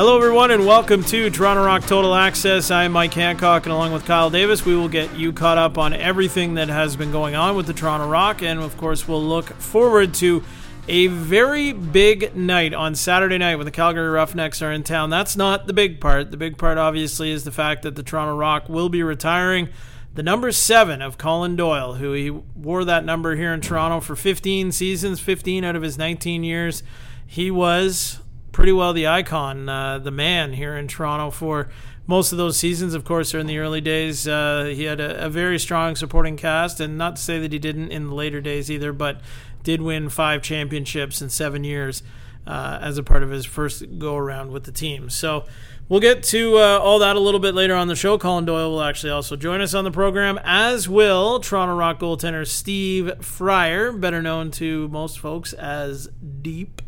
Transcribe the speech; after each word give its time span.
Hello, 0.00 0.16
everyone, 0.16 0.50
and 0.50 0.64
welcome 0.64 1.04
to 1.04 1.28
Toronto 1.28 1.62
Rock 1.62 1.82
Total 1.82 2.14
Access. 2.14 2.70
I'm 2.70 2.92
Mike 2.92 3.12
Hancock, 3.12 3.66
and 3.66 3.72
along 3.74 3.92
with 3.92 4.06
Kyle 4.06 4.30
Davis, 4.30 4.64
we 4.64 4.74
will 4.74 4.88
get 4.88 5.14
you 5.14 5.30
caught 5.30 5.58
up 5.58 5.76
on 5.76 5.92
everything 5.92 6.54
that 6.54 6.68
has 6.68 6.96
been 6.96 7.12
going 7.12 7.34
on 7.34 7.54
with 7.54 7.66
the 7.66 7.74
Toronto 7.74 8.08
Rock, 8.08 8.42
and 8.42 8.60
of 8.60 8.74
course, 8.78 9.06
we'll 9.06 9.22
look 9.22 9.50
forward 9.60 10.14
to 10.14 10.42
a 10.88 11.08
very 11.08 11.74
big 11.74 12.34
night 12.34 12.72
on 12.72 12.94
Saturday 12.94 13.36
night 13.36 13.56
when 13.56 13.66
the 13.66 13.70
Calgary 13.70 14.08
Roughnecks 14.08 14.62
are 14.62 14.72
in 14.72 14.84
town. 14.84 15.10
That's 15.10 15.36
not 15.36 15.66
the 15.66 15.74
big 15.74 16.00
part. 16.00 16.30
The 16.30 16.38
big 16.38 16.56
part, 16.56 16.78
obviously, 16.78 17.30
is 17.30 17.44
the 17.44 17.52
fact 17.52 17.82
that 17.82 17.94
the 17.94 18.02
Toronto 18.02 18.34
Rock 18.34 18.70
will 18.70 18.88
be 18.88 19.02
retiring 19.02 19.68
the 20.14 20.22
number 20.22 20.50
seven 20.50 21.02
of 21.02 21.18
Colin 21.18 21.56
Doyle, 21.56 21.96
who 21.96 22.14
he 22.14 22.30
wore 22.30 22.86
that 22.86 23.04
number 23.04 23.36
here 23.36 23.52
in 23.52 23.60
Toronto 23.60 24.00
for 24.00 24.16
15 24.16 24.72
seasons, 24.72 25.20
15 25.20 25.62
out 25.62 25.76
of 25.76 25.82
his 25.82 25.98
19 25.98 26.42
years. 26.42 26.82
He 27.26 27.50
was 27.50 28.19
pretty 28.52 28.72
well 28.72 28.92
the 28.92 29.06
icon, 29.06 29.68
uh, 29.68 29.98
the 29.98 30.10
man 30.10 30.52
here 30.52 30.76
in 30.76 30.88
Toronto 30.88 31.30
for 31.30 31.68
most 32.06 32.32
of 32.32 32.38
those 32.38 32.56
seasons. 32.56 32.94
Of 32.94 33.04
course, 33.04 33.34
in 33.34 33.46
the 33.46 33.58
early 33.58 33.80
days, 33.80 34.26
uh, 34.26 34.72
he 34.74 34.84
had 34.84 35.00
a, 35.00 35.26
a, 35.26 35.28
very 35.28 35.58
strong 35.58 35.96
supporting 35.96 36.36
cast, 36.36 36.80
and 36.80 36.98
not 36.98 37.16
to 37.16 37.22
say 37.22 37.38
that 37.38 37.52
he 37.52 37.58
didn't 37.58 37.92
in 37.92 38.08
the 38.08 38.14
later 38.14 38.40
days 38.40 38.70
either, 38.70 38.92
but 38.92 39.20
did 39.62 39.80
win 39.80 40.08
five 40.08 40.42
championships 40.42 41.22
in 41.22 41.28
seven 41.28 41.64
years 41.64 42.02
uh, 42.46 42.78
as 42.82 42.98
a 42.98 43.02
part 43.02 43.22
of 43.22 43.30
his 43.30 43.46
first 43.46 43.98
go 43.98 44.16
around 44.16 44.50
with 44.50 44.64
the 44.64 44.72
team. 44.72 45.08
So. 45.10 45.44
We'll 45.88 45.98
get 45.98 46.22
to 46.22 46.56
uh, 46.56 46.78
all 46.78 47.00
that 47.00 47.16
a 47.16 47.18
little 47.18 47.40
bit 47.40 47.52
later 47.52 47.74
on 47.74 47.88
the 47.88 47.96
show. 47.96 48.16
Colin 48.16 48.44
Doyle 48.44 48.70
will 48.70 48.82
actually 48.82 49.10
also 49.10 49.34
join 49.34 49.60
us 49.60 49.74
on 49.74 49.82
the 49.82 49.90
program, 49.90 50.38
as 50.44 50.88
will 50.88 51.40
Toronto 51.40 51.74
Rock 51.74 51.98
goaltender 51.98 52.46
Steve 52.46 53.10
Fryer, 53.20 53.90
better 53.90 54.22
known 54.22 54.52
to 54.52 54.86
most 54.86 55.18
folks 55.18 55.52
as 55.52 56.08
Deep 56.42 56.80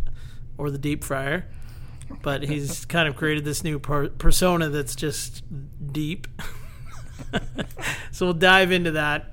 or 0.63 0.71
the 0.71 0.79
Deep 0.79 1.03
Fryer 1.03 1.47
but 2.21 2.43
he's 2.43 2.85
kind 2.85 3.09
of 3.09 3.17
created 3.17 3.45
this 3.45 3.65
new 3.65 3.79
per- 3.79 4.09
persona 4.09 4.69
that's 4.69 4.95
just 4.95 5.43
deep. 5.93 6.27
so 8.11 8.27
we'll 8.27 8.35
dive 8.35 8.73
into 8.73 8.93
that. 8.93 9.31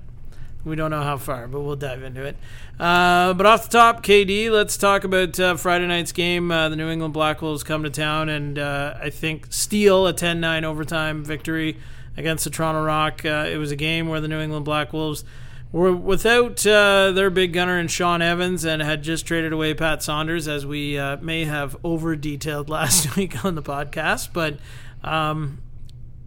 We 0.64 0.76
don't 0.76 0.90
know 0.90 1.02
how 1.02 1.16
far, 1.16 1.48
but 1.48 1.60
we'll 1.60 1.76
dive 1.76 2.02
into 2.02 2.22
it. 2.22 2.36
Uh, 2.78 3.32
but 3.34 3.46
off 3.46 3.64
the 3.64 3.70
top, 3.70 4.02
KD, 4.02 4.50
let's 4.50 4.76
talk 4.76 5.04
about 5.04 5.38
uh, 5.40 5.56
Friday 5.56 5.86
night's 5.86 6.12
game. 6.12 6.50
Uh, 6.50 6.68
the 6.68 6.76
New 6.76 6.88
England 6.88 7.14
Black 7.14 7.40
Wolves 7.40 7.62
come 7.62 7.82
to 7.82 7.90
town 7.90 8.28
and 8.28 8.58
uh, 8.58 8.94
I 9.00 9.10
think 9.10 9.46
steal 9.50 10.06
a 10.06 10.12
10 10.12 10.40
9 10.40 10.64
overtime 10.64 11.24
victory 11.24 11.78
against 12.16 12.44
the 12.44 12.50
Toronto 12.50 12.82
Rock. 12.82 13.24
Uh, 13.24 13.46
it 13.50 13.56
was 13.56 13.70
a 13.70 13.76
game 13.76 14.08
where 14.08 14.20
the 14.20 14.28
New 14.28 14.40
England 14.40 14.64
Black 14.66 14.92
Wolves 14.92 15.24
were 15.72 15.94
without 15.94 16.66
uh, 16.66 17.12
their 17.12 17.30
big 17.30 17.52
gunner 17.52 17.78
and 17.78 17.90
Shawn 17.90 18.22
Evans 18.22 18.64
and 18.64 18.82
had 18.82 19.02
just 19.02 19.26
traded 19.26 19.52
away 19.52 19.74
Pat 19.74 20.02
Saunders, 20.02 20.48
as 20.48 20.66
we 20.66 20.98
uh, 20.98 21.16
may 21.18 21.44
have 21.44 21.76
over 21.84 22.16
detailed 22.16 22.68
last 22.68 23.16
week 23.16 23.44
on 23.44 23.54
the 23.54 23.62
podcast. 23.62 24.32
But 24.32 24.58
um, 25.04 25.60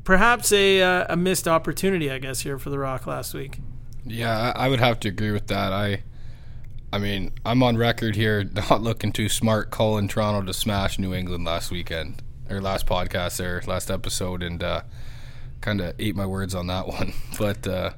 perhaps 0.03 0.51
a, 0.51 0.81
uh, 0.81 1.05
a 1.09 1.17
missed 1.17 1.47
opportunity, 1.47 2.09
I 2.09 2.19
guess, 2.19 2.41
here 2.41 2.57
for 2.57 2.69
the 2.69 2.79
Rock 2.79 3.05
last 3.05 3.33
week. 3.33 3.59
Yeah, 4.05 4.53
I 4.55 4.67
would 4.67 4.79
have 4.79 4.99
to 5.01 5.09
agree 5.09 5.31
with 5.31 5.47
that. 5.47 5.71
I, 5.73 6.03
I 6.91 6.99
mean, 6.99 7.31
I'm 7.45 7.63
on 7.63 7.77
record 7.77 8.15
here 8.15 8.43
not 8.69 8.81
looking 8.81 9.11
too 9.11 9.29
smart 9.29 9.71
calling 9.71 10.07
Toronto 10.07 10.45
to 10.45 10.53
smash 10.53 10.99
New 10.99 11.13
England 11.13 11.45
last 11.45 11.71
weekend 11.71 12.21
or 12.49 12.61
last 12.61 12.85
podcast 12.85 13.37
there, 13.37 13.61
last 13.67 13.89
episode, 13.89 14.43
and 14.43 14.61
uh, 14.63 14.81
kind 15.61 15.81
of 15.81 15.95
ate 15.99 16.15
my 16.15 16.25
words 16.25 16.55
on 16.55 16.67
that 16.67 16.87
one. 16.87 17.13
But 17.37 17.67
uh, 17.67 17.91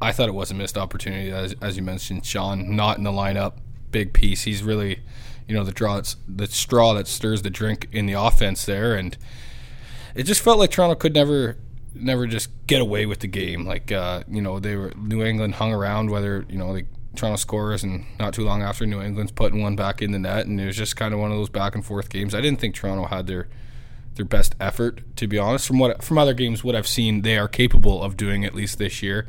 I 0.00 0.12
thought 0.12 0.28
it 0.28 0.34
was 0.34 0.50
a 0.50 0.54
missed 0.54 0.78
opportunity, 0.78 1.30
as, 1.30 1.54
as 1.60 1.76
you 1.76 1.82
mentioned. 1.82 2.24
Sean 2.24 2.76
not 2.76 2.98
in 2.98 3.04
the 3.04 3.10
lineup, 3.10 3.54
big 3.90 4.12
piece. 4.12 4.42
He's 4.42 4.62
really, 4.62 5.00
you 5.48 5.54
know, 5.54 5.64
the 5.64 5.72
draw 5.72 6.00
the 6.28 6.46
straw 6.46 6.94
that 6.94 7.08
stirs 7.08 7.42
the 7.42 7.50
drink 7.50 7.88
in 7.90 8.06
the 8.06 8.12
offense 8.12 8.64
there, 8.64 8.94
and 8.94 9.16
it 10.14 10.22
just 10.24 10.40
felt 10.40 10.58
like 10.58 10.70
Toronto 10.70 10.94
could 10.94 11.14
never, 11.14 11.56
never 11.94 12.26
just 12.26 12.50
get 12.66 12.80
away 12.80 13.06
with 13.06 13.20
the 13.20 13.26
game. 13.26 13.66
Like, 13.66 13.90
uh, 13.90 14.22
you 14.28 14.40
know, 14.40 14.60
they 14.60 14.76
were 14.76 14.92
New 14.96 15.22
England 15.24 15.56
hung 15.56 15.72
around 15.72 16.10
whether 16.10 16.44
you 16.48 16.58
know 16.58 16.74
the 16.74 16.84
Toronto 17.16 17.36
scores, 17.36 17.82
and 17.82 18.04
not 18.20 18.34
too 18.34 18.44
long 18.44 18.62
after 18.62 18.86
New 18.86 19.02
England's 19.02 19.32
putting 19.32 19.60
one 19.60 19.74
back 19.74 20.00
in 20.00 20.12
the 20.12 20.18
net, 20.20 20.46
and 20.46 20.60
it 20.60 20.66
was 20.66 20.76
just 20.76 20.94
kind 20.94 21.12
of 21.12 21.18
one 21.18 21.32
of 21.32 21.36
those 21.36 21.48
back 21.50 21.74
and 21.74 21.84
forth 21.84 22.08
games. 22.08 22.34
I 22.34 22.40
didn't 22.40 22.60
think 22.60 22.76
Toronto 22.76 23.06
had 23.06 23.26
their 23.26 23.48
their 24.14 24.24
best 24.24 24.54
effort, 24.60 25.00
to 25.16 25.26
be 25.26 25.38
honest. 25.38 25.66
From 25.66 25.78
what 25.80 26.04
from 26.04 26.18
other 26.18 26.34
games, 26.34 26.62
what 26.62 26.76
I've 26.76 26.86
seen, 26.86 27.22
they 27.22 27.36
are 27.36 27.48
capable 27.48 28.02
of 28.02 28.16
doing 28.16 28.44
at 28.44 28.54
least 28.54 28.78
this 28.78 29.02
year. 29.02 29.26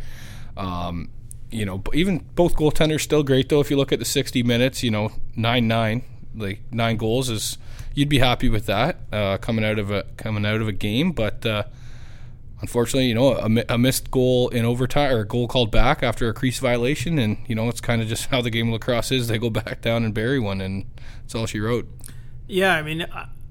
Um, 0.59 1.09
you 1.51 1.65
know, 1.65 1.81
even 1.93 2.19
both 2.35 2.55
goaltenders 2.55 3.01
still 3.01 3.23
great 3.23 3.49
though. 3.49 3.59
If 3.59 3.71
you 3.71 3.77
look 3.77 3.91
at 3.91 3.99
the 3.99 4.05
60 4.05 4.43
minutes, 4.43 4.83
you 4.83 4.91
know, 4.91 5.11
nine 5.35 5.67
nine, 5.67 6.03
like 6.35 6.61
nine 6.71 6.97
goals 6.97 7.29
is 7.29 7.57
you'd 7.95 8.09
be 8.09 8.19
happy 8.19 8.49
with 8.49 8.65
that 8.67 8.97
uh, 9.11 9.37
coming 9.37 9.65
out 9.65 9.79
of 9.79 9.89
a 9.89 10.03
coming 10.17 10.45
out 10.45 10.61
of 10.61 10.67
a 10.67 10.71
game. 10.71 11.11
But 11.11 11.45
uh, 11.45 11.63
unfortunately, 12.61 13.07
you 13.07 13.15
know, 13.15 13.33
a, 13.33 13.73
a, 13.73 13.77
missed 13.77 14.11
goal 14.11 14.49
in 14.49 14.65
overtime 14.65 15.11
or 15.11 15.21
a 15.21 15.27
goal 15.27 15.47
called 15.47 15.71
back 15.71 16.03
after 16.03 16.29
a 16.29 16.33
crease 16.33 16.59
violation, 16.59 17.17
and 17.17 17.37
you 17.47 17.55
know, 17.55 17.67
it's 17.69 17.81
kind 17.81 18.01
of 18.01 18.07
just 18.07 18.25
how 18.31 18.41
the 18.41 18.49
game 18.49 18.67
of 18.67 18.73
lacrosse 18.73 19.11
is. 19.11 19.27
They 19.27 19.37
go 19.37 19.49
back 19.49 19.81
down 19.81 20.03
and 20.03 20.13
bury 20.13 20.39
one, 20.39 20.61
and 20.61 20.85
that's 21.21 21.35
all 21.35 21.45
she 21.45 21.59
wrote. 21.59 21.87
Yeah, 22.47 22.75
I 22.75 22.81
mean, 22.81 23.07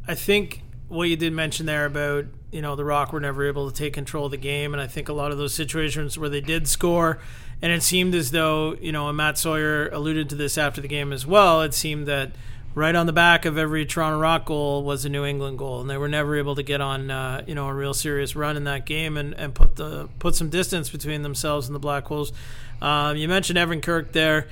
I 0.06 0.14
think 0.14 0.62
what 0.88 1.08
you 1.08 1.16
did 1.16 1.32
mention 1.32 1.66
there 1.66 1.86
about 1.86 2.26
you 2.50 2.62
know 2.62 2.76
the 2.76 2.84
Rock 2.84 3.12
were 3.12 3.20
never 3.20 3.46
able 3.46 3.70
to 3.70 3.76
take 3.76 3.92
control 3.92 4.26
of 4.26 4.30
the 4.30 4.36
game, 4.36 4.72
and 4.72 4.80
I 4.80 4.86
think 4.86 5.08
a 5.08 5.12
lot 5.12 5.32
of 5.32 5.38
those 5.38 5.54
situations 5.54 6.18
where 6.18 6.28
they 6.28 6.40
did 6.40 6.66
score, 6.66 7.18
and 7.60 7.70
it 7.72 7.82
seemed 7.82 8.14
as 8.14 8.30
though 8.30 8.74
you 8.80 8.92
know 8.92 9.12
Matt 9.12 9.38
Sawyer 9.38 9.88
alluded 9.88 10.28
to 10.30 10.34
this 10.34 10.56
after 10.56 10.80
the 10.80 10.88
game 10.88 11.12
as 11.12 11.26
well. 11.26 11.62
It 11.62 11.74
seemed 11.74 12.06
that 12.06 12.32
right 12.74 12.94
on 12.94 13.06
the 13.06 13.12
back 13.12 13.44
of 13.44 13.58
every 13.58 13.84
Toronto 13.84 14.18
Rock 14.18 14.46
goal 14.46 14.82
was 14.84 15.04
a 15.04 15.08
New 15.08 15.24
England 15.24 15.58
goal, 15.58 15.80
and 15.80 15.90
they 15.90 15.96
were 15.98 16.08
never 16.08 16.36
able 16.36 16.54
to 16.54 16.62
get 16.62 16.80
on 16.80 17.10
uh, 17.10 17.44
you 17.46 17.54
know 17.54 17.68
a 17.68 17.74
real 17.74 17.92
serious 17.92 18.34
run 18.34 18.56
in 18.56 18.64
that 18.64 18.86
game 18.86 19.16
and, 19.16 19.34
and 19.34 19.54
put 19.54 19.76
the 19.76 20.08
put 20.18 20.34
some 20.34 20.48
distance 20.48 20.88
between 20.88 21.22
themselves 21.22 21.66
and 21.66 21.74
the 21.74 21.80
Black 21.80 22.08
Wolves. 22.08 22.32
Um, 22.80 23.16
you 23.16 23.28
mentioned 23.28 23.58
Evan 23.58 23.80
Kirk 23.80 24.12
there. 24.12 24.46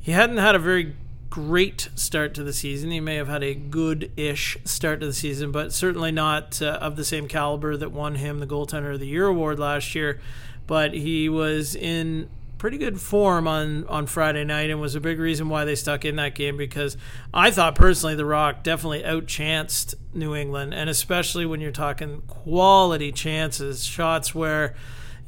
He 0.00 0.12
hadn't 0.12 0.36
had 0.38 0.54
a 0.54 0.58
very 0.58 0.94
great 1.36 1.90
start 1.94 2.32
to 2.32 2.42
the 2.42 2.52
season. 2.54 2.90
He 2.90 2.98
may 2.98 3.16
have 3.16 3.28
had 3.28 3.42
a 3.42 3.52
good 3.52 4.10
ish 4.16 4.56
start 4.64 5.00
to 5.00 5.06
the 5.06 5.12
season, 5.12 5.52
but 5.52 5.70
certainly 5.70 6.10
not 6.10 6.62
uh, 6.62 6.78
of 6.80 6.96
the 6.96 7.04
same 7.04 7.28
caliber 7.28 7.76
that 7.76 7.92
won 7.92 8.14
him 8.14 8.38
the 8.38 8.46
Goaltender 8.46 8.94
of 8.94 9.00
the 9.00 9.06
Year 9.06 9.26
award 9.26 9.58
last 9.58 9.94
year. 9.94 10.18
But 10.66 10.94
he 10.94 11.28
was 11.28 11.74
in 11.74 12.30
pretty 12.56 12.78
good 12.78 12.98
form 12.98 13.46
on, 13.46 13.86
on 13.86 14.06
Friday 14.06 14.44
night 14.44 14.70
and 14.70 14.80
was 14.80 14.94
a 14.94 15.00
big 15.00 15.18
reason 15.18 15.50
why 15.50 15.66
they 15.66 15.74
stuck 15.74 16.06
in 16.06 16.16
that 16.16 16.34
game 16.34 16.56
because 16.56 16.96
I 17.34 17.50
thought 17.50 17.74
personally 17.74 18.14
The 18.14 18.24
Rock 18.24 18.62
definitely 18.62 19.02
outchanced 19.02 19.94
New 20.14 20.34
England, 20.34 20.72
and 20.72 20.88
especially 20.88 21.44
when 21.44 21.60
you're 21.60 21.70
talking 21.70 22.22
quality 22.26 23.12
chances, 23.12 23.84
shots 23.84 24.34
where, 24.34 24.74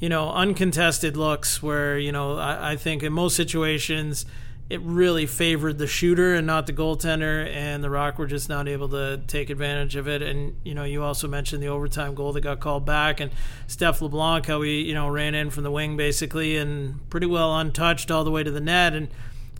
you 0.00 0.08
know, 0.08 0.30
uncontested 0.30 1.19
looks 1.19 1.62
where, 1.62 1.98
you 1.98 2.12
know, 2.12 2.38
I, 2.38 2.72
I 2.72 2.76
think 2.76 3.02
in 3.02 3.12
most 3.12 3.36
situations, 3.36 4.25
it 4.71 4.83
really 4.83 5.25
favored 5.25 5.79
the 5.79 5.87
shooter 5.87 6.34
and 6.34 6.47
not 6.47 6.67
the 6.67 6.73
goaltender, 6.75 7.47
and 7.47 7.83
the 7.83 7.89
Rock 7.89 8.19
were 8.19 8.27
just 8.27 8.51
not 8.51 8.69
able 8.69 8.89
to 8.91 9.21
take 9.27 9.49
advantage 9.49 9.97
of 9.97 10.06
it. 10.06 10.21
And 10.23 10.61
you 10.62 10.75
know, 10.75 10.84
you 10.84 11.03
also 11.03 11.27
mentioned 11.27 11.62
the 11.62 11.69
overtime 11.69 12.15
goal 12.15 12.33
that 12.34 12.43
got 12.43 12.61
called 12.61 12.84
back, 12.84 13.19
and 13.21 13.31
Steph 13.67 14.03
LeBlanc, 14.03 14.47
how 14.47 14.61
he 14.62 14.83
you 14.83 14.95
know 14.95 15.09
ran 15.09 15.34
in 15.34 15.51
from 15.51 15.65
the 15.65 15.71
wing 15.71 15.97
basically 15.97 16.56
and 16.56 17.09
pretty 17.09 17.27
well 17.27 17.56
untouched 17.56 18.11
all 18.11 18.25
the 18.25 18.31
way 18.31 18.43
to 18.43 18.51
the 18.51 18.61
net, 18.61 18.93
and 18.93 19.09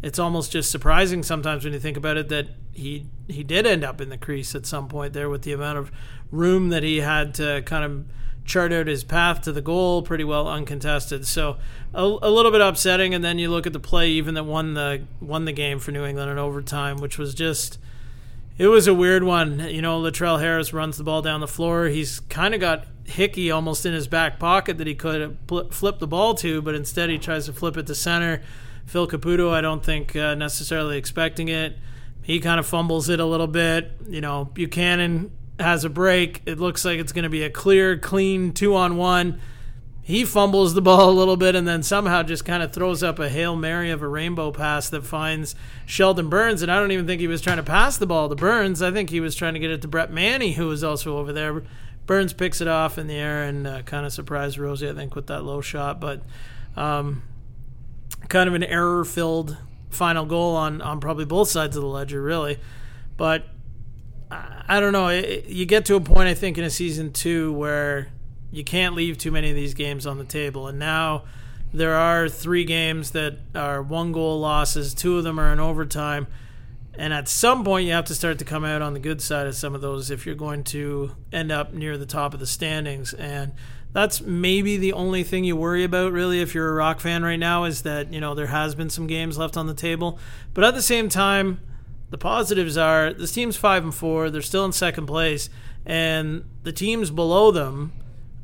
it's 0.03 0.19
almost 0.19 0.53
just 0.53 0.71
surprising 0.71 1.23
sometimes 1.23 1.65
when 1.65 1.73
you 1.73 1.81
think 1.81 1.97
about 1.97 2.17
it 2.17 2.29
that 2.29 2.49
he 2.73 3.07
he 3.27 3.43
did 3.43 3.67
end 3.67 3.85
up 3.85 4.01
in 4.01 4.11
the 4.11 4.19
crease 4.19 4.55
at 4.55 4.67
some 4.67 4.89
point 4.89 5.13
there 5.13 5.29
with 5.29 5.43
the 5.43 5.53
amount 5.53 5.79
of 5.79 5.91
room 6.31 6.69
that 6.69 6.83
he 6.83 6.99
had 6.99 7.35
to 7.35 7.63
kind 7.63 7.85
of 7.85 8.05
chart 8.49 8.73
out 8.73 8.87
his 8.87 9.05
path 9.05 9.43
to 9.43 9.53
the 9.53 9.61
goal 9.61 10.03
pretty 10.03 10.25
well 10.25 10.49
uncontested. 10.49 11.27
So 11.27 11.59
a, 11.95 12.03
a, 12.03 12.31
little 12.31 12.51
bit 12.51 12.63
upsetting. 12.63 13.15
And 13.15 13.23
then 13.23 13.39
you 13.39 13.51
look 13.51 13.67
at 13.67 13.73
the 13.73 13.79
play 13.79 14.09
even 14.11 14.35
that 14.35 14.45
won 14.45 14.75
the 14.75 15.05
won 15.21 15.45
the 15.45 15.53
game 15.53 15.79
for 15.79 15.93
New 15.93 16.05
England 16.05 16.31
in 16.31 16.39
overtime, 16.39 16.97
which 16.97 17.19
was 17.19 17.35
just 17.35 17.79
it 18.57 18.67
was 18.67 18.89
a 18.89 18.95
weird 18.95 19.23
one. 19.23 19.61
You 19.61 19.83
know, 19.83 20.01
Latrell 20.01 20.41
Harris 20.41 20.73
runs 20.73 20.97
the 20.97 21.05
ball 21.05 21.23
down 21.23 21.41
the 21.41 21.47
floor. 21.47 21.87
He's 21.87 22.21
kind 22.21 22.55
of 22.55 22.61
got 22.61 22.87
Hickey 23.05 23.51
almost 23.51 23.87
in 23.87 23.93
his 23.93 24.09
back 24.09 24.39
pocket 24.41 24.79
that 24.79 24.87
he 24.87 24.95
could 24.95 25.39
flip 25.71 25.99
the 25.99 26.09
ball 26.09 26.35
to, 26.37 26.61
but 26.61 26.75
instead 26.75 27.11
he 27.11 27.19
tries 27.19 27.47
to 27.47 27.53
flip 27.53 27.77
it 27.77 27.87
to 27.87 27.95
center. 27.95 28.43
Phil 28.87 29.07
Caputo, 29.07 29.53
I 29.53 29.61
don't 29.61 29.85
think 29.85 30.17
uh, 30.17 30.35
necessarily 30.35 30.97
expecting 30.97 31.49
it. 31.49 31.77
He 32.23 32.41
kind 32.41 32.59
of 32.59 32.67
fumbles 32.67 33.09
it 33.09 33.21
a 33.21 33.25
little 33.25 33.47
bit. 33.47 33.93
You 34.09 34.21
know, 34.21 34.47
Buchanan 34.47 35.31
has 35.61 35.85
a 35.85 35.91
break. 35.91 36.43
It 36.47 36.59
looks 36.59 36.85
like 36.85 36.99
it's 36.99 37.13
going 37.13 37.25
to 37.25 37.29
be 37.29 37.43
a 37.43 37.51
clear, 37.51 37.99
clean 37.99 38.53
two 38.53 38.75
on 38.75 38.97
one. 38.97 39.41
He 40.03 40.25
fumbles 40.25 40.73
the 40.73 40.81
ball 40.81 41.11
a 41.11 41.13
little 41.13 41.37
bit 41.37 41.55
and 41.55 41.69
then 41.69 41.83
somehow 41.83 42.23
just 42.23 42.45
kind 42.45 42.63
of 42.63 42.73
throws 42.73 43.03
up 43.03 43.19
a 43.19 43.29
Hail 43.29 43.57
Mary 43.57 43.91
of 43.91 44.01
a 44.01 44.09
rainbow 44.09 44.51
pass 44.51 44.89
that 44.89 45.05
finds 45.05 45.55
Sheldon 45.85 46.31
Burns. 46.31 46.63
And 46.63 46.73
I 46.73 46.81
don't 46.81 46.93
even 46.93 47.07
think 47.07 47.21
he 47.21 47.27
was 47.27 47.43
trying 47.43 47.59
to 47.59 47.63
pass 47.63 47.99
the 47.99 48.07
ball 48.07 48.31
to 48.31 48.35
Burns. 48.35 48.81
I 48.81 48.91
think 48.91 49.11
he 49.11 49.21
was 49.21 49.35
trying 49.35 49.53
to 49.53 49.61
get 49.61 49.71
it 49.71 49.83
to 49.83 49.89
Brett 49.89 50.11
Manney, 50.11 50.53
who 50.53 50.69
was 50.69 50.83
also 50.83 51.19
over 51.19 51.33
there. 51.33 51.63
Burns 52.07 52.33
picks 52.33 52.63
it 52.63 52.69
off 52.69 52.97
in 52.97 53.07
the 53.07 53.17
air 53.17 53.43
and 53.43 53.67
uh, 53.67 53.83
kind 53.83 54.07
of 54.07 54.13
surprised 54.15 54.57
Rosie, 54.57 54.89
I 54.89 54.95
think, 54.95 55.15
with 55.15 55.27
that 55.27 55.43
low 55.43 55.61
shot. 55.61 56.01
But 56.01 56.23
um, 56.75 57.23
kind 58.29 58.49
of 58.49 58.55
an 58.55 58.65
error 58.65 59.05
filled 59.05 59.59
final 59.91 60.25
goal 60.25 60.57
on, 60.57 60.81
on 60.81 61.01
probably 61.01 61.27
both 61.27 61.51
sides 61.51 61.77
of 61.77 61.83
the 61.83 61.89
ledger, 61.89 62.23
really. 62.23 62.59
But 63.19 63.45
I, 64.31 64.81
don't 64.81 64.93
know. 64.93 65.09
It, 65.09 65.47
you 65.47 65.65
get 65.67 65.87
to 65.87 65.97
a 65.97 66.01
point, 66.01 66.29
I 66.29 66.35
think, 66.35 66.59
in 66.59 66.65
a 66.65 66.71
season 66.71 67.13
two 67.13 67.53
where 67.53 68.09
you 68.51 68.65
can't 68.65 68.95
leave 68.95 69.19
too 69.19 69.31
many 69.31 69.51
of 69.51 69.57
these 69.57 69.75
games 69.75 70.07
on 70.07 70.19
the 70.19 70.25
table. 70.25 70.69
And 70.69 70.79
now 70.79 71.25
there 71.73 71.95
are 71.95 72.29
three 72.29 72.65
games 72.65 73.13
that 73.13 73.39
are 73.55 73.83
one 73.83 74.13
goal 74.13 74.41
losses, 74.41 74.95
two 74.95 75.19
of 75.19 75.25
them 75.25 75.39
are 75.39 75.53
in 75.53 75.61
overtime. 75.61 76.27
And 76.95 77.15
at 77.15 77.29
some 77.29 77.65
point, 77.65 77.87
you 77.87 77.93
have 77.93 78.07
to 78.07 78.15
start 78.15 78.39
to 78.41 78.45
come 78.45 78.65
out 78.65 78.83
on 78.83 78.93
the 78.93 79.01
good 79.01 79.23
side 79.23 79.47
of 79.47 79.55
some 79.55 79.75
of 79.75 79.81
those 79.81 80.11
if 80.11 80.27
you're 80.27 80.35
going 80.35 80.65
to 80.65 81.13
end 81.33 81.53
up 81.53 81.73
near 81.73 81.97
the 81.97 82.07
top 82.07 82.35
of 82.35 82.41
the 82.41 82.47
standings. 82.47 83.15
And 83.15 83.53
that's 83.93 84.21
maybe 84.21 84.77
the 84.77 84.93
only 84.93 85.23
thing 85.23 85.45
you 85.45 85.55
worry 85.55 85.85
about, 85.85 86.13
really, 86.13 86.41
if 86.41 86.55
you're 86.55 86.69
a 86.69 86.75
Rock 86.75 86.99
fan 86.99 87.23
right 87.23 87.39
now, 87.39 87.65
is 87.65 87.83
that, 87.83 88.13
you 88.13 88.21
know, 88.21 88.35
there 88.35 88.49
has 88.49 88.75
been 88.75 88.91
some 88.91 89.07
games 89.07 89.39
left 89.39 89.57
on 89.57 89.69
the 89.69 89.75
table. 89.75 90.19
But 90.55 90.65
at 90.65 90.75
the 90.75 90.83
same 90.83 91.09
time, 91.09 91.61
the 92.11 92.19
positives 92.19 92.77
are 92.77 93.13
this 93.13 93.33
team's 93.33 93.57
five 93.57 93.85
and 93.85 93.95
four, 93.95 94.31
they're 94.31 94.43
still 94.43 94.65
in 94.65 94.73
second 94.73 95.07
place, 95.07 95.51
and 95.85 96.45
the 96.63 96.73
teams 96.73 97.11
below 97.11 97.51
them 97.51 97.93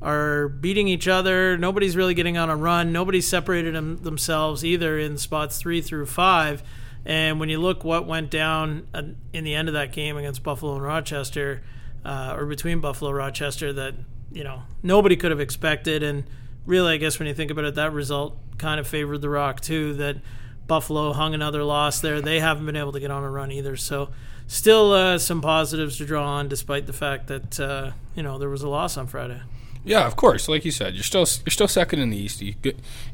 are 0.02 0.48
beating 0.48 0.86
each 0.86 1.08
other. 1.08 1.56
Nobody's 1.56 1.96
really 1.96 2.14
getting 2.14 2.36
on 2.36 2.50
a 2.50 2.56
run. 2.56 2.92
Nobody's 2.92 3.26
separated 3.26 3.74
them, 3.74 3.96
themselves 3.98 4.64
either 4.64 4.98
in 4.98 5.16
spots 5.16 5.58
three 5.58 5.80
through 5.80 6.06
five. 6.06 6.62
And 7.06 7.40
when 7.40 7.48
you 7.48 7.58
look 7.58 7.84
what 7.84 8.06
went 8.06 8.30
down 8.30 8.86
in 9.32 9.44
the 9.44 9.54
end 9.54 9.68
of 9.68 9.74
that 9.74 9.92
game 9.92 10.16
against 10.16 10.42
Buffalo 10.42 10.74
and 10.74 10.82
Rochester, 10.82 11.62
uh, 12.04 12.34
or 12.36 12.46
between 12.46 12.80
Buffalo 12.80 13.10
and 13.10 13.18
Rochester, 13.18 13.72
that 13.72 13.94
you 14.32 14.44
know 14.44 14.62
nobody 14.82 15.16
could 15.16 15.30
have 15.30 15.40
expected. 15.40 16.02
And 16.02 16.24
really, 16.66 16.94
I 16.94 16.96
guess 16.98 17.18
when 17.18 17.28
you 17.28 17.34
think 17.34 17.50
about 17.50 17.64
it, 17.64 17.74
that 17.74 17.92
result 17.92 18.36
kind 18.58 18.80
of 18.80 18.86
favored 18.86 19.20
the 19.20 19.30
Rock 19.30 19.60
too. 19.60 19.94
That 19.94 20.16
Buffalo 20.66 21.12
hung 21.12 21.34
another 21.34 21.62
loss 21.62 22.00
there. 22.00 22.20
They 22.20 22.40
haven't 22.40 22.66
been 22.66 22.76
able 22.76 22.92
to 22.92 23.00
get 23.00 23.10
on 23.10 23.22
a 23.22 23.30
run 23.30 23.52
either. 23.52 23.76
So 23.76 24.10
still 24.46 24.92
uh, 24.92 25.18
some 25.18 25.40
positives 25.40 25.98
to 25.98 26.06
draw 26.06 26.26
on, 26.26 26.48
despite 26.48 26.86
the 26.86 26.92
fact 26.92 27.26
that 27.28 27.60
uh, 27.60 27.92
you 28.14 28.22
know 28.22 28.38
there 28.38 28.48
was 28.48 28.62
a 28.62 28.68
loss 28.68 28.96
on 28.96 29.06
Friday. 29.06 29.40
Yeah, 29.84 30.06
of 30.06 30.16
course. 30.16 30.48
Like 30.48 30.64
you 30.64 30.70
said, 30.70 30.94
you're 30.94 31.02
still 31.02 31.26
you're 31.44 31.50
still 31.50 31.68
second 31.68 32.00
in 32.00 32.10
the 32.10 32.16
East. 32.16 32.40
You, 32.40 32.54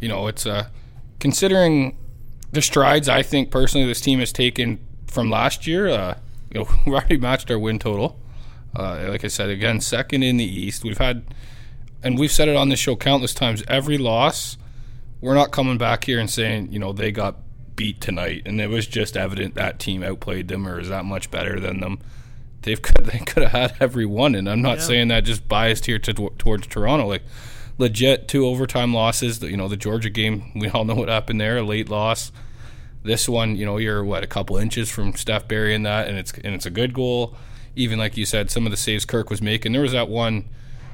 you 0.00 0.08
know, 0.08 0.26
it's 0.28 0.46
uh, 0.46 0.68
considering 1.18 1.96
the 2.52 2.62
strides 2.62 3.08
I 3.08 3.22
think 3.22 3.50
personally 3.50 3.86
this 3.86 4.00
team 4.00 4.18
has 4.20 4.32
taken 4.32 4.78
from 5.06 5.30
last 5.30 5.66
year. 5.66 5.88
Uh, 5.88 6.18
you 6.50 6.60
know, 6.60 6.68
we 6.86 6.92
already 6.94 7.16
matched 7.16 7.50
our 7.50 7.58
win 7.58 7.78
total. 7.78 8.18
Uh, 8.74 9.06
like 9.08 9.24
I 9.24 9.28
said, 9.28 9.50
again, 9.50 9.80
second 9.80 10.22
in 10.22 10.36
the 10.36 10.44
East. 10.44 10.84
We've 10.84 10.98
had, 10.98 11.24
and 12.04 12.18
we've 12.18 12.30
said 12.30 12.48
it 12.48 12.54
on 12.54 12.68
this 12.68 12.78
show 12.78 12.94
countless 12.94 13.34
times. 13.34 13.64
Every 13.66 13.98
loss, 13.98 14.56
we're 15.20 15.34
not 15.34 15.50
coming 15.50 15.78
back 15.78 16.04
here 16.04 16.18
and 16.18 16.30
saying, 16.30 16.72
you 16.72 16.78
know, 16.78 16.92
they 16.92 17.12
got 17.12 17.36
beat 17.76 18.00
tonight, 18.00 18.42
and 18.46 18.60
it 18.60 18.68
was 18.68 18.86
just 18.86 19.16
evident 19.16 19.54
that 19.54 19.78
team 19.78 20.02
outplayed 20.02 20.48
them 20.48 20.66
or 20.66 20.80
is 20.80 20.88
that 20.88 21.04
much 21.04 21.30
better 21.30 21.58
than 21.60 21.80
them 21.80 21.98
they've 22.62 22.80
they 23.02 23.18
could 23.18 23.42
have 23.42 23.52
had 23.52 23.74
every 23.80 24.06
one, 24.06 24.34
and 24.34 24.48
I'm 24.48 24.62
not 24.62 24.78
yeah. 24.78 24.84
saying 24.84 25.08
that 25.08 25.24
just 25.24 25.48
biased 25.48 25.86
here 25.86 25.98
to, 25.98 26.30
towards 26.38 26.66
Toronto. 26.66 27.06
Like 27.06 27.22
legit 27.78 28.28
two 28.28 28.46
overtime 28.46 28.94
losses. 28.94 29.42
You 29.42 29.56
know 29.56 29.68
the 29.68 29.76
Georgia 29.76 30.10
game, 30.10 30.52
we 30.54 30.68
all 30.68 30.84
know 30.84 30.94
what 30.94 31.08
happened 31.08 31.40
there, 31.40 31.58
a 31.58 31.62
late 31.62 31.88
loss. 31.88 32.32
This 33.02 33.28
one, 33.28 33.56
you 33.56 33.64
know, 33.64 33.78
you're 33.78 34.04
what 34.04 34.22
a 34.22 34.26
couple 34.26 34.58
inches 34.58 34.90
from 34.90 35.14
Steph 35.14 35.48
burying 35.48 35.84
that, 35.84 36.08
and 36.08 36.18
it's 36.18 36.32
and 36.32 36.54
it's 36.54 36.66
a 36.66 36.70
good 36.70 36.92
goal. 36.92 37.34
Even 37.76 37.98
like 37.98 38.16
you 38.16 38.26
said, 38.26 38.50
some 38.50 38.66
of 38.66 38.70
the 38.70 38.76
saves 38.76 39.04
Kirk 39.04 39.30
was 39.30 39.40
making. 39.40 39.72
There 39.72 39.82
was 39.82 39.92
that 39.92 40.08
one 40.08 40.48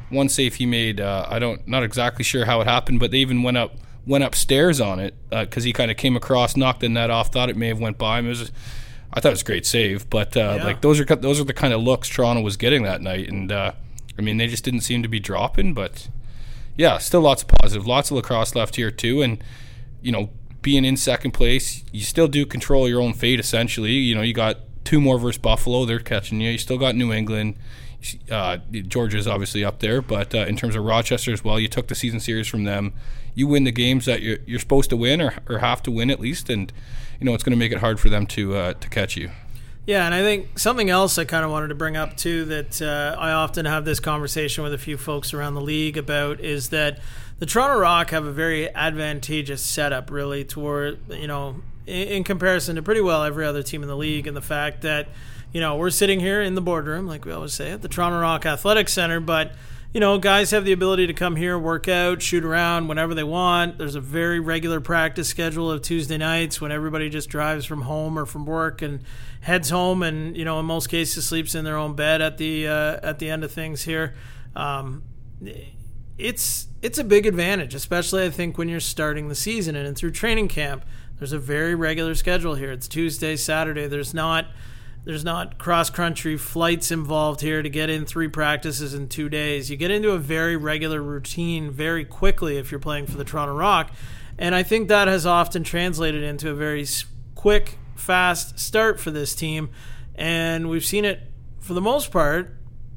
one 0.09 0.29
save 0.29 0.57
he 0.57 0.67
made. 0.67 1.01
Uh, 1.01 1.27
I 1.29 1.39
don't 1.39 1.67
not 1.67 1.83
exactly 1.83 2.25
sure 2.25 2.45
how 2.45 2.61
it 2.61 2.67
happened, 2.67 3.01
but 3.01 3.11
they 3.11 3.19
even 3.19 3.43
went 3.43 3.57
up 3.57 3.77
went 4.07 4.25
upstairs 4.25 4.81
on 4.81 5.01
it 5.01 5.15
because 5.31 5.65
uh, 5.65 5.67
he 5.67 5.73
kind 5.73 5.91
of 5.91 5.97
came 5.97 6.17
across, 6.17 6.57
knocked 6.57 6.81
the 6.81 6.89
net 6.89 7.11
off, 7.11 7.33
thought 7.33 7.51
it 7.51 7.57
may 7.57 7.69
have 7.69 7.81
went 7.81 7.99
by 7.99 8.19
him. 8.19 8.27
It 8.27 8.31
was 8.31 8.53
I 9.13 9.21
thought 9.21 9.31
it 9.31 9.33
was 9.33 9.43
a 9.43 9.47
great 9.47 9.65
save, 9.65 10.11
but 10.11 10.37
uh, 10.37 10.57
yeah. 10.59 10.65
like 10.65 10.83
those 10.83 11.01
are 11.01 11.05
those 11.05 11.41
are 11.41 11.45
the 11.45 11.55
kind 11.55 11.73
of 11.73 11.81
looks 11.81 12.09
Toronto 12.09 12.43
was 12.43 12.57
getting 12.57 12.83
that 12.83 13.01
night, 13.01 13.29
and 13.29 13.51
uh, 13.51 13.73
I 14.19 14.23
mean 14.23 14.37
they 14.37 14.47
just 14.47 14.65
didn't 14.65 14.83
seem 14.83 15.03
to 15.03 15.09
be 15.09 15.21
dropping. 15.21 15.75
But 15.75 16.09
yeah, 16.77 16.99
still 16.99 17.23
lots 17.23 17.43
of 17.43 17.49
positive, 17.49 17.87
lots 17.87 18.11
of 18.11 18.17
lacrosse 18.17 18.55
left 18.55 18.77
here 18.77 18.91
too, 18.91 19.23
and 19.23 19.43
you 20.03 20.13
know 20.13 20.31
being 20.61 20.85
in 20.85 20.97
second 20.97 21.31
place, 21.31 21.85
you 21.93 22.03
still 22.03 22.29
do 22.29 22.45
control 22.45 22.89
your 22.89 23.01
own 23.01 23.15
fate 23.15 23.41
essentially. 23.41 23.93
You 23.93 24.15
know 24.15 24.23
you 24.23 24.35
got 24.35 24.59
two 24.85 25.01
more 25.01 25.19
versus 25.19 25.41
Buffalo, 25.41 25.85
they're 25.85 25.99
catching 25.99 26.41
you. 26.41 26.51
You 26.51 26.59
still 26.59 26.79
got 26.79 26.95
New 26.95 27.13
England. 27.13 27.57
Uh, 28.31 28.59
Georgia's 28.89 29.27
obviously 29.27 29.65
up 29.65 29.81
there, 29.81 30.01
but 30.01 30.35
uh, 30.35 30.39
in 30.39 30.57
terms 30.57 30.77
of 30.77 30.85
Rochester 30.85 31.33
as 31.33 31.43
well, 31.43 31.59
you 31.59 31.69
took 31.69 31.89
the 31.89 31.95
season 31.95 32.21
series 32.21 32.47
from 32.47 32.65
them. 32.65 32.93
You 33.35 33.47
win 33.47 33.65
the 33.65 33.73
games 33.73 34.07
that 34.07 34.23
you're, 34.23 34.39
you're 34.47 34.61
supposed 34.61 34.91
to 34.91 34.97
win 34.97 35.21
or, 35.21 35.35
or 35.49 35.59
have 35.59 35.83
to 35.85 35.91
win 35.91 36.11
at 36.11 36.21
least, 36.21 36.49
and 36.49 36.73
you 37.21 37.27
know 37.27 37.35
it's 37.35 37.43
going 37.43 37.53
to 37.53 37.59
make 37.59 37.73
it 37.73 37.79
hard 37.79 37.99
for 37.99 38.09
them 38.09 38.27
to 38.29 38.57
uh, 38.57 38.73
to 38.75 38.89
catch 38.89 39.17
you. 39.17 39.31
Yeah, 39.87 40.05
and 40.05 40.15
I 40.15 40.23
think 40.23 40.59
something 40.59 40.91
else 40.91 41.17
I 41.17 41.25
kind 41.25 41.45
of 41.45 41.51
wanted 41.53 41.69
to 41.69 41.77
bring 41.77 41.97
up 41.97 42.17
too 42.17 42.45
that 42.47 42.83
uh, 42.83 43.17
I 43.19 43.31
often 43.31 43.67
have 43.67 43.85
this 43.85 44.01
conversation 44.01 44.65
with 44.65 44.75
a 44.75 44.79
few 44.79 44.97
folks 44.97 45.33
around 45.33 45.55
the 45.55 45.61
league 45.61 45.97
about 45.97 46.41
is 46.41 46.71
that 46.71 46.99
the 47.39 47.47
Toronto 47.47 47.79
Rock 47.79 48.11
have 48.11 48.25
a 48.25 48.33
very 48.33 48.75
advantageous 48.75 49.63
setup, 49.63 50.11
really, 50.11 50.45
toward 50.45 50.99
you 51.11 51.29
know 51.29 51.63
in, 51.87 52.09
in 52.09 52.25
comparison 52.25 52.77
to 52.77 52.83
pretty 52.83 53.01
well 53.01 53.23
every 53.23 53.47
other 53.47 53.63
team 53.63 53.83
in 53.83 53.89
the 53.89 53.97
league, 53.97 54.27
and 54.27 54.37
the 54.37 54.43
fact 54.43 54.83
that 54.83 55.09
you 55.53 55.61
know 55.61 55.77
we're 55.77 55.91
sitting 55.91 56.21
here 56.21 56.41
in 56.41 56.55
the 56.55 56.61
boardroom, 56.61 57.07
like 57.07 57.25
we 57.25 57.33
always 57.33 57.55
say, 57.55 57.73
at 57.73 57.83
the 57.83 57.89
Toronto 57.89 58.21
Rock 58.21 58.47
Athletic 58.47 58.89
Center, 58.89 59.21
but 59.21 59.53
you 59.97 60.01
know, 60.01 60.19
guys 60.19 60.51
have 60.51 60.67
the 60.67 60.73
ability 60.73 61.07
to 61.07 61.15
come 61.15 61.37
here, 61.37 61.59
work 61.59 61.89
out, 61.89 62.21
shoot 62.21 62.45
around 62.45 62.87
whenever 62.89 63.15
they 63.15 63.25
want. 63.25 63.79
There's 63.79 63.95
a 63.95 64.01
very 64.01 64.41
regular 64.41 64.79
practice 64.79 65.27
schedule 65.27 65.71
of 65.71 65.81
Tuesday 65.81 66.19
nights 66.19 66.61
when 66.61 66.71
everybody 66.71 67.09
just 67.09 67.31
drives 67.31 67.65
from 67.65 67.81
home 67.81 68.19
or 68.19 68.27
from 68.27 68.45
work 68.45 68.83
and 68.83 69.01
heads 69.41 69.71
home, 69.71 70.03
and 70.03 70.37
you 70.37 70.45
know, 70.45 70.61
in 70.61 70.67
most 70.67 70.89
cases, 70.89 71.27
sleeps 71.27 71.55
in 71.55 71.65
their 71.65 71.79
own 71.79 71.95
bed 71.95 72.21
at 72.21 72.37
the 72.37 72.69
uh, 72.69 73.01
at 73.03 73.19
the 73.19 73.31
end 73.31 73.43
of 73.43 73.51
things 73.51 73.85
here. 73.85 74.15
Um, 74.55 75.03
it's 76.19 76.69
it's 76.83 76.99
a 76.99 77.05
big 77.05 77.25
advantage, 77.25 77.75
especially 77.75 78.25
I 78.25 78.31
think 78.31 78.59
when 78.59 78.69
you're 78.69 78.81
starting 78.81 79.29
the 79.29 79.35
season 79.35 79.77
and 79.77 79.97
through 79.97 80.11
training 80.11 80.49
camp. 80.49 80.85
There's 81.19 81.33
a 81.33 81.39
very 81.39 81.75
regular 81.75 82.15
schedule 82.15 82.57
here. 82.57 82.71
It's 82.71 82.87
Tuesday, 82.87 83.37
Saturday. 83.37 83.87
There's 83.87 84.13
not 84.13 84.49
there's 85.07 85.25
not 85.25 85.57
cross 85.57 85.89
country 85.89 86.37
flights 86.37 86.91
involved 86.91 87.41
here 87.41 87.63
to 87.63 87.71
get 87.71 87.89
in 87.89 88.05
three 88.05 88.27
practices 88.27 88.93
in 88.93 89.09
two 89.09 89.29
days. 89.29 89.71
You 89.71 89.77
get 89.77 89.93
into 89.93 90.11
a 90.11 90.19
very 90.19 90.57
regular 90.57 91.01
routine 91.01 91.71
very 91.71 92.05
quickly 92.05 92.59
if 92.59 92.73
you're 92.73 92.81
playing 92.81 93.07
for 93.07 93.17
the 93.17 93.23
Toronto 93.23 93.55
Rock. 93.55 93.93
And 94.37 94.53
I 94.53 94.65
think 94.65 94.89
that 94.89 95.07
has 95.07 95.25
often 95.25 95.63
translated 95.63 96.25
into 96.25 96.51
a 96.51 96.55
very 96.55 96.85
quick, 97.37 97.79
fast 97.95 98.59
start 98.59 98.99
for 98.99 99.13
this 99.13 99.37
team. 99.37 99.71
And 100.17 100.69
we've 100.69 100.85
seen 100.85 101.05
it 101.05 101.21
for 101.61 101.73
the 101.73 101.81
most 101.81 102.11
part 102.11 102.57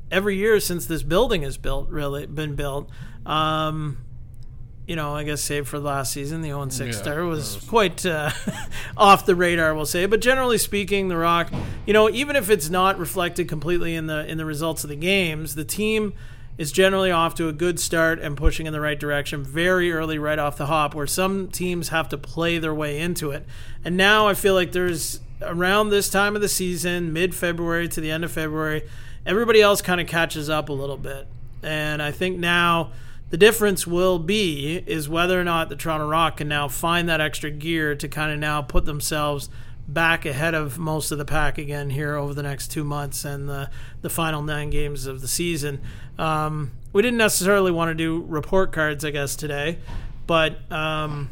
every 0.10 0.36
year 0.36 0.60
since 0.60 0.88
this 0.88 1.04
building 1.04 1.44
has 1.44 1.58
built, 1.58 1.90
really 1.90 2.26
been 2.26 2.56
built. 2.56 2.90
Um, 3.24 4.00
you 4.90 4.96
know, 4.96 5.16
I 5.16 5.24
guess 5.24 5.44
save 5.44 5.68
for 5.68 5.78
last 5.78 6.12
season, 6.12 6.42
the 6.42 6.48
0 6.48 6.70
6 6.70 6.80
yeah, 6.80 7.02
start 7.04 7.24
was, 7.26 7.54
was 7.54 7.70
quite 7.70 8.04
uh, 8.08 8.32
off 8.98 9.28
the 9.28 9.36
radar, 9.36 9.76
we'll 9.76 9.86
say. 9.86 10.08
But 10.08 10.20
generally 10.20 10.58
speaking, 10.58 11.10
the 11.10 11.18
Rock, 11.18 11.54
you 11.90 11.94
know, 11.94 12.08
even 12.08 12.36
if 12.36 12.52
it's 12.52 12.70
not 12.70 13.00
reflected 13.00 13.48
completely 13.48 13.96
in 13.96 14.06
the 14.06 14.24
in 14.28 14.38
the 14.38 14.46
results 14.46 14.84
of 14.84 14.92
the 14.92 14.96
games, 14.96 15.56
the 15.56 15.66
team 15.66 16.14
is 16.56 16.72
generally 16.72 17.10
off 17.10 17.34
to 17.34 17.48
a 17.48 17.52
good 17.52 17.80
start 17.80 18.20
and 18.20 18.38
pushing 18.38 18.68
in 18.68 18.74
the 18.74 18.80
right 18.80 19.00
direction 19.00 19.44
very 19.44 19.92
early, 19.92 20.20
right 20.20 20.38
off 20.38 20.56
the 20.56 20.68
hop. 20.68 20.94
Where 20.94 21.08
some 21.08 21.48
teams 21.48 21.90
have 21.90 22.08
to 22.10 22.18
play 22.20 22.60
their 22.60 22.76
way 22.76 23.00
into 23.00 23.32
it, 23.32 23.44
and 23.84 23.98
now 23.98 24.28
I 24.28 24.36
feel 24.36 24.54
like 24.54 24.72
there's 24.72 25.20
around 25.42 25.90
this 25.90 26.12
time 26.12 26.36
of 26.36 26.44
the 26.44 26.48
season, 26.48 27.12
mid 27.12 27.34
February 27.34 27.88
to 27.88 28.00
the 28.00 28.12
end 28.12 28.24
of 28.24 28.32
February, 28.32 28.84
everybody 29.26 29.60
else 29.60 29.82
kind 29.82 30.00
of 30.00 30.06
catches 30.06 30.48
up 30.48 30.70
a 30.70 30.74
little 30.74 30.96
bit, 30.96 31.26
and 31.64 32.04
I 32.04 32.12
think 32.12 32.38
now 32.38 32.92
the 33.32 33.38
difference 33.38 33.88
will 33.88 34.20
be 34.20 34.84
is 34.86 35.10
whether 35.10 35.42
or 35.42 35.44
not 35.44 35.70
the 35.70 35.76
Toronto 35.76 36.08
Rock 36.08 36.38
can 36.38 36.48
now 36.48 36.68
find 36.68 37.10
that 37.10 37.20
extra 37.20 37.50
gear 37.50 37.96
to 37.96 38.08
kind 38.08 38.32
of 38.32 38.38
now 38.38 38.62
put 38.62 38.86
themselves 38.86 39.50
back 39.94 40.26
ahead 40.26 40.54
of 40.54 40.78
most 40.78 41.12
of 41.12 41.18
the 41.18 41.26
pack 41.26 41.58
again 41.58 41.90
here 41.90 42.16
over 42.16 42.34
the 42.34 42.44
next 42.44 42.70
two 42.70 42.84
months 42.84 43.26
and 43.26 43.50
the 43.50 43.70
the 44.02 44.10
final 44.10 44.42
nine 44.42 44.70
games 44.70 45.06
of 45.06 45.22
the 45.22 45.28
season. 45.28 45.82
Um, 46.18 46.72
we 46.94 47.02
didn't 47.02 47.18
necessarily 47.18 47.72
want 47.72 47.90
to 47.90 47.96
do 47.96 48.24
report 48.28 48.72
cards, 48.72 49.04
I 49.04 49.12
guess, 49.12 49.36
today, 49.36 49.80
but 50.28 50.72
um, 50.72 51.30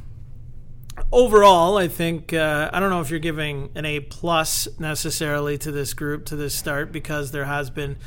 overall, 1.11 1.77
I 1.77 1.87
think 1.87 2.33
uh, 2.33 2.69
I 2.73 2.79
don't 2.79 2.89
know 2.89 3.01
if 3.01 3.09
you're 3.09 3.19
giving 3.19 3.69
an 3.75 3.85
A 3.85 3.99
plus 3.99 4.67
necessarily 4.79 5.57
to 5.59 5.71
this 5.71 5.93
group 5.93 6.25
to 6.25 6.35
this 6.35 6.53
start 6.53 6.91
because 6.91 7.31
there 7.31 7.45
has 7.45 7.69
been 7.69 7.97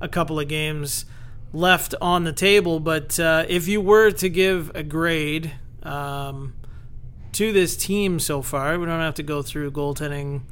a 0.00 0.08
couple 0.08 0.40
of 0.40 0.48
games 0.48 1.04
left 1.52 1.94
on 2.00 2.24
the 2.24 2.32
table. 2.32 2.80
But 2.80 3.18
uh, 3.18 3.44
if 3.48 3.68
you 3.68 3.80
were 3.80 4.10
to 4.12 4.28
give 4.28 4.70
a 4.74 4.82
grade 4.82 5.52
um, 5.82 6.54
to 7.40 7.52
this 7.54 7.74
team 7.74 8.20
so 8.20 8.42
far, 8.42 8.78
we 8.78 8.84
don't 8.84 9.00
have 9.00 9.14
to 9.14 9.22
go 9.22 9.40
through 9.40 9.70
goaltending, 9.70 10.42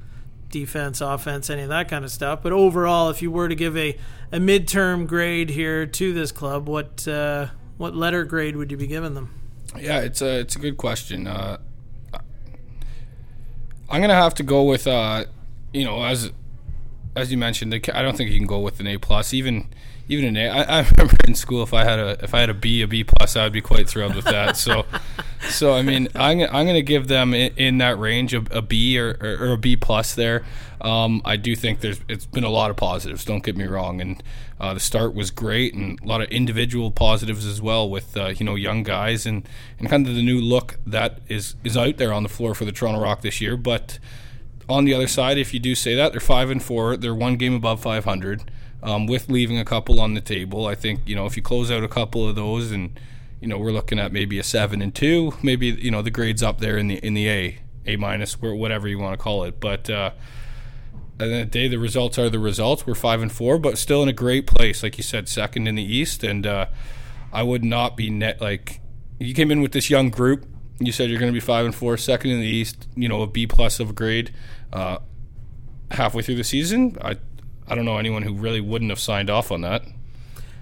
defense, 0.48 1.02
offense, 1.02 1.50
any 1.50 1.60
of 1.60 1.68
that 1.68 1.86
kind 1.86 2.02
of 2.02 2.10
stuff. 2.10 2.42
But 2.42 2.52
overall, 2.52 3.10
if 3.10 3.20
you 3.20 3.30
were 3.30 3.46
to 3.46 3.54
give 3.54 3.76
a, 3.76 3.94
a 4.32 4.38
midterm 4.38 5.06
grade 5.06 5.50
here 5.50 5.84
to 5.84 6.12
this 6.14 6.32
club, 6.32 6.66
what 6.66 7.06
uh, 7.06 7.48
what 7.76 7.94
letter 7.94 8.24
grade 8.24 8.56
would 8.56 8.70
you 8.70 8.78
be 8.78 8.86
giving 8.86 9.12
them? 9.12 9.38
Yeah, 9.78 10.00
it's 10.00 10.22
a 10.22 10.40
it's 10.40 10.56
a 10.56 10.58
good 10.58 10.78
question. 10.78 11.26
Uh, 11.26 11.58
I'm 13.90 14.00
gonna 14.00 14.14
have 14.14 14.32
to 14.36 14.42
go 14.42 14.62
with 14.62 14.86
uh, 14.86 15.26
you 15.74 15.84
know 15.84 16.02
as 16.02 16.32
as 17.14 17.30
you 17.30 17.36
mentioned, 17.36 17.74
I 17.92 18.00
don't 18.00 18.16
think 18.16 18.30
you 18.30 18.38
can 18.38 18.46
go 18.46 18.60
with 18.60 18.80
an 18.80 18.86
A 18.86 18.96
plus. 18.96 19.34
Even 19.34 19.68
even 20.08 20.24
an 20.24 20.36
A. 20.36 20.48
I, 20.48 20.62
I 20.62 20.80
remember 20.96 21.16
in 21.26 21.34
school 21.34 21.62
if 21.62 21.74
I 21.74 21.84
had 21.84 21.98
a 21.98 22.18
if 22.22 22.34
I 22.34 22.40
had 22.40 22.50
a 22.50 22.54
B, 22.54 22.82
a 22.82 22.86
B 22.86 23.04
plus, 23.04 23.36
I 23.36 23.44
would 23.44 23.52
be 23.52 23.60
quite 23.60 23.88
thrilled 23.88 24.14
with 24.14 24.24
that. 24.24 24.56
so, 24.56 24.84
so 25.50 25.74
I 25.74 25.82
mean, 25.82 26.08
I'm 26.14 26.40
I'm 26.40 26.66
going 26.66 26.74
to 26.74 26.82
give 26.82 27.08
them 27.08 27.34
in, 27.34 27.52
in 27.56 27.78
that 27.78 27.98
range 27.98 28.34
a, 28.34 28.42
a 28.50 28.62
B 28.62 28.98
or, 28.98 29.16
or, 29.20 29.48
or, 29.48 29.52
a 29.52 29.58
B 29.58 29.76
plus 29.76 30.14
there. 30.14 30.44
Um, 30.80 31.22
I 31.24 31.36
do 31.36 31.54
think 31.54 31.80
there's 31.80 32.00
it's 32.08 32.26
been 32.26 32.44
a 32.44 32.50
lot 32.50 32.70
of 32.70 32.76
positives. 32.76 33.24
Don't 33.24 33.42
get 33.42 33.56
me 33.56 33.64
wrong, 33.64 34.00
and 34.00 34.22
uh, 34.60 34.74
the 34.74 34.80
start 34.80 35.14
was 35.14 35.30
great, 35.30 35.74
and 35.74 36.00
a 36.00 36.06
lot 36.06 36.22
of 36.22 36.28
individual 36.30 36.90
positives 36.90 37.44
as 37.44 37.60
well 37.60 37.88
with 37.88 38.16
uh, 38.16 38.28
you 38.28 38.44
know 38.44 38.54
young 38.54 38.82
guys 38.82 39.26
and 39.26 39.48
and 39.78 39.88
kind 39.88 40.06
of 40.06 40.14
the 40.14 40.22
new 40.22 40.40
look 40.40 40.78
that 40.86 41.20
is 41.28 41.56
is 41.64 41.76
out 41.76 41.96
there 41.98 42.12
on 42.12 42.22
the 42.22 42.28
floor 42.28 42.54
for 42.54 42.64
the 42.64 42.72
Toronto 42.72 43.00
Rock 43.00 43.22
this 43.22 43.40
year, 43.40 43.56
but 43.56 43.98
on 44.68 44.84
the 44.84 44.92
other 44.92 45.06
side, 45.06 45.38
if 45.38 45.54
you 45.54 45.60
do 45.60 45.74
say 45.74 45.94
that, 45.94 46.12
they're 46.12 46.20
five 46.20 46.50
and 46.50 46.62
four. 46.62 46.96
They're 46.96 47.14
one 47.14 47.36
game 47.36 47.54
above 47.54 47.80
500, 47.80 48.50
um, 48.82 49.06
with 49.06 49.28
leaving 49.28 49.58
a 49.58 49.64
couple 49.64 50.00
on 50.00 50.14
the 50.14 50.20
table. 50.20 50.66
I 50.66 50.74
think 50.74 51.00
you 51.06 51.14
know 51.14 51.26
if 51.26 51.36
you 51.36 51.42
close 51.42 51.70
out 51.70 51.82
a 51.82 51.88
couple 51.88 52.28
of 52.28 52.36
those, 52.36 52.70
and 52.72 52.98
you 53.40 53.48
know 53.48 53.58
we're 53.58 53.72
looking 53.72 53.98
at 53.98 54.12
maybe 54.12 54.38
a 54.38 54.42
seven 54.42 54.82
and 54.82 54.94
two, 54.94 55.32
maybe 55.42 55.68
you 55.68 55.90
know 55.90 56.02
the 56.02 56.10
grades 56.10 56.42
up 56.42 56.60
there 56.60 56.76
in 56.76 56.88
the 56.88 56.96
in 56.96 57.14
the 57.14 57.28
A, 57.28 57.58
A 57.86 57.96
minus, 57.96 58.40
whatever 58.40 58.88
you 58.88 58.98
want 58.98 59.18
to 59.18 59.22
call 59.22 59.44
it. 59.44 59.60
But 59.60 59.90
uh, 59.90 60.12
at 61.14 61.18
the 61.18 61.24
end 61.24 61.34
of 61.34 61.50
the 61.50 61.58
day, 61.58 61.68
the 61.68 61.78
results 61.78 62.18
are 62.18 62.30
the 62.30 62.38
results. 62.38 62.86
We're 62.86 62.94
five 62.94 63.20
and 63.20 63.32
four, 63.32 63.58
but 63.58 63.78
still 63.78 64.02
in 64.02 64.08
a 64.08 64.12
great 64.12 64.46
place, 64.46 64.82
like 64.82 64.96
you 64.96 65.04
said, 65.04 65.28
second 65.28 65.66
in 65.66 65.74
the 65.74 65.82
East, 65.82 66.22
and 66.22 66.46
uh, 66.46 66.66
I 67.32 67.42
would 67.42 67.64
not 67.64 67.96
be 67.96 68.10
net 68.10 68.40
like 68.40 68.80
you 69.18 69.34
came 69.34 69.50
in 69.50 69.60
with 69.60 69.72
this 69.72 69.90
young 69.90 70.10
group. 70.10 70.46
You 70.78 70.92
said 70.92 71.10
you're 71.10 71.18
going 71.18 71.32
to 71.32 71.36
be 71.36 71.44
five 71.44 71.64
and 71.66 71.74
four, 71.74 71.96
second 71.96 72.30
in 72.30 72.40
the 72.40 72.46
East. 72.46 72.86
You 72.94 73.08
know, 73.08 73.22
a 73.22 73.26
B 73.26 73.46
plus 73.46 73.80
of 73.80 73.90
a 73.90 73.92
grade 73.92 74.32
uh, 74.72 74.98
halfway 75.90 76.22
through 76.22 76.36
the 76.36 76.44
season. 76.44 76.96
I 77.02 77.16
I 77.68 77.74
don't 77.74 77.84
know 77.84 77.98
anyone 77.98 78.22
who 78.22 78.34
really 78.34 78.60
wouldn't 78.60 78.90
have 78.90 79.00
signed 79.00 79.30
off 79.30 79.52
on 79.52 79.60
that. 79.62 79.82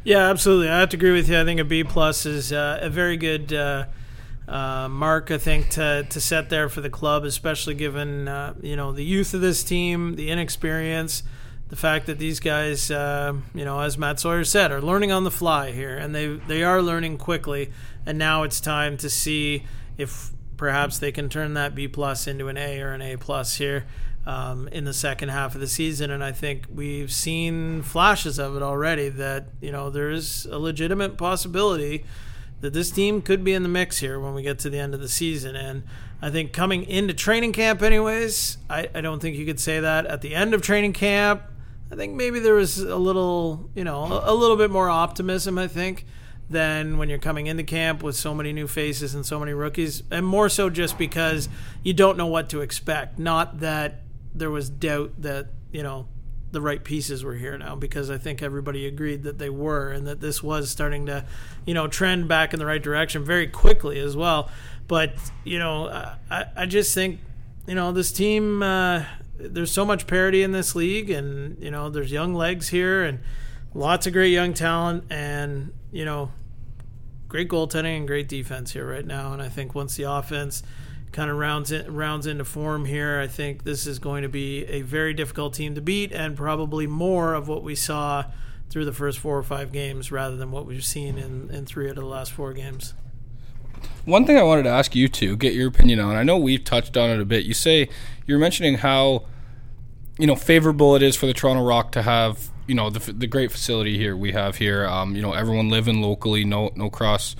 Yeah, 0.04 0.28
absolutely. 0.30 0.68
I 0.68 0.80
have 0.80 0.90
to 0.90 0.96
agree 0.96 1.12
with 1.12 1.28
you. 1.28 1.40
I 1.40 1.44
think 1.44 1.58
a 1.58 1.64
B 1.64 1.82
plus 1.82 2.26
is 2.26 2.52
uh, 2.52 2.78
a 2.80 2.88
very 2.88 3.16
good 3.16 3.52
uh, 3.52 3.86
uh, 4.46 4.88
mark. 4.88 5.30
I 5.30 5.38
think 5.38 5.70
to 5.70 6.06
to 6.08 6.20
set 6.20 6.48
there 6.48 6.68
for 6.68 6.80
the 6.80 6.90
club, 6.90 7.24
especially 7.24 7.74
given 7.74 8.28
uh, 8.28 8.54
you 8.62 8.76
know 8.76 8.92
the 8.92 9.04
youth 9.04 9.34
of 9.34 9.40
this 9.40 9.64
team, 9.64 10.14
the 10.14 10.30
inexperience, 10.30 11.24
the 11.68 11.76
fact 11.76 12.06
that 12.06 12.18
these 12.18 12.38
guys, 12.38 12.90
uh, 12.90 13.34
you 13.52 13.64
know, 13.64 13.80
as 13.80 13.98
Matt 13.98 14.20
Sawyer 14.20 14.44
said, 14.44 14.70
are 14.70 14.80
learning 14.80 15.10
on 15.10 15.24
the 15.24 15.30
fly 15.30 15.72
here, 15.72 15.96
and 15.96 16.14
they 16.14 16.28
they 16.28 16.62
are 16.62 16.80
learning 16.80 17.18
quickly. 17.18 17.72
And 18.04 18.16
now 18.16 18.44
it's 18.44 18.60
time 18.60 18.96
to 18.98 19.10
see 19.10 19.64
if 19.98 20.30
perhaps 20.56 20.98
they 21.00 21.10
can 21.10 21.28
turn 21.28 21.54
that 21.54 21.74
B 21.74 21.88
plus 21.88 22.28
into 22.28 22.46
an 22.46 22.56
A 22.56 22.80
or 22.80 22.92
an 22.92 23.02
A 23.02 23.16
plus 23.16 23.56
here 23.56 23.84
um, 24.26 24.68
in 24.68 24.84
the 24.84 24.92
second 24.92 25.28
half 25.28 25.54
of 25.54 25.60
the 25.60 25.66
season. 25.66 26.10
And 26.10 26.22
I 26.22 26.32
think 26.32 26.66
we've 26.72 27.12
seen 27.12 27.82
flashes 27.82 28.38
of 28.38 28.56
it 28.56 28.62
already. 28.62 29.08
That 29.08 29.46
you 29.60 29.72
know 29.72 29.90
there 29.90 30.10
is 30.10 30.46
a 30.46 30.58
legitimate 30.58 31.16
possibility 31.16 32.04
that 32.60 32.72
this 32.72 32.90
team 32.90 33.22
could 33.22 33.44
be 33.44 33.52
in 33.52 33.62
the 33.62 33.68
mix 33.68 33.98
here 33.98 34.18
when 34.18 34.34
we 34.34 34.42
get 34.42 34.58
to 34.60 34.70
the 34.70 34.78
end 34.78 34.94
of 34.94 35.00
the 35.00 35.08
season. 35.08 35.54
And 35.56 35.84
I 36.22 36.30
think 36.30 36.52
coming 36.52 36.84
into 36.84 37.12
training 37.14 37.52
camp, 37.52 37.82
anyways, 37.82 38.58
I, 38.68 38.88
I 38.94 39.00
don't 39.02 39.20
think 39.20 39.36
you 39.36 39.44
could 39.44 39.60
say 39.60 39.80
that 39.80 40.06
at 40.06 40.22
the 40.22 40.34
end 40.34 40.54
of 40.54 40.62
training 40.62 40.94
camp. 40.94 41.42
I 41.92 41.94
think 41.94 42.14
maybe 42.14 42.40
there 42.40 42.54
was 42.54 42.78
a 42.78 42.96
little, 42.96 43.70
you 43.74 43.84
know, 43.84 44.04
a, 44.04 44.32
a 44.32 44.34
little 44.34 44.56
bit 44.56 44.70
more 44.70 44.88
optimism. 44.88 45.56
I 45.58 45.68
think 45.68 46.04
than 46.48 46.96
when 46.96 47.08
you're 47.08 47.18
coming 47.18 47.46
into 47.46 47.64
camp 47.64 48.02
with 48.02 48.16
so 48.16 48.32
many 48.34 48.52
new 48.52 48.68
faces 48.68 49.14
and 49.14 49.26
so 49.26 49.38
many 49.38 49.52
rookies, 49.52 50.02
and 50.10 50.24
more 50.24 50.48
so 50.48 50.70
just 50.70 50.96
because 50.96 51.48
you 51.82 51.92
don't 51.92 52.16
know 52.16 52.26
what 52.26 52.48
to 52.50 52.60
expect. 52.60 53.18
Not 53.18 53.60
that 53.60 54.00
there 54.38 54.50
was 54.50 54.68
doubt 54.70 55.12
that 55.22 55.48
you 55.72 55.82
know 55.82 56.06
the 56.52 56.60
right 56.60 56.82
pieces 56.84 57.24
were 57.24 57.34
here 57.34 57.58
now, 57.58 57.74
because 57.74 58.10
I 58.10 58.18
think 58.18 58.42
everybody 58.42 58.86
agreed 58.86 59.24
that 59.24 59.38
they 59.38 59.50
were, 59.50 59.90
and 59.90 60.06
that 60.06 60.20
this 60.20 60.42
was 60.42 60.70
starting 60.70 61.06
to, 61.06 61.24
you 61.66 61.74
know, 61.74 61.88
trend 61.88 62.28
back 62.28 62.52
in 62.52 62.58
the 62.58 62.66
right 62.66 62.82
direction 62.82 63.24
very 63.24 63.46
quickly 63.46 63.98
as 63.98 64.16
well. 64.16 64.50
But 64.88 65.14
you 65.44 65.58
know, 65.58 65.88
I, 66.30 66.46
I 66.56 66.66
just 66.66 66.94
think 66.94 67.20
you 67.66 67.74
know 67.74 67.92
this 67.92 68.12
team. 68.12 68.62
Uh, 68.62 69.04
there's 69.38 69.70
so 69.70 69.84
much 69.84 70.06
parity 70.06 70.42
in 70.42 70.52
this 70.52 70.74
league, 70.74 71.10
and 71.10 71.62
you 71.62 71.70
know, 71.70 71.90
there's 71.90 72.10
young 72.10 72.34
legs 72.34 72.68
here, 72.68 73.02
and 73.02 73.20
lots 73.74 74.06
of 74.06 74.12
great 74.12 74.32
young 74.32 74.54
talent, 74.54 75.04
and 75.10 75.72
you 75.92 76.04
know, 76.04 76.30
great 77.28 77.48
goaltending 77.48 77.98
and 77.98 78.06
great 78.06 78.28
defense 78.28 78.72
here 78.72 78.88
right 78.88 79.04
now. 79.04 79.32
And 79.32 79.42
I 79.42 79.48
think 79.48 79.74
once 79.74 79.96
the 79.96 80.04
offense 80.04 80.62
kind 81.16 81.30
of 81.30 81.38
rounds 81.38 81.72
in, 81.72 81.92
rounds 81.94 82.26
into 82.26 82.44
form 82.44 82.84
here, 82.84 83.18
I 83.18 83.26
think 83.26 83.64
this 83.64 83.86
is 83.86 83.98
going 83.98 84.22
to 84.22 84.28
be 84.28 84.66
a 84.66 84.82
very 84.82 85.14
difficult 85.14 85.54
team 85.54 85.74
to 85.74 85.80
beat, 85.80 86.12
and 86.12 86.36
probably 86.36 86.86
more 86.86 87.32
of 87.32 87.48
what 87.48 87.62
we 87.62 87.74
saw 87.74 88.26
through 88.68 88.84
the 88.84 88.92
first 88.92 89.18
four 89.18 89.38
or 89.38 89.42
five 89.42 89.72
games 89.72 90.12
rather 90.12 90.36
than 90.36 90.50
what 90.50 90.66
we've 90.66 90.84
seen 90.84 91.16
in, 91.16 91.48
in 91.48 91.64
three 91.64 91.86
out 91.86 91.96
of 91.96 92.04
the 92.04 92.04
last 92.04 92.32
four 92.32 92.52
games. 92.52 92.92
One 94.04 94.26
thing 94.26 94.36
I 94.36 94.42
wanted 94.42 94.64
to 94.64 94.68
ask 94.68 94.94
you 94.94 95.08
to 95.08 95.36
get 95.38 95.54
your 95.54 95.68
opinion 95.68 96.00
on. 96.00 96.16
I 96.16 96.22
know 96.22 96.36
we've 96.36 96.62
touched 96.62 96.98
on 96.98 97.08
it 97.08 97.18
a 97.18 97.24
bit. 97.24 97.46
You 97.46 97.54
say 97.54 97.88
you're 98.26 98.38
mentioning 98.38 98.74
how 98.78 99.24
you 100.18 100.26
know 100.26 100.36
favorable 100.36 100.96
it 100.96 101.02
is 101.02 101.16
for 101.16 101.24
the 101.24 101.32
Toronto 101.34 101.64
Rock 101.64 101.92
to 101.92 102.02
have 102.02 102.50
you 102.66 102.74
know 102.74 102.90
the 102.90 103.12
the 103.12 103.26
great 103.26 103.50
facility 103.50 103.96
here 103.96 104.14
we 104.14 104.32
have 104.32 104.56
here. 104.56 104.86
Um, 104.86 105.16
you 105.16 105.22
know 105.22 105.32
everyone 105.32 105.70
living 105.70 106.02
locally, 106.02 106.44
no 106.44 106.72
no 106.74 106.90
cross 106.90 107.36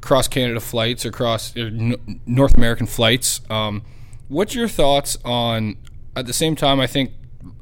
cross 0.00 0.28
Canada 0.28 0.60
flights 0.60 1.04
or 1.04 1.10
cross 1.10 1.56
uh, 1.56 1.70
North 2.26 2.56
American 2.56 2.86
flights. 2.86 3.40
Um, 3.50 3.82
what's 4.28 4.54
your 4.54 4.68
thoughts 4.68 5.16
on? 5.24 5.76
At 6.16 6.26
the 6.26 6.32
same 6.32 6.56
time, 6.56 6.80
I 6.80 6.86
think 6.86 7.12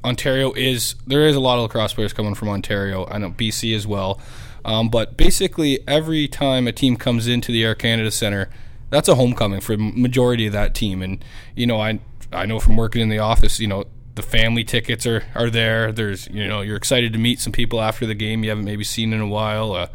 Ontario 0.04 0.52
is 0.52 0.94
there 1.06 1.26
is 1.26 1.36
a 1.36 1.40
lot 1.40 1.56
of 1.56 1.62
lacrosse 1.62 1.92
players 1.92 2.12
coming 2.12 2.34
from 2.34 2.48
Ontario. 2.48 3.06
I 3.10 3.18
know 3.18 3.30
BC 3.30 3.74
as 3.74 3.86
well. 3.86 4.20
Um, 4.64 4.88
but 4.88 5.16
basically, 5.16 5.80
every 5.86 6.26
time 6.26 6.66
a 6.66 6.72
team 6.72 6.96
comes 6.96 7.28
into 7.28 7.52
the 7.52 7.62
Air 7.62 7.74
Canada 7.74 8.10
Center, 8.10 8.50
that's 8.90 9.08
a 9.08 9.14
homecoming 9.14 9.60
for 9.60 9.76
majority 9.76 10.46
of 10.46 10.52
that 10.52 10.74
team. 10.74 11.02
And 11.02 11.24
you 11.54 11.66
know, 11.66 11.80
I 11.80 12.00
I 12.32 12.46
know 12.46 12.58
from 12.58 12.76
working 12.76 13.02
in 13.02 13.08
the 13.08 13.18
office, 13.18 13.60
you 13.60 13.68
know, 13.68 13.84
the 14.16 14.22
family 14.22 14.64
tickets 14.64 15.06
are, 15.06 15.24
are 15.34 15.50
there. 15.50 15.92
There's 15.92 16.26
you 16.28 16.46
know 16.46 16.62
you're 16.62 16.76
excited 16.76 17.12
to 17.12 17.18
meet 17.18 17.38
some 17.38 17.52
people 17.52 17.80
after 17.80 18.06
the 18.06 18.14
game 18.14 18.42
you 18.42 18.50
haven't 18.50 18.64
maybe 18.64 18.84
seen 18.84 19.12
in 19.12 19.20
a 19.20 19.26
while. 19.26 19.72
Uh, 19.72 19.86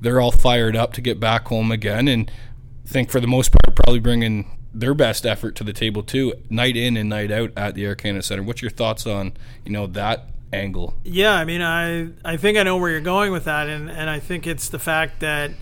they're 0.00 0.20
all 0.20 0.32
fired 0.32 0.76
up 0.76 0.92
to 0.94 1.00
get 1.00 1.20
back 1.20 1.48
home 1.48 1.70
again, 1.70 2.08
and 2.08 2.30
I 2.84 2.88
think 2.88 3.10
for 3.10 3.20
the 3.20 3.26
most 3.26 3.52
part 3.52 3.76
probably 3.76 4.00
bringing 4.00 4.56
their 4.72 4.94
best 4.94 5.26
effort 5.26 5.56
to 5.56 5.64
the 5.64 5.72
table 5.72 6.02
too, 6.02 6.34
night 6.48 6.76
in 6.76 6.96
and 6.96 7.08
night 7.08 7.30
out 7.30 7.52
at 7.56 7.74
the 7.74 7.84
Air 7.84 7.94
Canada 7.94 8.22
Center. 8.22 8.42
What's 8.42 8.62
your 8.62 8.70
thoughts 8.70 9.06
on 9.06 9.32
you 9.64 9.72
know 9.72 9.86
that 9.88 10.28
angle? 10.52 10.94
Yeah, 11.04 11.32
I 11.32 11.44
mean, 11.44 11.62
I 11.62 12.10
I 12.24 12.36
think 12.36 12.58
I 12.58 12.62
know 12.62 12.76
where 12.76 12.90
you're 12.90 13.00
going 13.00 13.32
with 13.32 13.44
that, 13.44 13.68
and 13.68 13.90
and 13.90 14.08
I 14.08 14.18
think 14.18 14.46
it's 14.46 14.68
the 14.68 14.78
fact 14.78 15.20
that 15.20 15.52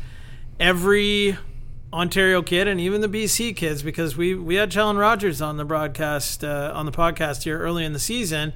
every 0.61 1.37
Ontario 1.93 2.43
kid 2.43 2.69
and 2.69 2.81
even 2.81 3.01
the 3.01 3.09
BC 3.09 3.57
kids 3.57 3.83
because 3.83 4.17
we 4.17 4.35
we 4.35 4.57
had 4.57 4.71
Challen 4.71 4.99
Rogers 4.99 5.41
on 5.41 5.57
the 5.57 5.65
broadcast 5.65 6.45
uh, 6.45 6.73
on 6.75 6.87
the 6.87 6.93
podcast 6.93 7.45
here 7.45 7.59
early 7.59 7.85
in 7.85 7.95
the 7.95 7.99
season, 7.99 8.53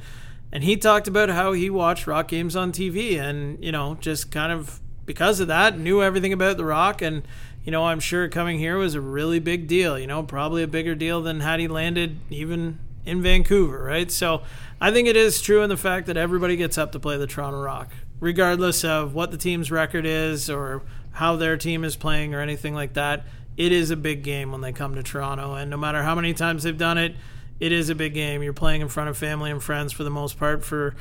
and 0.52 0.62
he 0.64 0.76
talked 0.76 1.08
about 1.08 1.30
how 1.30 1.52
he 1.52 1.70
watched 1.70 2.06
rock 2.06 2.28
games 2.28 2.54
on 2.54 2.72
TV 2.72 3.18
and 3.18 3.62
you 3.64 3.72
know 3.72 3.96
just 4.00 4.30
kind 4.30 4.52
of 4.52 4.81
because 5.06 5.40
of 5.40 5.48
that 5.48 5.78
knew 5.78 6.02
everything 6.02 6.32
about 6.32 6.56
the 6.56 6.64
rock 6.64 7.02
and 7.02 7.22
you 7.64 7.72
know 7.72 7.84
I'm 7.86 8.00
sure 8.00 8.28
coming 8.28 8.58
here 8.58 8.76
was 8.76 8.94
a 8.94 9.00
really 9.00 9.38
big 9.38 9.66
deal 9.66 9.98
you 9.98 10.06
know 10.06 10.22
probably 10.22 10.62
a 10.62 10.68
bigger 10.68 10.94
deal 10.94 11.22
than 11.22 11.40
had 11.40 11.60
he 11.60 11.68
landed 11.68 12.18
even 12.30 12.78
in 13.04 13.22
Vancouver 13.22 13.82
right 13.82 14.10
so 14.10 14.42
I 14.80 14.90
think 14.90 15.08
it 15.08 15.16
is 15.16 15.42
true 15.42 15.62
in 15.62 15.68
the 15.68 15.76
fact 15.76 16.06
that 16.06 16.16
everybody 16.16 16.56
gets 16.56 16.78
up 16.78 16.92
to 16.92 17.00
play 17.00 17.16
the 17.16 17.26
Toronto 17.26 17.60
Rock 17.60 17.90
regardless 18.22 18.84
of 18.84 19.14
what 19.14 19.32
the 19.32 19.36
team's 19.36 19.72
record 19.72 20.06
is 20.06 20.48
or 20.48 20.82
how 21.12 21.36
their 21.36 21.56
team 21.56 21.84
is 21.84 21.96
playing 21.96 22.34
or 22.34 22.40
anything 22.40 22.72
like 22.72 22.94
that. 22.94 23.24
It 23.56 23.72
is 23.72 23.90
a 23.90 23.96
big 23.96 24.22
game 24.22 24.52
when 24.52 24.60
they 24.60 24.72
come 24.72 24.94
to 24.94 25.02
Toronto, 25.02 25.54
and 25.54 25.70
no 25.70 25.76
matter 25.76 26.02
how 26.04 26.14
many 26.14 26.32
times 26.32 26.62
they've 26.62 26.78
done 26.78 26.98
it, 26.98 27.16
it 27.60 27.72
is 27.72 27.90
a 27.90 27.94
big 27.94 28.14
game. 28.14 28.42
You're 28.42 28.52
playing 28.52 28.80
in 28.80 28.88
front 28.88 29.10
of 29.10 29.18
family 29.18 29.50
and 29.50 29.62
friends 29.62 29.92
for 29.92 30.04
the 30.04 30.10
most 30.10 30.38
part. 30.38 30.64
For 30.64 30.94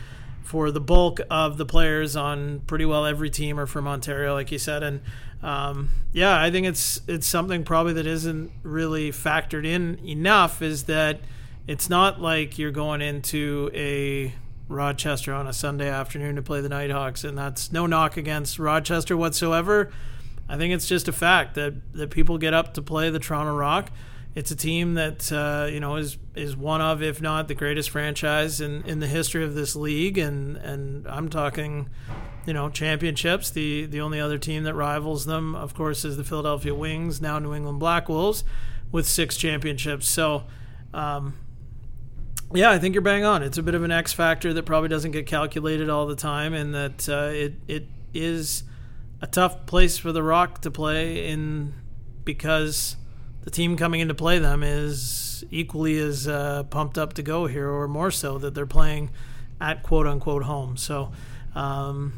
for 0.43 0.71
the 0.71 0.81
bulk 0.81 1.19
of 1.29 1.57
the 1.57 1.65
players 1.65 2.15
on 2.15 2.62
pretty 2.62 2.86
well 2.86 3.05
every 3.05 3.29
team 3.29 3.60
are 3.60 3.65
from 3.65 3.88
Ontario, 3.88 4.33
like 4.33 4.51
you 4.51 4.60
said, 4.60 4.83
and 4.83 5.01
um, 5.43 5.89
yeah, 6.12 6.39
I 6.39 6.51
think 6.51 6.67
it's 6.67 7.01
it's 7.07 7.25
something 7.25 7.63
probably 7.63 7.93
that 7.93 8.05
isn't 8.05 8.51
really 8.63 9.12
factored 9.12 9.65
in 9.65 10.00
enough. 10.05 10.62
Is 10.62 10.83
that 10.83 11.19
it's 11.67 11.89
not 11.89 12.21
like 12.21 12.60
you're 12.60 12.71
going 12.71 13.01
into 13.01 13.71
a 13.74 14.33
Rochester 14.67 15.33
on 15.33 15.48
a 15.48 15.53
Sunday 15.53 15.89
afternoon 15.89 16.36
to 16.36 16.41
play 16.41 16.62
the 16.62 16.69
Nighthawks, 16.69 17.24
and 17.24 17.38
that's 17.38 17.71
no 17.71 17.86
knock 17.86 18.17
against 18.17 18.60
Rochester 18.60 19.17
whatsoever. 19.17 19.91
I 20.48 20.57
think 20.57 20.74
it's 20.74 20.88
just 20.88 21.07
a 21.07 21.13
fact 21.13 21.55
that, 21.55 21.75
that 21.93 22.10
people 22.10 22.38
get 22.38 22.53
up 22.53 22.74
to 22.74 22.81
play 22.81 23.10
the 23.10 23.19
Toronto 23.19 23.55
Rock. 23.55 23.91
It's 24.33 24.50
a 24.51 24.55
team 24.55 24.93
that 24.93 25.31
uh, 25.31 25.67
you 25.69 25.79
know 25.79 25.97
is 25.97 26.17
is 26.35 26.55
one 26.55 26.81
of, 26.81 27.03
if 27.03 27.21
not 27.21 27.47
the 27.47 27.55
greatest 27.55 27.89
franchise 27.89 28.61
in, 28.61 28.83
in 28.85 29.00
the 29.00 29.07
history 29.07 29.43
of 29.43 29.55
this 29.55 29.75
league, 29.75 30.17
and 30.17 30.57
and 30.57 31.07
I'm 31.07 31.29
talking, 31.29 31.89
you 32.45 32.53
know, 32.53 32.69
championships. 32.69 33.51
The 33.51 33.85
the 33.85 34.00
only 34.01 34.19
other 34.19 34.38
team 34.38 34.63
that 34.63 34.73
rivals 34.73 35.25
them, 35.25 35.55
of 35.55 35.73
course, 35.73 36.05
is 36.05 36.15
the 36.15 36.23
Philadelphia 36.23 36.73
Wings, 36.73 37.21
now 37.21 37.39
New 37.39 37.53
England 37.53 37.79
Black 37.79 38.07
Wolves, 38.07 38.43
with 38.91 39.07
six 39.07 39.38
championships. 39.38 40.07
So. 40.07 40.43
Um, 40.93 41.38
Yeah, 42.53 42.69
I 42.69 42.79
think 42.79 42.95
you're 42.95 43.01
bang 43.01 43.23
on. 43.23 43.43
It's 43.43 43.57
a 43.57 43.63
bit 43.63 43.75
of 43.75 43.83
an 43.83 43.91
X 43.91 44.11
factor 44.11 44.51
that 44.53 44.63
probably 44.65 44.89
doesn't 44.89 45.11
get 45.11 45.25
calculated 45.25 45.89
all 45.89 46.05
the 46.05 46.17
time, 46.17 46.53
and 46.53 46.75
that 46.75 47.07
uh, 47.07 47.31
it 47.31 47.53
it 47.67 47.85
is 48.13 48.63
a 49.21 49.27
tough 49.27 49.65
place 49.65 49.97
for 49.97 50.11
the 50.11 50.21
Rock 50.21 50.59
to 50.61 50.71
play 50.71 51.29
in 51.29 51.73
because 52.25 52.97
the 53.43 53.51
team 53.51 53.77
coming 53.77 54.00
in 54.01 54.07
to 54.07 54.13
play 54.13 54.39
them 54.39 54.63
is 54.63 55.43
equally 55.51 55.98
as 55.98 56.27
uh, 56.27 56.63
pumped 56.63 56.98
up 56.98 57.13
to 57.13 57.24
go 57.24 57.48
here, 57.48 57.69
or 57.69 57.88
more 57.88 58.12
so 58.12 58.38
that 58.38 58.53
they're 58.53 58.65
playing 58.65 59.10
at 59.60 59.83
quote 59.83 60.07
unquote 60.07 60.43
home. 60.43 60.77
So. 60.77 61.12
Um, 61.53 62.13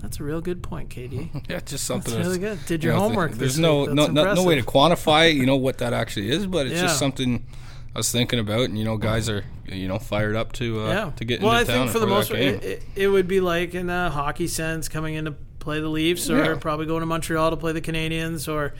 that's 0.00 0.20
a 0.20 0.22
real 0.22 0.40
good 0.40 0.62
point, 0.62 0.90
KD. 0.90 1.42
Yeah, 1.50 1.58
just 1.60 1.84
something 1.84 2.14
That's 2.14 2.24
really 2.26 2.38
good. 2.38 2.64
Did 2.66 2.84
your 2.84 2.92
you 2.92 2.98
know, 3.00 3.08
homework. 3.08 3.32
There's 3.32 3.54
this 3.56 3.58
no 3.58 3.80
week. 3.80 3.90
no 3.94 4.02
That's 4.06 4.14
no, 4.14 4.34
no 4.34 4.44
way 4.44 4.54
to 4.54 4.62
quantify, 4.62 5.34
you 5.34 5.44
know, 5.44 5.56
what 5.56 5.78
that 5.78 5.92
actually 5.92 6.30
is, 6.30 6.46
but 6.46 6.66
it's 6.66 6.76
Yeah. 6.76 6.82
just 6.82 6.98
something 6.98 7.44
I 7.94 7.98
was 7.98 8.12
thinking 8.12 8.38
about, 8.38 8.60
and 8.68 8.78
you 8.78 8.84
know, 8.84 8.96
guys 8.96 9.28
are 9.28 9.44
you 9.66 9.88
know 9.88 9.98
fired 9.98 10.36
up 10.36 10.52
to 10.52 10.82
uh, 10.82 10.88
yeah. 10.88 11.10
to 11.16 11.24
get 11.24 11.42
well, 11.42 11.58
into 11.58 11.72
I 11.72 11.76
town 11.76 11.86
think 11.86 11.92
for 11.94 11.98
the 11.98 12.06
most 12.06 12.28
part, 12.30 12.40
it, 12.40 12.62
it, 12.64 12.82
it 12.94 13.08
would 13.08 13.26
be 13.26 13.40
like 13.40 13.74
in 13.74 13.90
a 13.90 14.08
hockey 14.08 14.46
sense, 14.46 14.88
coming 14.88 15.14
in 15.14 15.24
to 15.24 15.32
play 15.58 15.80
the 15.80 15.88
Leafs, 15.88 16.30
or 16.30 16.36
Yeah. 16.36 16.54
probably 16.60 16.86
going 16.86 17.00
to 17.00 17.06
Montreal 17.06 17.50
to 17.50 17.56
play 17.56 17.72
the 17.72 17.80
Canadiens, 17.80 18.46
or 18.50 18.72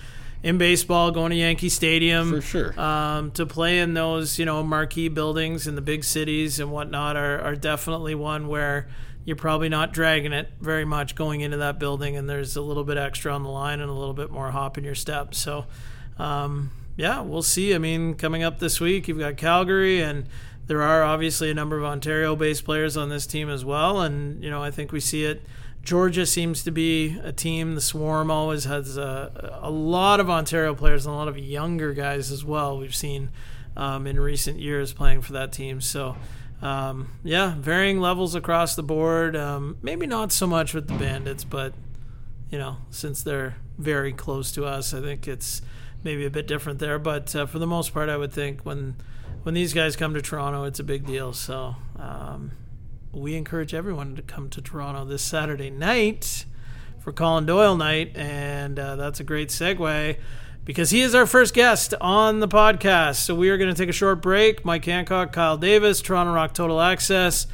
in 0.42 0.58
baseball 0.58 1.10
going 1.10 1.30
to 1.30 1.36
Yankee 1.36 1.68
Stadium 1.68 2.30
For 2.30 2.40
sure. 2.40 2.80
Um, 2.80 3.30
to 3.32 3.46
play 3.46 3.78
in 3.80 3.94
those 3.94 4.38
you 4.38 4.44
know 4.44 4.62
marquee 4.62 5.08
buildings 5.08 5.66
in 5.66 5.74
the 5.74 5.80
big 5.80 6.04
cities 6.04 6.60
and 6.60 6.70
whatnot 6.70 7.16
are, 7.16 7.40
are 7.40 7.56
definitely 7.56 8.14
one 8.14 8.48
where 8.48 8.88
you're 9.24 9.36
probably 9.36 9.68
not 9.68 9.92
dragging 9.92 10.32
it 10.32 10.50
very 10.60 10.84
much 10.84 11.14
going 11.14 11.40
into 11.40 11.56
that 11.56 11.78
building, 11.78 12.16
and 12.16 12.28
there's 12.28 12.56
a 12.56 12.62
little 12.62 12.84
bit 12.84 12.96
extra 12.96 13.34
on 13.34 13.42
the 13.42 13.48
line 13.48 13.80
and 13.80 13.90
a 13.90 13.94
little 13.94 14.14
bit 14.14 14.30
more 14.30 14.50
hop 14.50 14.78
in 14.78 14.84
your 14.84 14.94
step. 14.94 15.34
So. 15.34 15.66
Um, 16.18 16.70
yeah, 16.96 17.20
we'll 17.20 17.42
see. 17.42 17.74
I 17.74 17.78
mean, 17.78 18.14
coming 18.14 18.42
up 18.42 18.58
this 18.58 18.80
week, 18.80 19.06
you've 19.06 19.18
got 19.18 19.36
Calgary, 19.36 20.00
and 20.00 20.26
there 20.66 20.82
are 20.82 21.02
obviously 21.02 21.50
a 21.50 21.54
number 21.54 21.76
of 21.76 21.84
Ontario-based 21.84 22.64
players 22.64 22.96
on 22.96 23.08
this 23.08 23.26
team 23.26 23.50
as 23.50 23.64
well. 23.64 24.00
And 24.00 24.42
you 24.42 24.50
know, 24.50 24.62
I 24.62 24.70
think 24.70 24.92
we 24.92 25.00
see 25.00 25.24
it. 25.24 25.42
Georgia 25.86 26.26
seems 26.26 26.64
to 26.64 26.72
be 26.72 27.16
a 27.22 27.30
team. 27.30 27.76
The 27.76 27.80
Swarm 27.80 28.28
always 28.28 28.64
has 28.64 28.96
a, 28.96 29.60
a 29.62 29.70
lot 29.70 30.18
of 30.18 30.28
Ontario 30.28 30.74
players 30.74 31.06
and 31.06 31.14
a 31.14 31.16
lot 31.16 31.28
of 31.28 31.38
younger 31.38 31.94
guys 31.94 32.32
as 32.32 32.44
well. 32.44 32.76
We've 32.76 32.94
seen 32.94 33.30
um, 33.76 34.08
in 34.08 34.18
recent 34.18 34.58
years 34.58 34.92
playing 34.92 35.22
for 35.22 35.32
that 35.32 35.52
team. 35.52 35.80
So. 35.80 36.16
Um, 36.62 37.10
yeah, 37.22 37.54
varying 37.58 38.00
levels 38.00 38.34
across 38.34 38.76
the 38.76 38.82
board. 38.82 39.36
Um, 39.36 39.76
maybe 39.82 40.06
not 40.06 40.32
so 40.32 40.46
much 40.46 40.72
with 40.72 40.88
the 40.88 40.94
Bandits, 40.94 41.44
but 41.44 41.74
you 42.50 42.56
know, 42.56 42.78
since 42.88 43.22
they're 43.22 43.56
very 43.76 44.14
close 44.14 44.50
to 44.52 44.64
us, 44.64 44.94
I 44.94 45.02
think 45.02 45.28
it's 45.28 45.60
maybe 46.02 46.24
a 46.24 46.30
bit 46.30 46.46
different 46.46 46.78
there. 46.78 46.98
But 46.98 47.36
uh, 47.36 47.44
for 47.44 47.58
the 47.58 47.66
most 47.66 47.92
part, 47.92 48.08
I 48.08 48.16
would 48.16 48.32
think 48.32 48.62
when 48.62 48.96
when 49.42 49.54
these 49.54 49.74
guys 49.74 49.96
come 49.96 50.14
to 50.14 50.22
Toronto, 50.22 50.64
it's 50.64 50.80
a 50.80 50.84
big 50.84 51.04
deal. 51.04 51.34
So 51.34 51.76
um, 51.98 52.52
we 53.12 53.34
encourage 53.34 53.74
everyone 53.74 54.16
to 54.16 54.22
come 54.22 54.48
to 54.50 54.60
Toronto 54.60 55.04
this 55.04 55.22
Saturday 55.22 55.70
night 55.70 56.44
for 57.00 57.12
Colin 57.12 57.46
Doyle 57.46 57.76
night, 57.76 58.12
and 58.16 58.78
uh, 58.78 58.96
that's 58.96 59.20
a 59.20 59.24
great 59.24 59.48
segue. 59.48 60.18
Because 60.64 60.90
he 60.90 61.00
is 61.00 61.14
our 61.14 61.26
first 61.26 61.54
guest 61.54 61.94
on 62.00 62.40
the 62.40 62.48
podcast. 62.48 63.16
So 63.16 63.36
we 63.36 63.50
are 63.50 63.56
going 63.56 63.72
to 63.72 63.80
take 63.80 63.88
a 63.88 63.92
short 63.92 64.20
break. 64.20 64.64
Mike 64.64 64.84
Hancock, 64.84 65.32
Kyle 65.32 65.56
Davis, 65.56 66.02
Toronto 66.02 66.32
Rock 66.32 66.54
Total 66.54 66.80
Access. 66.80 67.46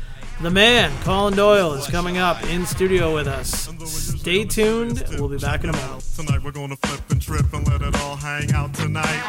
The 0.43 0.51
man, 0.51 0.91
Colin 1.05 1.37
Doyle, 1.37 1.75
is 1.75 1.87
coming 1.87 2.19
up 2.19 2.43
in 2.49 2.67
studio 2.67 3.15
with 3.15 3.29
us. 3.29 3.69
Stay 3.85 4.45
tuned. 4.45 5.05
We'll 5.13 5.29
be 5.29 5.39
back 5.39 5.63
in 5.63 5.71
a 5.71 5.73
moment. 5.73 6.03
Tonight 6.17 6.43
we're 6.43 6.51
gonna 6.51 6.75
flip 6.75 7.01
and 7.13 7.23
trip 7.23 7.53
and 7.53 7.65
let 7.69 7.81
it 7.81 7.95
all 8.01 8.17
hang 8.17 8.51
out 8.51 8.75
tonight. 8.75 9.23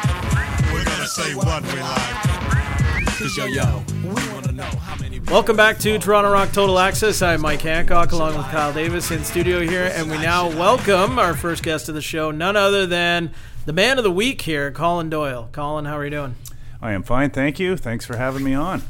We're 0.72 0.84
gonna 0.84 1.06
say 1.06 1.36
what 1.36 1.62
we 1.62 1.80
like. 1.80 3.06
Cause 3.16 3.36
yo 3.36 3.44
yo, 3.44 3.84
we 4.02 4.08
wanna 4.32 4.50
know 4.50 4.64
how 4.64 4.96
many 5.00 5.20
Welcome 5.20 5.56
back 5.56 5.78
to 5.78 5.96
Toronto 6.00 6.32
Rock 6.32 6.50
Total 6.50 6.80
Access. 6.80 7.22
I'm 7.22 7.42
Mike 7.42 7.62
Hancock 7.62 8.10
along 8.10 8.36
with 8.36 8.46
Kyle 8.46 8.72
Davis 8.72 9.12
in 9.12 9.22
studio 9.22 9.60
here, 9.60 9.92
and 9.94 10.10
we 10.10 10.18
now 10.18 10.48
welcome 10.48 11.20
our 11.20 11.34
first 11.34 11.62
guest 11.62 11.88
of 11.88 11.94
the 11.94 12.02
show, 12.02 12.32
none 12.32 12.56
other 12.56 12.86
than 12.88 13.30
the 13.66 13.72
man 13.72 13.98
of 13.98 14.04
the 14.04 14.10
week 14.10 14.40
here, 14.40 14.72
Colin 14.72 15.10
Doyle. 15.10 15.48
Colin, 15.52 15.84
how 15.84 15.96
are 15.96 16.04
you 16.04 16.10
doing? 16.10 16.34
I 16.82 16.90
am 16.90 17.04
fine, 17.04 17.30
thank 17.30 17.60
you. 17.60 17.76
Thanks 17.76 18.04
for 18.04 18.16
having 18.16 18.42
me 18.42 18.54
on. 18.54 18.82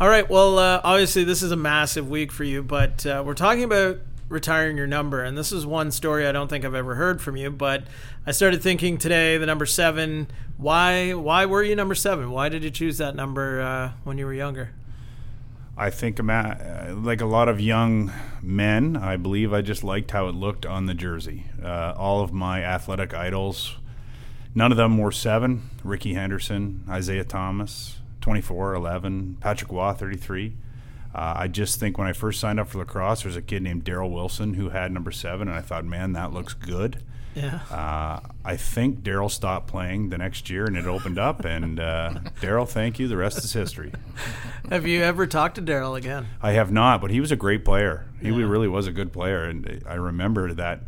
All 0.00 0.08
right. 0.08 0.26
Well, 0.30 0.58
uh, 0.58 0.80
obviously, 0.82 1.24
this 1.24 1.42
is 1.42 1.52
a 1.52 1.56
massive 1.56 2.08
week 2.08 2.32
for 2.32 2.42
you, 2.42 2.62
but 2.62 3.04
uh, 3.04 3.22
we're 3.24 3.34
talking 3.34 3.64
about 3.64 3.98
retiring 4.30 4.78
your 4.78 4.86
number, 4.86 5.22
and 5.22 5.36
this 5.36 5.52
is 5.52 5.66
one 5.66 5.90
story 5.90 6.26
I 6.26 6.32
don't 6.32 6.48
think 6.48 6.64
I've 6.64 6.74
ever 6.74 6.94
heard 6.94 7.20
from 7.20 7.36
you. 7.36 7.50
But 7.50 7.84
I 8.26 8.30
started 8.30 8.62
thinking 8.62 8.96
today, 8.96 9.36
the 9.36 9.44
number 9.44 9.66
seven. 9.66 10.28
Why? 10.56 11.12
Why 11.12 11.44
were 11.44 11.62
you 11.62 11.76
number 11.76 11.94
seven? 11.94 12.30
Why 12.30 12.48
did 12.48 12.64
you 12.64 12.70
choose 12.70 12.96
that 12.96 13.14
number 13.14 13.60
uh, 13.60 13.90
when 14.04 14.16
you 14.16 14.24
were 14.24 14.32
younger? 14.32 14.70
I 15.76 15.90
think 15.90 16.18
uh, 16.18 16.94
like 16.94 17.20
a 17.20 17.26
lot 17.26 17.50
of 17.50 17.60
young 17.60 18.10
men, 18.40 18.96
I 18.96 19.18
believe 19.18 19.52
I 19.52 19.60
just 19.60 19.84
liked 19.84 20.12
how 20.12 20.28
it 20.28 20.34
looked 20.34 20.64
on 20.64 20.86
the 20.86 20.94
jersey. 20.94 21.44
Uh, 21.62 21.92
all 21.94 22.22
of 22.22 22.32
my 22.32 22.64
athletic 22.64 23.12
idols, 23.12 23.76
none 24.54 24.72
of 24.72 24.78
them 24.78 24.96
were 24.96 25.12
seven. 25.12 25.68
Rickey 25.84 26.14
Henderson, 26.14 26.84
Isiah 26.90 27.24
Thomas, 27.24 27.99
24, 28.20 28.74
11, 28.74 29.38
Patrick 29.40 29.70
Ewing, 29.72 29.94
33. 29.94 30.52
Uh, 31.12 31.34
I 31.38 31.48
just 31.48 31.80
think 31.80 31.98
when 31.98 32.06
I 32.06 32.12
first 32.12 32.38
signed 32.40 32.60
up 32.60 32.68
for 32.68 32.78
lacrosse, 32.78 33.22
there 33.22 33.28
was 33.28 33.36
a 33.36 33.42
kid 33.42 33.62
named 33.62 33.84
Daryl 33.84 34.10
Wilson 34.12 34.54
who 34.54 34.68
had 34.68 34.92
number 34.92 35.10
seven, 35.10 35.48
and 35.48 35.56
I 35.56 35.60
thought, 35.60 35.84
man, 35.84 36.12
that 36.12 36.32
looks 36.32 36.54
good. 36.54 37.02
Yeah. 37.34 37.60
Uh, 37.70 38.20
I 38.44 38.56
think 38.56 39.00
Daryl 39.02 39.30
stopped 39.30 39.68
playing 39.68 40.10
the 40.10 40.18
next 40.18 40.50
year, 40.50 40.64
and 40.66 40.76
it 40.76 40.86
opened 40.86 41.18
up. 41.18 41.44
And 41.44 41.78
uh, 41.80 42.14
Daryl, 42.40 42.68
thank 42.68 42.98
you. 42.98 43.06
The 43.08 43.16
rest 43.16 43.38
is 43.38 43.52
history. 43.52 43.92
Have 44.68 44.86
you 44.86 45.02
ever 45.02 45.26
talked 45.26 45.54
to 45.56 45.62
Daryl 45.62 45.96
again? 45.96 46.26
I 46.42 46.52
have 46.52 46.70
not, 46.72 47.00
but 47.00 47.10
he 47.10 47.20
was 47.20 47.30
a 47.32 47.36
great 47.36 47.64
player. 47.64 48.06
He 48.20 48.28
Yeah. 48.30 48.44
really 48.46 48.68
was 48.68 48.86
a 48.86 48.92
good 48.92 49.12
player, 49.12 49.44
and 49.44 49.82
I 49.88 49.94
remember 49.94 50.52
that. 50.54 50.80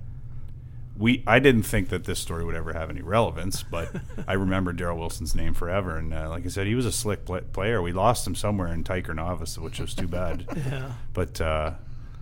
We 0.97 1.23
I 1.27 1.39
didn't 1.39 1.63
think 1.63 1.89
that 1.89 2.05
this 2.05 2.21
story 2.21 2.45
would 2.45 2.55
ever 2.55 2.73
have 2.75 2.91
any 2.91 3.03
relevance, 3.03 3.63
but 3.63 3.91
I 4.29 4.35
remember 4.35 4.73
Daryl 4.73 4.99
Wilson's 4.99 5.35
name 5.35 5.55
forever. 5.55 5.97
And 5.97 6.13
uh, 6.13 6.29
like 6.29 6.45
I 6.45 6.49
said, 6.49 6.67
he 6.67 6.75
was 6.75 6.87
a 6.87 6.93
slick 6.93 7.25
pla 7.25 7.41
player. 7.53 7.81
We 7.81 7.93
lost 7.93 8.27
him 8.27 8.35
somewhere 8.35 8.69
in 8.69 8.85
Tiker 8.85 9.15
Novice, 9.15 9.59
which 9.59 9.81
was 9.81 9.95
too 9.95 10.09
bad. 10.09 10.47
Yeah. 10.63 10.93
But 11.13 11.41
uh, 11.41 11.73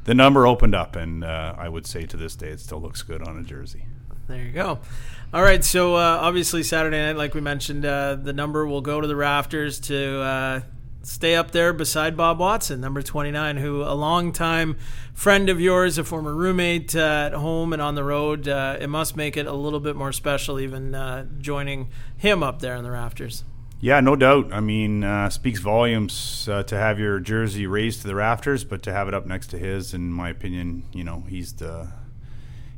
the 0.04 0.14
number 0.14 0.46
opened 0.46 0.74
up, 0.74 0.96
and 0.96 1.22
uh, 1.22 1.54
I 1.58 1.68
would 1.68 1.86
say 1.86 2.06
to 2.06 2.16
this 2.16 2.34
day, 2.36 2.48
it 2.48 2.60
still 2.60 2.80
looks 2.80 3.02
good 3.02 3.26
on 3.26 3.36
a 3.38 3.42
jersey. 3.42 3.84
There 4.28 4.42
you 4.42 4.52
go. 4.52 4.78
All 5.34 5.42
right, 5.42 5.62
so 5.64 5.96
uh, 5.96 6.18
obviously 6.20 6.62
Saturday 6.62 6.98
night, 6.98 7.16
like 7.16 7.34
we 7.34 7.40
mentioned, 7.40 7.84
uh, 7.84 8.14
the 8.14 8.32
number 8.32 8.66
will 8.66 8.80
go 8.80 9.00
to 9.00 9.06
the 9.06 9.16
rafters 9.16 9.78
to 9.80 10.20
uh, 10.20 10.60
stay 11.02 11.34
up 11.34 11.50
there 11.50 11.72
beside 11.72 12.16
Bob 12.16 12.38
Watson, 12.38 12.80
number 12.80 13.02
29, 13.02 13.56
who 13.56 13.82
a 13.82 13.94
longtime 13.94 14.76
friend 15.14 15.48
of 15.48 15.60
yours, 15.60 15.98
a 15.98 16.04
former 16.04 16.34
roommate 16.34 16.94
uh, 16.94 17.26
at 17.26 17.32
home 17.32 17.72
and 17.72 17.80
on 17.80 17.94
the 17.94 18.04
road. 18.04 18.48
Uh, 18.48 18.76
it 18.80 18.88
must 18.88 19.16
make 19.16 19.36
it 19.36 19.46
a 19.46 19.52
little 19.52 19.80
bit 19.80 19.96
more 19.96 20.12
special, 20.12 20.60
even 20.60 20.94
uh, 20.94 21.26
joining 21.40 21.88
him 22.16 22.42
up 22.42 22.60
there 22.60 22.76
in 22.76 22.84
the 22.84 22.90
rafters. 22.90 23.44
Yeah, 23.82 24.00
no 24.00 24.14
doubt. 24.14 24.52
I 24.52 24.60
mean, 24.60 25.04
uh, 25.04 25.30
speaks 25.30 25.58
volumes 25.58 26.46
uh, 26.50 26.64
to 26.64 26.76
have 26.76 26.98
your 26.98 27.18
jersey 27.18 27.66
raised 27.66 28.02
to 28.02 28.08
the 28.08 28.14
rafters, 28.14 28.62
but 28.62 28.82
to 28.82 28.92
have 28.92 29.08
it 29.08 29.14
up 29.14 29.24
next 29.24 29.48
to 29.48 29.58
his, 29.58 29.94
in 29.94 30.12
my 30.12 30.28
opinion, 30.28 30.84
you 30.92 31.02
know, 31.02 31.24
he's 31.28 31.54
the 31.54 31.88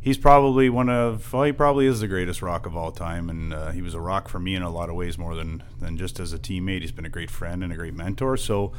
he's 0.03 0.19
probably 0.19 0.69
one 0.69 0.91
of 0.91 1.33
well, 1.33 1.45
he 1.45 1.53
probably 1.53 1.87
is 1.87 2.01
the 2.01 2.09
greatest 2.09 2.43
rock 2.43 2.67
of 2.67 2.77
all 2.77 2.91
time, 2.93 3.31
and 3.31 3.55
uh, 3.55 3.71
he 3.71 3.81
was 3.81 3.95
a 3.95 4.01
rock 4.01 4.29
for 4.29 4.38
me 4.38 4.55
in 4.55 4.62
a 4.62 4.71
lot 4.71 4.91
of 4.91 4.97
ways 4.97 5.17
more 5.17 5.35
than 5.35 5.62
than 5.81 5.97
just 5.97 6.21
as 6.21 6.35
a 6.35 6.38
teammate. 6.38 6.83
He's 6.83 6.93
been 6.93 7.07
a 7.07 7.11
great 7.11 7.31
friend 7.31 7.65
and 7.65 7.73
a 7.73 7.77
great 7.77 7.95
mentor, 7.95 8.37
so 8.37 8.73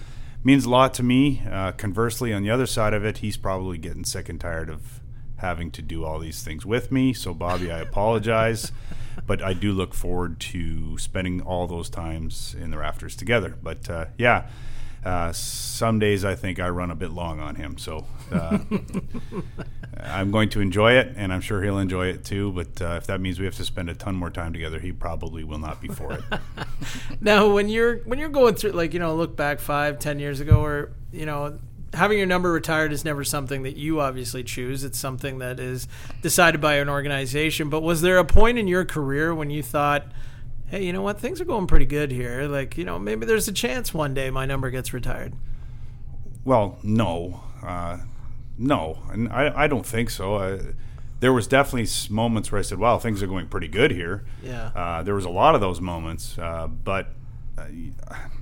means 0.44 0.66
a 0.66 0.70
lot 0.70 0.94
to 0.96 1.04
me. 1.04 1.42
Uh, 1.50 1.72
conversely, 1.72 2.34
on 2.34 2.44
the 2.44 2.52
other 2.52 2.68
side 2.68 2.94
of 2.94 3.04
it, 3.04 3.20
he's 3.20 3.38
probably 3.38 3.78
getting 3.78 4.04
sick 4.04 4.30
and 4.30 4.40
tired 4.40 4.70
of 4.70 5.00
having 5.38 5.72
to 5.72 5.82
do 5.82 6.06
all 6.06 6.20
these 6.20 6.44
things 6.44 6.66
with 6.66 6.92
me. 6.92 7.14
So, 7.14 7.34
Bobby, 7.34 7.72
I 7.72 7.80
apologize. 7.80 8.72
But 9.28 9.44
I 9.44 9.54
do 9.54 9.74
look 9.74 9.94
forward 9.94 10.40
to 10.40 10.98
spending 10.98 11.40
all 11.40 11.68
those 11.68 11.88
times 11.88 12.56
in 12.60 12.72
the 12.72 12.80
rafters 12.80 13.16
together. 13.16 13.56
But 13.62 13.88
uh, 13.88 14.06
yeah, 14.18 14.48
uh, 15.06 15.32
some 15.34 16.00
days 16.00 16.24
I 16.24 16.36
think 16.36 16.60
I 16.60 16.70
run 16.70 16.92
a 16.92 16.96
bit 16.96 17.12
long 17.12 17.40
on 17.40 17.56
him. 17.56 17.78
So 17.78 18.06
uh, 18.32 18.60
I'm 20.00 20.32
going 20.32 20.50
to 20.50 20.62
enjoy 20.62 20.94
it, 20.94 21.14
and 21.16 21.34
I'm 21.34 21.42
sure 21.42 21.62
he'll 21.62 21.78
enjoy 21.78 22.08
it 22.08 22.24
too. 22.24 22.52
But 22.52 22.82
uh, 22.82 22.96
if 22.98 23.08
that 23.08 23.22
means 23.22 23.40
we 23.40 23.46
have 23.46 23.56
to 23.56 23.66
spend 23.66 23.90
a 23.90 23.96
ton 23.96 24.16
more 24.16 24.30
time 24.30 24.54
together, 24.54 24.80
he 24.80 24.92
probably 24.92 25.44
will 25.44 25.60
not 25.60 25.82
be 25.82 25.88
for 25.88 26.14
it. 26.14 26.24
Now, 27.22 27.54
when 27.54 27.70
you're 27.70 27.98
when 28.00 28.20
you're 28.20 28.28
going 28.28 28.56
through, 28.56 28.72
like 28.72 28.94
you 28.94 29.00
know, 29.00 29.16
look 29.16 29.38
back 29.38 29.60
five, 29.60 30.00
ten 30.00 30.20
years 30.20 30.42
ago, 30.42 30.62
or 30.62 30.92
you 31.14 31.26
know, 31.26 31.58
having 31.94 32.18
your 32.18 32.28
number 32.28 32.52
retired 32.52 32.92
is 32.92 33.06
never 33.06 33.24
something 33.24 33.64
that 33.64 33.78
you 33.78 34.02
obviously 34.02 34.44
choose. 34.44 34.84
It's 34.84 34.98
something 34.98 35.40
that 35.40 35.60
is 35.60 35.88
decided 36.22 36.60
by 36.60 36.76
an 36.76 36.90
organization. 36.90 37.70
But 37.70 37.82
was 37.82 38.02
there 38.02 38.18
a 38.18 38.26
point 38.26 38.58
in 38.58 38.68
your 38.68 38.84
career 38.84 39.34
when 39.34 39.50
you 39.50 39.64
thought, 39.64 40.06
"Hey, 40.74 40.86
you 40.86 40.92
know 40.94 41.04
what? 41.04 41.20
Things 41.20 41.40
are 41.40 41.46
going 41.46 41.68
pretty 41.68 41.86
good 41.86 42.12
here. 42.12 42.48
Like, 42.48 42.78
you 42.78 42.84
know, 42.84 42.98
maybe 42.98 43.26
there's 43.28 43.48
a 43.48 43.52
chance 43.54 43.94
one 43.94 44.14
day 44.14 44.32
my 44.32 44.46
number 44.46 44.72
gets 44.72 44.92
retired." 44.94 45.34
Well, 46.44 46.78
no, 46.82 47.42
uh, 47.62 48.00
no, 48.58 48.98
and 49.12 49.30
I, 49.32 49.64
I 49.64 49.68
don't 49.68 49.86
think 49.86 50.10
so. 50.10 50.36
Uh, 50.36 50.62
there 51.20 51.32
was 51.32 51.48
definitely 51.48 51.88
moments 52.14 52.52
where 52.52 52.60
I 52.60 52.64
said, 52.64 52.80
"Wow, 52.80 52.98
things 52.98 53.22
are 53.22 53.28
going 53.28 53.48
pretty 53.48 53.68
good 53.68 53.92
here." 53.92 54.26
Yeah. 54.44 54.72
Uh, 54.76 55.04
there 55.04 55.16
was 55.16 55.26
a 55.26 55.30
lot 55.30 55.56
of 55.56 55.62
those 55.62 55.80
moments, 55.80 56.38
uh, 56.40 56.68
but 56.68 57.08
uh, 57.58 57.66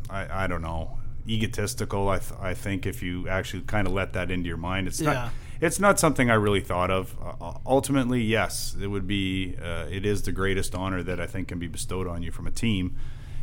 I, 0.09 0.45
I 0.45 0.47
don't 0.47 0.61
know. 0.61 0.97
egotistical. 1.27 2.09
I 2.09 2.17
th- 2.17 2.39
I 2.41 2.53
think 2.55 2.85
if 2.87 3.03
you 3.03 3.27
actually 3.27 3.61
kind 3.63 3.85
of 3.87 3.93
let 3.93 4.13
that 4.13 4.31
into 4.31 4.47
your 4.47 4.57
mind, 4.57 4.87
it's 4.87 4.99
Yeah. 4.99 5.29
It's 5.61 5.79
not 5.79 5.99
something 5.99 6.29
I 6.29 6.33
really 6.33 6.59
thought 6.59 6.89
of. 6.89 7.15
Uh, 7.21 7.53
ultimately, 7.65 8.21
yes, 8.21 8.75
it 8.81 8.87
would 8.87 9.07
be 9.07 9.55
uh, 9.63 9.85
it 9.89 10.05
is 10.05 10.23
the 10.23 10.31
greatest 10.31 10.73
honor 10.73 11.03
that 11.03 11.21
I 11.21 11.27
think 11.27 11.49
can 11.49 11.59
be 11.59 11.67
bestowed 11.67 12.07
on 12.07 12.23
you 12.23 12.31
from 12.31 12.47
a 12.47 12.51
team. 12.51 12.97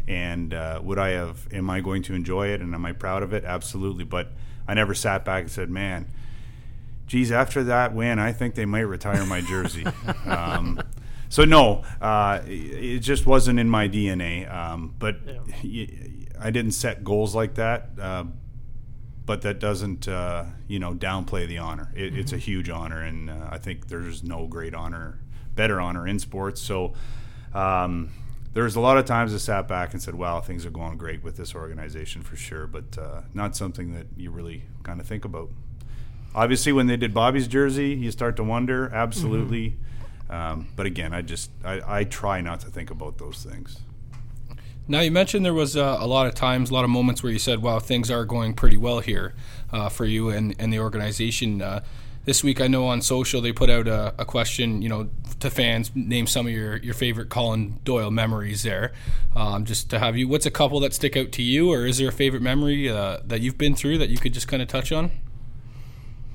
And 0.09 0.53
uh, 0.53 0.81
would 0.83 0.99
I 0.99 1.11
have? 1.11 1.47
Am 1.53 1.71
I 1.71 1.81
going 1.81 2.03
to 2.05 2.15
enjoy 2.15 2.49
it? 2.49 2.61
And 2.61 2.75
am 2.75 2.85
I 2.85 2.93
proud 2.93 3.23
of 3.23 3.33
it? 3.33 3.45
Absolutely. 3.45 4.05
But 4.05 4.33
I 4.67 4.75
never 4.75 4.95
sat 4.95 5.25
back 5.25 5.43
and 5.43 5.51
said, 5.51 5.71
"Man, 5.71 6.09
geez, 7.07 7.31
after 7.31 7.63
that 7.65 7.95
win, 7.95 8.19
I 8.19 8.33
think 8.33 8.57
they 8.57 8.67
might 8.67 8.81
retire 8.81 9.25
my 9.25 9.41
jersey." 9.41 9.87
um, 10.27 10.83
so 11.29 11.45
no, 11.45 11.85
uh, 12.01 12.41
it 12.47 13.01
just 13.01 13.27
wasn't 13.27 13.61
in 13.61 13.69
my 13.69 13.89
DNA. 13.89 14.53
Um, 14.53 14.95
but 14.99 15.17
I 16.41 16.51
didn't 16.51 16.73
set 16.73 17.05
goals 17.05 17.37
like 17.37 17.55
that. 17.55 17.91
But 19.29 19.43
that 19.43 19.61
doesn't, 19.61 20.09
uh, 20.09 20.47
you 20.67 20.79
know, 20.79 20.95
downplay 20.95 21.47
the 21.47 21.59
honor. 21.59 21.93
It, 21.95 22.17
It's 22.17 22.33
a 22.33 22.39
huge 22.39 22.71
honor, 22.71 23.03
and 23.03 23.29
uh, 23.29 23.49
I 23.51 23.59
think 23.59 23.89
there's 23.89 24.25
no 24.25 24.47
great 24.47 24.75
honor, 24.75 25.21
better 25.55 25.81
honor 25.81 26.09
in 26.09 26.19
sports. 26.19 26.61
So. 26.63 26.95
Um, 27.55 28.11
there's 28.55 28.77
a 28.77 28.81
lot 28.81 28.97
of 28.99 29.05
times 29.05 29.35
I 29.35 29.39
sat 29.39 29.69
back 29.69 29.93
and 29.93 30.03
said, 30.03 30.15
"Wow, 30.15 30.41
things 30.41 30.67
are 30.67 30.71
going 30.71 30.97
great 30.97 31.23
with 31.23 31.37
this 31.37 31.55
organization 31.55 32.23
for 32.23 32.37
sure," 32.37 32.67
but 32.67 32.99
uh, 32.99 33.21
not 33.35 33.55
something 33.55 33.93
that 33.95 34.07
you 34.17 34.31
really 34.31 34.63
kind 34.83 35.01
of 35.01 35.07
think 35.07 35.25
about. 35.25 35.51
Obviously, 36.35 36.73
when 36.73 36.87
they 36.87 36.97
did 36.97 37.13
Bobby's 37.15 37.47
jersey, 37.47 37.91
you 37.91 38.11
start 38.11 38.37
to 38.37 38.45
wonder. 38.45 38.91
Absolutely, 38.93 39.77
um, 40.31 40.69
but 40.77 40.87
again, 40.87 41.13
I 41.15 41.23
just 41.23 41.51
I, 41.65 42.01
I 42.01 42.05
try 42.05 42.41
not 42.41 42.61
to 42.61 42.67
think 42.69 42.91
about 42.91 43.19
those 43.19 43.45
things. 43.45 43.81
Now 44.91 45.01
you 45.01 45.11
mentioned 45.11 45.45
there 45.45 45.53
was 45.53 45.77
uh, 45.77 45.99
a 46.01 46.07
lot 46.07 46.27
of 46.27 46.35
times, 46.35 46.71
a 46.71 46.75
lot 46.75 46.85
of 46.85 46.91
moments 46.91 47.23
where 47.23 47.31
you 47.31 47.39
said, 47.39 47.61
"Wow, 47.61 47.79
things 47.79 48.11
are 48.11 48.25
going 48.25 48.55
pretty 48.55 48.79
well 48.79 49.01
here 49.01 49.35
uh, 49.71 49.91
for 49.91 50.07
you 50.07 50.31
and, 50.31 50.55
and 50.59 50.73
the 50.73 50.81
organization." 50.81 51.61
Uh, 51.61 51.85
this 52.25 52.45
week, 52.45 52.61
I 52.61 52.69
know 52.69 52.87
on 52.87 53.01
social 53.01 53.41
they 53.41 53.53
put 53.53 53.71
out 53.71 53.89
a, 53.89 54.15
a 54.19 54.25
question, 54.25 54.83
you 54.83 54.89
know, 54.89 55.09
to 55.41 55.51
fans, 55.51 55.91
name 55.95 56.27
some 56.27 56.47
of 56.47 56.53
your, 56.53 56.77
your 56.77 56.93
favorite 56.93 57.31
Colin 57.31 57.81
Doyle 57.85 58.11
memories 58.11 58.65
there. 58.65 58.93
Um, 59.35 59.65
just 59.65 59.89
to 59.91 59.99
have 59.99 60.15
you, 60.17 60.29
what's 60.29 60.45
a 60.45 60.51
couple 60.51 60.79
that 60.81 60.93
stick 60.93 61.17
out 61.17 61.33
to 61.33 61.43
you, 61.43 61.73
or 61.73 61.87
is 61.87 61.97
there 61.97 62.09
a 62.09 62.13
favorite 62.13 62.43
memory 62.43 62.89
uh, 62.89 63.19
that 63.25 63.41
you've 63.41 63.57
been 63.57 63.75
through 63.75 63.97
that 63.99 64.11
you 64.11 64.19
could 64.19 64.35
just 64.35 64.47
kind 64.47 64.61
of 64.61 64.69
touch 64.69 64.93
on? 64.93 65.11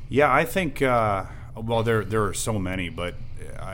Yeah, 0.10 0.34
I 0.34 0.46
think. 0.46 0.82
Uh, 0.82 1.26
well, 1.56 1.84
there 1.84 2.04
there 2.04 2.24
are 2.24 2.34
so 2.34 2.58
many, 2.58 2.89
but 2.89 3.16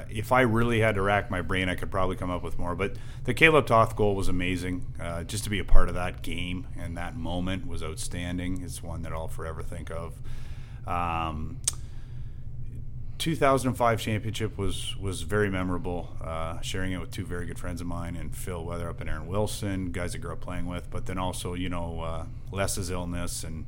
if 0.09 0.31
I 0.31 0.41
really 0.41 0.79
had 0.79 0.95
to 0.95 1.01
rack 1.01 1.29
my 1.29 1.41
brain, 1.41 1.69
I 1.69 1.75
could 1.75 1.91
probably 1.91 2.15
come 2.15 2.29
up 2.29 2.43
with 2.43 2.57
more. 2.57 2.75
But 2.75 2.93
the 3.23 3.33
Kaleb 3.33 3.67
Toth 3.67 3.95
goal 3.95 4.15
was 4.15 4.27
amazing. 4.27 4.85
Uh, 4.99 5.23
just 5.23 5.43
to 5.45 5.49
be 5.49 5.59
a 5.59 5.63
part 5.63 5.89
of 5.89 5.95
that 5.95 6.21
game 6.21 6.67
and 6.77 6.97
that 6.97 7.15
moment 7.15 7.67
was 7.67 7.83
outstanding. 7.83 8.61
It's 8.61 8.83
one 8.83 9.01
that 9.03 9.11
I'll 9.11 9.27
forever 9.27 9.61
think 9.61 9.91
of. 9.91 10.13
Um, 10.87 11.59
2005 13.19 13.99
championship 13.99 14.57
was 14.57 14.95
was 14.97 15.23
very 15.23 15.49
memorable. 15.49 16.15
Uh, 16.23 16.59
sharing 16.61 16.93
it 16.93 16.99
with 16.99 17.11
two 17.11 17.25
very 17.25 17.45
good 17.45 17.59
friends 17.59 17.81
of 17.81 17.87
mine, 17.87 18.15
and 18.15 18.35
Phil 18.35 18.63
Weatherup 18.63 19.01
and 19.01 19.09
Aaron 19.09 19.27
Wilson, 19.27 19.91
guys 19.91 20.15
I 20.15 20.19
grew 20.19 20.31
up 20.31 20.39
playing 20.39 20.67
with. 20.67 20.89
But 20.89 21.05
then 21.05 21.17
also, 21.17 21.53
you 21.53 21.69
know, 21.69 22.01
uh, 22.01 22.25
Les's 22.51 22.89
illness 22.89 23.43
and 23.43 23.65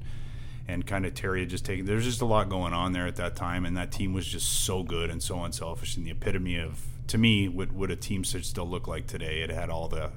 and 0.72 0.88
kind 0.88 1.06
of 1.06 1.14
Terry 1.14 1.42
had 1.42 1.50
just 1.50 1.66
taken. 1.66 1.86
There's 1.86 2.06
just 2.06 2.22
a 2.22 2.26
lot 2.26 2.48
going 2.48 2.74
on 2.74 2.94
there 2.94 3.06
at 3.06 3.18
that 3.18 3.36
time, 3.36 3.66
and 3.66 3.76
that 3.76 3.92
team 3.92 4.14
was 4.14 4.26
just 4.26 4.64
so 4.66 4.84
good 4.84 5.10
and 5.10 5.22
so 5.22 5.44
unselfish, 5.44 5.98
and 5.98 6.06
the 6.06 6.12
epitome 6.12 6.58
of 6.58 6.86
to 7.08 7.18
me 7.18 7.50
what 7.50 7.74
what 7.74 7.92
a 7.92 7.96
team 7.96 8.24
should 8.24 8.46
still 8.46 8.68
look 8.68 8.88
like 8.88 9.06
today. 9.06 9.42
It 9.42 9.50
had 9.50 9.70
all 9.70 9.90
the 9.90 10.12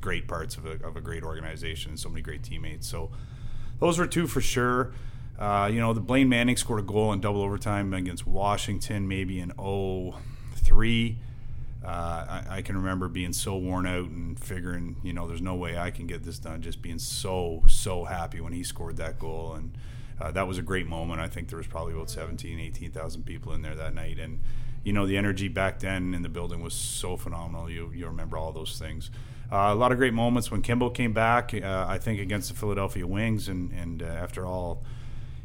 great 0.00 0.26
parts 0.26 0.56
of 0.56 0.66
a, 0.66 0.84
of 0.84 0.96
a 0.96 1.00
great 1.00 1.22
organization 1.22 1.90
and 1.90 2.00
so 2.00 2.08
many 2.08 2.22
great 2.22 2.42
teammates. 2.42 2.88
So 2.88 3.10
those 3.78 3.98
were 3.98 4.06
two 4.06 4.26
for 4.26 4.40
sure. 4.40 4.92
Uh, 5.38 5.70
you 5.72 5.78
know, 5.78 5.92
the 5.92 6.00
Blaine 6.00 6.28
Manning 6.28 6.56
scored 6.56 6.80
a 6.80 6.82
goal 6.82 7.12
in 7.12 7.20
double 7.20 7.42
overtime 7.42 7.94
against 7.94 8.26
Washington, 8.26 9.08
maybe 9.08 9.40
in 9.40 9.52
03. 9.52 11.18
Uh, 11.82 11.86
I, 11.86 12.44
I 12.50 12.62
can 12.62 12.76
remember 12.76 13.08
being 13.08 13.32
so 13.32 13.56
worn 13.56 13.86
out 13.86 14.10
and 14.10 14.38
figuring, 14.38 14.96
you 15.02 15.14
know, 15.14 15.26
there's 15.26 15.40
no 15.40 15.54
way 15.54 15.78
I 15.78 15.90
can 15.90 16.06
get 16.06 16.24
this 16.24 16.38
done. 16.38 16.60
Just 16.60 16.82
being 16.82 16.98
so, 16.98 17.62
so 17.68 18.04
happy 18.04 18.40
when 18.40 18.52
he 18.52 18.62
scored 18.62 18.98
that 18.98 19.18
goal. 19.18 19.54
And 19.54 19.72
uh, 20.20 20.30
that 20.32 20.46
was 20.46 20.58
a 20.58 20.62
great 20.62 20.86
moment. 20.86 21.20
I 21.20 21.28
think 21.28 21.48
there 21.48 21.56
was 21.56 21.66
probably 21.66 21.94
about 21.94 22.10
17, 22.10 22.60
18,000 22.60 23.24
people 23.24 23.52
in 23.52 23.62
there 23.62 23.74
that 23.74 23.94
night. 23.94 24.18
And, 24.18 24.40
you 24.84 24.92
know, 24.92 25.06
the 25.06 25.16
energy 25.16 25.48
back 25.48 25.78
then 25.80 26.14
in 26.14 26.22
the 26.22 26.28
building 26.28 26.62
was 26.62 26.74
so 26.74 27.16
phenomenal. 27.16 27.70
You, 27.70 27.90
you 27.94 28.06
remember 28.06 28.36
all 28.36 28.52
those 28.52 28.78
things. 28.78 29.10
Uh, 29.50 29.70
a 29.72 29.74
lot 29.74 29.92
of 29.92 29.98
great 29.98 30.14
moments 30.14 30.50
when 30.50 30.62
Kimbo 30.62 30.90
came 30.90 31.12
back, 31.12 31.52
uh, 31.54 31.86
I 31.88 31.98
think, 31.98 32.20
against 32.20 32.50
the 32.50 32.54
Philadelphia 32.54 33.06
Wings. 33.06 33.48
And, 33.48 33.72
and 33.72 34.02
uh, 34.02 34.06
after 34.06 34.44
all, 34.46 34.84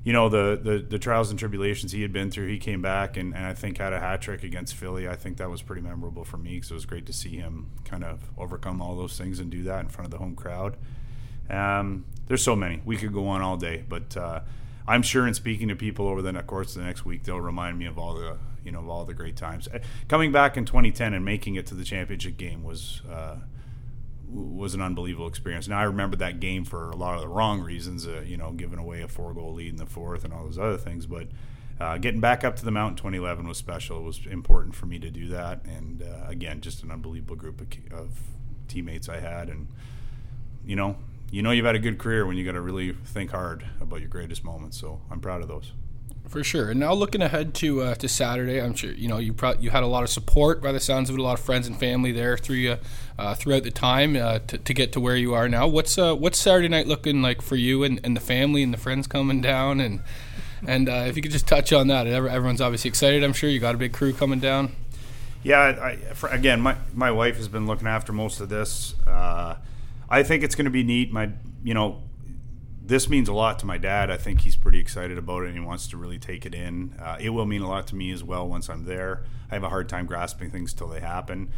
you 0.06 0.14
know 0.14 0.30
the, 0.30 0.60
the 0.62 0.86
the 0.88 1.00
trials 1.00 1.32
and 1.32 1.40
tribulations 1.40 1.92
he 1.92 2.04
had 2.04 2.14
been 2.14 2.30
through. 2.30 2.48
He 2.48 2.60
came 2.60 2.80
back 2.80 3.18
and, 3.18 3.36
and 3.36 3.44
I 3.44 3.56
think 3.56 3.80
had 3.80 3.92
a 3.92 4.00
hat 4.00 4.22
trick 4.22 4.44
against 4.44 4.76
Philly. 4.76 5.08
I 5.10 5.16
think 5.16 5.38
that 5.38 5.50
was 5.50 5.64
pretty 5.64 5.82
memorable 5.82 6.24
for 6.24 6.38
me 6.38 6.56
because 6.56 6.70
it 6.70 6.76
was 6.76 6.86
great 6.86 7.08
to 7.08 7.14
see 7.14 7.38
him 7.38 7.72
kind 7.86 8.04
of 8.04 8.30
overcome 8.38 8.84
all 8.84 8.96
those 8.96 9.18
things 9.18 9.40
and 9.40 9.50
do 9.50 9.64
that 9.64 9.80
in 9.80 9.90
front 9.90 10.06
of 10.06 10.12
the 10.12 10.20
home 10.20 10.36
crowd. 10.36 10.78
Um, 11.50 12.06
there's 12.28 12.44
so 12.44 12.56
many 12.56 12.82
we 12.86 12.98
could 12.98 13.14
go 13.14 13.28
on 13.28 13.42
all 13.42 13.58
day, 13.58 13.84
but 13.90 14.16
uh, 14.16 14.42
I'm 14.88 15.02
sure 15.02 15.28
in 15.28 15.34
speaking 15.34 15.67
to 15.69 15.76
people 15.76 16.08
over 16.08 16.21
the 16.21 16.34
course 16.43 16.76
of 16.76 16.82
the 16.82 16.88
next 16.88 17.06
week, 17.06 17.24
they'll 17.24 17.41
remind 17.41 17.80
me 17.80 17.86
of 17.86 17.98
all 17.98 18.13
the 18.13 18.38
you 18.63 18.71
know 18.71 18.80
of 18.80 18.89
all 18.89 19.06
the 19.06 19.13
great 19.13 19.36
times. 19.36 19.67
Uh, 19.67 19.80
Coming 20.08 20.32
back 20.32 20.58
in 20.58 20.65
2010 20.65 21.13
and 21.13 21.24
making 21.24 21.56
it 21.56 21.65
to 21.67 21.76
the 21.76 21.84
championship 21.84 22.38
game 22.38 22.63
was. 22.63 23.02
Uh, 23.10 23.38
was 24.28 24.74
an 24.74 24.82
unbelievable 24.82 25.28
experience. 25.28 25.67
Now 25.67 25.80
I 25.80 25.84
remember 25.84 26.17
that 26.17 26.39
game 26.39 26.65
for 26.65 26.89
a 26.89 26.95
lot 26.95 27.13
of 27.15 27.21
the 27.21 27.28
wrong 27.28 27.62
reasons, 27.62 28.08
uh, 28.08 28.24
you 28.26 28.38
know, 28.38 28.52
giving 28.52 28.80
away 28.80 29.02
a 29.02 29.08
four 29.08 29.34
goal 29.36 29.54
lead 29.54 29.69
in 29.69 29.76
the 29.76 29.86
fourth 29.86 30.26
and 30.26 30.34
all 30.34 30.43
those 30.45 30.58
other 30.58 30.78
things. 30.78 31.06
But 31.06 31.28
uh, 31.80 31.98
getting 31.98 32.21
back 32.21 32.43
up 32.43 32.56
to 32.56 32.65
the 32.65 32.71
mountain 32.71 32.98
2011 32.98 33.48
was 33.48 33.58
special. 33.58 34.00
It 34.00 34.04
was 34.04 34.21
important 34.30 34.76
for 34.76 34.86
me 34.86 34.98
to 35.00 35.10
do 35.10 35.28
that, 35.30 35.63
and 35.65 36.02
uh, 36.02 36.28
again, 36.28 36.62
just 36.62 36.84
an 36.84 36.91
unbelievable 36.91 37.36
group 37.36 37.62
of, 37.62 37.67
of 37.93 38.19
teammates 38.67 39.10
I 39.10 39.19
had, 39.19 39.50
and 39.50 39.67
you 40.65 40.76
know, 40.76 40.98
you 41.36 41.41
know, 41.41 41.52
you've 41.52 41.65
had 41.65 41.76
a 41.76 41.80
good 41.80 41.98
career 41.98 42.26
when 42.26 42.38
you 42.38 42.45
got 42.45 42.54
to 42.54 42.62
really 42.62 42.93
think 42.93 43.32
hard 43.32 43.65
about 43.82 44.00
your 44.00 44.08
greatest 44.08 44.45
moments. 44.45 44.80
So 44.80 45.02
I'm 45.12 45.19
proud 45.19 45.41
of 45.41 45.50
those. 45.50 45.74
For 46.30 46.45
sure. 46.45 46.71
And 46.71 46.80
now 46.80 46.93
looking 46.93 47.21
ahead 47.21 47.54
to 47.56 47.82
uh, 47.82 47.95
to 47.95 48.08
Saturday, 48.08 48.62
I'm 48.62 48.74
sure 48.74 48.91
you 48.93 49.10
know 49.10 49.17
you 49.17 49.34
pro- 49.34 49.60
you 49.60 49.69
had 49.69 49.84
a 49.84 49.88
lot 49.88 50.04
of 50.04 50.10
support 50.10 50.63
by 50.63 50.71
the 50.71 50.80
sounds 50.80 51.10
of 51.10 51.15
it, 51.15 51.19
a 51.19 51.24
lot 51.24 51.38
of 51.38 51.45
friends 51.45 51.67
and 51.67 51.78
family 51.78 52.13
there 52.13 52.38
through 52.38 52.56
you 52.56 52.78
uh, 53.19 53.36
throughout 53.36 53.63
the 53.63 53.69
time 53.69 54.15
uh, 54.15 54.39
to, 54.48 54.58
to 54.58 54.74
get 54.74 54.93
to 54.93 55.02
where 55.02 55.17
you 55.17 55.34
are 55.34 55.50
now. 55.50 55.67
What's 55.67 55.98
uh, 55.98 56.15
what's 56.15 56.39
Saturday 56.39 56.69
night 56.69 56.88
looking 56.88 57.21
like 57.21 57.41
for 57.41 57.58
you 57.58 57.84
and, 57.84 58.00
and 58.06 58.15
the 58.15 58.21
family 58.21 58.63
and 58.63 58.74
the 58.74 58.78
friends 58.78 59.06
coming 59.06 59.41
down 59.41 59.82
and 59.82 60.02
and 60.65 60.88
uh, 60.88 61.04
if 61.06 61.17
you 61.17 61.21
could 61.21 61.34
just 61.34 61.48
touch 61.48 61.74
on 61.74 61.88
that, 61.88 62.08
everyone's 62.08 62.62
obviously 62.62 62.88
excited. 62.88 63.26
I'm 63.26 63.34
sure 63.34 63.50
you 63.50 63.60
got 63.60 63.76
a 63.76 63.78
big 63.78 63.91
crew 63.91 64.13
coming 64.13 64.39
down. 64.39 64.74
Yeah, 65.43 65.60
I, 65.60 65.95
for, 66.13 66.30
again, 66.30 66.62
my 66.62 66.78
my 66.93 67.12
wife 67.12 67.36
has 67.36 67.50
been 67.50 67.67
looking 67.67 67.88
after 67.88 68.13
most 68.13 68.39
of 68.39 68.48
this. 68.48 68.95
I 70.10 70.24
think 70.24 70.44
it's 70.44 70.56
going 70.56 70.65
to 70.65 70.72
be 70.72 70.84
neat. 70.84 71.12
My 71.12 71.32
you 71.63 71.74
know 71.74 72.04
this 72.86 73.10
means 73.10 73.28
a 73.28 73.34
lot 73.34 73.60
to 73.60 73.65
my 73.65 73.78
dad. 73.78 74.12
I 74.12 74.18
think 74.18 74.41
he's 74.41 74.56
pretty 74.56 74.80
excited 74.80 75.18
about 75.18 75.44
it 75.44 75.48
and 75.48 75.56
he 75.56 75.60
wants 75.60 75.88
to 75.88 75.98
really 75.98 76.20
take 76.20 76.46
it 76.46 76.54
in. 76.54 76.94
Uh, 77.00 77.18
it 77.20 77.30
will 77.32 77.46
mean 77.46 77.62
a 77.62 77.68
lot 77.68 77.88
to 77.88 77.96
me 77.96 78.12
as 78.12 78.24
well 78.24 78.48
once 78.48 78.70
I'm 78.70 78.86
there. 78.86 79.24
I 79.50 79.56
have 79.56 79.63
a 79.63 79.70
hard 79.70 79.89
time 79.89 80.06
grasping 80.06 80.52
things 80.52 80.74
till 80.74 80.88
they 80.88 81.00
happen. 81.00 81.52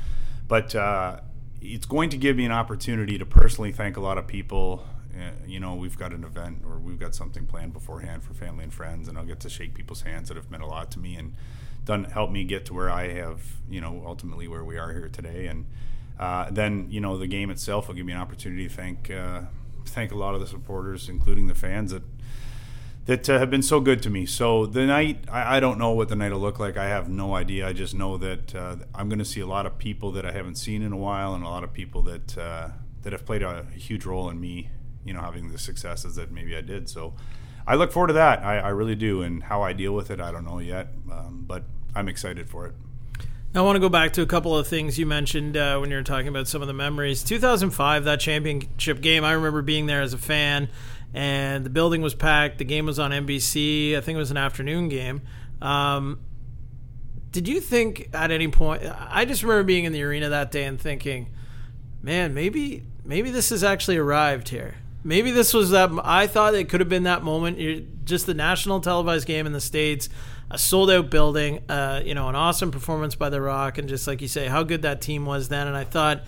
But 0.47 0.73
uh, 0.73 1.19
it's 1.61 1.85
going 1.85 2.09
to 2.11 2.17
give 2.17 2.37
me 2.37 2.45
an 2.45 2.51
opportunity 2.51 3.17
to 3.17 3.25
personally 3.25 3.71
thank 3.71 3.97
a 3.97 3.99
lot 3.99 4.17
of 4.17 4.27
people. 4.27 4.85
Uh, 5.13 5.31
you 5.45 5.59
know, 5.59 5.75
we've 5.75 5.97
got 5.97 6.13
an 6.13 6.23
event 6.23 6.59
or 6.65 6.77
we've 6.79 6.99
got 6.99 7.13
something 7.13 7.45
planned 7.45 7.73
beforehand 7.73 8.23
for 8.23 8.33
family 8.33 8.63
and 8.63 8.73
friends, 8.73 9.07
and 9.07 9.17
I'll 9.17 9.25
get 9.25 9.39
to 9.41 9.49
shake 9.49 9.73
people's 9.73 10.01
hands 10.01 10.29
that 10.29 10.37
have 10.37 10.49
meant 10.49 10.63
a 10.63 10.67
lot 10.67 10.91
to 10.91 10.99
me 10.99 11.15
and 11.15 11.33
done 11.83 12.05
help 12.05 12.31
me 12.31 12.43
get 12.43 12.65
to 12.67 12.73
where 12.73 12.89
I 12.89 13.09
have, 13.13 13.41
you 13.69 13.81
know, 13.81 14.03
ultimately 14.05 14.47
where 14.47 14.63
we 14.63 14.77
are 14.77 14.93
here 14.93 15.09
today. 15.09 15.47
And 15.47 15.65
uh, 16.19 16.49
then, 16.49 16.87
you 16.89 16.99
know, 16.99 17.17
the 17.17 17.27
game 17.27 17.49
itself 17.49 17.87
will 17.87 17.95
give 17.95 18.05
me 18.05 18.13
an 18.13 18.19
opportunity 18.19 18.67
to 18.67 18.73
thank 18.73 19.11
uh, 19.11 19.41
thank 19.85 20.11
a 20.11 20.15
lot 20.15 20.35
of 20.35 20.41
the 20.41 20.47
supporters, 20.47 21.09
including 21.09 21.47
the 21.47 21.55
fans 21.55 21.91
that 21.91 22.03
that 23.05 23.29
uh, 23.29 23.39
have 23.39 23.49
been 23.49 23.61
so 23.61 23.79
good 23.79 24.03
to 24.03 24.09
me. 24.09 24.25
So 24.25 24.65
the 24.65 24.85
night, 24.85 25.23
I, 25.31 25.57
I, 25.57 25.59
don't 25.61 25.79
know 25.79 25.91
what 25.91 26.09
the 26.09 26.15
night 26.17 26.33
will 26.33 26.41
look 26.41 26.59
like. 26.59 26.75
I 26.75 26.89
have 26.89 27.07
no 27.07 27.35
idea. 27.35 27.65
I 27.65 27.71
just 27.71 27.95
know 27.95 28.17
that 28.17 28.53
uh, 28.53 28.75
I'm 28.93 29.07
going 29.07 29.19
to 29.19 29.25
see 29.25 29.39
a 29.39 29.47
lot 29.47 29.65
of 29.65 29.77
people 29.77 30.11
that 30.11 30.25
I 30.25 30.33
haven't 30.33 30.55
seen 30.55 30.81
in 30.81 30.91
a 30.91 30.97
while, 30.97 31.33
and 31.33 31.41
a 31.41 31.47
lot 31.47 31.63
of 31.63 31.71
people 31.71 32.01
that 32.03 32.37
uh, 32.37 32.69
that 33.03 33.13
have 33.13 33.25
played 33.25 33.43
a, 33.43 33.65
huge 33.75 34.05
role 34.05 34.29
in 34.29 34.39
me, 34.41 34.69
you 35.05 35.13
know, 35.13 35.21
having 35.21 35.51
the 35.51 35.57
successes 35.57 36.15
that 36.15 36.31
maybe 36.31 36.55
I 36.57 36.61
did. 36.61 36.89
So 36.89 37.13
I 37.65 37.75
look 37.75 37.93
forward 37.93 38.07
to 38.07 38.13
that. 38.13 38.43
I, 38.43 38.59
I 38.59 38.69
really 38.69 38.95
do. 38.95 39.21
And 39.21 39.43
how 39.43 39.61
I 39.61 39.71
deal 39.71 39.93
with 39.93 40.11
it, 40.11 40.19
I 40.19 40.31
don't 40.31 40.43
know 40.43 40.59
yet, 40.59 40.89
um, 41.09 41.45
but 41.47 41.63
I'm 41.95 42.09
excited 42.09 42.49
for 42.49 42.65
it. 42.65 42.75
I 43.57 43.61
want 43.61 43.75
to 43.75 43.79
go 43.79 43.89
back 43.89 44.13
to 44.13 44.21
a 44.21 44.27
couple 44.27 44.55
of 44.55 44.67
things 44.67 44.99
you 44.99 45.07
mentioned 45.07 45.57
uh, 45.57 45.79
when 45.79 45.89
you 45.89 45.95
were 45.95 46.03
talking 46.03 46.27
about 46.27 46.47
some 46.47 46.61
of 46.61 46.67
the 46.67 46.75
memories. 46.75 47.23
2005, 47.23 48.03
that 48.03 48.19
championship 48.19 49.01
game, 49.01 49.23
I 49.23 49.31
remember 49.31 49.63
being 49.63 49.87
there 49.87 50.03
as 50.03 50.13
a 50.13 50.17
fan, 50.19 50.69
and 51.11 51.65
the 51.65 51.71
building 51.71 52.03
was 52.03 52.13
packed. 52.13 52.59
The 52.59 52.65
game 52.65 52.85
was 52.85 52.99
on 52.99 53.09
NBC. 53.09 53.97
I 53.97 54.01
think 54.01 54.15
it 54.15 54.19
was 54.19 54.29
an 54.29 54.37
afternoon 54.37 54.89
game. 54.89 55.23
Um, 55.59 56.19
did 57.31 57.47
you 57.47 57.59
think 57.59 58.09
at 58.13 58.29
any 58.29 58.47
point? 58.47 58.83
I 58.95 59.25
just 59.25 59.41
remember 59.41 59.63
being 59.63 59.85
in 59.85 59.91
the 59.91 60.03
arena 60.03 60.29
that 60.29 60.51
day 60.51 60.65
and 60.65 60.79
thinking, 60.79 61.33
"Man, 62.03 62.35
maybe 62.35 62.83
maybe 63.03 63.31
this 63.31 63.49
has 63.49 63.63
actually 63.63 63.97
arrived 63.97 64.49
here. 64.49 64.75
maybe 65.03 65.31
this 65.31 65.53
was 65.53 65.71
that. 65.71 65.89
I 66.03 66.27
thought 66.27 66.53
it 66.53 66.69
could 66.69 66.79
have 66.79 66.89
been 66.89 67.03
that 67.03 67.23
moment. 67.23 68.05
Just 68.05 68.27
the 68.27 68.35
national 68.35 68.81
televised 68.81 69.25
game 69.25 69.47
in 69.47 69.53
the 69.53 69.61
states, 69.61 70.09
a 70.49 70.57
sold 70.57 70.89
out 70.89 71.09
building, 71.09 71.59
uh, 71.69 72.01
you 72.03 72.13
know, 72.13 72.29
an 72.29 72.35
awesome 72.35 72.71
performance 72.71 73.15
by 73.15 73.29
the 73.29 73.41
Rock, 73.41 73.77
and 73.77 73.89
just 73.89 74.07
like 74.07 74.21
you 74.21 74.27
say, 74.27 74.47
how 74.47 74.63
good 74.63 74.83
that 74.83 75.01
team 75.01 75.25
was 75.25 75.49
then. 75.49 75.67
And 75.67 75.75
I 75.75 75.83
thought, 75.83 76.23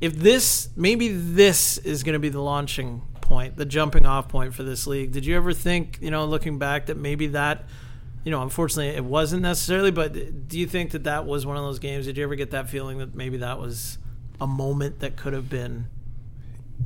if 0.00 0.14
this, 0.14 0.68
maybe 0.76 1.08
this 1.08 1.78
is 1.78 2.02
going 2.02 2.12
to 2.12 2.20
be 2.20 2.28
the 2.28 2.40
launching 2.40 3.02
point, 3.20 3.56
the 3.56 3.66
jumping 3.66 4.06
off 4.06 4.28
point 4.28 4.54
for 4.54 4.62
this 4.62 4.86
league. 4.86 5.12
Did 5.12 5.26
you 5.26 5.36
ever 5.36 5.52
think, 5.52 5.98
you 6.00 6.10
know, 6.10 6.24
looking 6.24 6.58
back, 6.58 6.86
that 6.86 6.96
maybe 6.96 7.26
that, 7.28 7.64
you 8.24 8.30
know, 8.30 8.42
unfortunately 8.42 8.94
it 8.94 9.04
wasn't 9.04 9.42
necessarily, 9.42 9.90
but 9.90 10.48
do 10.48 10.58
you 10.58 10.66
think 10.66 10.92
that 10.92 11.04
that 11.04 11.26
was 11.26 11.44
one 11.44 11.56
of 11.56 11.62
those 11.64 11.78
games? 11.78 12.06
Did 12.06 12.16
you 12.16 12.24
ever 12.24 12.36
get 12.36 12.52
that 12.52 12.68
feeling 12.70 12.98
that 12.98 13.14
maybe 13.14 13.38
that 13.38 13.58
was 13.58 13.98
a 14.40 14.46
moment 14.46 15.00
that 15.00 15.16
could 15.16 15.32
have 15.32 15.50
been 15.50 15.86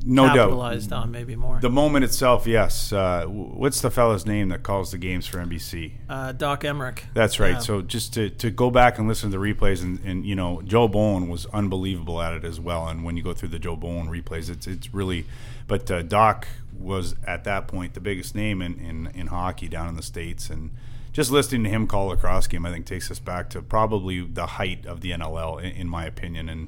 no 0.05 0.25
doubt. 0.27 0.35
capitalized 0.35 0.91
on 0.91 1.11
maybe 1.11 1.35
more? 1.35 1.59
The 1.61 1.69
moment 1.69 2.03
itself, 2.05 2.47
yes. 2.47 2.91
Uh, 2.91 3.25
what's 3.25 3.81
the 3.81 3.91
fella's 3.91 4.25
name 4.25 4.49
that 4.49 4.63
calls 4.63 4.91
the 4.91 4.97
games 4.97 5.25
for 5.27 5.37
NBC? 5.37 5.93
uh, 6.09 6.31
Doc 6.31 6.61
Emrick. 6.61 7.03
That's 7.13 7.39
right. 7.39 7.53
Yeah. 7.53 7.59
So 7.59 7.81
just 7.81 8.13
to, 8.15 8.29
to 8.29 8.49
go 8.49 8.69
back 8.69 8.97
and 8.97 9.07
listen 9.07 9.31
to 9.31 9.37
the 9.37 9.43
replays, 9.43 9.83
and, 9.83 9.99
and 9.99 10.25
you 10.25 10.35
know, 10.35 10.61
Joe 10.63 10.87
Bowen 10.87 11.29
was 11.29 11.45
unbelievable 11.47 12.21
at 12.21 12.33
it 12.33 12.43
as 12.43 12.59
well. 12.59 12.87
And 12.87 13.03
when 13.03 13.17
you 13.17 13.23
go 13.23 13.33
through 13.33 13.49
the 13.49 13.59
Joe 13.59 13.75
Bowen 13.75 14.07
replays, 14.07 14.49
it's 14.49 14.67
it's 14.67 14.93
really. 14.93 15.25
But 15.67 15.89
uh, 15.89 16.01
Doc 16.01 16.47
was 16.77 17.15
at 17.25 17.45
that 17.45 17.67
point 17.67 17.93
the 17.93 18.01
biggest 18.01 18.35
name 18.35 18.61
in, 18.61 18.77
in, 18.79 19.07
in 19.15 19.27
hockey 19.27 19.69
down 19.69 19.87
in 19.87 19.95
the 19.95 20.03
states, 20.03 20.49
and 20.49 20.71
just 21.13 21.31
listening 21.31 21.63
to 21.63 21.69
him 21.69 21.87
call 21.87 22.11
a 22.11 22.17
cross 22.17 22.47
game, 22.47 22.65
I 22.65 22.71
think 22.71 22.85
takes 22.85 23.09
us 23.11 23.19
back 23.19 23.49
to 23.51 23.61
probably 23.61 24.21
the 24.21 24.45
height 24.47 24.85
of 24.85 25.01
the 25.01 25.11
NLL, 25.11 25.61
in, 25.63 25.71
in 25.71 25.87
my 25.87 26.05
opinion. 26.05 26.49
And 26.49 26.67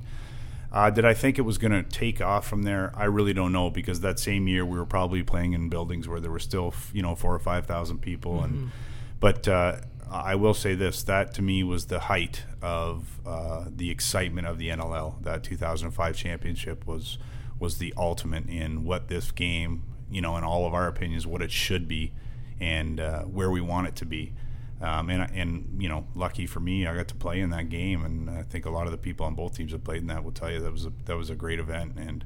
uh, 0.76 0.90
did 0.90 1.06
I 1.06 1.14
think 1.14 1.40
it 1.40 1.44
was 1.44 1.58
going 1.58 1.72
to 1.72 1.84
take 1.84 2.20
off 2.20 2.46
from 2.46 2.64
there? 2.64 2.92
I 2.96 3.06
really 3.06 3.32
don't 3.32 3.54
know 3.54 3.70
because 3.70 4.02
that 4.02 4.20
same 4.20 4.46
year 4.50 4.66
we 4.66 4.78
were 4.78 4.86
probably 4.86 5.24
playing 5.24 5.54
in 5.54 5.70
buildings 5.70 6.06
where 6.06 6.20
there 6.20 6.30
were 6.30 6.38
still, 6.38 6.74
you 6.92 7.02
know, 7.02 7.16
four 7.16 7.34
or 7.34 7.40
five 7.40 7.66
thousand 7.66 8.00
people, 8.00 8.44
and 8.44 8.72
but 9.22 9.48
uh, 9.48 9.78
I 10.12 10.36
will 10.36 10.54
say 10.54 10.76
this: 10.76 11.02
that 11.04 11.34
to 11.36 11.42
me 11.42 11.64
was 11.64 11.86
the 11.86 12.00
height 12.00 12.44
of 12.62 13.22
uh, 13.26 13.66
the 13.74 13.90
excitement 13.90 14.48
of 14.48 14.58
the 14.58 14.68
NLL. 14.68 15.24
That 15.24 15.44
2005 15.44 16.18
championship 16.18 16.86
was 16.86 17.20
was 17.58 17.78
the 17.78 17.94
ultimate 17.96 18.50
in 18.50 18.84
what 18.84 19.08
this 19.08 19.32
game, 19.32 19.84
you 20.12 20.20
know, 20.20 20.36
in 20.36 20.44
all 20.44 20.68
of 20.68 20.74
our 20.74 20.88
opinions, 20.90 21.26
what 21.26 21.42
it 21.42 21.52
should 21.52 21.88
be, 21.88 22.12
and 22.60 23.00
uh, 23.00 23.22
where 23.22 23.50
we 23.50 23.62
want 23.62 23.88
it 23.88 23.96
to 23.96 24.06
be. 24.06 24.34
Um, 24.82 25.10
and 25.10 25.32
and 25.34 25.82
you 25.82 25.88
know, 25.88 26.06
lucky 26.16 26.46
for 26.46 26.60
me, 26.60 26.86
I 26.86 26.96
got 26.96 27.08
to 27.08 27.16
play 27.16 27.40
in 27.40 27.50
that 27.52 27.70
game, 27.70 28.04
and 28.04 28.30
I 28.30 28.44
think 28.44 28.66
a 28.66 28.70
lot 28.70 28.86
of 28.86 28.92
the 28.92 28.98
people 28.98 29.26
on 29.26 29.34
both 29.36 29.56
teams 29.56 29.72
that 29.72 29.84
played 29.84 30.02
in 30.02 30.08
that 30.08 30.24
will 30.24 30.32
tell 30.32 30.52
you 30.52 30.60
that 30.60 30.72
was 30.72 30.86
a, 30.86 30.92
that 31.06 31.18
was 31.18 31.30
a 31.30 31.36
great 31.36 31.60
event 31.60 31.94
and. 31.98 32.26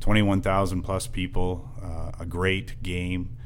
21,000 0.00 0.82
plus 0.82 1.06
people, 1.06 1.70
uh, 1.82 2.10
a 2.20 2.26
great 2.26 2.82
game, 2.82 3.38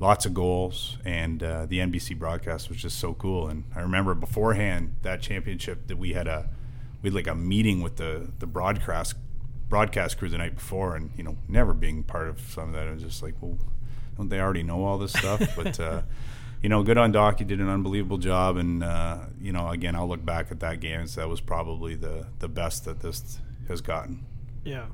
lots 0.00 0.26
of 0.26 0.34
goals, 0.34 0.98
and 1.04 1.40
uh, 1.40 1.66
the 1.66 1.78
NBC 1.78 2.18
broadcast 2.18 2.68
was 2.68 2.78
just 2.78 2.98
so 2.98 3.14
cool. 3.14 3.46
And 3.46 3.62
I 3.76 3.80
remember 3.80 4.14
beforehand 4.14 4.96
that 5.02 5.20
championship 5.20 5.86
that 5.86 5.98
we 5.98 6.14
had 6.14 6.26
a 6.26 6.50
we 7.02 7.08
had 7.08 7.14
like 7.14 7.28
a 7.28 7.34
meeting 7.36 7.80
with 7.80 7.96
the 7.96 8.32
the 8.40 8.46
broadcast 8.46 9.14
broadcast 9.68 10.18
crew 10.18 10.28
the 10.28 10.38
night 10.38 10.56
before, 10.56 10.96
and 10.96 11.12
you 11.16 11.22
know, 11.22 11.36
never 11.46 11.72
being 11.72 12.02
part 12.02 12.28
of 12.28 12.40
some 12.40 12.70
of 12.70 12.74
that, 12.74 12.88
I 12.88 12.90
was 12.90 13.02
just 13.02 13.22
like, 13.22 13.34
well, 13.40 13.56
don't 14.16 14.28
they 14.28 14.40
already 14.40 14.64
know 14.64 14.84
all 14.84 14.98
this 14.98 15.12
stuff? 15.12 15.40
but 15.54 15.78
uh, 15.78 16.02
you 16.62 16.68
know, 16.68 16.82
good 16.82 16.98
on 16.98 17.12
Doc. 17.12 17.38
He 17.38 17.44
did 17.44 17.60
an 17.60 17.68
unbelievable 17.68 18.18
job, 18.18 18.56
and 18.56 18.82
uh, 18.84 19.18
you 19.40 19.52
know, 19.52 19.68
again, 19.68 19.94
I'll 19.96 20.08
look 20.08 20.24
back 20.24 20.50
at 20.50 20.60
that 20.60 20.80
game 20.80 21.00
and 21.00 21.08
say 21.08 21.22
that 21.22 21.28
was 21.28 21.40
probably 21.40 21.94
the 21.94 22.26
the 22.38 22.48
best 22.48 22.84
that 22.84 23.00
this 23.00 23.38
has 23.68 23.80
gotten. 23.80 24.26
Yeah. 24.64 24.86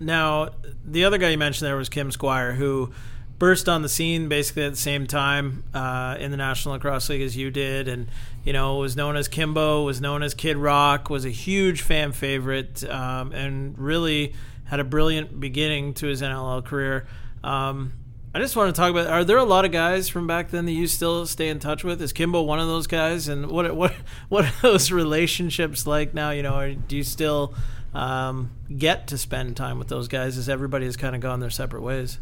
Now, 0.00 0.50
the 0.84 1.04
other 1.04 1.18
guy 1.18 1.30
you 1.30 1.38
mentioned 1.38 1.66
there 1.66 1.76
was 1.76 1.88
Kim 1.88 2.10
Squire, 2.10 2.52
who 2.52 2.92
burst 3.38 3.68
on 3.68 3.82
the 3.82 3.88
scene 3.88 4.28
basically 4.28 4.64
at 4.64 4.70
the 4.70 4.76
same 4.76 5.06
time 5.06 5.64
uh, 5.74 6.16
in 6.18 6.30
the 6.30 6.36
National 6.36 6.74
Lacrosse 6.74 7.08
League 7.08 7.22
as 7.22 7.36
you 7.36 7.50
did, 7.50 7.88
and 7.88 8.08
you 8.44 8.52
know 8.52 8.76
was 8.76 8.96
known 8.96 9.16
as 9.16 9.28
Kimbo, 9.28 9.84
was 9.84 10.00
known 10.00 10.22
as 10.22 10.34
Kid 10.34 10.56
Rock, 10.56 11.08
was 11.08 11.24
a 11.24 11.30
huge 11.30 11.82
fan 11.82 12.12
favorite, 12.12 12.88
um, 12.90 13.32
and 13.32 13.78
really 13.78 14.34
had 14.64 14.80
a 14.80 14.84
brilliant 14.84 15.40
beginning 15.40 15.94
to 15.94 16.06
his 16.06 16.22
NLL 16.22 16.64
career. 16.64 17.06
Um, 17.42 17.92
I 18.34 18.40
just 18.40 18.56
want 18.56 18.74
to 18.74 18.78
talk 18.78 18.90
about: 18.90 19.06
Are 19.06 19.22
there 19.22 19.38
a 19.38 19.44
lot 19.44 19.64
of 19.64 19.70
guys 19.70 20.08
from 20.08 20.26
back 20.26 20.50
then 20.50 20.66
that 20.66 20.72
you 20.72 20.88
still 20.88 21.24
stay 21.24 21.48
in 21.48 21.60
touch 21.60 21.84
with? 21.84 22.02
Is 22.02 22.12
Kimbo 22.12 22.42
one 22.42 22.58
of 22.58 22.66
those 22.66 22.88
guys? 22.88 23.28
And 23.28 23.48
what 23.48 23.74
what 23.76 23.94
what 24.28 24.44
are 24.44 24.52
those 24.60 24.90
relationships 24.90 25.86
like 25.86 26.14
now? 26.14 26.30
You 26.30 26.42
know, 26.42 26.74
do 26.74 26.96
you 26.96 27.04
still 27.04 27.54
um, 27.94 28.50
get 28.76 29.06
to 29.08 29.18
spend 29.18 29.56
time 29.56 29.78
with 29.78 29.86
those 29.86 30.08
guys 30.08 30.36
as 30.36 30.48
everybody 30.48 30.84
has 30.84 30.96
kind 30.96 31.14
of 31.14 31.20
gone 31.20 31.38
their 31.38 31.50
separate 31.50 31.82
ways? 31.82 32.18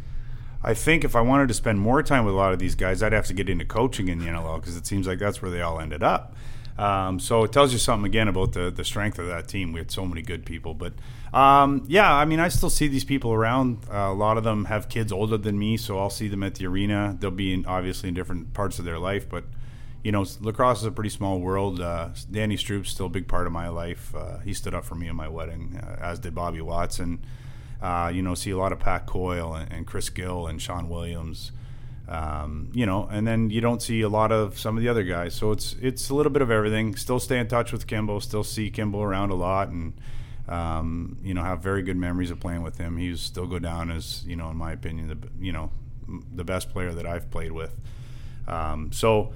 I 0.63 0.75
think 0.75 1.03
if 1.03 1.17
I 1.17 1.23
wanted 1.23 1.49
to 1.49 1.55
spend 1.55 1.81
more 1.81 2.03
time 2.03 2.27
with 2.27 2.35
a 2.35 2.37
lot 2.37 2.53
of 2.53 2.59
these 2.59 2.75
guys, 2.75 3.03
I'd 3.03 3.13
have 3.13 3.27
to 3.27 3.35
get 3.35 3.49
into 3.49 3.65
coaching 3.65 4.09
in 4.09 4.19
the 4.19 4.27
NLL 4.27 4.61
because 4.61 4.77
it 4.77 4.87
seems 4.87 5.07
like 5.07 5.19
that's 5.19 5.41
where 5.41 5.51
they 5.51 5.63
all 5.63 5.81
ended 5.81 6.03
up. 6.03 6.37
Um, 6.79 7.21
so 7.21 7.43
it 7.45 7.53
tells 7.53 7.73
you 7.73 7.79
something 7.79 8.07
again 8.07 8.29
about 8.29 8.53
the 8.53 8.71
the 8.71 8.85
strength 8.85 9.19
of 9.19 9.29
that 9.29 9.49
team. 9.49 9.73
We 9.73 9.81
had 9.81 9.91
so 9.91 10.05
many 10.05 10.21
good 10.21 10.45
people, 10.45 10.75
but 10.75 10.93
um, 11.33 11.85
yeah, 11.89 12.13
I 12.13 12.25
mean, 12.25 12.41
I 12.41 12.49
still 12.49 12.71
see 12.71 12.89
these 12.89 13.05
people 13.05 13.33
around. 13.33 13.79
Uh, 13.91 13.97
a 13.97 14.15
lot 14.15 14.37
of 14.37 14.45
them 14.45 14.67
have 14.67 14.89
kids 14.89 15.13
older 15.13 15.39
than 15.39 15.59
me, 15.59 15.77
so 15.77 15.99
I'll 15.99 16.11
see 16.11 16.29
them 16.29 16.43
at 16.43 16.57
the 16.57 16.67
arena. 16.67 17.17
They'll 17.19 17.31
be 17.31 17.55
in, 17.55 17.65
obviously 17.67 18.09
in 18.09 18.15
different 18.15 18.53
parts 18.53 18.79
of 18.79 18.85
their 18.85 18.99
life, 18.99 19.29
but 19.29 19.45
you 20.03 20.11
know, 20.11 20.27
lacrosse 20.41 20.81
is 20.81 20.87
a 20.87 20.91
pretty 20.91 21.11
small 21.11 21.39
world. 21.39 21.81
Uh, 21.81 22.09
Danny 22.31 22.57
Stroup's 22.57 22.91
still 22.91 23.07
a 23.07 23.11
big 23.11 23.29
part 23.29 23.47
of 23.47 23.53
my 23.53 23.69
life. 23.69 24.15
Uh, 24.15 24.39
he 24.39 24.53
stood 24.53 24.75
up 24.75 24.85
for 24.85 24.95
me 24.95 25.09
at 25.09 25.15
my 25.15 25.29
wedding, 25.29 25.81
uh, 25.81 25.97
as 26.01 26.19
did 26.19 26.35
Bobby 26.35 26.61
Watson. 26.61 27.25
Uh, 27.81 28.11
you 28.13 28.23
know, 28.23 28.35
see 28.35 28.51
a 28.51 28.57
lot 28.57 28.73
of 28.73 28.79
Pat 28.79 29.07
Coyle 29.07 29.55
and, 29.55 29.73
and 29.73 29.87
Chris 29.87 30.09
Gill 30.09 30.47
and 30.47 30.61
Shawn 30.61 30.89
Williams. 30.89 31.53
Um, 32.09 32.71
you 32.75 32.85
know, 32.85 33.09
and 33.11 33.27
then 33.27 33.51
you 33.51 33.61
don't 33.61 33.81
see 33.81 34.03
a 34.03 34.09
lot 34.09 34.33
of 34.33 34.59
some 34.59 34.77
of 34.77 34.83
the 34.83 34.89
other 34.89 35.05
guys. 35.05 35.35
So 35.35 35.53
it's 35.53 35.77
it's 35.81 36.11
a 36.11 36.15
little 36.15 36.33
bit 36.33 36.43
of 36.43 36.51
everything. 36.51 36.97
Still 36.97 37.21
stay 37.21 37.39
in 37.39 37.49
touch 37.49 37.73
with 37.73 37.87
Kimbo. 37.87 38.19
Still 38.19 38.45
see 38.45 38.71
Kimbo 38.71 39.03
around 39.03 39.31
a 39.31 39.35
lot, 39.35 39.69
and 39.69 39.95
um, 40.49 41.17
you 41.23 41.35
know 41.35 41.43
have 41.43 41.63
very 41.63 41.83
good 41.83 41.97
memories 41.97 42.31
of 42.31 42.41
playing 42.41 42.63
with 42.63 42.79
him. 42.79 42.97
He's 42.97 43.21
still 43.21 43.47
go 43.47 43.59
down 43.59 43.91
as 43.91 44.25
you 44.27 44.37
know, 44.37 44.51
in 44.51 44.57
my 44.57 44.73
opinion, 44.73 45.09
the 45.09 45.19
you 45.45 45.53
know 45.53 45.71
the 46.35 46.45
best 46.45 46.71
player 46.71 46.93
that 46.93 47.07
I've 47.07 47.31
played 47.31 47.53
with. 47.53 47.75
Um, 48.47 48.93
so. 48.93 49.33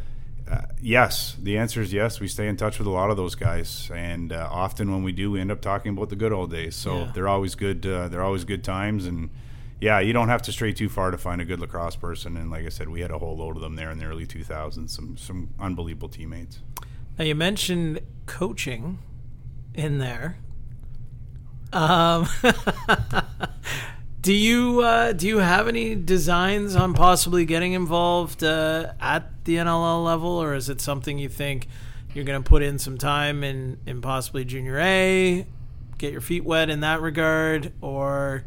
Uh, 0.48 0.60
yes, 0.80 1.34
the 1.42 1.58
answer 1.58 1.80
is 1.82 1.92
yes. 1.92 2.20
We 2.20 2.28
stay 2.28 2.46
in 2.46 2.56
touch 2.56 2.78
with 2.78 2.86
a 2.86 2.90
lot 2.90 3.10
of 3.10 3.16
those 3.16 3.34
guys, 3.34 3.90
and 3.92 4.32
uh, 4.32 4.48
often 4.48 4.92
when 4.92 5.02
we 5.02 5.10
do, 5.10 5.32
we 5.32 5.40
end 5.40 5.50
up 5.50 5.60
talking 5.60 5.90
about 5.90 6.08
the 6.08 6.14
good 6.14 6.32
old 6.32 6.52
days. 6.52 6.76
So 6.76 6.98
Yeah. 6.98 7.10
they're 7.12 7.26
always 7.26 7.56
good. 7.56 7.84
Uh, 7.84 8.06
they're 8.06 8.22
always 8.22 8.44
good 8.44 8.62
times, 8.62 9.06
and 9.06 9.30
yeah, 9.80 9.98
you 9.98 10.12
don't 10.12 10.28
have 10.28 10.42
to 10.42 10.52
stray 10.52 10.72
too 10.72 10.88
far 10.88 11.10
to 11.10 11.18
find 11.18 11.40
a 11.40 11.44
good 11.44 11.58
lacrosse 11.58 11.96
person. 11.96 12.36
And 12.36 12.48
like 12.48 12.64
I 12.64 12.68
said, 12.68 12.88
we 12.88 13.00
had 13.00 13.10
a 13.10 13.18
whole 13.18 13.36
load 13.36 13.56
of 13.56 13.62
them 13.62 13.74
there 13.74 13.90
in 13.90 13.98
the 13.98 14.04
early 14.04 14.24
2000s. 14.24 14.88
Some 14.88 15.16
some 15.16 15.48
unbelievable 15.58 16.08
teammates. 16.08 16.60
Now 17.18 17.24
you 17.24 17.34
mentioned 17.34 17.98
coaching 18.26 19.00
in 19.74 19.98
there. 19.98 20.36
Um, 21.72 22.26
do 24.22 24.32
you 24.32 24.80
uh, 24.80 25.12
do 25.12 25.26
you 25.26 25.38
have 25.38 25.68
any 25.68 25.94
designs 25.94 26.76
on 26.76 26.94
possibly 26.94 27.44
getting 27.44 27.72
involved 27.72 28.42
uh, 28.42 28.92
at 29.00 29.44
the 29.44 29.56
NLL 29.56 30.04
level, 30.04 30.30
or 30.30 30.54
is 30.54 30.68
it 30.68 30.80
something 30.80 31.18
you 31.18 31.28
think 31.28 31.68
you're 32.14 32.24
going 32.24 32.42
to 32.42 32.48
put 32.48 32.62
in 32.62 32.78
some 32.78 32.98
time 32.98 33.44
in 33.44 33.78
in 33.86 34.00
possibly 34.00 34.44
junior 34.44 34.78
A, 34.78 35.46
get 35.98 36.12
your 36.12 36.20
feet 36.20 36.44
wet 36.44 36.70
in 36.70 36.80
that 36.80 37.00
regard, 37.00 37.72
or 37.80 38.44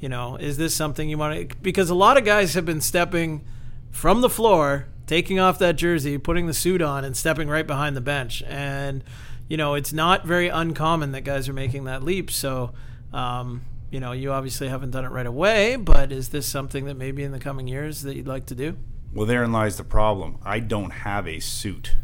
you 0.00 0.08
know, 0.08 0.36
is 0.36 0.56
this 0.56 0.74
something 0.74 1.08
you 1.08 1.16
want 1.16 1.50
to? 1.50 1.56
Because 1.58 1.88
a 1.88 1.94
lot 1.94 2.16
of 2.16 2.24
guys 2.24 2.54
have 2.54 2.66
been 2.66 2.80
stepping 2.80 3.44
from 3.90 4.20
the 4.20 4.28
floor, 4.28 4.88
taking 5.06 5.38
off 5.38 5.58
that 5.60 5.76
jersey, 5.76 6.18
putting 6.18 6.46
the 6.46 6.54
suit 6.54 6.82
on, 6.82 7.04
and 7.04 7.16
stepping 7.16 7.48
right 7.48 7.66
behind 7.66 7.96
the 7.96 8.00
bench. 8.00 8.42
And, 8.48 9.04
you 9.48 9.56
know, 9.56 9.74
it's 9.74 9.92
not 9.92 10.26
very 10.26 10.48
uncommon 10.48 11.12
that 11.12 11.22
guys 11.22 11.48
are 11.48 11.52
making 11.52 11.84
that 11.84 12.02
leap. 12.02 12.30
So, 12.30 12.72
um, 13.12 13.62
you 13.90 14.00
know, 14.00 14.12
you 14.12 14.32
obviously 14.32 14.68
haven't 14.68 14.90
done 14.92 15.04
it 15.04 15.10
right 15.10 15.26
away, 15.26 15.76
but 15.76 16.12
is 16.12 16.30
this 16.30 16.46
something 16.46 16.86
that 16.86 16.96
maybe 16.96 17.22
in 17.22 17.32
the 17.32 17.38
coming 17.38 17.68
years 17.68 18.02
that 18.02 18.16
you'd 18.16 18.28
like 18.28 18.46
to 18.46 18.54
do? 18.54 18.76
Well, 19.12 19.26
therein 19.26 19.52
lies 19.52 19.76
the 19.76 19.84
problem. 19.84 20.38
I 20.42 20.60
don't 20.60 20.90
have 20.90 21.28
a 21.28 21.38
suit, 21.40 21.96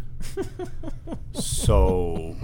so 1.33 2.37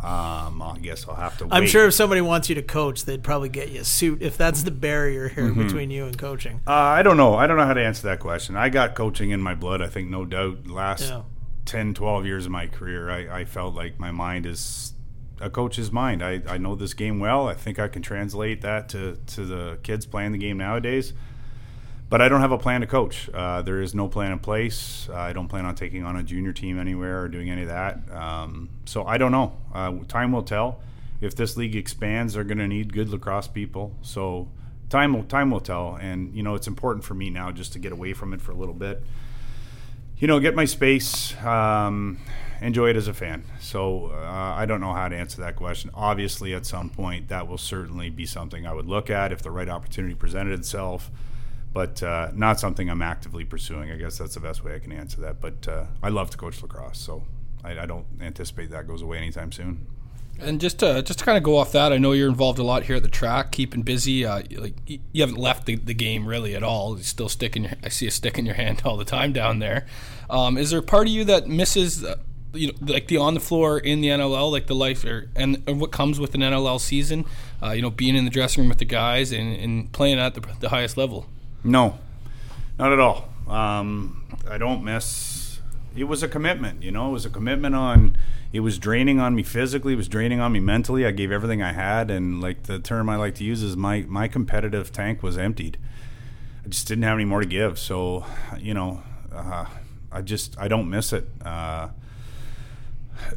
um, 0.00 0.60
I 0.60 0.78
guess 0.82 1.06
I'll 1.08 1.14
have 1.14 1.38
to. 1.38 1.44
Wait. 1.44 1.52
I'm 1.52 1.66
sure 1.66 1.86
if 1.86 1.94
somebody 1.94 2.20
wants 2.20 2.48
you 2.48 2.54
to 2.56 2.62
coach, 2.62 3.04
they'd 3.04 3.22
probably 3.22 3.48
get 3.48 3.70
you 3.70 3.80
a 3.80 3.84
suit 3.84 4.20
if 4.20 4.36
that's 4.36 4.64
the 4.64 4.70
barrier 4.70 5.28
here 5.28 5.52
between 5.52 5.90
you 5.90 6.04
and 6.06 6.18
coaching. 6.18 6.60
Uh, 6.66 6.72
I 6.72 7.02
don't 7.02 7.16
know. 7.16 7.34
I 7.34 7.46
don't 7.46 7.56
know 7.56 7.64
how 7.66 7.74
to 7.74 7.84
answer 7.84 8.08
that 8.08 8.20
question. 8.20 8.56
I 8.56 8.68
got 8.68 8.94
coaching 8.94 9.30
in 9.30 9.40
my 9.40 9.54
blood. 9.54 9.80
I 9.80 9.86
think, 9.86 10.10
no 10.10 10.24
doubt, 10.24 10.66
last 10.66 11.08
Yeah. 11.08 11.22
10, 11.64 11.94
12 11.94 12.26
years 12.26 12.46
of 12.46 12.52
my 12.52 12.66
career, 12.66 13.10
I, 13.10 13.40
I 13.40 13.44
felt 13.44 13.74
like 13.74 13.98
my 13.98 14.10
mind 14.10 14.46
is 14.46 14.92
a 15.40 15.50
coach's 15.50 15.90
mind. 15.90 16.22
I, 16.22 16.42
I 16.48 16.58
know 16.58 16.74
this 16.74 16.94
game 16.94 17.20
well. 17.20 17.48
I 17.48 17.54
think 17.54 17.78
I 17.78 17.88
can 17.88 18.02
translate 18.02 18.60
that 18.62 18.88
to, 18.90 19.18
to 19.28 19.44
the 19.44 19.78
kids 19.82 20.06
playing 20.06 20.32
the 20.32 20.38
game 20.38 20.58
nowadays. 20.58 21.12
But 22.10 22.20
I 22.20 22.28
don't 22.28 22.42
have 22.42 22.52
a 22.52 22.58
plan 22.58 22.82
to 22.82 22.86
coach. 22.86 23.28
Uh, 23.32 23.62
there 23.62 23.80
is 23.80 23.94
no 23.94 24.08
plan 24.08 24.30
in 24.30 24.38
place. 24.38 25.08
I 25.10 25.32
don't 25.32 25.48
plan 25.48 25.64
on 25.64 25.74
taking 25.74 26.04
on 26.04 26.16
a 26.16 26.22
junior 26.22 26.52
team 26.52 26.78
anywhere 26.78 27.22
or 27.22 27.28
doing 27.28 27.50
any 27.50 27.62
of 27.62 27.68
that. 27.68 27.98
Um, 28.12 28.68
so 28.84 29.04
I 29.04 29.18
don't 29.18 29.32
know. 29.32 29.56
Uh, 29.74 29.92
time 30.06 30.30
will 30.30 30.42
tell. 30.42 30.80
If 31.20 31.34
this 31.34 31.56
league 31.56 31.74
expands, 31.74 32.34
they're 32.34 32.44
going 32.44 32.58
to 32.58 32.68
need 32.68 32.92
good 32.92 33.08
lacrosse 33.08 33.48
people. 33.48 33.96
So 34.02 34.48
time 34.90 35.14
will 35.14 35.24
time 35.24 35.50
will 35.50 35.60
tell, 35.60 35.96
and 36.00 36.34
you 36.34 36.42
know 36.42 36.54
it's 36.54 36.66
important 36.66 37.04
for 37.04 37.14
me 37.14 37.30
now 37.30 37.50
just 37.50 37.72
to 37.72 37.78
get 37.78 37.92
away 37.92 38.12
from 38.12 38.32
it 38.32 38.40
for 38.40 38.52
a 38.52 38.54
little 38.54 38.74
bit. 38.74 39.02
You 40.24 40.28
know, 40.28 40.40
get 40.40 40.54
my 40.54 40.64
space, 40.64 41.36
um, 41.44 42.18
enjoy 42.62 42.88
it 42.88 42.96
as 42.96 43.08
a 43.08 43.12
fan. 43.12 43.44
So 43.60 44.06
uh, 44.06 44.54
I 44.56 44.64
don't 44.64 44.80
know 44.80 44.94
how 44.94 45.06
to 45.06 45.14
answer 45.14 45.42
that 45.42 45.54
question. 45.54 45.90
Obviously, 45.92 46.54
at 46.54 46.64
some 46.64 46.88
point, 46.88 47.28
that 47.28 47.46
will 47.46 47.58
certainly 47.58 48.08
be 48.08 48.24
something 48.24 48.66
I 48.66 48.72
would 48.72 48.86
look 48.86 49.10
at 49.10 49.32
if 49.32 49.42
the 49.42 49.50
right 49.50 49.68
opportunity 49.68 50.14
presented 50.14 50.58
itself. 50.58 51.10
But 51.74 52.02
uh, 52.02 52.30
not 52.32 52.58
something 52.58 52.88
I'm 52.88 53.02
actively 53.02 53.44
pursuing. 53.44 53.90
I 53.90 53.96
guess 53.96 54.16
that's 54.16 54.32
the 54.32 54.40
best 54.40 54.64
way 54.64 54.74
I 54.74 54.78
can 54.78 54.92
answer 54.92 55.20
that. 55.20 55.42
But 55.42 55.68
uh, 55.68 55.84
I 56.02 56.08
love 56.08 56.30
to 56.30 56.38
coach 56.38 56.62
lacrosse, 56.62 56.96
so 56.96 57.24
I, 57.62 57.80
I 57.80 57.84
don't 57.84 58.06
anticipate 58.18 58.70
that 58.70 58.88
goes 58.88 59.02
away 59.02 59.18
anytime 59.18 59.52
soon. 59.52 59.86
And 60.40 60.60
just 60.60 60.80
to 60.80 61.02
just 61.02 61.20
to 61.20 61.24
kind 61.24 61.38
of 61.38 61.44
go 61.44 61.56
off 61.56 61.72
that, 61.72 61.92
I 61.92 61.98
know 61.98 62.12
you're 62.12 62.28
involved 62.28 62.58
a 62.58 62.62
lot 62.62 62.84
here 62.84 62.96
at 62.96 63.02
the 63.02 63.08
track, 63.08 63.52
keeping 63.52 63.82
busy. 63.82 64.26
Uh, 64.26 64.42
like 64.56 64.74
you 64.86 65.22
haven't 65.22 65.38
left 65.38 65.66
the, 65.66 65.76
the 65.76 65.94
game 65.94 66.26
really 66.26 66.54
at 66.54 66.62
all. 66.62 66.96
You're 66.96 67.04
still 67.04 67.28
sticking. 67.28 67.68
I 67.82 67.88
see 67.88 68.06
a 68.06 68.10
stick 68.10 68.38
in 68.38 68.44
your 68.44 68.54
hand 68.62 68.82
all 68.84 68.96
the 68.96 69.04
time 69.04 69.32
down 69.32 69.60
there. 69.60 69.86
Um, 70.28 70.58
is 70.58 70.70
there 70.70 70.80
a 70.80 70.82
part 70.82 71.06
of 71.06 71.12
you 71.12 71.24
that 71.24 71.46
misses, 71.48 72.04
uh, 72.04 72.16
you 72.52 72.68
know, 72.68 72.74
like 72.80 73.08
the 73.08 73.16
on 73.16 73.34
the 73.34 73.40
floor 73.40 73.78
in 73.78 74.00
the 74.00 74.08
NLL, 74.08 74.50
like 74.50 74.66
the 74.66 74.74
life 74.74 75.04
or 75.04 75.30
and, 75.36 75.62
and 75.66 75.80
what 75.80 75.92
comes 75.92 76.18
with 76.18 76.34
an 76.34 76.40
NLL 76.40 76.80
season? 76.80 77.24
Uh, 77.62 77.70
you 77.70 77.82
know, 77.82 77.90
being 77.90 78.16
in 78.16 78.24
the 78.24 78.30
dressing 78.30 78.62
room 78.62 78.68
with 78.68 78.78
the 78.78 78.84
guys 78.84 79.32
and, 79.32 79.56
and 79.56 79.92
playing 79.92 80.18
at 80.18 80.34
the, 80.34 80.42
the 80.60 80.68
highest 80.68 80.96
level. 80.96 81.26
No, 81.62 81.98
not 82.78 82.92
at 82.92 83.00
all. 83.00 83.28
Um, 83.48 84.24
I 84.50 84.58
don't 84.58 84.84
miss. 84.84 85.33
It 85.96 86.04
was 86.04 86.22
a 86.22 86.28
commitment, 86.28 86.82
you 86.82 86.90
know. 86.90 87.10
It 87.10 87.12
was 87.12 87.26
a 87.26 87.30
commitment 87.30 87.74
on. 87.74 88.16
It 88.52 88.60
was 88.60 88.78
draining 88.78 89.20
on 89.20 89.34
me 89.34 89.42
physically. 89.42 89.94
It 89.94 89.96
was 89.96 90.08
draining 90.08 90.40
on 90.40 90.52
me 90.52 90.60
mentally. 90.60 91.06
I 91.06 91.10
gave 91.12 91.30
everything 91.30 91.62
I 91.62 91.72
had, 91.72 92.10
and 92.10 92.40
like 92.40 92.64
the 92.64 92.78
term 92.78 93.08
I 93.08 93.16
like 93.16 93.34
to 93.36 93.44
use 93.44 93.62
is 93.62 93.76
my 93.76 94.04
my 94.08 94.28
competitive 94.28 94.92
tank 94.92 95.22
was 95.22 95.38
emptied. 95.38 95.78
I 96.64 96.68
just 96.68 96.88
didn't 96.88 97.04
have 97.04 97.14
any 97.14 97.24
more 97.24 97.40
to 97.40 97.46
give. 97.46 97.78
So, 97.78 98.24
you 98.58 98.74
know, 98.74 99.02
uh, 99.32 99.66
I 100.10 100.22
just 100.22 100.58
I 100.58 100.68
don't 100.68 100.88
miss 100.88 101.12
it. 101.12 101.28
Uh, 101.44 101.88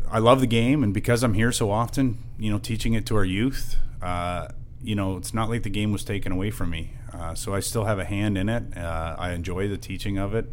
I 0.10 0.20
love 0.20 0.39
the 0.39 0.48
game, 0.48 0.84
and 0.84 0.93
because 0.93 1.24
I'm 1.24 1.34
here 1.34 1.52
so 1.52 1.72
often, 1.72 2.17
you 2.39 2.52
know, 2.52 2.58
teaching 2.58 2.93
it 2.93 3.06
to 3.08 3.15
our 3.15 3.26
youth, 3.26 3.76
uh, 4.02 4.48
you 4.82 4.96
know, 4.96 5.17
it's 5.17 5.34
not 5.34 5.50
like 5.50 5.63
the 5.63 5.70
game 5.70 5.91
was 5.91 6.04
taken 6.04 6.32
away 6.32 6.52
from 6.52 6.70
me. 6.70 6.91
Uh, 7.13 7.36
so 7.36 7.54
I 7.54 7.60
still 7.60 7.86
have 7.86 8.00
a 8.00 8.06
hand 8.06 8.38
in 8.38 8.50
it. 8.50 8.78
Uh, 8.78 9.15
I 9.17 9.32
enjoy 9.32 9.67
the 9.67 9.78
teaching 9.78 10.17
of 10.17 10.34
it. 10.34 10.52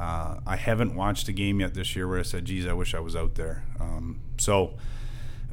Uh, 0.00 0.40
I 0.46 0.56
haven't 0.56 0.94
watched 0.94 1.28
a 1.28 1.32
game 1.32 1.60
yet 1.60 1.74
this 1.74 1.94
year 1.94 2.08
where 2.08 2.18
I 2.18 2.22
said, 2.22 2.46
"Geez, 2.46 2.66
I 2.66 2.72
wish 2.72 2.94
I 2.94 3.00
was 3.00 3.14
out 3.14 3.34
there." 3.34 3.64
Um, 3.78 4.20
so, 4.38 4.78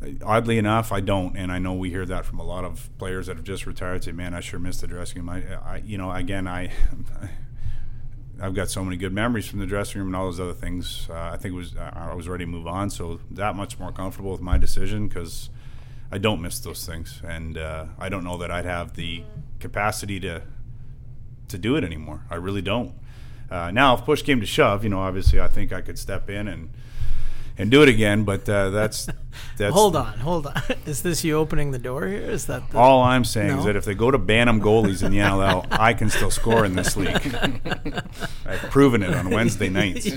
uh, 0.02 0.08
oddly 0.24 0.58
enough, 0.58 0.94
I 0.94 1.02
don't, 1.02 1.36
and 1.36 1.52
I 1.52 1.60
know 1.60 1.74
we 1.74 1.90
hear 1.90 2.06
that 2.06 2.26
from 2.26 2.40
a 2.40 2.44
lot 2.44 2.64
of 2.64 2.90
players 2.98 3.28
that 3.28 3.36
have 3.36 3.44
just 3.44 3.66
retired. 3.66 4.06
Say, 4.06 4.14
"Man, 4.14 4.34
I 4.34 4.40
sure 4.40 4.58
missed 4.58 4.80
the 4.80 4.88
dressing 4.88 5.18
room." 5.18 5.30
I, 5.30 5.56
I 5.56 5.84
you 5.86 5.98
know, 5.98 6.12
again, 6.12 6.48
I. 6.48 6.72
I've 8.40 8.54
got 8.54 8.70
so 8.70 8.84
many 8.84 8.98
good 8.98 9.14
memories 9.14 9.48
from 9.48 9.58
the 9.58 9.66
dressing 9.66 10.00
room 10.00 10.10
and 10.10 10.16
all 10.16 10.26
those 10.26 10.40
other 10.40 10.54
things. 10.54 11.08
Uh, 11.10 11.32
I 11.34 11.38
think 11.38 11.54
it 11.54 11.58
was 11.58 11.76
I 11.76 12.14
was 12.14 12.30
ready 12.30 12.46
to 12.46 12.50
move 12.50 12.68
on, 12.68 12.92
so 12.92 13.20
that 13.32 13.56
much 13.56 13.80
more 13.80 13.92
comfortable 13.92 14.32
with 14.32 14.42
my 14.42 14.60
decision 14.60 15.08
because 15.08 15.50
I 16.12 16.20
don't 16.20 16.40
miss 16.40 16.60
those 16.60 16.86
things, 16.86 17.20
and 17.28 17.58
uh, 17.58 17.86
I 17.98 18.10
don't 18.10 18.24
know 18.24 18.38
that 18.38 18.52
I'd 18.52 18.66
have 18.66 18.96
the 18.96 19.24
capacity 19.60 20.20
to 20.20 20.44
to 21.48 21.58
do 21.58 21.76
it 21.76 21.84
anymore. 21.84 22.26
I 22.30 22.36
really 22.36 22.62
don't. 22.62 22.94
Uh, 23.50 23.72
now, 23.72 23.94
if 23.96 24.04
push 24.06 24.22
came 24.22 24.40
to 24.42 24.46
shove, 24.46 24.84
you 24.84 24.90
know, 24.90 25.00
obviously, 25.00 25.40
I 25.40 25.48
think 25.48 25.72
I 25.72 25.82
could 25.82 25.98
step 25.98 26.30
in 26.30 26.48
and 26.48 26.70
and 27.58 27.72
do 27.72 27.82
it 27.82 27.90
again. 27.90 28.24
But 28.24 28.48
uh, 28.48 28.70
that's 28.70 29.08
that's 29.58 29.74
Hold 29.74 29.96
on, 29.96 30.20
hold 30.20 30.48
on. 30.48 30.62
Is 30.86 31.02
this 31.02 31.24
you 31.24 31.36
opening 31.38 31.72
the 31.72 31.80
door 31.80 32.08
here? 32.08 32.22
Is 32.22 32.46
that 32.48 32.70
the, 32.70 32.78
All 32.78 33.02
I'm 33.04 33.24
saying 33.26 33.48
No. 33.50 33.60
is 33.60 33.66
that 33.66 33.76
if 33.76 33.86
they 33.86 33.96
go 33.96 34.12
to 34.12 34.18
Bantam 34.18 34.62
goalies 34.62 35.02
in 35.04 35.12
the 35.12 35.20
NLL, 35.20 35.66
I 35.72 35.94
can 35.94 36.10
still 36.10 36.32
score 36.32 36.66
in 36.66 36.76
this 36.76 36.96
league. 36.98 37.16
I've 38.46 38.70
proven 38.70 39.02
it 39.04 39.14
on 39.14 39.30
Wednesday 39.30 39.70
nights. 39.70 40.08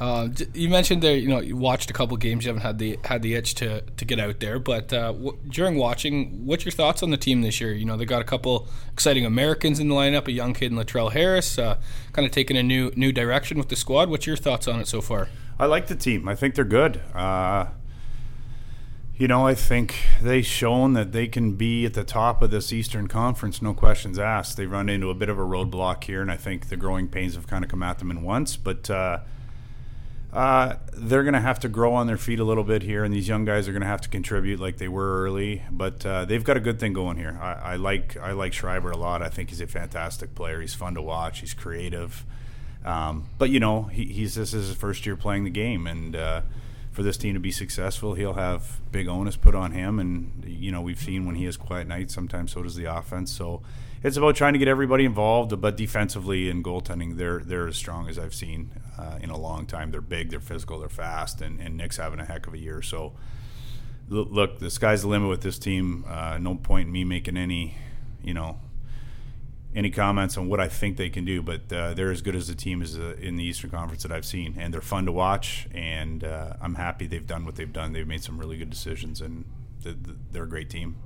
Uh, 0.00 0.28
you 0.52 0.68
mentioned 0.68 1.02
there, 1.02 1.16
you 1.16 1.28
know, 1.28 1.40
you 1.40 1.56
watched 1.56 1.90
a 1.90 1.92
couple 1.92 2.16
games. 2.16 2.44
You 2.44 2.50
haven't 2.50 2.62
had 2.62 2.78
the 2.78 2.98
had 3.04 3.22
the 3.22 3.34
itch 3.34 3.54
to, 3.56 3.80
to 3.80 4.04
get 4.04 4.20
out 4.20 4.40
there, 4.40 4.58
but 4.58 4.92
uh, 4.92 5.12
w- 5.12 5.38
during 5.48 5.76
watching, 5.76 6.44
what's 6.44 6.64
your 6.64 6.72
thoughts 6.72 7.02
on 7.02 7.10
the 7.10 7.16
team 7.16 7.42
this 7.42 7.60
year? 7.60 7.72
You 7.72 7.86
know, 7.86 7.96
they 7.96 8.04
got 8.04 8.20
a 8.20 8.24
couple 8.24 8.68
exciting 8.92 9.24
Americans 9.24 9.80
in 9.80 9.88
the 9.88 9.94
lineup. 9.94 10.28
A 10.28 10.32
young 10.32 10.52
kid 10.52 10.70
in 10.70 10.78
Latrell 10.78 11.12
Harris, 11.12 11.58
uh, 11.58 11.78
kind 12.12 12.26
of 12.26 12.32
taking 12.32 12.56
a 12.56 12.62
new 12.62 12.90
new 12.94 13.10
direction 13.12 13.56
with 13.58 13.68
the 13.68 13.76
squad. 13.76 14.10
What's 14.10 14.26
your 14.26 14.36
thoughts 14.36 14.68
on 14.68 14.80
it 14.80 14.86
so 14.86 15.00
far? 15.00 15.28
I 15.58 15.66
like 15.66 15.86
the 15.86 15.96
team. 15.96 16.28
I 16.28 16.34
think 16.34 16.54
they're 16.54 16.64
good. 16.64 17.00
Uh, 17.14 17.68
you 19.16 19.26
know, 19.28 19.46
I 19.46 19.54
think 19.54 19.94
they've 20.20 20.44
shown 20.44 20.92
that 20.92 21.12
they 21.12 21.26
can 21.26 21.54
be 21.54 21.86
at 21.86 21.94
the 21.94 22.04
top 22.04 22.42
of 22.42 22.50
this 22.50 22.70
Eastern 22.70 23.08
Conference, 23.08 23.62
no 23.62 23.72
questions 23.72 24.18
asked. 24.18 24.58
They 24.58 24.66
run 24.66 24.90
into 24.90 25.08
a 25.08 25.14
bit 25.14 25.30
of 25.30 25.38
a 25.38 25.42
roadblock 25.42 26.04
here, 26.04 26.20
and 26.20 26.30
I 26.30 26.36
think 26.36 26.68
the 26.68 26.76
growing 26.76 27.08
pains 27.08 27.34
have 27.34 27.46
kind 27.46 27.64
of 27.64 27.70
come 27.70 27.82
at 27.82 27.98
them 27.98 28.10
in 28.10 28.20
once. 28.22 28.56
But 28.56 28.90
uh, 30.36 30.76
they're 30.92 31.22
going 31.22 31.32
to 31.32 31.40
have 31.40 31.58
to 31.60 31.68
grow 31.68 31.94
on 31.94 32.06
their 32.06 32.18
feet 32.18 32.38
a 32.38 32.44
little 32.44 32.62
bit 32.62 32.82
here, 32.82 33.04
and 33.04 33.14
these 33.14 33.26
young 33.26 33.46
guys 33.46 33.66
are 33.68 33.72
going 33.72 33.80
to 33.80 33.88
have 33.88 34.02
to 34.02 34.08
contribute 34.10 34.60
like 34.60 34.76
they 34.76 34.86
were 34.86 35.22
early. 35.22 35.62
But 35.70 36.04
uh, 36.04 36.26
they've 36.26 36.44
got 36.44 36.58
a 36.58 36.60
good 36.60 36.78
thing 36.78 36.92
going 36.92 37.16
here. 37.16 37.38
I, 37.40 37.52
I 37.52 37.76
like 37.76 38.18
I 38.18 38.32
like 38.32 38.52
Schreiber 38.52 38.90
a 38.90 38.98
lot. 38.98 39.22
I 39.22 39.30
think 39.30 39.48
he's 39.48 39.62
a 39.62 39.66
fantastic 39.66 40.34
player. 40.34 40.60
He's 40.60 40.74
fun 40.74 40.94
to 40.94 41.00
watch. 41.00 41.40
He's 41.40 41.54
creative. 41.54 42.26
Um, 42.84 43.30
but 43.38 43.48
you 43.48 43.58
know, 43.58 43.84
he, 43.84 44.04
he's 44.04 44.34
this 44.34 44.52
is 44.52 44.68
his 44.68 44.76
first 44.76 45.06
year 45.06 45.16
playing 45.16 45.44
the 45.44 45.50
game, 45.50 45.86
and 45.86 46.14
uh, 46.14 46.42
for 46.92 47.02
this 47.02 47.16
team 47.16 47.32
to 47.32 47.40
be 47.40 47.50
successful, 47.50 48.12
he'll 48.12 48.34
have 48.34 48.78
big 48.92 49.08
onus 49.08 49.36
put 49.36 49.54
on 49.54 49.72
him. 49.72 49.98
And 49.98 50.44
you 50.46 50.70
know, 50.70 50.82
we've 50.82 51.00
seen 51.00 51.24
when 51.24 51.36
he 51.36 51.46
has 51.46 51.56
quiet 51.56 51.88
nights. 51.88 52.12
Sometimes 52.12 52.52
so 52.52 52.62
does 52.62 52.76
the 52.76 52.94
offense. 52.94 53.32
So 53.32 53.62
it's 54.02 54.16
about 54.16 54.36
trying 54.36 54.52
to 54.52 54.58
get 54.58 54.68
everybody 54.68 55.04
involved. 55.04 55.60
But 55.60 55.76
defensively 55.76 56.50
and 56.50 56.64
goaltending, 56.64 57.16
they're 57.16 57.40
they're 57.40 57.68
as 57.68 57.76
strong 57.76 58.08
as 58.08 58.18
I've 58.18 58.34
seen 58.34 58.70
uh, 58.98 59.18
in 59.20 59.30
a 59.30 59.38
long 59.38 59.66
time. 59.66 59.90
They're 59.90 60.00
big, 60.00 60.30
they're 60.30 60.40
physical, 60.40 60.78
they're 60.78 60.88
fast, 60.88 61.40
and, 61.40 61.60
and 61.60 61.76
Nick's 61.76 61.96
having 61.96 62.20
a 62.20 62.24
heck 62.24 62.46
of 62.46 62.54
a 62.54 62.58
year. 62.58 62.82
So 62.82 63.14
look, 64.08 64.58
the 64.58 64.70
sky's 64.70 65.02
the 65.02 65.08
limit 65.08 65.28
with 65.28 65.42
this 65.42 65.58
team. 65.58 66.04
Uh, 66.08 66.38
no 66.38 66.54
point 66.54 66.86
in 66.86 66.92
me 66.92 67.04
making 67.04 67.36
any, 67.36 67.76
you 68.22 68.34
know, 68.34 68.58
any 69.74 69.90
comments 69.90 70.38
on 70.38 70.48
what 70.48 70.60
I 70.60 70.68
think 70.68 70.96
they 70.96 71.10
can 71.10 71.24
do, 71.24 71.42
but 71.42 71.70
uh, 71.72 71.92
they're 71.94 72.10
as 72.10 72.22
good 72.22 72.34
as 72.34 72.48
the 72.48 72.54
team 72.54 72.80
is 72.80 72.98
uh, 72.98 73.14
in 73.20 73.36
the 73.36 73.44
Eastern 73.44 73.70
Conference 73.70 74.02
that 74.04 74.12
I've 74.12 74.24
seen, 74.24 74.56
and 74.58 74.72
they're 74.72 74.80
fun 74.80 75.04
to 75.06 75.12
watch. 75.12 75.68
And 75.74 76.24
uh, 76.24 76.54
I'm 76.62 76.76
happy 76.76 77.06
they've 77.06 77.26
done 77.26 77.44
what 77.44 77.56
they've 77.56 77.72
done. 77.72 77.92
They've 77.92 78.06
made 78.06 78.22
some 78.22 78.38
really 78.38 78.56
good 78.56 78.70
decisions, 78.70 79.20
and 79.20 79.44
th- 79.82 79.96
th- 80.02 80.16
they're 80.32 80.44
a 80.44 80.48
great 80.48 80.70
team. 80.70 80.96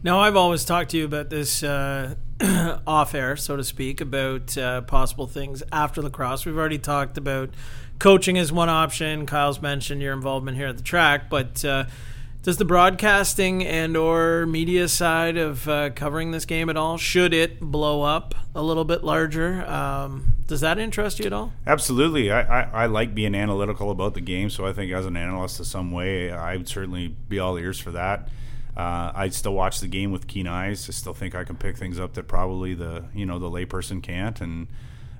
Now, 0.00 0.20
I've 0.20 0.36
always 0.36 0.64
talked 0.64 0.92
to 0.92 0.96
you 0.96 1.04
about 1.04 1.28
this 1.28 1.64
uh, 1.64 2.14
off 2.86 3.16
air, 3.16 3.36
so 3.36 3.56
to 3.56 3.64
speak, 3.64 4.00
about 4.00 4.56
uh, 4.56 4.82
possible 4.82 5.26
things 5.26 5.64
after 5.72 6.00
lacrosse. 6.00 6.46
We've 6.46 6.56
already 6.56 6.78
talked 6.78 7.18
about 7.18 7.50
coaching 7.98 8.38
as 8.38 8.52
one 8.52 8.68
option. 8.68 9.26
Kyle's 9.26 9.60
mentioned 9.60 10.00
your 10.00 10.12
involvement 10.12 10.56
here 10.56 10.68
at 10.68 10.76
the 10.76 10.84
track, 10.84 11.28
but 11.28 11.64
uh, 11.64 11.86
does 12.44 12.58
the 12.58 12.64
broadcasting 12.64 13.66
and 13.66 13.96
or 13.96 14.46
media 14.46 14.86
side 14.86 15.36
of 15.36 15.68
uh, 15.68 15.90
covering 15.90 16.30
this 16.30 16.44
game 16.44 16.70
at 16.70 16.76
all, 16.76 16.96
should 16.96 17.34
it 17.34 17.58
blow 17.58 18.02
up 18.02 18.36
a 18.54 18.62
little 18.62 18.84
bit 18.84 19.02
larger, 19.02 19.68
um, 19.68 20.34
does 20.46 20.60
that 20.60 20.78
interest 20.78 21.18
you 21.18 21.26
at 21.26 21.32
all? 21.32 21.52
Absolutely, 21.66 22.30
I, 22.30 22.62
I, 22.62 22.84
I 22.84 22.86
like 22.86 23.16
being 23.16 23.34
analytical 23.34 23.90
about 23.90 24.14
the 24.14 24.20
game, 24.20 24.48
so 24.48 24.64
I 24.64 24.72
think 24.72 24.92
as 24.92 25.06
an 25.06 25.16
analyst, 25.16 25.58
in 25.58 25.64
some 25.64 25.90
way, 25.90 26.30
I 26.30 26.56
would 26.56 26.68
certainly 26.68 27.08
be 27.08 27.40
all 27.40 27.58
ears 27.58 27.80
for 27.80 27.90
that. 27.90 28.28
Uh, 28.78 29.10
I'd 29.12 29.34
still 29.34 29.54
watch 29.54 29.80
the 29.80 29.88
game 29.88 30.12
with 30.12 30.28
keen 30.28 30.46
eyes. 30.46 30.88
I 30.88 30.92
still 30.92 31.12
think 31.12 31.34
I 31.34 31.42
can 31.42 31.56
pick 31.56 31.76
things 31.76 31.98
up 31.98 32.14
that 32.14 32.28
probably 32.28 32.74
the 32.74 33.06
you 33.12 33.26
know 33.26 33.40
the 33.40 33.50
layperson 33.50 34.00
can't, 34.00 34.40
and 34.40 34.68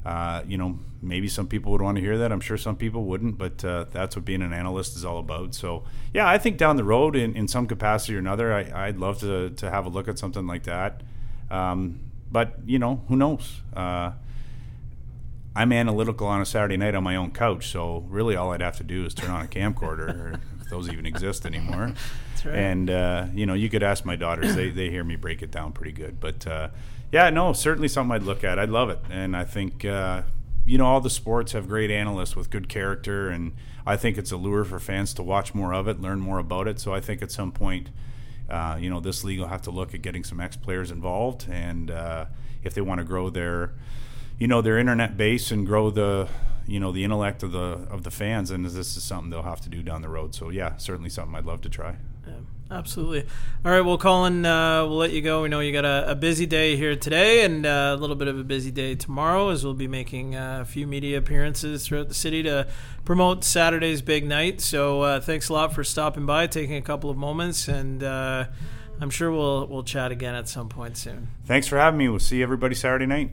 uh, 0.07 0.43
you 0.47 0.57
know 0.57 0.79
maybe 1.03 1.27
some 1.27 1.49
people 1.49 1.73
would 1.73 1.83
want 1.83 1.97
to 1.97 2.01
hear 2.01 2.17
that. 2.19 2.31
I'm 2.31 2.41
sure 2.41 2.57
some 2.57 2.77
people 2.77 3.05
wouldn't, 3.05 3.37
but 3.37 3.65
uh, 3.65 3.87
that's 3.91 4.15
what 4.15 4.25
being 4.25 4.43
an 4.43 4.53
analyst 4.53 4.97
is 4.97 5.05
all 5.05 5.19
about. 5.19 5.57
So 5.57 5.83
yeah, 6.15 6.29
I 6.29 6.39
think 6.39 6.57
down 6.57 6.77
the 6.77 6.85
road, 6.85 7.17
in, 7.17 7.35
in 7.37 7.49
some 7.49 7.67
capacity 7.67 8.15
or 8.15 8.21
another, 8.21 8.53
I, 8.55 8.87
I'd 8.87 8.99
love 8.99 9.19
to 9.21 9.51
to 9.51 9.71
have 9.71 9.87
a 9.87 9.89
look 9.89 10.07
at 10.07 10.21
something 10.21 10.47
like 10.47 10.63
that. 10.63 11.03
Um, 11.51 11.99
but 12.31 12.55
you 12.65 12.79
know, 12.79 13.03
who 13.09 13.17
knows? 13.17 13.63
Uh, 13.75 14.13
I'm 15.57 15.73
analytical 15.73 16.29
on 16.29 16.41
a 16.41 16.47
Saturday 16.47 16.77
night 16.77 16.95
on 16.95 17.03
my 17.03 17.17
own 17.17 17.33
couch, 17.33 17.67
so 17.67 18.05
really 18.09 18.37
all 18.37 18.53
I'd 18.53 18.63
have 18.63 18.77
to 18.77 18.85
do 18.85 19.05
is 19.05 19.15
turn 19.15 19.31
on 19.31 19.45
a 19.45 19.49
camcorder, 19.49 20.09
or 20.09 20.41
if 20.69 20.71
those 20.71 20.89
even 20.91 21.07
exist 21.07 21.47
anymore. 21.47 21.93
That's 22.31 22.45
right. 22.45 22.55
And 22.55 22.91
uh, 22.91 23.27
you 23.35 23.47
know, 23.47 23.55
you 23.55 23.71
could 23.71 23.83
ask 23.83 24.05
my 24.05 24.17
daughters; 24.17 24.55
they 24.55 24.71
they 24.71 24.91
hear 24.91 25.05
me 25.05 25.17
break 25.17 25.43
it 25.43 25.51
down 25.51 25.73
pretty 25.73 25.93
good. 25.93 26.21
But 26.21 26.47
uh, 26.47 26.69
yeah, 27.11 27.31
no, 27.31 27.53
certainly 27.53 27.89
something 27.89 28.15
I'd 28.15 28.23
look 28.23 28.45
at. 28.45 28.59
I'd 28.59 28.71
love 28.71 28.91
it, 28.91 29.01
and 29.11 29.37
I 29.37 29.45
think 29.45 29.85
uh, 29.85 30.23
you 30.67 30.79
know 30.79 30.87
all 30.87 31.01
the 31.01 31.11
sports 31.11 31.53
have 31.53 31.69
great 31.69 31.91
analysts 31.91 32.37
with 32.37 32.51
good 32.51 32.69
character, 32.69 33.29
and 33.29 33.53
I 33.87 33.97
think 33.97 34.19
it's 34.19 34.31
a 34.31 34.37
lure 34.37 34.65
for 34.65 34.79
fans 34.79 35.15
to 35.15 35.23
watch 35.23 35.55
more 35.55 35.73
of 35.73 35.89
it, 35.89 36.01
learn 36.01 36.21
more 36.21 36.39
about 36.39 36.69
it. 36.69 36.79
So 36.79 36.95
I 36.95 37.01
think 37.01 37.23
at 37.23 37.33
some 37.33 37.53
point. 37.53 37.91
Uh, 38.51 38.79
you 38.81 38.89
know, 38.89 38.99
this 38.99 39.25
league 39.25 39.39
will 39.39 39.49
have 39.49 39.61
to 39.61 39.71
look 39.71 39.93
at 39.93 40.01
getting 40.01 40.25
some 40.25 40.41
ex 40.41 40.57
players 40.57 40.91
involved, 40.91 41.47
and 41.51 41.91
uh, 41.91 42.25
if 42.65 42.73
they 42.73 42.81
want 42.81 42.99
to 42.99 43.05
grow 43.05 43.29
their, 43.29 43.73
you 44.39 44.47
know, 44.47 44.63
their 44.63 44.79
internet 44.79 45.19
base 45.19 45.51
and 45.51 45.67
grow 45.67 45.91
the, 45.91 46.27
you 46.69 46.79
know, 46.79 46.93
the 46.93 47.03
intellect 47.03 47.43
of 47.43 47.51
the 47.53 47.87
of 47.91 48.05
the 48.05 48.11
fans, 48.11 48.51
and 48.51 48.65
this 48.65 48.97
is 48.97 49.03
something 49.03 49.31
they'll 49.31 49.43
have 49.43 49.63
to 49.63 49.69
do 49.69 49.83
down 49.83 50.03
the 50.03 50.09
road. 50.09 50.35
So 50.35 50.51
yeah, 50.51 50.77
certainly 50.77 51.11
something 51.11 51.35
I'd 51.35 51.47
love 51.47 51.63
to 51.63 51.69
try. 51.69 51.97
Absolutely. 52.71 53.25
All 53.65 53.73
right, 53.73 53.81
well, 53.81 53.97
Colin, 53.97 54.45
uh, 54.45 54.85
we'll 54.85 54.99
let 54.99 55.13
you 55.13 55.23
go. 55.23 55.43
We 55.43 55.49
know 55.49 55.61
you 55.61 55.73
got 55.73 55.87
a, 55.87 56.11
a 56.11 56.15
busy 56.15 56.45
day 56.45 56.77
here 56.77 56.97
today 56.97 57.45
and 57.45 57.65
uh, 57.65 57.95
a 57.95 57.97
little 57.97 58.15
bit 58.15 58.29
of 58.29 58.39
a 58.39 58.45
busy 58.45 58.71
day 58.71 58.95
tomorrow 58.95 59.49
as 59.49 59.65
we'll 59.65 59.73
be 59.73 59.89
making 59.89 60.37
uh, 60.37 60.59
a 60.61 60.65
few 60.67 60.87
media 60.87 61.17
appearances 61.17 61.87
throughout 61.87 62.09
the 62.09 62.15
city 62.15 62.43
to 62.43 62.69
promote 63.07 63.43
Saturday's 63.43 64.03
big 64.03 64.27
night. 64.27 64.61
So 64.61 65.01
uh, 65.01 65.21
thanks 65.21 65.49
a 65.49 65.55
lot 65.55 65.73
for 65.73 65.83
stopping 65.83 66.27
by, 66.27 66.47
taking 66.47 66.77
a 66.77 66.83
couple 66.83 67.09
of 67.09 67.17
moments, 67.17 67.69
and 67.69 68.03
uh, 68.03 68.49
I'm 69.01 69.11
sure 69.11 69.33
we'll 69.33 69.67
we'll 69.67 69.85
chat 69.85 70.13
again 70.13 70.35
at 70.35 70.47
some 70.47 70.69
point 70.69 70.99
soon. 70.99 71.29
Thanks 71.47 71.67
for 71.67 71.79
having 71.79 71.97
me. 71.97 72.11
We'll 72.11 72.19
see 72.19 72.43
everybody 72.43 72.75
Saturday 72.75 73.07
night. 73.07 73.31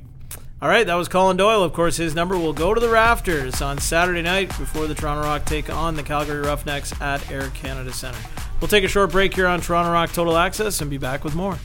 All 0.61 0.69
right, 0.69 0.87
that 0.87 0.95
was 0.95 1.09
Colin 1.09 1.35
Doyle. 1.35 1.63
Of 1.63 1.73
course, 1.73 1.97
his 1.97 2.15
number 2.15 2.37
will 2.37 2.53
go 2.53 2.73
to 2.73 2.79
the 2.79 2.89
rafters 2.89 3.61
on 3.61 3.77
Saturday 3.77 4.21
night 4.21 4.47
before 4.57 4.87
the 4.87 4.95
Toronto 4.95 5.23
Rock 5.23 5.43
take 5.45 5.69
on 5.69 5.95
the 5.95 6.01
Calgary 6.01 6.39
Roughnecks 6.39 6.99
at 7.01 7.29
Air 7.29 7.49
Canada 7.49 7.91
Centre. 7.91 8.19
We'll 8.61 8.69
take 8.69 8.85
a 8.85 8.87
short 8.87 9.11
break 9.11 9.35
here 9.35 9.47
on 9.47 9.59
Toronto 9.59 9.91
Rock 9.91 10.13
Total 10.13 10.37
Access 10.37 10.79
and 10.79 10.89
be 10.89 10.97
back 10.97 11.25
with 11.25 11.35
more. 11.35 11.57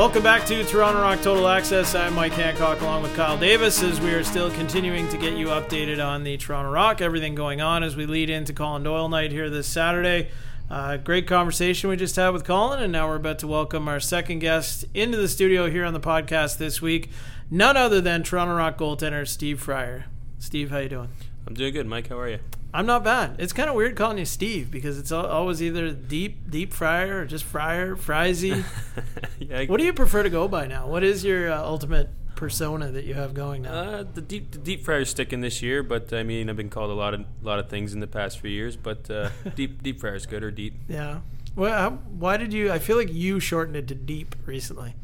Welcome 0.00 0.22
back 0.22 0.46
to 0.46 0.64
Toronto 0.64 1.02
Rock 1.02 1.20
Total 1.20 1.46
Access. 1.46 1.94
I'm 1.94 2.14
Mike 2.14 2.32
Hancock 2.32 2.80
along 2.80 3.02
with 3.02 3.14
Kyle 3.14 3.36
Davis 3.36 3.82
as 3.82 4.00
we 4.00 4.14
are 4.14 4.24
still 4.24 4.50
continuing 4.50 5.06
to 5.10 5.18
get 5.18 5.34
you 5.34 5.48
updated 5.48 6.02
on 6.02 6.24
the 6.24 6.38
Toronto 6.38 6.70
Rock, 6.70 7.02
everything 7.02 7.34
going 7.34 7.60
on 7.60 7.82
as 7.82 7.96
we 7.96 8.06
lead 8.06 8.30
into 8.30 8.54
Colin 8.54 8.82
Doyle 8.82 9.10
night 9.10 9.30
here 9.30 9.50
this 9.50 9.66
Saturday. 9.66 10.30
Uh, 10.70 10.96
great 10.96 11.26
conversation 11.26 11.90
we 11.90 11.96
just 11.96 12.16
had 12.16 12.30
with 12.30 12.44
Colin, 12.44 12.82
and 12.82 12.90
now 12.90 13.08
we're 13.08 13.16
about 13.16 13.40
to 13.40 13.46
welcome 13.46 13.88
our 13.88 14.00
second 14.00 14.38
guest 14.38 14.86
into 14.94 15.18
the 15.18 15.28
studio 15.28 15.68
here 15.68 15.84
on 15.84 15.92
the 15.92 16.00
podcast 16.00 16.56
this 16.56 16.80
week. 16.80 17.10
None 17.50 17.76
other 17.76 18.00
than 18.00 18.22
Toronto 18.22 18.54
Rock 18.54 18.78
goaltender 18.78 19.28
Steve 19.28 19.60
Fryer. 19.60 20.06
Steve, 20.38 20.70
how 20.70 20.78
you 20.78 20.88
doing? 20.88 21.10
I'm 21.46 21.52
doing 21.52 21.74
good, 21.74 21.86
Mike. 21.86 22.08
How 22.08 22.18
are 22.18 22.28
you? 22.30 22.38
I'm 22.72 22.86
not 22.86 23.02
bad. 23.02 23.36
It's 23.38 23.52
kind 23.52 23.68
of 23.68 23.74
weird 23.74 23.96
calling 23.96 24.18
you 24.18 24.24
Steve 24.24 24.70
because 24.70 24.98
it's 24.98 25.10
always 25.10 25.62
either 25.62 25.90
deep, 25.92 26.50
deep 26.50 26.72
fryer 26.72 27.20
or 27.20 27.24
just 27.24 27.44
fryer, 27.44 27.96
Frizy. 27.96 28.64
yeah, 29.38 29.64
what 29.64 29.78
do 29.78 29.84
you 29.84 29.92
prefer 29.92 30.22
to 30.22 30.30
go 30.30 30.46
by 30.46 30.66
now? 30.66 30.86
What 30.86 31.02
is 31.02 31.24
your 31.24 31.50
uh, 31.50 31.60
ultimate 31.60 32.10
persona 32.36 32.90
that 32.92 33.04
you 33.04 33.14
have 33.14 33.34
going 33.34 33.62
now? 33.62 33.72
Uh, 33.72 34.04
the 34.14 34.20
deep 34.20 34.52
the 34.52 34.58
deep 34.58 34.84
fryer's 34.84 35.10
sticking 35.10 35.40
this 35.40 35.62
year, 35.62 35.82
but 35.82 36.12
I 36.12 36.22
mean 36.22 36.48
I've 36.48 36.56
been 36.56 36.70
called 36.70 36.90
a 36.90 36.94
lot 36.94 37.12
of 37.12 37.24
lot 37.42 37.58
of 37.58 37.68
things 37.68 37.92
in 37.92 38.00
the 38.00 38.06
past 38.06 38.40
few 38.40 38.50
years, 38.50 38.76
but 38.76 39.10
uh, 39.10 39.30
deep 39.56 39.82
deep 39.82 40.00
fryer's 40.00 40.26
good 40.26 40.42
or 40.42 40.50
deep. 40.50 40.74
yeah. 40.88 41.20
Well, 41.56 41.72
how, 41.76 41.90
why 41.90 42.36
did 42.36 42.52
you? 42.52 42.70
I 42.70 42.78
feel 42.78 42.96
like 42.96 43.12
you 43.12 43.40
shortened 43.40 43.76
it 43.76 43.88
to 43.88 43.94
deep 43.96 44.36
recently. 44.46 44.94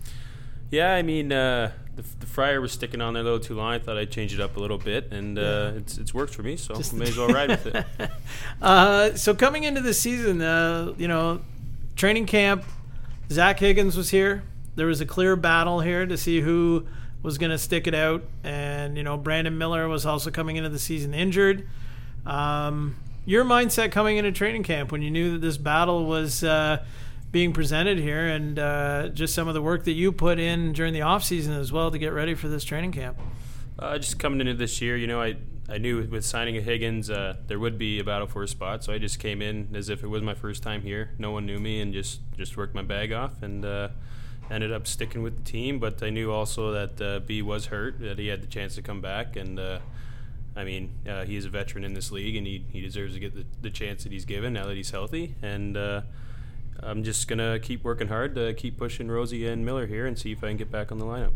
Yeah, 0.70 0.92
I 0.94 1.02
mean 1.02 1.32
uh, 1.32 1.72
the, 1.96 2.02
the 2.20 2.26
fryer 2.26 2.60
was 2.60 2.72
sticking 2.72 3.00
on 3.00 3.14
there 3.14 3.22
a 3.22 3.24
little 3.24 3.40
too 3.40 3.54
long. 3.54 3.72
I 3.72 3.78
thought 3.78 3.96
I'd 3.96 4.10
change 4.10 4.34
it 4.34 4.40
up 4.40 4.56
a 4.56 4.60
little 4.60 4.78
bit, 4.78 5.12
and 5.12 5.38
uh, 5.38 5.72
it's 5.76 5.98
it's 5.98 6.12
worked 6.12 6.34
for 6.34 6.42
me, 6.42 6.56
so 6.56 6.74
Just- 6.74 6.92
may 6.92 7.08
as 7.08 7.16
well 7.16 7.28
ride 7.28 7.50
with 7.50 7.66
it. 7.66 7.86
Uh, 8.60 9.14
so 9.14 9.34
coming 9.34 9.64
into 9.64 9.82
the 9.82 9.92
season, 9.92 10.40
uh, 10.40 10.92
you 10.96 11.06
know, 11.06 11.40
training 11.94 12.24
camp, 12.24 12.64
Zach 13.30 13.58
Higgins 13.58 13.96
was 13.96 14.08
here. 14.10 14.42
There 14.76 14.86
was 14.86 15.00
a 15.02 15.06
clear 15.06 15.36
battle 15.36 15.80
here 15.80 16.06
to 16.06 16.16
see 16.16 16.40
who 16.40 16.86
was 17.22 17.36
going 17.38 17.50
to 17.50 17.58
stick 17.58 17.86
it 17.86 17.94
out, 17.94 18.22
and 18.44 18.96
you 18.96 19.02
know, 19.02 19.16
Brandon 19.18 19.56
Miller 19.56 19.88
was 19.88 20.06
also 20.06 20.30
coming 20.30 20.56
into 20.56 20.70
the 20.70 20.78
season 20.78 21.12
injured. 21.12 21.68
Um, 22.24 22.96
your 23.26 23.44
mindset 23.44 23.92
coming 23.92 24.16
into 24.16 24.32
training 24.32 24.62
camp 24.62 24.90
when 24.90 25.02
you 25.02 25.10
knew 25.10 25.32
that 25.32 25.40
this 25.40 25.58
battle 25.58 26.06
was 26.06 26.42
uh, 26.42 26.84
being 27.36 27.52
presented 27.52 27.98
here, 27.98 28.28
and 28.28 28.58
uh, 28.58 29.08
just 29.08 29.34
some 29.34 29.46
of 29.46 29.52
the 29.52 29.60
work 29.60 29.84
that 29.84 29.92
you 29.92 30.10
put 30.10 30.38
in 30.38 30.72
during 30.72 30.94
the 30.94 31.02
off 31.02 31.22
season 31.22 31.52
as 31.52 31.70
well 31.70 31.90
to 31.90 31.98
get 31.98 32.14
ready 32.14 32.34
for 32.34 32.48
this 32.48 32.64
training 32.64 32.92
camp. 32.92 33.18
Uh, 33.78 33.98
just 33.98 34.18
coming 34.18 34.40
into 34.40 34.54
this 34.54 34.80
year, 34.80 34.96
you 34.96 35.06
know, 35.06 35.20
I 35.20 35.36
I 35.68 35.76
knew 35.76 36.02
with 36.02 36.24
signing 36.24 36.56
a 36.56 36.62
Higgins, 36.62 37.10
uh, 37.10 37.36
there 37.46 37.58
would 37.58 37.76
be 37.76 38.00
a 38.00 38.04
battle 38.04 38.26
for 38.26 38.42
a 38.42 38.48
spot, 38.48 38.82
so 38.84 38.90
I 38.90 38.96
just 38.96 39.18
came 39.18 39.42
in 39.42 39.68
as 39.74 39.90
if 39.90 40.02
it 40.02 40.06
was 40.06 40.22
my 40.22 40.32
first 40.32 40.62
time 40.62 40.80
here. 40.80 41.10
No 41.18 41.30
one 41.30 41.44
knew 41.44 41.58
me, 41.58 41.82
and 41.82 41.92
just 41.92 42.20
just 42.38 42.56
worked 42.56 42.74
my 42.74 42.80
bag 42.80 43.12
off, 43.12 43.42
and 43.42 43.66
uh, 43.66 43.88
ended 44.50 44.72
up 44.72 44.86
sticking 44.86 45.22
with 45.22 45.36
the 45.36 45.44
team. 45.44 45.78
But 45.78 46.02
I 46.02 46.08
knew 46.08 46.32
also 46.32 46.72
that 46.72 47.02
uh, 47.02 47.20
B 47.20 47.42
was 47.42 47.66
hurt, 47.66 48.00
that 48.00 48.18
he 48.18 48.28
had 48.28 48.40
the 48.40 48.46
chance 48.46 48.76
to 48.76 48.82
come 48.82 49.02
back, 49.02 49.36
and 49.36 49.58
uh, 49.58 49.80
I 50.56 50.64
mean, 50.64 50.94
uh, 51.06 51.26
he 51.26 51.36
is 51.36 51.44
a 51.44 51.50
veteran 51.50 51.84
in 51.84 51.92
this 51.92 52.10
league, 52.10 52.34
and 52.34 52.46
he 52.46 52.64
he 52.72 52.80
deserves 52.80 53.12
to 53.12 53.20
get 53.20 53.34
the, 53.34 53.44
the 53.60 53.70
chance 53.70 54.04
that 54.04 54.12
he's 54.12 54.24
given 54.24 54.54
now 54.54 54.64
that 54.68 54.76
he's 54.76 54.90
healthy, 54.90 55.34
and. 55.42 55.76
Uh, 55.76 56.00
I'm 56.82 57.04
just 57.04 57.28
gonna 57.28 57.58
keep 57.58 57.84
working 57.84 58.08
hard 58.08 58.34
to 58.34 58.54
keep 58.54 58.76
pushing 58.76 59.08
Rosie 59.08 59.46
and 59.46 59.64
Miller 59.64 59.86
here 59.86 60.06
and 60.06 60.18
see 60.18 60.32
if 60.32 60.42
I 60.42 60.48
can 60.48 60.56
get 60.56 60.70
back 60.70 60.90
on 60.92 60.98
the 60.98 61.04
lineup. 61.04 61.32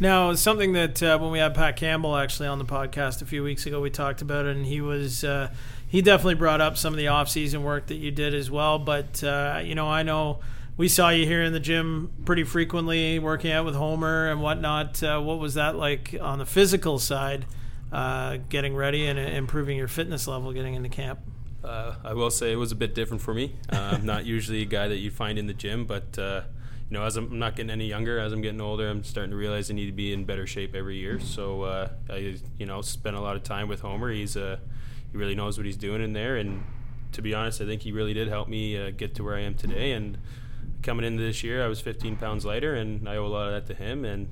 Now, 0.00 0.32
something 0.34 0.74
that 0.74 1.02
uh, 1.02 1.18
when 1.18 1.32
we 1.32 1.40
had 1.40 1.54
Pat 1.54 1.76
Campbell 1.76 2.16
actually 2.16 2.46
on 2.46 2.58
the 2.58 2.64
podcast 2.64 3.20
a 3.20 3.26
few 3.26 3.42
weeks 3.42 3.66
ago, 3.66 3.80
we 3.80 3.90
talked 3.90 4.22
about 4.22 4.46
it, 4.46 4.56
and 4.56 4.64
he 4.64 4.80
was 4.80 5.24
uh, 5.24 5.50
he 5.88 6.02
definitely 6.02 6.36
brought 6.36 6.60
up 6.60 6.76
some 6.76 6.92
of 6.92 6.98
the 6.98 7.08
off-season 7.08 7.64
work 7.64 7.88
that 7.88 7.96
you 7.96 8.12
did 8.12 8.32
as 8.32 8.48
well. 8.48 8.78
But 8.78 9.24
uh, 9.24 9.60
you 9.64 9.74
know, 9.74 9.88
I 9.88 10.04
know 10.04 10.38
we 10.76 10.86
saw 10.86 11.08
you 11.08 11.26
here 11.26 11.42
in 11.42 11.52
the 11.52 11.60
gym 11.60 12.12
pretty 12.24 12.44
frequently, 12.44 13.18
working 13.18 13.50
out 13.50 13.64
with 13.64 13.74
Homer 13.74 14.30
and 14.30 14.40
whatnot. 14.40 15.02
Uh, 15.02 15.20
what 15.20 15.40
was 15.40 15.54
that 15.54 15.74
like 15.74 16.14
on 16.20 16.38
the 16.38 16.46
physical 16.46 17.00
side, 17.00 17.44
uh, 17.90 18.38
getting 18.48 18.76
ready 18.76 19.04
and 19.04 19.18
uh, 19.18 19.22
improving 19.22 19.76
your 19.76 19.88
fitness 19.88 20.28
level, 20.28 20.52
getting 20.52 20.74
into 20.74 20.88
camp? 20.88 21.18
Uh, 21.64 21.94
I 22.04 22.14
will 22.14 22.30
say 22.30 22.52
it 22.52 22.56
was 22.56 22.72
a 22.72 22.76
bit 22.76 22.94
different 22.94 23.20
for 23.22 23.34
me. 23.34 23.56
Uh, 23.72 23.76
I'm 23.94 24.06
not 24.06 24.24
usually 24.24 24.62
a 24.62 24.66
guy 24.66 24.88
that 24.88 24.98
you 24.98 25.10
find 25.10 25.38
in 25.38 25.46
the 25.46 25.54
gym, 25.54 25.86
but 25.86 26.18
uh, 26.18 26.42
you 26.88 26.96
know, 26.96 27.04
as 27.04 27.16
I'm, 27.16 27.38
not 27.38 27.56
getting 27.56 27.70
any 27.70 27.86
younger, 27.86 28.18
as 28.18 28.32
I'm 28.32 28.40
getting 28.40 28.60
older, 28.60 28.88
I'm 28.88 29.04
starting 29.04 29.30
to 29.32 29.36
realize 29.36 29.70
I 29.70 29.74
need 29.74 29.86
to 29.86 29.92
be 29.92 30.12
in 30.12 30.24
better 30.24 30.46
shape 30.46 30.74
every 30.74 30.96
year. 30.96 31.20
So 31.20 31.62
uh, 31.62 31.88
I, 32.08 32.36
you 32.58 32.66
know, 32.66 32.80
spent 32.80 33.16
a 33.16 33.20
lot 33.20 33.36
of 33.36 33.42
time 33.42 33.68
with 33.68 33.80
Homer. 33.80 34.10
He's 34.10 34.36
uh, 34.36 34.58
he 35.10 35.18
really 35.18 35.34
knows 35.34 35.58
what 35.58 35.66
he's 35.66 35.76
doing 35.76 36.02
in 36.02 36.12
there, 36.12 36.36
and 36.36 36.64
to 37.12 37.22
be 37.22 37.34
honest, 37.34 37.60
I 37.60 37.66
think 37.66 37.82
he 37.82 37.92
really 37.92 38.14
did 38.14 38.28
help 38.28 38.48
me 38.48 38.78
uh, 38.78 38.90
get 38.90 39.14
to 39.16 39.24
where 39.24 39.34
I 39.34 39.40
am 39.40 39.54
today. 39.54 39.92
And 39.92 40.18
coming 40.82 41.04
into 41.04 41.22
this 41.22 41.42
year, 41.42 41.64
I 41.64 41.68
was 41.68 41.80
15 41.80 42.16
pounds 42.16 42.44
lighter, 42.44 42.74
and 42.74 43.08
I 43.08 43.16
owe 43.16 43.26
a 43.26 43.28
lot 43.28 43.52
of 43.52 43.54
that 43.54 43.74
to 43.74 43.82
him. 43.82 44.04
And 44.04 44.28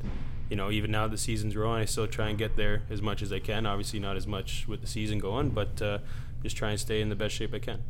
you 0.48 0.56
know, 0.56 0.70
even 0.70 0.90
now 0.90 1.08
the 1.08 1.18
season's 1.18 1.56
rolling, 1.56 1.82
I 1.82 1.86
still 1.86 2.06
try 2.06 2.28
and 2.28 2.38
get 2.38 2.56
there 2.56 2.82
as 2.88 3.02
much 3.02 3.20
as 3.20 3.32
I 3.32 3.40
can. 3.40 3.66
Obviously, 3.66 3.98
not 3.98 4.16
as 4.16 4.26
much 4.26 4.66
with 4.68 4.80
the 4.80 4.86
season 4.86 5.18
going, 5.18 5.50
but 5.50 5.82
uh, 5.82 5.98
just 6.46 6.56
try 6.56 6.70
and 6.70 6.78
stay 6.78 7.00
in 7.00 7.08
the 7.08 7.16
best 7.16 7.34
shape 7.34 7.52
I 7.52 7.58
can. 7.58 7.82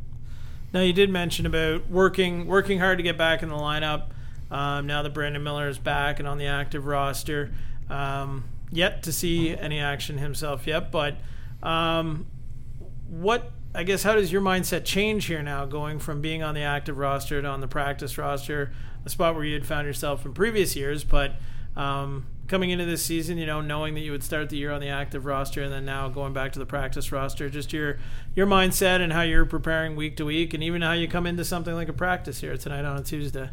Now 0.73 0.81
you 0.81 0.93
did 0.93 1.09
mention 1.11 1.45
about 1.45 1.89
working 1.89 2.47
working 2.47 2.79
hard 2.79 2.97
to 2.97 3.03
get 3.03 3.17
back 3.17 3.43
in 3.43 3.49
the 3.49 3.55
lineup. 3.55 4.07
Um, 4.49 4.87
now 4.87 5.03
that 5.03 5.13
Brandon 5.13 5.43
Miller 5.43 5.67
is 5.67 5.77
back 5.77 6.19
and 6.19 6.27
on 6.27 6.37
the 6.37 6.47
active 6.47 6.87
roster, 6.87 7.51
um, 7.89 8.45
yet 8.71 9.03
to 9.03 9.13
see 9.13 9.55
any 9.55 9.79
action 9.79 10.17
himself 10.17 10.65
yet. 10.65 10.91
But 10.91 11.17
um, 11.61 12.25
what 13.07 13.51
I 13.75 13.83
guess 13.83 14.03
how 14.03 14.15
does 14.15 14.31
your 14.31 14.41
mindset 14.41 14.85
change 14.85 15.25
here 15.25 15.43
now, 15.43 15.65
going 15.65 15.99
from 15.99 16.19
being 16.19 16.41
on 16.41 16.55
the 16.55 16.61
active 16.61 16.97
roster 16.97 17.41
to 17.41 17.47
on 17.47 17.61
the 17.61 17.67
practice 17.67 18.17
roster, 18.17 18.73
a 19.05 19.09
spot 19.09 19.35
where 19.35 19.43
you 19.43 19.53
had 19.53 19.67
found 19.67 19.85
yourself 19.85 20.25
in 20.25 20.33
previous 20.33 20.75
years, 20.75 21.03
but 21.03 21.33
um, 21.75 22.25
coming 22.47 22.69
into 22.69 22.85
this 22.85 23.03
season, 23.03 23.37
you 23.37 23.45
know, 23.45 23.61
knowing 23.61 23.93
that 23.95 24.01
you 24.01 24.11
would 24.11 24.23
start 24.23 24.49
the 24.49 24.57
year 24.57 24.71
on 24.71 24.81
the 24.81 24.89
active 24.89 25.25
roster 25.25 25.63
and 25.63 25.71
then 25.71 25.85
now 25.85 26.07
going 26.09 26.33
back 26.33 26.53
to 26.53 26.59
the 26.59 26.65
practice 26.65 27.11
roster, 27.11 27.49
just 27.49 27.73
your 27.73 27.97
your 28.35 28.47
mindset 28.47 29.01
and 29.01 29.11
how 29.13 29.21
you're 29.21 29.45
preparing 29.45 29.95
week 29.95 30.15
to 30.17 30.25
week, 30.25 30.53
and 30.53 30.63
even 30.63 30.81
how 30.81 30.93
you 30.93 31.07
come 31.07 31.27
into 31.27 31.43
something 31.43 31.75
like 31.75 31.89
a 31.89 31.93
practice 31.93 32.41
here 32.41 32.55
tonight 32.57 32.85
on 32.85 32.97
a 32.97 33.03
Tuesday. 33.03 33.49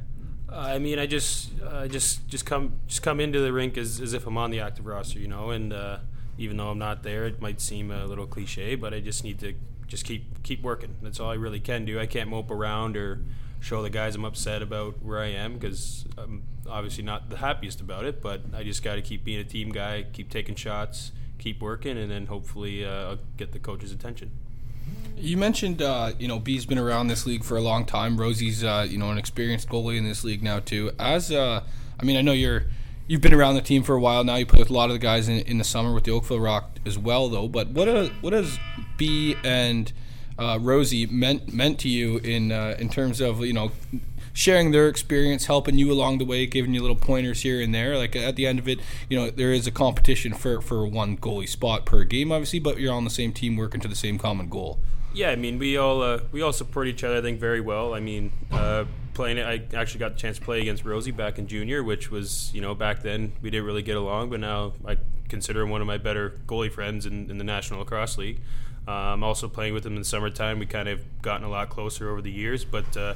I 0.49 0.79
mean, 0.79 1.01
I 1.01 1.07
just, 1.07 1.51
uh, 1.63 1.89
just, 1.89 2.29
just 2.29 2.47
come, 2.47 2.75
just 2.87 3.03
come 3.03 3.19
into 3.19 3.41
the 3.41 3.53
rink 3.53 3.77
as, 3.77 4.01
as 4.01 4.13
if 4.13 4.25
I'm 4.25 4.39
on 4.39 4.53
the 4.53 4.61
active 4.61 4.87
roster, 4.87 5.19
you 5.19 5.27
know. 5.27 5.51
And 5.51 5.73
uh, 5.73 5.99
even 6.39 6.57
though 6.57 6.69
I'm 6.69 6.79
not 6.79 7.03
there, 7.03 7.27
it 7.27 7.41
might 7.41 7.61
seem 7.61 7.91
a 7.91 8.07
little 8.07 8.27
cliche, 8.27 8.77
but 8.77 8.95
I 8.95 9.01
just 9.01 9.25
need 9.25 9.41
to 9.41 9.55
just 9.89 10.05
keep, 10.05 10.45
keep 10.45 10.63
working. 10.63 10.95
That's 11.03 11.19
all 11.19 11.31
I 11.31 11.35
really 11.35 11.59
can 11.59 11.85
do. 11.85 11.99
I 11.99 12.07
can't 12.07 12.31
mope 12.31 12.53
around 12.53 12.97
or 12.97 13.21
show 13.65 13.83
the 13.83 13.91
guys 13.91 14.15
I'm 14.15 14.25
upset 14.25 14.61
about 14.63 15.03
where 15.03 15.21
I 15.21 15.29
am 15.29 15.55
because 15.55 16.05
I'm 16.19 16.43
obviously 16.69 17.03
not 17.03 17.31
the 17.31 17.39
happiest 17.39 17.81
about 17.81 18.05
it. 18.05 18.21
But 18.21 18.43
I 18.55 18.63
just 18.63 18.83
got 18.83 18.97
to 18.97 19.03
keep 19.03 19.25
being 19.25 19.41
a 19.41 19.45
team 19.45 19.71
guy, 19.71 20.05
keep 20.13 20.31
taking 20.31 20.55
shots, 20.55 21.13
keep 21.39 21.61
working, 21.61 21.97
and 21.97 22.11
then 22.11 22.27
hopefully 22.27 22.85
uh, 22.85 23.17
get 23.37 23.53
the 23.53 23.59
coach's 23.59 23.91
attention. 23.91 24.31
You 25.17 25.37
mentioned, 25.39 25.81
uh, 25.81 26.13
you 26.19 26.29
know, 26.29 26.39
B's 26.39 26.67
been 26.67 26.79
around 26.79 27.07
this 27.07 27.25
league 27.25 27.45
for 27.45 27.57
a 27.57 27.61
long 27.61 27.87
time. 27.87 28.19
Rosie's, 28.19 28.63
uh, 28.63 28.87
you 28.89 28.99
know, 28.99 29.11
an 29.11 29.17
experienced 29.19 29.69
goalie 29.69 29.97
in 29.97 30.05
this 30.05 30.25
league 30.25 30.43
now 30.43 30.61
too. 30.61 30.91
As, 30.99 31.33
uh, 31.33 31.63
I 31.99 32.05
mean, 32.05 32.17
I 32.17 32.21
know 32.21 32.33
you're, 32.33 32.65
you've 33.07 33.23
been 33.23 33.33
around 33.33 33.55
the 33.55 33.63
team 33.63 33.83
for 33.83 33.95
a 33.95 34.01
while 34.01 34.25
now. 34.25 34.35
You 34.37 34.45
play 34.45 34.59
with 34.59 34.71
a 34.71 34.75
lot 34.75 34.91
of 34.91 34.95
the 34.95 34.99
guys 34.99 35.29
in, 35.29 35.39
in 35.41 35.57
the 35.57 35.65
summer 35.65 35.95
with 35.95 36.05
the 36.05 36.11
Oakville 36.11 36.41
Rock 36.41 36.79
as 36.85 36.99
well, 36.99 37.29
though. 37.29 37.49
But 37.49 37.69
what, 37.69 37.89
a, 37.89 38.13
what 38.21 38.33
has 38.35 38.59
B 38.99 39.37
and 39.43 39.91
uh, 40.39 40.59
Rosie 40.61 41.07
meant 41.07 41.53
meant 41.53 41.79
to 41.81 41.89
you 41.89 42.19
in 42.19 42.53
uh, 42.53 42.77
in 42.79 42.89
terms 42.89 43.21
of 43.21 43.41
you 43.41 43.53
know 43.53 43.73
sharing 44.35 44.73
their 44.73 44.89
experience, 44.89 45.47
helping 45.47 45.79
you 45.79 45.91
along 45.91 46.19
the 46.19 46.25
way, 46.25 46.45
giving 46.45 46.75
you 46.75 46.81
little 46.81 46.97
pointers 46.97 47.43
here 47.43 47.61
and 47.61 47.75
there. 47.75 47.97
Like 47.97 48.15
at 48.15 48.37
the 48.37 48.47
end 48.47 48.59
of 48.59 48.69
it, 48.69 48.81
you 49.09 49.19
know, 49.19 49.31
there 49.31 49.53
is 49.53 49.67
a 49.67 49.71
competition 49.71 50.35
for 50.35 50.61
for 50.61 50.87
one 50.87 51.17
goalie 51.17 51.49
spot 51.49 51.87
per 51.87 52.05
game, 52.05 52.31
obviously, 52.31 52.59
but 52.59 52.79
you're 52.79 52.93
on 52.93 53.05
the 53.05 53.11
same 53.11 53.33
team 53.33 53.57
working 53.57 53.81
to 53.81 53.89
the 53.89 53.95
same 53.95 54.19
common 54.19 54.49
goal. 54.49 54.79
Yeah, 55.15 55.31
I 55.31 55.37
mean, 55.37 55.59
we 55.59 55.77
all 55.77 56.03
uh, 56.03 56.21
we 56.33 56.43
all 56.43 56.53
support 56.53 56.89
each 56.89 57.05
other. 57.05 57.17
I 57.17 57.23
think 57.23 57.39
very 57.41 57.61
well. 57.61 57.95
I 57.95 58.01
mean, 58.01 58.33
uh, 58.51 58.85
playing 59.15 59.39
it, 59.39 59.47
I 59.47 59.77
actually 59.77 60.01
got 60.01 60.15
the 60.15 60.19
chance 60.19 60.39
to 60.39 60.45
play 60.45 60.61
against 60.61 60.85
Rosie 60.85 61.13
back 61.13 61.39
in 61.39 61.47
junior, 61.47 61.83
which 61.85 62.11
was 62.11 62.53
you 62.53 62.61
know 62.61 62.75
back 62.75 63.03
then 63.03 63.33
we 63.41 63.49
didn't 63.51 63.65
really 63.65 63.83
get 63.83 63.97
along, 63.97 64.31
but 64.31 64.41
now 64.41 64.73
I 64.85 64.99
consider 65.29 65.63
him 65.63 65.71
one 65.71 65.81
of 65.81 65.87
my 65.87 65.99
better 65.99 66.39
goalie 66.47 66.71
friends 66.71 67.07
in, 67.07 67.31
in 67.31 67.39
the 67.39 67.45
National 67.45 67.81
Lacrosse 67.81 68.19
League. 68.19 68.41
Um, 68.87 69.23
also 69.23 69.49
playing 69.49 69.75
with 69.75 69.87
him 69.87 69.95
in 69.95 70.01
the 70.01 70.05
summertime, 70.05 70.59
we 70.59 70.67
kind 70.67 70.89
of 70.89 71.23
gotten 71.23 71.45
a 71.45 71.51
lot 71.51 71.71
closer 71.71 72.11
over 72.11 72.23
the 72.23 72.33
years, 72.33 72.65
but. 72.65 72.97
Uh, 72.97 73.15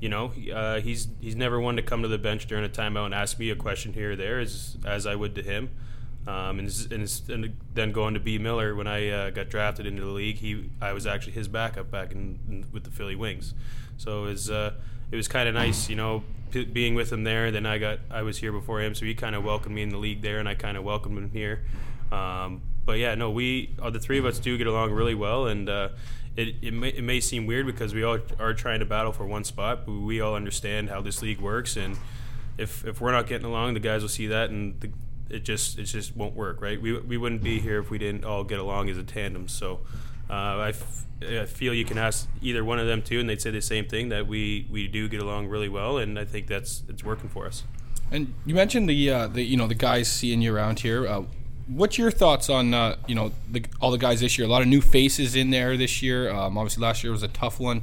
you 0.00 0.08
know, 0.08 0.32
uh, 0.52 0.80
he's 0.80 1.06
he's 1.20 1.36
never 1.36 1.60
one 1.60 1.76
to 1.76 1.82
come 1.82 2.02
to 2.02 2.08
the 2.08 2.18
bench 2.18 2.46
during 2.46 2.64
a 2.64 2.68
timeout 2.68 3.06
and 3.06 3.14
ask 3.14 3.38
me 3.38 3.50
a 3.50 3.54
question 3.54 3.92
here 3.92 4.12
or 4.12 4.16
there, 4.16 4.40
as 4.40 4.76
as 4.84 5.06
I 5.06 5.14
would 5.14 5.36
to 5.36 5.42
him. 5.44 5.70
Um, 6.26 6.58
and, 6.58 6.86
and, 6.90 7.22
and 7.28 7.56
then 7.74 7.92
going 7.92 8.14
to 8.14 8.20
B 8.20 8.36
Miller 8.38 8.74
when 8.74 8.88
I 8.88 9.08
uh, 9.08 9.30
got 9.30 9.48
drafted 9.48 9.86
into 9.86 10.02
the 10.02 10.10
league, 10.10 10.38
he 10.38 10.70
I 10.80 10.92
was 10.92 11.06
actually 11.06 11.34
his 11.34 11.46
backup 11.46 11.90
back 11.90 12.10
in, 12.10 12.40
in 12.48 12.66
with 12.72 12.82
the 12.82 12.90
Philly 12.90 13.14
Wings, 13.14 13.54
so 13.96 14.24
uh, 14.24 14.72
it 15.12 15.16
was 15.16 15.28
kind 15.28 15.48
of 15.48 15.54
nice, 15.54 15.88
you 15.88 15.94
know, 15.94 16.24
p- 16.50 16.64
being 16.64 16.94
with 16.94 17.12
him 17.12 17.22
there. 17.22 17.50
Then 17.50 17.66
I 17.66 17.78
got 17.78 18.00
I 18.10 18.22
was 18.22 18.38
here 18.38 18.50
before 18.50 18.80
him, 18.80 18.94
so 18.94 19.04
he 19.04 19.14
kind 19.14 19.36
of 19.36 19.44
welcomed 19.44 19.74
me 19.74 19.82
in 19.82 19.90
the 19.90 19.98
league 19.98 20.22
there, 20.22 20.38
and 20.38 20.48
I 20.48 20.54
kind 20.54 20.76
of 20.76 20.82
welcomed 20.82 21.18
him 21.18 21.30
here. 21.30 21.62
Um, 22.10 22.62
but 22.84 22.98
yeah, 22.98 23.14
no, 23.14 23.30
we 23.30 23.76
uh, 23.80 23.90
the 23.90 24.00
three 24.00 24.18
of 24.18 24.24
us 24.24 24.38
do 24.38 24.56
get 24.58 24.66
along 24.66 24.90
really 24.90 25.14
well, 25.14 25.46
and 25.46 25.68
uh, 25.68 25.90
it 26.34 26.56
it 26.62 26.72
may, 26.72 26.88
it 26.88 27.04
may 27.04 27.20
seem 27.20 27.46
weird 27.46 27.66
because 27.66 27.94
we 27.94 28.02
all 28.02 28.18
are 28.40 28.54
trying 28.54 28.80
to 28.80 28.86
battle 28.86 29.12
for 29.12 29.26
one 29.26 29.44
spot, 29.44 29.86
but 29.86 29.92
we 29.92 30.20
all 30.20 30.34
understand 30.34 30.88
how 30.88 31.00
this 31.02 31.22
league 31.22 31.40
works, 31.40 31.76
and 31.76 31.96
if 32.56 32.84
if 32.86 33.00
we're 33.00 33.12
not 33.12 33.26
getting 33.26 33.46
along, 33.46 33.74
the 33.74 33.80
guys 33.80 34.02
will 34.02 34.08
see 34.08 34.28
that, 34.28 34.50
and 34.50 34.80
the, 34.80 34.90
it 35.28 35.44
just 35.44 35.78
it 35.78 35.84
just 35.84 36.16
won't 36.16 36.34
work, 36.34 36.60
right? 36.60 36.80
We 36.80 36.98
we 36.98 37.16
wouldn't 37.18 37.42
be 37.42 37.60
here 37.60 37.80
if 37.80 37.90
we 37.90 37.98
didn't 37.98 38.24
all 38.24 38.44
get 38.44 38.58
along 38.58 38.88
as 38.88 38.96
a 38.96 39.02
tandem. 39.02 39.46
So 39.48 39.80
I, 40.30 40.68
f- 40.70 41.06
I 41.22 41.44
feel 41.46 41.74
you 41.74 41.84
can 41.84 41.98
ask 41.98 42.28
either 42.40 42.64
one 42.64 42.78
of 42.78 42.86
them 42.86 43.02
too, 43.02 43.20
and 43.20 43.28
they'd 43.28 43.40
say 43.40 43.50
the 43.50 43.60
same 43.60 43.86
thing 43.86 44.08
that 44.08 44.26
we 44.26 44.66
we 44.70 44.88
do 44.88 45.08
get 45.08 45.20
along 45.20 45.48
really 45.48 45.68
well, 45.68 45.98
and 45.98 46.18
I 46.18 46.24
think 46.24 46.46
that's 46.46 46.82
it's 46.88 47.04
working 47.04 47.28
for 47.28 47.46
us. 47.46 47.64
And 48.10 48.34
you 48.44 48.54
mentioned 48.54 48.88
the 48.88 49.10
uh, 49.10 49.26
the 49.28 49.42
you 49.42 49.56
know 49.56 49.66
the 49.66 49.74
guys 49.74 50.10
seeing 50.10 50.42
you 50.42 50.54
around 50.54 50.80
here. 50.80 51.06
Uh, 51.06 51.22
what's 51.66 51.98
your 51.98 52.10
thoughts 52.10 52.50
on 52.50 52.74
uh, 52.74 52.96
you 53.06 53.14
know 53.14 53.32
the, 53.50 53.64
all 53.80 53.90
the 53.90 53.98
guys 53.98 54.20
this 54.20 54.38
year? 54.38 54.46
A 54.46 54.50
lot 54.50 54.62
of 54.62 54.68
new 54.68 54.80
faces 54.80 55.36
in 55.36 55.50
there 55.50 55.76
this 55.76 56.02
year. 56.02 56.30
Um, 56.30 56.58
obviously, 56.58 56.82
last 56.82 57.02
year 57.02 57.12
was 57.12 57.22
a 57.22 57.28
tough 57.28 57.60
one. 57.60 57.82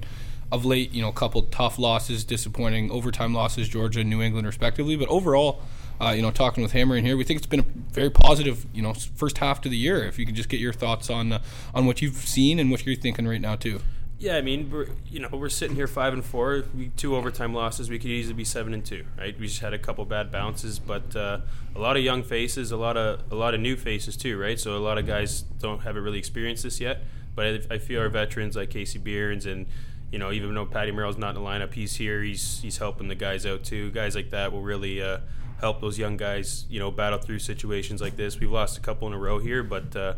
Of 0.51 0.65
late, 0.65 0.91
you 0.91 1.03
know, 1.03 1.09
a 1.09 1.13
couple 1.13 1.43
tough 1.43 1.77
losses, 1.77 2.23
disappointing 2.23 2.89
overtime 2.89 3.35
losses, 3.35 3.69
Georgia 3.69 3.99
and 3.99 4.09
New 4.09 4.19
England, 4.19 4.47
respectively. 4.47 4.95
But 4.95 5.07
overall, 5.07 5.61
uh, 6.01 6.11
you 6.11 6.21
know, 6.21 6.31
talking 6.31 6.63
with 6.63 6.71
Hammer 6.71 6.95
in 6.95 7.05
here, 7.05 7.17
we 7.17 7.23
think 7.23 7.37
it's 7.37 7.47
been 7.47 7.59
a 7.59 7.65
very 7.93 8.09
positive, 8.09 8.65
you 8.73 8.81
know, 8.81 8.93
first 8.93 9.37
half 9.39 9.61
to 9.61 9.69
the 9.69 9.77
year. 9.77 10.03
If 10.03 10.17
you 10.17 10.25
could 10.25 10.35
just 10.35 10.49
get 10.49 10.59
your 10.59 10.73
thoughts 10.73 11.09
on 11.09 11.33
uh, 11.33 11.41
on 11.73 11.85
what 11.85 12.01
you've 12.01 12.15
seen 12.15 12.59
and 12.59 12.71
what 12.71 12.85
you're 12.85 12.95
thinking 12.95 13.27
right 13.27 13.41
now 13.41 13.55
too. 13.55 13.81
Yeah, 14.19 14.35
I 14.35 14.41
mean, 14.41 14.69
we're 14.69 14.87
you 15.09 15.19
know 15.19 15.29
we're 15.31 15.47
sitting 15.47 15.77
here 15.77 15.87
five 15.87 16.11
and 16.13 16.23
four, 16.23 16.65
we, 16.75 16.89
two 16.89 17.15
overtime 17.15 17.53
losses. 17.53 17.89
We 17.89 17.99
could 17.99 18.11
easily 18.11 18.33
be 18.33 18.43
seven 18.43 18.73
and 18.73 18.85
two, 18.85 19.05
right? 19.17 19.37
We 19.39 19.47
just 19.47 19.61
had 19.61 19.73
a 19.73 19.79
couple 19.79 20.03
bad 20.03 20.29
bounces, 20.29 20.77
but 20.77 21.15
uh, 21.15 21.39
a 21.73 21.79
lot 21.79 21.95
of 21.95 22.03
young 22.03 22.23
faces, 22.23 22.71
a 22.71 22.77
lot 22.77 22.97
of 22.97 23.21
a 23.31 23.35
lot 23.35 23.53
of 23.53 23.61
new 23.61 23.77
faces 23.77 24.17
too, 24.17 24.37
right? 24.37 24.59
So 24.59 24.75
a 24.75 24.79
lot 24.79 24.97
of 24.97 25.07
guys 25.07 25.41
don't 25.41 25.79
haven't 25.79 26.03
really 26.03 26.19
experienced 26.19 26.63
this 26.63 26.81
yet, 26.81 27.01
but 27.33 27.45
I, 27.45 27.75
I 27.75 27.77
feel 27.77 28.01
our 28.01 28.09
veterans 28.09 28.57
like 28.57 28.69
Casey 28.71 28.99
Beards 28.99 29.45
and 29.45 29.67
you 30.11 30.19
know 30.19 30.33
even 30.33 30.53
though 30.53 30.65
Patty 30.65 30.91
Merrill's 30.91 31.17
not 31.17 31.35
in 31.37 31.41
the 31.41 31.49
lineup, 31.49 31.73
he's 31.73 31.95
here. 31.95 32.21
He's 32.21 32.59
he's 32.61 32.77
helping 32.77 33.07
the 33.07 33.15
guys 33.15 33.45
out 33.45 33.63
too. 33.63 33.89
Guys 33.91 34.15
like 34.15 34.31
that 34.31 34.51
will 34.51 34.61
really. 34.61 35.01
Uh, 35.01 35.19
help 35.59 35.81
those 35.81 35.97
young 35.97 36.17
guys, 36.17 36.65
you 36.69 36.79
know, 36.79 36.91
battle 36.91 37.19
through 37.19 37.39
situations 37.39 38.01
like 38.01 38.15
this. 38.15 38.39
We've 38.39 38.51
lost 38.51 38.77
a 38.77 38.81
couple 38.81 39.07
in 39.07 39.13
a 39.13 39.17
row 39.17 39.39
here, 39.39 39.63
but 39.63 39.95
uh, 39.95 40.13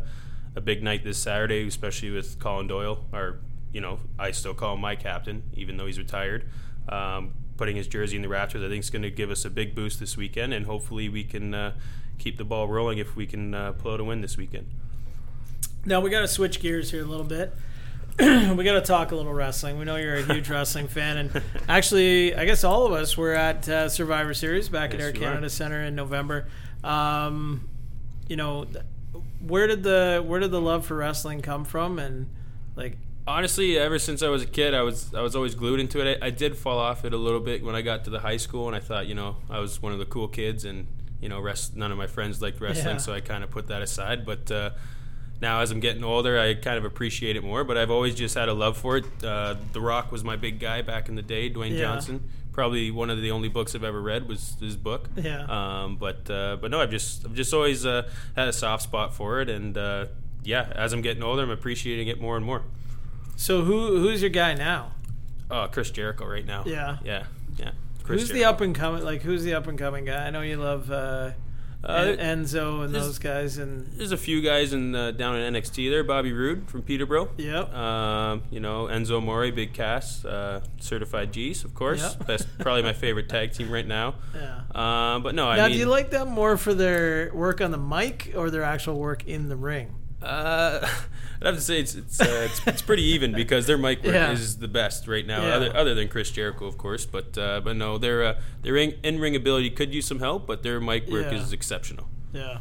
a 0.54 0.60
big 0.60 0.82
night 0.82 1.04
this 1.04 1.18
Saturday, 1.18 1.66
especially 1.66 2.10
with 2.10 2.38
Colin 2.38 2.66
Doyle, 2.66 3.04
our 3.12 3.38
you 3.72 3.80
know, 3.80 4.00
I 4.18 4.32
still 4.32 4.54
call 4.54 4.74
him 4.74 4.80
my 4.80 4.96
captain, 4.96 5.42
even 5.54 5.76
though 5.76 5.86
he's 5.86 5.98
retired. 5.98 6.44
Um, 6.88 7.32
putting 7.56 7.76
his 7.76 7.86
jersey 7.86 8.16
in 8.16 8.22
the 8.22 8.28
rafters, 8.28 8.62
I 8.62 8.68
think, 8.68 8.82
is 8.82 8.90
going 8.90 9.02
to 9.02 9.10
give 9.10 9.30
us 9.30 9.44
a 9.44 9.50
big 9.50 9.74
boost 9.74 9.98
this 10.00 10.16
weekend, 10.16 10.52
and 10.52 10.66
hopefully 10.66 11.08
we 11.08 11.24
can 11.24 11.54
uh, 11.54 11.72
keep 12.18 12.36
the 12.36 12.44
ball 12.44 12.68
rolling 12.68 12.98
if 12.98 13.16
we 13.16 13.26
can 13.26 13.54
uh, 13.54 13.72
pull 13.72 13.92
out 13.92 14.00
a 14.00 14.04
win 14.04 14.20
this 14.20 14.36
weekend. 14.36 14.68
Now 15.84 16.00
we 16.00 16.10
got 16.10 16.20
to 16.20 16.28
switch 16.28 16.60
gears 16.60 16.90
here 16.90 17.02
a 17.02 17.06
little 17.06 17.24
bit. 17.24 17.54
we 18.56 18.64
got 18.64 18.72
to 18.74 18.82
talk 18.82 19.12
a 19.12 19.16
little 19.16 19.32
wrestling. 19.32 19.78
We 19.78 19.84
know 19.84 19.96
you're 19.96 20.16
a 20.16 20.22
huge 20.22 20.48
wrestling 20.50 20.88
fan, 20.88 21.16
and 21.16 21.42
actually, 21.68 22.34
I 22.34 22.44
guess 22.44 22.62
all 22.64 22.86
of 22.86 22.92
us 22.92 23.16
were 23.16 23.32
at 23.32 23.68
uh, 23.68 23.88
Survivor 23.88 24.34
Series 24.34 24.68
back 24.68 24.92
at 24.94 25.00
Air 25.00 25.12
Canada 25.12 25.46
are. 25.46 25.48
Center 25.48 25.82
in 25.82 25.94
November. 25.94 26.46
Um, 26.84 27.68
you 28.28 28.36
know, 28.36 28.66
where 29.46 29.66
did 29.66 29.82
the 29.82 30.22
where 30.26 30.40
did 30.40 30.50
the 30.50 30.60
love 30.60 30.84
for 30.86 30.96
wrestling 30.96 31.42
come 31.42 31.64
from? 31.64 31.98
And 31.98 32.28
like, 32.76 32.96
Honestly, 33.26 33.78
ever 33.78 33.98
since 34.00 34.20
I 34.22 34.28
was 34.28 34.42
a 34.42 34.46
kid, 34.46 34.74
I 34.74 34.82
was 34.82 35.14
I 35.14 35.20
was 35.22 35.36
always 35.36 35.54
glued 35.54 35.80
into 35.80 36.04
it. 36.04 36.18
I, 36.20 36.26
I 36.26 36.30
did 36.30 36.56
fall 36.56 36.78
off 36.78 37.04
it 37.04 37.12
a 37.12 37.16
little 37.16 37.40
bit 37.40 37.64
when 37.64 37.74
I 37.74 37.82
got 37.82 38.04
to 38.04 38.10
the 38.10 38.18
high 38.20 38.36
school, 38.36 38.66
and 38.66 38.74
I 38.76 38.80
thought, 38.80 39.06
you 39.06 39.14
know, 39.14 39.36
I 39.48 39.58
was 39.60 39.80
one 39.80 39.92
of 39.92 39.98
the 39.98 40.06
cool 40.06 40.28
kids, 40.28 40.64
and 40.64 40.86
you 41.20 41.28
know, 41.28 41.40
rest, 41.40 41.76
none 41.76 41.92
of 41.92 41.98
my 41.98 42.08
friends 42.08 42.42
liked 42.42 42.60
wrestling, 42.60 42.96
Yeah. 42.96 43.00
so 43.00 43.12
I 43.14 43.20
kind 43.20 43.44
of 43.44 43.50
put 43.50 43.68
that 43.68 43.80
aside. 43.80 44.26
But 44.26 44.50
uh, 44.50 44.70
now, 45.42 45.60
as 45.60 45.70
I'm 45.70 45.80
getting 45.80 46.02
older, 46.04 46.38
I 46.38 46.54
kind 46.54 46.78
of 46.78 46.86
appreciate 46.86 47.36
it 47.36 47.44
more. 47.44 47.64
But 47.64 47.76
I've 47.76 47.90
always 47.90 48.14
just 48.14 48.34
had 48.34 48.48
a 48.48 48.54
love 48.54 48.78
for 48.78 48.96
it. 48.96 49.04
Uh, 49.22 49.56
the 49.74 49.80
Rock 49.82 50.10
was 50.10 50.24
my 50.24 50.36
big 50.36 50.58
guy 50.58 50.80
back 50.80 51.08
in 51.10 51.14
the 51.16 51.22
day, 51.22 51.50
Dwayne 51.50 51.72
Yeah. 51.72 51.80
Johnson. 51.80 52.30
Probably 52.52 52.90
one 52.90 53.10
of 53.10 53.20
the 53.20 53.30
only 53.30 53.48
books 53.48 53.74
I've 53.74 53.84
ever 53.84 54.00
read 54.00 54.28
was 54.28 54.56
his 54.60 54.76
book. 54.76 55.08
Yeah. 55.16 55.44
Um, 55.48 55.96
but 55.96 56.30
uh, 56.30 56.56
but 56.60 56.70
no, 56.70 56.80
I've 56.80 56.90
just 56.90 57.24
I've 57.26 57.34
just 57.34 57.52
always 57.52 57.84
uh, 57.84 58.08
had 58.36 58.48
a 58.48 58.52
soft 58.52 58.82
spot 58.84 59.14
for 59.14 59.40
it, 59.40 59.48
and 59.50 59.76
uh, 59.76 60.06
yeah, 60.44 60.70
as 60.74 60.92
I'm 60.92 61.02
getting 61.02 61.22
older, 61.22 61.42
I'm 61.42 61.50
appreciating 61.50 62.08
it 62.08 62.20
more 62.20 62.36
and 62.36 62.44
more. 62.46 62.62
so 63.36 63.62
who 63.62 63.98
who's 64.00 64.20
your 64.22 64.30
guy 64.30 64.54
now? 64.54 64.92
Oh, 65.50 65.66
Chris 65.72 65.90
Jericho 65.90 66.26
right 66.26 66.44
now. 66.46 66.62
Yeah. 66.66 66.98
Yeah. 67.04 67.24
Yeah. 67.58 67.70
Chris 68.04 68.20
who's 68.22 68.30
the 68.30 68.44
up 68.44 68.60
and 68.60 68.74
coming? 68.74 69.02
Like, 69.04 69.22
who's 69.22 69.44
the 69.44 69.54
up 69.54 69.66
and 69.66 69.78
coming 69.78 70.04
guy? 70.04 70.26
I 70.26 70.30
know 70.30 70.40
you 70.42 70.56
love 70.56 70.90
uh, 71.84 71.86
Uh, 71.88 72.16
Enzo 72.16 72.84
and 72.84 72.94
those 72.94 73.18
guys, 73.18 73.58
and 73.58 73.86
There's 73.96 74.12
a 74.12 74.16
few 74.16 74.40
guys 74.40 74.72
in 74.72 74.94
uh, 74.94 75.10
down 75.10 75.36
in 75.36 75.54
NXT 75.54 75.90
there. 75.90 76.04
Bobby 76.04 76.32
Roode 76.32 76.68
from 76.70 76.82
Peterborough. 76.82 77.28
Yep. 77.36 77.74
Um, 77.74 78.42
you 78.50 78.60
know 78.60 78.84
Enzo 78.86 79.16
Amore, 79.18 79.50
Big 79.52 79.72
Cass, 79.72 80.24
uh, 80.24 80.60
certified 80.80 81.32
G's, 81.32 81.64
of 81.64 81.74
course. 81.74 82.00
Yep. 82.02 82.26
That's 82.26 82.44
probably 82.60 82.82
my 82.82 82.92
favorite 82.92 83.28
tag 83.28 83.52
team 83.52 83.70
right 83.70 83.86
now. 83.86 84.14
yeah. 84.34 84.60
Um, 84.74 85.22
but 85.22 85.34
no, 85.34 85.48
I 85.48 85.56
now, 85.56 85.64
mean, 85.64 85.72
do 85.72 85.78
you 85.78 85.86
like 85.86 86.10
them 86.10 86.28
more 86.28 86.56
for 86.56 86.72
their 86.74 87.30
work 87.34 87.60
on 87.60 87.70
the 87.72 87.78
mic 87.78 88.32
or 88.36 88.50
their 88.50 88.62
actual 88.62 88.98
work 88.98 89.26
in 89.26 89.48
the 89.48 89.56
ring? 89.56 89.94
Uh, 90.22 90.88
I'd 91.40 91.46
have 91.46 91.54
to 91.56 91.60
say 91.60 91.80
it's 91.80 91.94
it's, 91.96 92.20
uh, 92.20 92.48
it's 92.50 92.60
it's 92.66 92.82
pretty 92.82 93.02
even 93.02 93.32
because 93.32 93.66
their 93.66 93.78
mic 93.78 94.02
work 94.04 94.14
Yeah. 94.14 94.30
is 94.30 94.58
the 94.58 94.68
best 94.68 95.08
right 95.08 95.26
now, 95.26 95.42
Yeah. 95.42 95.54
other 95.54 95.76
other 95.76 95.94
than 95.94 96.08
Chris 96.08 96.30
Jericho, 96.30 96.66
of 96.66 96.78
course. 96.78 97.04
But 97.06 97.36
uh, 97.36 97.60
but 97.62 97.76
no, 97.76 97.98
their 97.98 98.22
uh, 98.24 98.40
their 98.62 98.76
in 98.76 99.18
ring 99.20 99.34
ability 99.36 99.70
could 99.70 99.92
use 99.92 100.06
some 100.06 100.20
help, 100.20 100.46
but 100.46 100.62
their 100.62 100.80
mic 100.80 101.08
work 101.08 101.32
Yeah. 101.32 101.38
is 101.38 101.52
exceptional. 101.52 102.08
Yeah. 102.32 102.60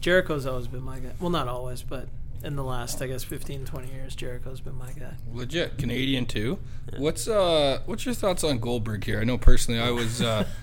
Jericho's 0.00 0.46
always 0.46 0.66
been 0.66 0.82
my 0.82 0.98
guy. 0.98 1.12
Well, 1.20 1.30
not 1.30 1.46
always, 1.48 1.82
but 1.82 2.08
in 2.42 2.56
the 2.56 2.64
last, 2.64 3.02
I 3.02 3.06
guess, 3.06 3.22
15, 3.22 3.66
20 3.66 3.92
years, 3.92 4.14
Jericho's 4.14 4.60
been 4.60 4.78
my 4.78 4.92
guy. 4.92 5.12
legit 5.30 5.76
Canadian 5.76 6.24
too. 6.26 6.58
What's 6.96 7.28
uh 7.28 7.80
what's 7.86 8.04
your 8.06 8.14
thoughts 8.14 8.44
on 8.44 8.58
Goldberg 8.58 9.04
here? 9.04 9.20
I 9.20 9.24
know 9.24 9.38
personally 9.38 9.80
I 9.80 9.90
was 9.90 10.20
uh 10.22 10.44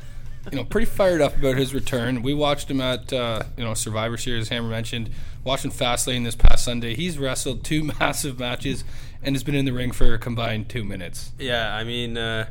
you 0.51 0.57
know 0.57 0.63
pretty 0.63 0.85
fired 0.85 1.21
up 1.21 1.35
about 1.35 1.57
his 1.57 1.73
return. 1.73 2.21
We 2.21 2.33
watched 2.33 2.69
him 2.71 2.81
at 2.81 3.11
uh 3.11 3.43
you 3.57 3.63
know 3.63 3.73
Survivor 3.73 4.17
Series 4.17 4.49
Hammer 4.49 4.69
mentioned, 4.69 5.09
watching 5.43 5.71
Fastlane 5.71 6.23
this 6.23 6.35
past 6.35 6.63
Sunday. 6.63 6.95
He's 6.95 7.17
wrestled 7.17 7.63
two 7.63 7.83
massive 7.99 8.39
matches 8.39 8.83
and 9.21 9.35
has 9.35 9.43
been 9.43 9.55
in 9.55 9.65
the 9.65 9.73
ring 9.73 9.91
for 9.91 10.13
a 10.13 10.19
combined 10.19 10.69
2 10.69 10.83
minutes. 10.83 11.31
Yeah, 11.39 11.75
I 11.75 11.83
mean, 11.83 12.17
uh, 12.17 12.47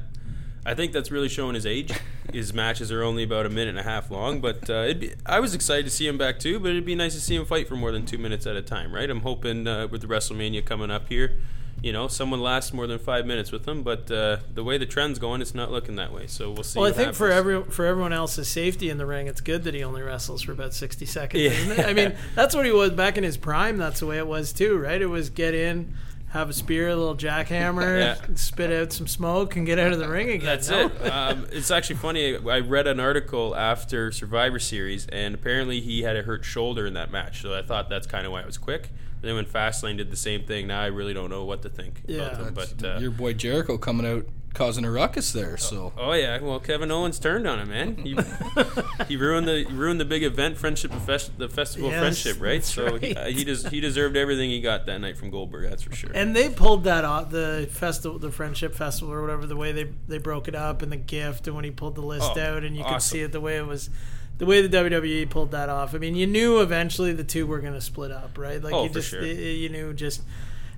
I 0.65 0.75
think 0.75 0.93
that's 0.93 1.11
really 1.11 1.29
showing 1.29 1.55
his 1.55 1.65
age. 1.65 1.93
his 2.33 2.53
matches 2.53 2.91
are 2.91 3.03
only 3.03 3.23
about 3.23 3.47
a 3.47 3.49
minute 3.49 3.69
and 3.69 3.79
a 3.79 3.83
half 3.83 4.11
long, 4.11 4.41
but 4.41 4.69
uh, 4.69 4.93
be, 4.95 5.15
I 5.25 5.41
was 5.41 5.55
excited 5.55 5.85
to 5.85 5.91
see 5.91 6.07
him 6.07 6.19
back 6.19 6.39
too. 6.39 6.59
But 6.59 6.71
it'd 6.71 6.85
be 6.85 6.95
nice 6.95 7.15
to 7.15 7.21
see 7.21 7.37
him 7.37 7.45
fight 7.45 7.69
for 7.69 7.77
more 7.77 7.93
than 7.93 8.05
two 8.05 8.19
minutes 8.19 8.47
at 8.47 8.57
a 8.57 8.63
time, 8.63 8.93
right? 8.93 9.09
I'm 9.09 9.21
hoping 9.21 9.67
uh, 9.67 9.87
with 9.89 10.01
the 10.01 10.09
WrestleMania 10.09 10.65
coming 10.65 10.91
up 10.91 11.09
here, 11.09 11.39
you 11.87 11.93
know, 11.93 12.09
someone 12.09 12.41
lasts 12.41 12.73
more 12.73 12.89
than 12.89 12.99
five 12.99 13.27
minutes 13.27 13.53
with 13.53 13.67
him. 13.67 13.85
But 13.85 14.11
uh, 14.11 14.39
the 14.53 14.65
way 14.65 14.77
the 14.77 14.87
trend's 14.87 15.21
going, 15.21 15.41
it's 15.41 15.55
not 15.55 15.71
looking 15.71 15.95
that 15.97 16.13
way. 16.13 16.27
So 16.27 16.51
we'll 16.51 16.65
see. 16.65 16.81
Well, 16.81 16.91
I 16.91 16.93
think 16.93 17.15
for 17.15 17.29
happens. 17.29 17.39
every 17.39 17.63
for 17.71 17.87
everyone 17.87 18.13
else's 18.13 18.49
safety 18.49 18.91
in 18.91 18.99
the 18.99 19.07
ring, 19.07 19.29
it's 19.29 19.41
good 19.41 19.63
that 19.63 19.75
he 19.75 19.85
only 19.85 20.03
wrestles 20.03 20.43
for 20.43 20.51
about 20.51 20.75
sixty 20.75 21.07
seconds. 21.07 21.37
Yeah. 21.47 21.87
I 21.87 21.93
mean, 21.93 22.17
that's 22.35 22.57
what 22.57 22.67
he 22.67 22.73
was 22.73 22.91
back 22.91 23.17
in 23.17 23.23
his 23.23 23.37
prime. 23.37 23.77
That's 23.77 24.01
the 24.01 24.07
way 24.07 24.19
it 24.19 24.27
was 24.27 24.53
too, 24.53 24.77
right? 24.79 25.01
It 25.01 25.07
was 25.07 25.31
get 25.31 25.55
in, 25.55 25.95
have 26.31 26.51
a 26.51 26.53
spear, 26.53 26.89
a 26.89 26.97
little 26.97 27.17
jackhammer, 27.17 27.99
Yeah. 28.29 28.35
spit 28.35 28.71
out 28.73 28.93
some 28.93 29.07
smoke, 29.07 29.57
and 29.57 29.65
get 29.67 29.79
out 29.79 29.93
of 29.93 29.99
the 29.99 30.09
ring 30.09 30.29
again. 30.31 30.45
That's 30.45 30.69
no? 30.69 30.87
it. 30.87 31.01
Um, 31.07 31.47
it's 31.53 31.71
actually 31.71 31.97
funny. 31.97 32.37
I 32.37 32.61
read 32.61 32.87
an 32.87 33.01
article 33.01 33.55
after 33.57 34.11
Survivor 34.13 34.59
Series, 34.59 35.07
and 35.07 35.35
apparently 35.35 35.81
he 35.81 36.03
had 36.03 36.17
a 36.17 36.23
hurt 36.23 36.45
shoulder 36.45 36.87
in 36.87 36.95
that 36.95 37.11
match. 37.11 37.43
So 37.43 37.55
I 37.55 37.63
thought 37.63 37.89
that's 37.89 38.07
kind 38.07 38.27
of 38.27 38.33
why 38.33 38.41
it 38.41 38.47
was 38.47 38.59
quick. 38.59 38.91
And 39.23 39.29
then 39.29 39.35
when 39.37 39.47
Fastlane 39.47 39.97
did 39.97 40.11
the 40.11 40.17
same 40.17 40.45
thing, 40.45 40.67
now 40.67 40.81
I 40.83 40.87
really 40.87 41.15
don't 41.15 41.31
know 41.31 41.45
what 41.45 41.63
to 41.63 41.69
think 41.71 42.03
Yeah. 42.07 42.23
about 42.39 42.39
them. 42.45 42.55
But 42.55 42.85
uh, 42.85 42.99
Your 42.99 43.11
boy 43.13 43.33
Jericho 43.33 43.79
coming 43.79 44.07
out 44.07 44.27
causing 44.57 44.85
a 44.85 44.91
ruckus 44.91 45.31
there. 45.33 45.57
So 45.57 45.93
Oh 45.97 46.13
yeah, 46.15 46.41
well 46.41 46.59
Kevin 46.59 46.91
Owens 46.91 47.19
turned 47.19 47.47
on 47.47 47.61
him, 47.61 47.69
man. 47.69 47.97
He, 47.97 48.19
he 49.09 49.17
ruined 49.17 49.47
the 49.47 49.65
he 49.69 49.73
ruined 49.75 50.01
the 50.01 50.05
big 50.05 50.23
event, 50.25 50.57
friendship, 50.57 50.93
fest, 51.07 51.39
the 51.39 51.49
festival 51.49 51.91
Yes, 51.91 52.01
friendship, 52.01 52.43
right? 52.43 52.61
that's 52.63 52.73
So 52.75 52.97
right. 52.97 53.17
uh, 53.17 53.25
he 53.27 53.45
des- 53.45 53.69
he 53.69 53.81
deserved 53.81 54.17
everything 54.17 54.51
he 54.51 54.61
got 54.61 54.87
that 54.87 54.99
night 55.01 55.17
from 55.19 55.31
Goldberg. 55.31 55.69
That's 55.71 55.83
for 55.83 55.95
sure. 55.95 56.11
And 56.15 56.35
they 56.35 56.49
pulled 56.49 56.85
that 56.85 57.05
off 57.05 57.31
the 57.31 57.69
festival, 57.71 58.19
the 58.19 58.33
friendship 58.33 58.75
festival 58.75 59.13
or 59.15 59.21
whatever. 59.21 59.47
The 59.47 59.57
way 59.57 59.73
they 59.73 59.91
they 60.09 60.19
broke 60.19 60.49
it 60.49 60.55
up 60.55 60.83
and 60.83 60.91
the 60.91 60.97
gift, 60.97 61.47
and 61.47 61.55
when 61.55 61.65
he 61.65 61.71
pulled 61.71 61.95
the 61.95 62.01
list 62.03 62.33
Oh, 62.37 62.41
out, 62.41 62.65
and 62.65 62.77
you 62.77 62.83
could 62.85 63.03
see 63.03 63.21
it 63.21 63.33
the 63.33 63.41
way 63.41 63.57
it 63.59 63.67
was, 63.67 63.91
the 64.39 64.47
way 64.47 64.67
the 64.67 64.75
WWE 64.77 65.29
pulled 65.31 65.51
that 65.53 65.69
off. 65.69 65.95
I 65.95 65.99
mean, 65.99 66.15
you 66.15 66.27
knew 66.27 66.61
eventually 66.61 67.13
the 67.13 67.25
two 67.25 67.47
were 67.47 67.61
going 67.61 67.73
to 67.75 67.81
split 67.81 68.11
up, 68.11 68.37
right? 68.39 68.63
Like 68.63 68.75
Oh, 68.75 68.83
you 68.85 68.89
for 68.89 68.95
just 68.95 69.09
sure. 69.11 69.21
y- 69.21 69.27
y- 69.29 69.33
you 69.33 69.69
knew 69.69 69.93
just 69.95 70.23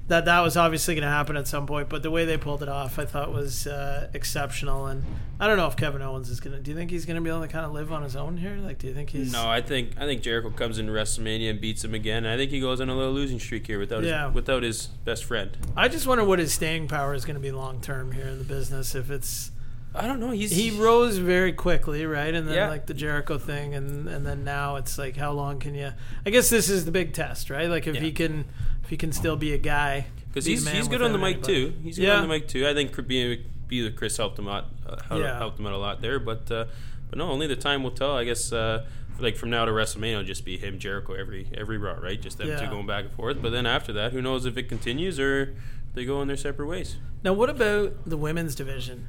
that 0.09 0.25
that 0.25 0.41
was 0.41 0.57
obviously 0.57 0.95
going 0.95 1.03
to 1.03 1.09
happen 1.11 1.37
at 1.37 1.47
some 1.47 1.67
point. 1.67 1.89
But 1.89 2.03
the 2.03 2.11
way 2.11 2.25
they 2.25 2.37
pulled 2.37 2.63
it 2.63 2.69
off, 2.69 2.99
I 2.99 3.05
thought 3.05 3.33
was 3.33 3.67
uh, 3.67 4.09
exceptional. 4.15 4.87
And 4.87 5.05
I 5.39 5.47
don't 5.47 5.57
know 5.57 5.67
if 5.67 5.77
Kevin 5.77 6.03
Owens 6.03 6.31
is 6.31 6.41
going 6.41 6.57
to. 6.57 6.63
Do 6.63 6.71
you 6.71 6.77
think 6.77 6.91
he's 6.91 7.05
going 7.07 7.17
to 7.17 7.21
be 7.23 7.29
able 7.31 7.43
to 7.43 7.49
kind 7.49 7.65
of 7.67 7.73
live 7.73 7.93
on 7.93 8.03
his 8.03 8.17
own 8.17 8.37
here? 8.39 8.57
Like, 8.57 8.79
do 8.79 8.87
you 8.87 8.95
think 8.95 9.11
he's? 9.11 9.33
no, 9.33 9.49
I 9.49 9.61
think 9.61 9.93
I 9.99 10.07
think 10.07 10.23
Jericho 10.23 10.51
comes 10.51 10.79
into 10.79 10.93
WrestleMania 10.93 11.51
and 11.51 11.61
beats 11.61 11.85
him 11.85 11.95
again. 11.95 12.25
And 12.25 12.29
I 12.29 12.37
think 12.37 12.51
he 12.51 12.61
goes 12.61 12.81
on 12.81 12.89
a 12.89 12.97
little 12.97 13.13
losing 13.13 13.39
streak 13.39 13.67
here 13.67 13.79
without 13.79 14.03
Yeah. 14.03 14.27
his, 14.27 14.35
without 14.35 14.63
his 14.63 14.87
best 15.05 15.25
friend. 15.25 15.57
I 15.77 15.89
just 15.89 16.07
wonder 16.07 16.25
what 16.25 16.39
his 16.39 16.53
staying 16.53 16.89
power 16.89 17.15
is 17.15 17.25
going 17.25 17.37
to 17.37 17.41
be 17.41 17.53
long 17.53 17.81
term 17.81 18.13
here 18.13 18.27
in 18.27 18.39
the 18.39 18.45
business. 18.45 18.95
If 18.95 19.11
it's 19.11 19.51
I 19.95 20.07
don't 20.07 20.21
know. 20.21 20.31
He's 20.31 20.51
he 20.53 20.71
rose 20.71 21.17
very 21.17 21.53
quickly, 21.53 22.05
right? 22.07 22.33
And 22.35 22.47
then 22.47 22.55
Yeah. 22.55 22.69
like 22.69 22.87
the 22.87 22.95
Jericho 22.95 23.39
thing, 23.39 23.75
and 23.75 24.07
and 24.09 24.25
then 24.27 24.45
now 24.45 24.77
it's 24.77 24.97
like 24.99 25.17
how 25.17 25.33
long 25.33 25.59
can 25.59 25.75
you? 25.75 25.93
I 26.27 26.31
guess 26.31 26.51
this 26.51 26.69
is 26.69 26.85
the 26.85 26.91
big 26.93 27.15
test, 27.15 27.51
right? 27.51 27.69
Like 27.69 27.87
if 27.87 27.95
Yeah. 27.97 28.01
he 28.03 28.13
can, 28.13 28.45
if 28.89 28.91
he 28.91 28.97
can 28.97 29.13
still 29.13 29.37
be 29.37 29.53
a 29.53 29.59
guy, 29.59 30.07
because 30.29 30.47
he's 30.47 30.67
he's 30.67 30.89
good 30.89 31.03
on 31.03 31.13
the 31.13 31.19
mic 31.19 31.37
anybody. 31.47 31.71
too. 31.73 31.75
He's 31.83 31.99
good 31.99 32.07
Yeah. 32.07 32.15
on 32.17 32.23
the 32.23 32.29
mic 32.29 32.49
too. 32.49 32.67
I 32.67 32.73
think 32.73 33.07
being 33.07 33.45
be 33.69 33.83
with 33.85 33.97
Chris 33.97 34.17
helped 34.17 34.39
him 34.39 34.49
out, 34.49 34.65
uh, 34.89 34.97
Yeah. 35.19 35.37
helped 35.37 35.59
him 35.59 35.67
out 35.67 35.75
a 35.75 35.77
lot 35.77 36.01
there. 36.01 36.19
But 36.19 36.51
uh, 36.51 36.65
but 37.11 37.19
no, 37.19 37.29
only 37.31 37.47
the 37.47 37.55
time 37.57 37.83
will 37.83 37.91
tell. 37.91 38.17
I 38.17 38.25
guess 38.25 38.51
uh, 38.51 38.87
like 39.21 39.37
from 39.37 39.51
now 39.51 39.67
to 39.67 39.73
WrestleMania, 39.73 40.13
it'll 40.13 40.25
just 40.25 40.47
be 40.47 40.57
him 40.57 40.79
Jericho 40.79 41.13
every 41.13 41.49
every 41.55 41.77
Raw, 41.77 41.93
right? 42.01 42.19
Just 42.19 42.39
them 42.39 42.49
Yeah. 42.49 42.61
two 42.61 42.67
going 42.71 42.87
back 42.87 43.05
and 43.05 43.13
forth. 43.13 43.43
But 43.43 43.51
then 43.53 43.67
after 43.67 43.93
that, 43.93 44.13
who 44.13 44.23
knows 44.23 44.47
if 44.47 44.57
it 44.57 44.71
continues 44.71 45.21
or 45.21 45.55
they 45.93 46.07
go 46.07 46.23
in 46.23 46.29
their 46.29 46.37
separate 46.39 46.67
ways. 46.67 46.97
Now, 47.23 47.35
what 47.35 47.51
about 47.51 48.09
the 48.09 48.17
women's 48.17 48.55
division? 48.55 49.09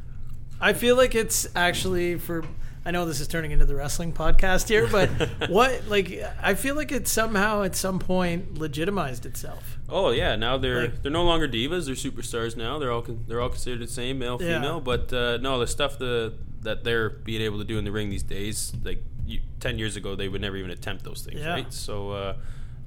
I 0.59 0.73
feel 0.73 0.97
like 0.97 1.15
it's 1.15 1.47
actually 1.55 2.17
for. 2.17 2.43
I 2.85 2.91
know 2.91 3.05
this 3.05 3.19
is 3.19 3.27
turning 3.27 3.51
into 3.51 3.65
the 3.65 3.75
wrestling 3.75 4.13
podcast 4.13 4.67
here, 4.69 4.87
but 4.87 5.09
what 5.49 5.87
like 5.87 6.23
I 6.41 6.53
feel 6.55 6.75
like 6.75 6.91
it 6.91 7.07
somehow 7.07 7.63
at 7.63 7.75
some 7.75 7.99
point 7.99 8.57
legitimized 8.57 9.25
itself. 9.25 9.77
Oh 9.89 10.11
yeah, 10.11 10.35
now 10.35 10.57
they're 10.57 10.83
Like- 10.83 11.01
they're 11.03 11.11
no 11.11 11.23
longer 11.25 11.47
divas. 11.47 11.85
They're 11.87 11.95
superstars 11.95 12.55
now. 12.55 12.79
They're 12.79 12.91
all 12.91 13.01
they're 13.27 13.41
all 13.41 13.49
considered 13.49 13.81
the 13.81 13.91
same, 13.91 14.19
male, 14.19 14.37
Yeah. 14.41 14.55
female. 14.59 14.79
But 14.79 15.11
uh, 15.13 15.37
no, 15.37 15.59
the 15.59 15.67
stuff 15.67 15.97
the 15.99 16.33
that 16.61 16.83
they're 16.83 17.09
being 17.09 17.41
able 17.41 17.57
to 17.59 17.63
do 17.65 17.77
in 17.77 17.83
the 17.85 17.91
ring 17.91 18.09
these 18.09 18.23
days, 18.23 18.73
like 18.83 19.03
you, 19.25 19.39
ten 19.59 19.77
years 19.77 19.95
ago, 19.95 20.15
they 20.15 20.27
would 20.29 20.41
never 20.41 20.57
even 20.57 20.71
attempt 20.71 21.03
those 21.03 21.21
things, 21.21 21.39
Yeah. 21.41 21.49
right? 21.53 21.73
So. 21.73 22.11
Uh, 22.11 22.33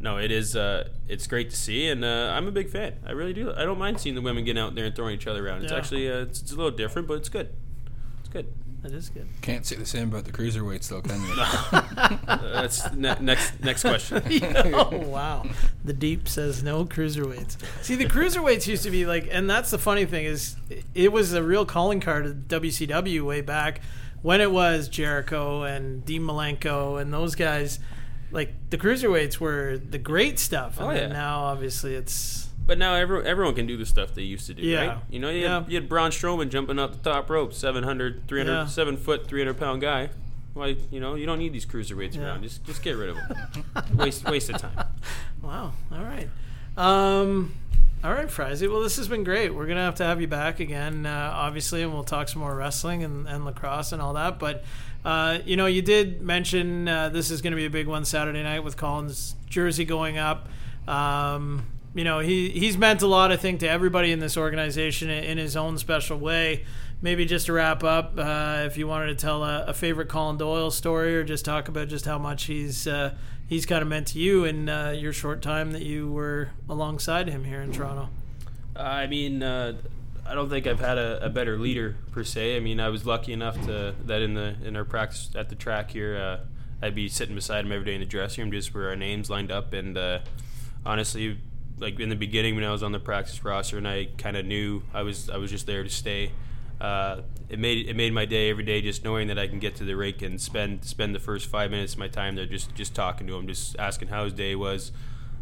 no, 0.00 0.16
it 0.18 0.32
is. 0.32 0.56
Uh, 0.56 0.88
it's 1.06 1.28
great 1.28 1.48
to 1.50 1.56
see, 1.56 1.86
and 1.86 2.04
uh, 2.04 2.32
I'm 2.36 2.48
a 2.48 2.50
big 2.50 2.68
fan. 2.70 2.94
I 3.06 3.12
really 3.12 3.32
do. 3.32 3.52
I 3.54 3.62
don't 3.64 3.78
mind 3.78 4.00
seeing 4.00 4.16
the 4.16 4.20
women 4.20 4.42
getting 4.44 4.60
out 4.60 4.74
there 4.74 4.84
and 4.84 4.96
throwing 4.96 5.14
each 5.14 5.28
other 5.28 5.46
around. 5.46 5.62
It's 5.62 5.70
Yeah. 5.70 5.78
actually 5.78 6.10
uh, 6.10 6.22
it's, 6.22 6.42
it's 6.42 6.50
a 6.50 6.56
little 6.56 6.72
different, 6.72 7.06
but 7.06 7.18
it's 7.18 7.28
good. 7.28 7.50
It's 8.18 8.28
good. 8.28 8.52
That 8.82 8.92
is 8.92 9.10
good. 9.10 9.28
can't 9.42 9.64
say 9.64 9.76
the 9.76 9.86
same 9.86 10.08
about 10.08 10.24
the 10.24 10.32
cruiserweights 10.32 10.88
though, 10.88 11.02
can 11.02 11.20
you? 11.22 11.36
That's 12.52 12.92
ne- 12.92 13.16
next 13.20 13.62
next 13.62 13.82
question. 13.82 14.22
oh 14.74 14.98
wow 15.06 15.44
the 15.84 15.92
deep 15.92 16.28
says 16.28 16.62
no 16.62 16.84
cruiserweights 16.84 17.56
see 17.82 17.94
the 17.96 18.06
cruiserweights 18.06 18.66
used 18.66 18.82
to 18.84 18.90
be 18.90 19.06
like 19.06 19.28
and 19.30 19.48
that's 19.50 19.70
the 19.70 19.78
funny 19.78 20.04
thing 20.04 20.24
is 20.24 20.56
it 20.94 21.12
was 21.12 21.32
a 21.32 21.42
real 21.42 21.64
calling 21.66 22.00
card 22.00 22.24
of 22.26 22.34
wcw 22.48 23.22
way 23.22 23.40
back 23.40 23.80
when 24.22 24.40
it 24.40 24.50
was 24.50 24.88
jericho 24.88 25.62
and 25.64 26.04
dean 26.04 26.22
malenko 26.22 27.00
and 27.00 27.12
those 27.12 27.34
guys 27.34 27.80
like 28.30 28.54
the 28.70 28.78
cruiserweights 28.78 29.38
were 29.38 29.76
the 29.78 29.98
great 29.98 30.38
stuff 30.38 30.76
oh, 30.80 30.88
and 30.88 30.96
Oh, 30.98 31.00
then 31.00 31.10
yeah. 31.10 31.16
now 31.16 31.40
obviously 31.42 31.94
it's 31.94 32.48
But 32.66 32.78
now 32.78 32.94
everyone, 32.94 33.26
everyone 33.26 33.54
can 33.54 33.66
do 33.66 33.76
the 33.76 33.86
stuff 33.86 34.14
they 34.14 34.22
used 34.22 34.46
to 34.46 34.54
do, 34.54 34.62
Yeah. 34.62 34.86
right? 34.86 34.98
You 35.10 35.18
know, 35.18 35.30
you, 35.30 35.40
Yeah. 35.42 35.60
had, 35.62 35.70
you 35.72 35.74
had 35.80 35.88
Braun 35.88 36.10
Strowman 36.10 36.48
jumping 36.48 36.78
out 36.78 36.92
the 36.92 37.10
top 37.10 37.28
rope, 37.28 37.52
700, 37.52 38.28
300, 38.28 38.52
Yeah. 38.52 38.66
7 38.66 38.96
foot, 38.96 39.26
300 39.26 39.58
pound 39.58 39.80
guy. 39.82 40.10
Why, 40.54 40.76
you 40.90 41.00
know, 41.00 41.14
you 41.14 41.26
don't 41.26 41.38
need 41.38 41.52
these 41.52 41.66
cruiserweights 41.66 42.14
Yeah. 42.14 42.24
around. 42.26 42.42
Just 42.42 42.64
just 42.64 42.82
get 42.82 42.96
rid 42.96 43.08
of 43.08 43.16
them. 43.16 43.64
waste, 43.96 44.24
waste 44.28 44.50
of 44.50 44.58
time. 44.58 44.86
Wow. 45.42 45.72
All 45.90 46.02
right. 46.04 46.28
Um, 46.76 47.52
all 48.04 48.12
right, 48.12 48.30
Frizy. 48.30 48.68
Well, 48.68 48.80
this 48.80 48.96
has 48.96 49.08
been 49.08 49.24
great. 49.24 49.52
We're 49.54 49.66
gonna 49.66 49.80
have 49.82 49.96
to 49.96 50.04
have 50.04 50.20
you 50.20 50.28
back 50.28 50.60
again, 50.60 51.04
uh, 51.04 51.30
obviously, 51.34 51.82
and 51.82 51.92
we'll 51.92 52.04
talk 52.04 52.28
some 52.28 52.40
more 52.42 52.54
wrestling 52.54 53.02
and, 53.02 53.26
and 53.26 53.44
lacrosse 53.44 53.90
and 53.92 54.00
all 54.00 54.12
that. 54.14 54.38
But 54.38 54.64
uh, 55.04 55.38
you 55.44 55.56
know, 55.56 55.66
you 55.66 55.82
did 55.82 56.22
mention 56.22 56.86
uh, 56.86 57.08
this 57.08 57.30
is 57.32 57.42
going 57.42 57.50
to 57.50 57.56
be 57.56 57.64
a 57.66 57.70
big 57.70 57.88
one 57.88 58.04
Saturday 58.04 58.42
night 58.44 58.62
with 58.62 58.76
Collins' 58.76 59.34
jersey 59.48 59.84
going 59.84 60.16
up. 60.16 60.48
Um, 60.86 61.66
you 61.94 62.04
know, 62.04 62.20
he 62.20 62.50
he's 62.50 62.78
meant 62.78 63.02
a 63.02 63.06
lot, 63.06 63.30
I 63.32 63.36
think, 63.36 63.60
to 63.60 63.68
everybody 63.68 64.12
in 64.12 64.18
this 64.18 64.36
organization 64.36 65.10
in, 65.10 65.38
his 65.38 65.56
own 65.56 65.78
special 65.78 66.18
way. 66.18 66.64
Maybe 67.02 67.26
just 67.26 67.46
to 67.46 67.52
wrap 67.52 67.82
up, 67.82 68.14
uh, 68.16 68.62
if 68.64 68.76
you 68.76 68.86
wanted 68.86 69.06
to 69.06 69.14
tell 69.16 69.42
a, 69.42 69.64
a 69.66 69.74
favorite 69.74 70.08
Colin 70.08 70.36
Doyle 70.36 70.70
story, 70.70 71.16
or 71.16 71.24
just 71.24 71.44
talk 71.44 71.68
about 71.68 71.88
just 71.88 72.04
how 72.04 72.16
much 72.16 72.44
he's 72.44 72.86
uh, 72.86 73.14
he's 73.46 73.66
kind 73.66 73.82
of 73.82 73.88
meant 73.88 74.06
to 74.08 74.18
you 74.18 74.44
in 74.44 74.68
uh, 74.68 74.90
your 74.90 75.12
short 75.12 75.42
time 75.42 75.72
that 75.72 75.82
you 75.82 76.10
were 76.10 76.50
alongside 76.68 77.28
him 77.28 77.44
here 77.44 77.60
in 77.60 77.72
Toronto. 77.72 78.08
I 78.74 79.06
mean, 79.06 79.42
uh, 79.42 79.74
I 80.24 80.34
don't 80.34 80.48
think 80.48 80.66
I've 80.66 80.80
had 80.80 80.96
a, 80.96 81.24
a 81.24 81.28
better 81.28 81.58
leader 81.58 81.96
per 82.12 82.24
se. 82.24 82.56
I 82.56 82.60
mean, 82.60 82.80
I 82.80 82.88
was 82.88 83.04
lucky 83.04 83.32
enough 83.32 83.60
to 83.66 83.94
that 84.04 84.22
in 84.22 84.34
the 84.34 84.56
in 84.64 84.76
our 84.76 84.84
practice 84.84 85.30
at 85.34 85.50
the 85.50 85.56
track 85.56 85.90
here, 85.90 86.16
uh, 86.16 86.86
I'd 86.86 86.94
be 86.94 87.08
sitting 87.08 87.34
beside 87.34 87.66
him 87.66 87.72
every 87.72 87.84
day 87.84 87.94
in 87.94 88.00
the 88.00 88.06
dressing 88.06 88.44
room, 88.44 88.52
just 88.52 88.72
where 88.72 88.88
our 88.88 88.96
names 88.96 89.28
lined 89.28 89.50
up. 89.50 89.72
And 89.72 89.98
uh, 89.98 90.20
honestly, 90.86 91.38
like 91.78 92.00
in 92.00 92.08
the 92.08 92.16
beginning 92.16 92.54
when 92.54 92.64
I 92.64 92.72
was 92.72 92.82
on 92.82 92.92
the 92.92 93.00
practice 93.00 93.44
roster, 93.44 93.78
and 93.78 93.88
I 93.88 94.08
kind 94.18 94.36
of 94.36 94.46
knew 94.46 94.82
I 94.92 95.02
was 95.02 95.30
I 95.30 95.36
was 95.36 95.50
just 95.50 95.66
there 95.66 95.82
to 95.82 95.90
stay. 95.90 96.32
Uh, 96.80 97.22
it 97.48 97.58
made 97.58 97.88
it 97.88 97.94
made 97.94 98.12
my 98.12 98.24
day 98.24 98.50
every 98.50 98.64
day 98.64 98.80
just 98.80 99.04
knowing 99.04 99.28
that 99.28 99.38
I 99.38 99.46
can 99.46 99.58
get 99.58 99.76
to 99.76 99.84
the 99.84 99.94
rink 99.94 100.22
and 100.22 100.40
spend 100.40 100.84
spend 100.84 101.14
the 101.14 101.20
first 101.20 101.48
five 101.48 101.70
minutes 101.70 101.92
of 101.92 101.98
my 101.98 102.08
time 102.08 102.34
there 102.34 102.46
just 102.46 102.74
just 102.74 102.94
talking 102.94 103.26
to 103.26 103.36
him, 103.36 103.46
just 103.46 103.76
asking 103.78 104.08
how 104.08 104.24
his 104.24 104.32
day 104.32 104.54
was 104.54 104.92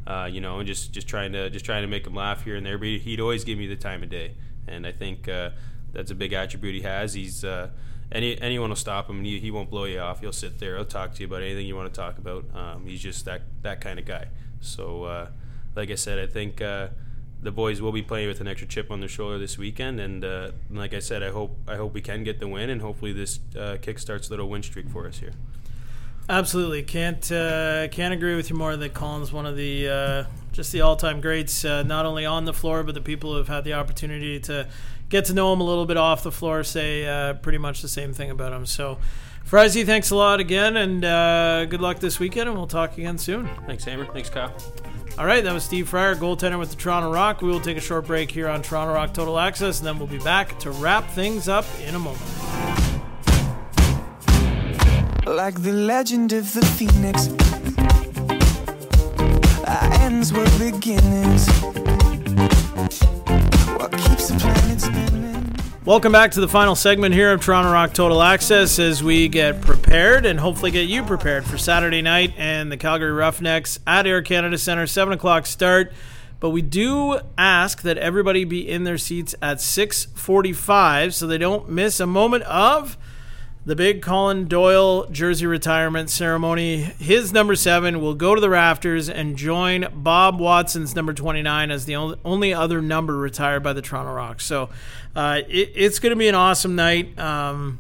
uh, 0.07 0.29
you 0.31 0.41
know, 0.41 0.59
and 0.59 0.67
just 0.67 0.93
just 0.93 1.07
trying 1.07 1.33
to 1.33 1.51
just 1.51 1.65
trying 1.65 1.83
to 1.83 1.89
make 1.89 2.07
him 2.07 2.15
laugh 2.15 2.45
here 2.45 2.57
and 2.57 2.65
there. 2.65 2.79
But 2.79 2.89
he'd 2.89 3.21
always 3.21 3.45
give 3.45 3.59
me 3.59 3.67
the 3.67 3.77
time 3.77 4.03
of 4.03 4.09
day, 4.09 4.35
and 4.67 4.87
I 4.87 4.93
think 4.93 5.29
uh, 5.29 5.51
that's 5.93 6.11
a 6.11 6.15
big 6.15 6.33
attribute 6.33 6.75
he 6.75 6.81
has. 6.83 7.15
He's 7.15 7.45
uh, 7.45 7.69
any 8.11 8.41
anyone 8.41 8.71
will 8.71 8.77
stop 8.77 9.09
him, 9.09 9.23
he, 9.23 9.39
he 9.39 9.51
won't 9.51 9.71
blow 9.71 9.85
you 9.85 10.01
off. 10.01 10.21
He'll 10.21 10.33
sit 10.33 10.59
there, 10.59 10.77
he'll 10.77 10.85
talk 10.85 11.15
to 11.15 11.21
you 11.21 11.27
about 11.27 11.43
anything 11.43 11.67
you 11.67 11.77
want 11.77 11.93
to 11.93 12.01
talk 12.01 12.19
about. 12.19 12.45
Um, 12.55 12.87
he's 12.87 13.01
just 13.01 13.25
that 13.27 13.43
that 13.63 13.81
kind 13.81 13.99
of 13.99 14.05
guy. 14.05 14.29
So, 14.61 15.05
uh, 15.05 15.29
like 15.75 15.91
I 15.91 15.97
said, 15.97 16.19
I 16.19 16.27
think. 16.27 16.61
Uh, 16.61 16.89
the 17.43 17.51
boys 17.51 17.81
will 17.81 17.93
be 17.93 18.03
playing 18.03 18.29
with 18.29 18.41
an 18.41 18.49
extra 18.49 18.69
chip 18.69 18.91
on 18.91 19.01
their 19.01 19.09
shoulder 19.09 19.39
this 19.39 19.57
weekend, 19.57 19.99
and 19.99 20.25
uh, 20.25 20.51
like 20.71 20.93
I 20.93 20.99
said, 20.99 21.23
I 21.23 21.31
hope 21.31 21.57
I 21.67 21.77
hope 21.77 21.95
we 21.95 22.03
can 22.03 22.23
get 22.23 22.39
the 22.39 22.47
win, 22.47 22.69
and 22.69 22.83
hopefully 22.83 23.13
this 23.13 23.41
uh, 23.57 23.79
kickstarts 23.81 24.27
a 24.29 24.31
little 24.31 24.49
win 24.49 24.63
streak 24.63 24.89
for 24.89 25.07
us 25.07 25.19
here. 25.21 25.33
Absolutely, 26.29 26.83
can't 26.83 27.33
uh, 27.33 27.89
can't 27.89 28.13
agree 28.13 28.37
with 28.37 28.51
you 28.51 28.57
more. 28.57 28.77
That 28.77 28.95
Colin's 28.95 29.33
one 29.33 29.47
of 29.47 29.57
the 29.57 29.89
uh, 29.89 30.25
just 30.53 30.71
the 30.73 30.83
all 30.83 30.97
time 30.97 31.21
greats, 31.21 31.65
uh, 31.65 31.83
not 31.83 32.07
only 32.07 32.27
on 32.27 32.45
the 32.45 32.53
floor, 32.53 32.83
but 32.83 32.95
the 32.95 33.01
people 33.01 33.31
who 33.33 33.39
have 33.39 33.49
had 33.49 33.65
the 33.65 33.73
opportunity 33.73 34.39
to 34.41 34.69
get 35.09 35.25
to 35.25 35.35
know 35.35 35.53
him 35.53 35.61
a 35.61 35.65
little 35.65 35.87
bit 35.87 35.97
off 35.97 36.23
the 36.23 36.31
floor 36.31 36.63
say 36.63 37.07
uh, 37.07 37.35
pretty 37.35 37.59
much 37.59 37.83
the 37.83 37.89
same 37.89 38.13
thing 38.13 38.31
about 38.31 38.53
him. 38.53 38.67
So, 38.67 38.99
Frizy, 39.45 39.85
thanks 39.85 40.11
a 40.11 40.17
lot 40.17 40.41
again, 40.41 40.77
and 40.77 41.05
uh, 41.05 41.65
good 41.65 41.81
luck 41.81 41.99
this 41.99 42.21
weekend, 42.21 42.49
and 42.49 42.57
we'll 42.57 42.69
talk 42.69 42.97
again 42.99 43.19
soon. 43.19 43.49
Thanks, 43.67 43.85
Hammer. 43.85 44.05
Thanks, 44.05 44.29
Kyle. 44.31 44.55
All 45.21 45.27
right, 45.27 45.45
that 45.45 45.53
was 45.53 45.65
Steve 45.65 45.87
Fryer, 45.87 46.17
goaltender 46.17 46.59
with 46.59 46.71
the 46.71 46.77
Toronto 46.77 47.13
Rock. 47.13 47.43
We 47.43 47.51
will 47.51 47.61
take 47.61 47.77
a 47.77 47.81
short 47.81 48.07
break 48.07 48.31
here 48.31 48.49
on 48.49 48.63
Toronto 48.63 48.95
Rock 48.95 49.13
Total 49.13 49.39
Access, 49.39 49.79
and 49.79 49.87
then 49.87 49.99
we'll 49.99 50.09
be 50.09 50.17
back 50.17 50.59
to 50.61 50.71
wrap 50.71 51.07
things 51.11 51.47
up 51.47 51.67
in 51.87 51.95
a 51.95 51.99
moment. 51.99 52.23
Like 55.27 55.63
the 55.63 55.75
legend 55.75 56.33
of 56.33 56.55
the 56.55 56.65
phoenix 56.65 57.29
Our 59.67 59.93
ends 60.01 60.33
were 60.33 60.49
beginnings 60.59 61.47
What 63.77 63.93
keeps 63.93 64.29
the 64.29 64.39
planet 64.41 64.81
spinning 64.81 65.30
Welcome 65.91 66.13
back 66.13 66.31
to 66.31 66.41
the 66.41 66.47
final 66.47 66.77
segment 66.77 67.15
here 67.17 67.33
of 67.33 67.41
Toronto 67.41 67.73
Rock 67.73 67.93
Total 67.93 68.23
Access 68.23 68.79
as 68.79 69.03
we 69.03 69.27
get 69.27 69.61
prepared 69.61 70.25
and 70.25 70.39
hopefully 70.39 70.71
get 70.71 70.89
you 70.89 71.03
prepared 71.03 71.45
for 71.45 71.59
Saturday 71.59 72.01
night 72.01 72.33
and 72.37 72.71
the 72.71 72.77
Calgary 72.77 73.11
Roughnecks 73.11 73.81
at 73.89 74.07
Air 74.07 74.23
Canada 74.23 74.57
Centre, 74.57 74.87
7 74.87 75.13
o'clock 75.13 75.47
start. 75.47 75.93
But 76.39 76.51
we 76.51 76.63
do 76.63 77.19
ask 77.37 77.83
that 77.83 77.99
everybody 77.99 78.45
be 78.45 78.71
in 78.71 78.85
their 78.85 78.99
seats 78.99 79.35
at 79.43 79.61
6:45 79.61 81.13
so 81.13 81.27
they 81.27 81.39
don't 81.39 81.69
miss 81.69 81.99
a 81.99 82.07
moment 82.07 82.45
of 82.45 82.97
the 83.71 83.77
big 83.77 84.03
Colin 84.03 84.49
Doyle 84.49 85.07
jersey 85.13 85.47
retirement 85.47 86.11
ceremony. 86.11 86.79
His 86.79 87.33
number 87.33 87.55
seven 87.55 88.01
will 88.01 88.17
go 88.17 88.35
to 88.35 88.41
the 88.41 88.51
rafters 88.51 89.09
and 89.09 89.37
join 89.37 89.87
Bob 89.95 90.41
Watson's 90.41 90.97
number 90.97 91.15
29 91.15 91.71
as 91.71 91.85
the 91.85 91.95
only, 91.95 92.53
other 92.53 92.83
number 92.83 93.17
retired 93.17 93.63
by 93.63 93.73
the 93.73 93.81
Toronto 93.81 94.13
Rock. 94.13 94.41
So 94.41 94.71
uh, 95.15 95.43
it, 95.49 95.71
it's 95.77 96.01
going 96.01 96.11
to 96.11 96.17
be 96.17 96.27
an 96.27 96.35
awesome 96.35 96.75
night. 96.75 97.17
Um, 97.17 97.79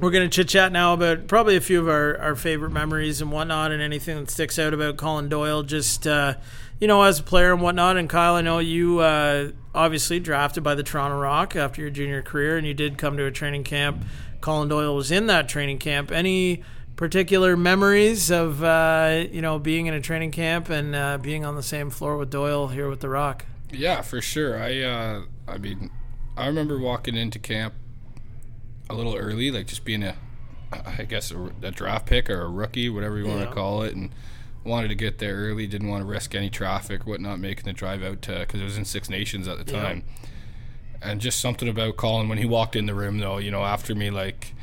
we're 0.00 0.10
going 0.10 0.30
to 0.30 0.34
chit 0.34 0.48
chat 0.48 0.72
now 0.72 0.94
about 0.94 1.26
probably 1.26 1.56
a 1.56 1.60
few 1.60 1.78
of 1.78 1.90
our, 1.90 2.16
our 2.16 2.34
favorite 2.34 2.70
memories 2.70 3.20
and 3.20 3.30
whatnot, 3.30 3.72
and 3.72 3.82
anything 3.82 4.16
that 4.20 4.30
sticks 4.30 4.58
out 4.58 4.72
about 4.72 4.96
Colin 4.96 5.28
Doyle, 5.28 5.62
just 5.62 6.06
uh, 6.06 6.36
you 6.80 6.88
know, 6.88 7.02
as 7.02 7.20
a 7.20 7.22
player 7.22 7.52
and 7.52 7.60
whatnot. 7.60 7.98
And 7.98 8.08
Kyle, 8.08 8.34
I 8.34 8.40
know 8.40 8.60
you 8.60 9.00
uh, 9.00 9.50
obviously 9.74 10.20
drafted 10.20 10.62
by 10.62 10.74
the 10.74 10.82
Toronto 10.82 11.18
Rock 11.18 11.54
after 11.54 11.82
your 11.82 11.90
junior 11.90 12.22
career, 12.22 12.56
and 12.56 12.66
you 12.66 12.72
did 12.72 12.96
come 12.96 13.18
to 13.18 13.26
a 13.26 13.30
training 13.30 13.64
camp. 13.64 14.02
Colin 14.46 14.68
Doyle 14.68 14.94
was 14.94 15.10
in 15.10 15.26
that 15.26 15.48
training 15.48 15.78
camp. 15.78 16.12
Any 16.12 16.62
particular 16.94 17.56
memories 17.56 18.30
of 18.30 18.62
uh, 18.62 19.24
you 19.32 19.42
know 19.42 19.58
being 19.58 19.86
in 19.86 19.94
a 19.94 20.00
training 20.00 20.30
camp 20.30 20.70
and 20.70 20.94
uh, 20.94 21.18
being 21.18 21.44
on 21.44 21.56
the 21.56 21.64
same 21.64 21.90
floor 21.90 22.16
with 22.16 22.30
Doyle 22.30 22.68
here 22.68 22.88
with 22.88 23.00
the 23.00 23.08
Rock? 23.08 23.44
Yeah, 23.72 24.02
for 24.02 24.20
sure. 24.20 24.56
I 24.62 24.82
uh, 24.82 25.22
I 25.48 25.58
mean, 25.58 25.90
I 26.36 26.46
remember 26.46 26.78
walking 26.78 27.16
into 27.16 27.40
camp 27.40 27.74
a 28.88 28.94
little 28.94 29.16
early, 29.16 29.50
like 29.50 29.66
just 29.66 29.84
being 29.84 30.04
a, 30.04 30.14
I 30.72 31.02
guess 31.02 31.32
a, 31.32 31.50
a 31.64 31.72
draft 31.72 32.06
pick 32.06 32.30
or 32.30 32.42
a 32.42 32.48
rookie, 32.48 32.88
whatever 32.88 33.18
you 33.18 33.26
want 33.26 33.40
Yeah. 33.40 33.46
to 33.46 33.52
call 33.52 33.82
it, 33.82 33.96
and 33.96 34.10
wanted 34.62 34.86
to 34.88 34.94
get 34.94 35.18
there 35.18 35.34
early. 35.34 35.66
Didn't 35.66 35.88
want 35.88 36.02
to 36.02 36.06
risk 36.08 36.36
any 36.36 36.50
traffic, 36.50 37.04
whatnot, 37.04 37.40
making 37.40 37.64
the 37.64 37.72
drive 37.72 38.04
out 38.04 38.22
to 38.22 38.38
because 38.46 38.60
it 38.60 38.64
was 38.64 38.78
in 38.78 38.84
Six 38.84 39.10
Nations 39.10 39.48
at 39.48 39.66
the 39.66 39.72
Yeah. 39.72 39.82
And 41.02 41.20
just 41.20 41.40
something 41.40 41.68
about 41.68 41.96
Colin 41.96 42.28
when 42.28 42.38
he 42.38 42.44
walked 42.44 42.76
in 42.76 42.86
the 42.86 42.94
room, 42.94 43.18
though, 43.18 43.38
you 43.38 43.50
know, 43.50 43.64
after 43.64 43.94
me, 43.94 44.10
like 44.10 44.54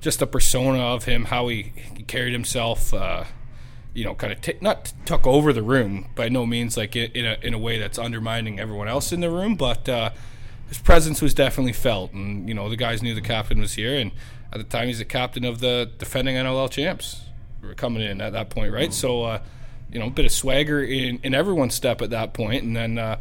just 0.00 0.18
the 0.18 0.26
persona 0.26 0.78
of 0.78 1.04
him, 1.04 1.26
how 1.26 1.48
he, 1.48 1.72
he 1.96 2.02
carried 2.02 2.32
himself. 2.32 2.92
Uh, 2.92 3.24
you 3.94 4.04
know, 4.04 4.14
kind 4.14 4.32
of 4.32 4.40
t- 4.40 4.56
not 4.60 4.92
took 5.04 5.26
over 5.26 5.52
the 5.52 5.62
room 5.62 6.06
by 6.14 6.28
no 6.28 6.46
means, 6.46 6.76
like 6.76 6.96
in, 6.96 7.10
in 7.12 7.26
a 7.26 7.36
in 7.42 7.54
a 7.54 7.58
way 7.58 7.78
that's 7.78 7.98
undermining 7.98 8.58
everyone 8.58 8.88
else 8.88 9.12
in 9.12 9.20
the 9.20 9.30
room, 9.30 9.54
but 9.54 9.86
uh, 9.88 10.10
his 10.68 10.78
presence 10.78 11.20
was 11.20 11.34
definitely 11.34 11.74
felt, 11.74 12.12
and 12.12 12.48
you 12.48 12.54
know 12.54 12.70
the 12.70 12.76
guys 12.76 13.02
knew 13.02 13.14
the 13.14 13.20
captain 13.20 13.60
was 13.60 13.74
here, 13.74 13.94
and 13.94 14.10
at 14.52 14.58
the 14.58 14.64
time 14.64 14.86
he's 14.86 14.98
the 14.98 15.04
captain 15.04 15.44
of 15.44 15.60
the 15.60 15.90
defending 15.98 16.36
NLL 16.36 16.70
champs. 16.70 17.22
Were 17.62 17.74
coming 17.74 18.02
in 18.02 18.20
at 18.20 18.32
that 18.32 18.50
point, 18.50 18.72
right? 18.72 18.92
So, 18.92 19.22
uh, 19.22 19.38
you 19.92 20.00
know, 20.00 20.06
a 20.06 20.10
bit 20.10 20.24
of 20.24 20.32
swagger 20.32 20.82
in, 20.82 21.20
in 21.22 21.32
everyone's 21.32 21.74
step 21.74 22.02
at 22.02 22.10
that 22.10 22.32
point, 22.32 22.64
and 22.64 22.74
then 22.74 22.98
uh, 22.98 23.20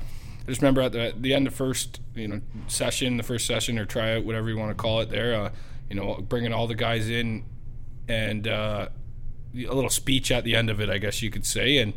just 0.51 0.61
remember 0.61 0.81
at 0.81 0.91
the, 0.91 1.13
the 1.17 1.33
end 1.33 1.47
of 1.47 1.55
first, 1.55 2.01
you 2.13 2.27
know, 2.27 2.41
session, 2.67 3.15
the 3.15 3.23
first 3.23 3.47
session 3.47 3.79
or 3.79 3.85
tryout, 3.85 4.25
whatever 4.25 4.49
you 4.49 4.57
want 4.57 4.69
to 4.69 4.75
call 4.75 4.99
it, 4.99 5.09
there, 5.09 5.33
uh, 5.33 5.49
you 5.89 5.95
know, 5.95 6.15
bringing 6.15 6.51
all 6.51 6.67
the 6.67 6.75
guys 6.75 7.09
in 7.09 7.45
and 8.09 8.49
uh, 8.49 8.89
a 9.55 9.73
little 9.73 9.89
speech 9.89 10.29
at 10.29 10.43
the 10.43 10.53
end 10.53 10.69
of 10.69 10.81
it, 10.81 10.89
I 10.89 10.97
guess 10.97 11.21
you 11.21 11.31
could 11.31 11.45
say, 11.45 11.77
and 11.77 11.93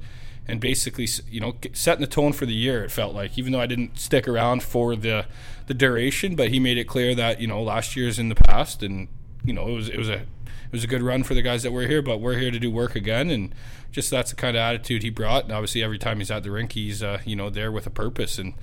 and 0.47 0.61
basically, 0.61 1.09
you 1.29 1.41
know, 1.41 1.57
setting 1.73 2.03
the 2.03 2.07
tone 2.07 2.33
for 2.33 2.47
the 2.47 2.55
year. 2.55 2.85
It 2.85 2.93
felt 2.93 3.13
like, 3.13 3.37
even 3.37 3.51
though 3.51 3.61
I 3.61 3.67
didn't 3.67 3.99
stick 3.99 4.29
around 4.29 4.63
for 4.63 4.95
the 4.95 5.27
the 5.67 5.75
duration, 5.75 6.37
but 6.37 6.51
he 6.51 6.61
made 6.61 6.79
it 6.79 6.85
clear 6.85 7.13
that 7.17 7.41
you 7.41 7.49
know 7.49 7.61
last 7.61 7.97
year's 7.97 8.21
in 8.21 8.29
the 8.29 8.37
past, 8.37 8.85
and 8.85 9.09
you 9.45 9.53
know 9.53 9.67
it 9.67 9.75
was 9.75 9.89
it 9.89 9.99
was 9.99 10.09
a 10.09 10.27
was 10.75 10.83
a 10.83 10.89
good 10.89 11.03
run 11.03 11.23
for 11.23 11.35
the 11.35 11.43
guys 11.43 11.63
that 11.63 11.71
were 11.71 11.87
here, 11.87 12.03
but 12.03 12.21
we're 12.21 12.37
here 12.37 12.51
to 12.51 12.59
do 12.59 12.69
work 12.69 12.97
again, 12.97 13.31
and 13.31 13.55
just 13.93 14.11
that's 14.11 14.31
the 14.31 14.37
kind 14.37 14.57
of 14.57 14.61
attitude 14.61 15.05
he 15.05 15.09
brought. 15.09 15.45
And 15.45 15.53
obviously, 15.53 15.85
every 15.85 15.99
time 15.99 16.19
he's 16.19 16.33
at 16.33 16.43
the 16.43 16.51
rink, 16.51 16.73
he's 16.73 17.01
uh, 17.01 17.21
you 17.25 17.37
know 17.37 17.49
there 17.49 17.71
with 17.71 17.87
a 17.87 17.91
purpose, 17.91 18.39
and 18.39 18.55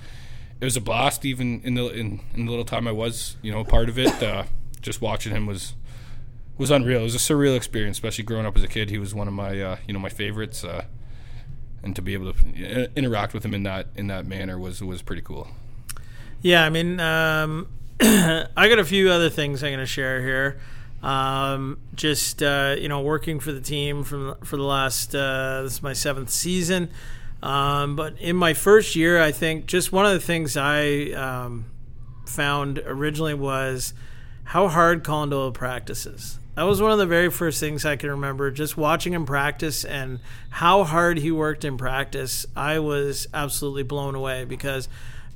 it 0.60 0.64
was 0.64 0.76
a 0.76 0.80
blast. 0.80 1.24
Even 1.24 1.62
in 1.62 1.74
the 1.74 1.86
in, 1.88 2.20
in 2.34 2.44
the 2.44 2.50
little 2.50 2.66
time 2.66 2.86
I 2.86 2.92
was 2.92 3.38
you 3.40 3.50
know 3.50 3.64
part 3.64 3.88
of 3.88 3.98
it, 3.98 4.22
uh, 4.22 4.44
just 4.82 5.00
watching 5.00 5.32
him 5.32 5.46
was 5.46 5.72
was 6.58 6.70
unreal. 6.70 7.00
It 7.00 7.04
was 7.04 7.14
a 7.14 7.18
surreal 7.18 7.56
experience, 7.56 7.96
especially 7.96 8.24
growing 8.24 8.44
up 8.44 8.58
as 8.58 8.62
a 8.62 8.68
kid. 8.68 8.90
He 8.90 8.98
was 8.98 9.14
one 9.14 9.26
of 9.26 9.32
my 9.32 9.58
uh, 9.58 9.76
you 9.86 9.94
know 9.94 9.98
my 9.98 10.10
favorites, 10.10 10.64
uh, 10.64 10.84
and 11.82 11.96
to 11.96 12.02
be 12.02 12.12
able 12.12 12.34
to 12.34 12.82
uh, 12.82 12.86
interact 12.94 13.32
with 13.32 13.42
him 13.42 13.54
in 13.54 13.62
that 13.62 13.86
in 13.96 14.08
that 14.08 14.26
manner 14.26 14.58
was 14.58 14.82
was 14.82 15.00
pretty 15.00 15.22
cool. 15.22 15.48
Yeah, 16.42 16.62
I 16.62 16.68
mean, 16.68 17.00
um, 17.00 17.68
I 18.02 18.68
got 18.68 18.78
a 18.78 18.84
few 18.84 19.10
other 19.10 19.30
things 19.30 19.62
I'm 19.64 19.70
going 19.70 19.80
to 19.80 19.86
share 19.86 20.20
here. 20.20 20.60
Um, 21.02 21.78
just 21.94 22.42
uh, 22.42 22.76
you 22.78 22.88
know, 22.88 23.00
working 23.00 23.40
for 23.40 23.52
the 23.52 23.60
team 23.60 24.04
from 24.04 24.36
for 24.44 24.56
the 24.56 24.62
last 24.62 25.14
uh, 25.14 25.62
this 25.62 25.74
is 25.74 25.82
my 25.82 25.92
seventh 25.92 26.30
season. 26.30 26.90
Um, 27.42 27.96
but 27.96 28.18
in 28.20 28.36
my 28.36 28.54
first 28.54 28.94
year, 28.94 29.20
I 29.20 29.32
think 29.32 29.66
just 29.66 29.90
one 29.90 30.06
of 30.06 30.12
the 30.12 30.20
things 30.20 30.56
I 30.56 31.10
um, 31.10 31.66
found 32.24 32.78
originally 32.78 33.34
was 33.34 33.94
how 34.44 34.68
hard 34.68 35.02
Colin 35.02 35.30
Doyle 35.30 35.50
practices. 35.50 36.38
That 36.54 36.64
was 36.64 36.82
one 36.82 36.92
of 36.92 36.98
the 36.98 37.06
very 37.06 37.30
first 37.30 37.58
things 37.58 37.84
I 37.84 37.96
can 37.96 38.10
remember. 38.10 38.50
Just 38.50 38.76
watching 38.76 39.14
him 39.14 39.24
practice 39.24 39.84
and 39.84 40.20
how 40.50 40.84
hard 40.84 41.18
he 41.18 41.32
worked 41.32 41.64
in 41.64 41.78
practice, 41.78 42.44
I 42.54 42.78
was 42.78 43.26
absolutely 43.32 43.84
blown 43.84 44.14
away 44.14 44.44
because 44.44 44.86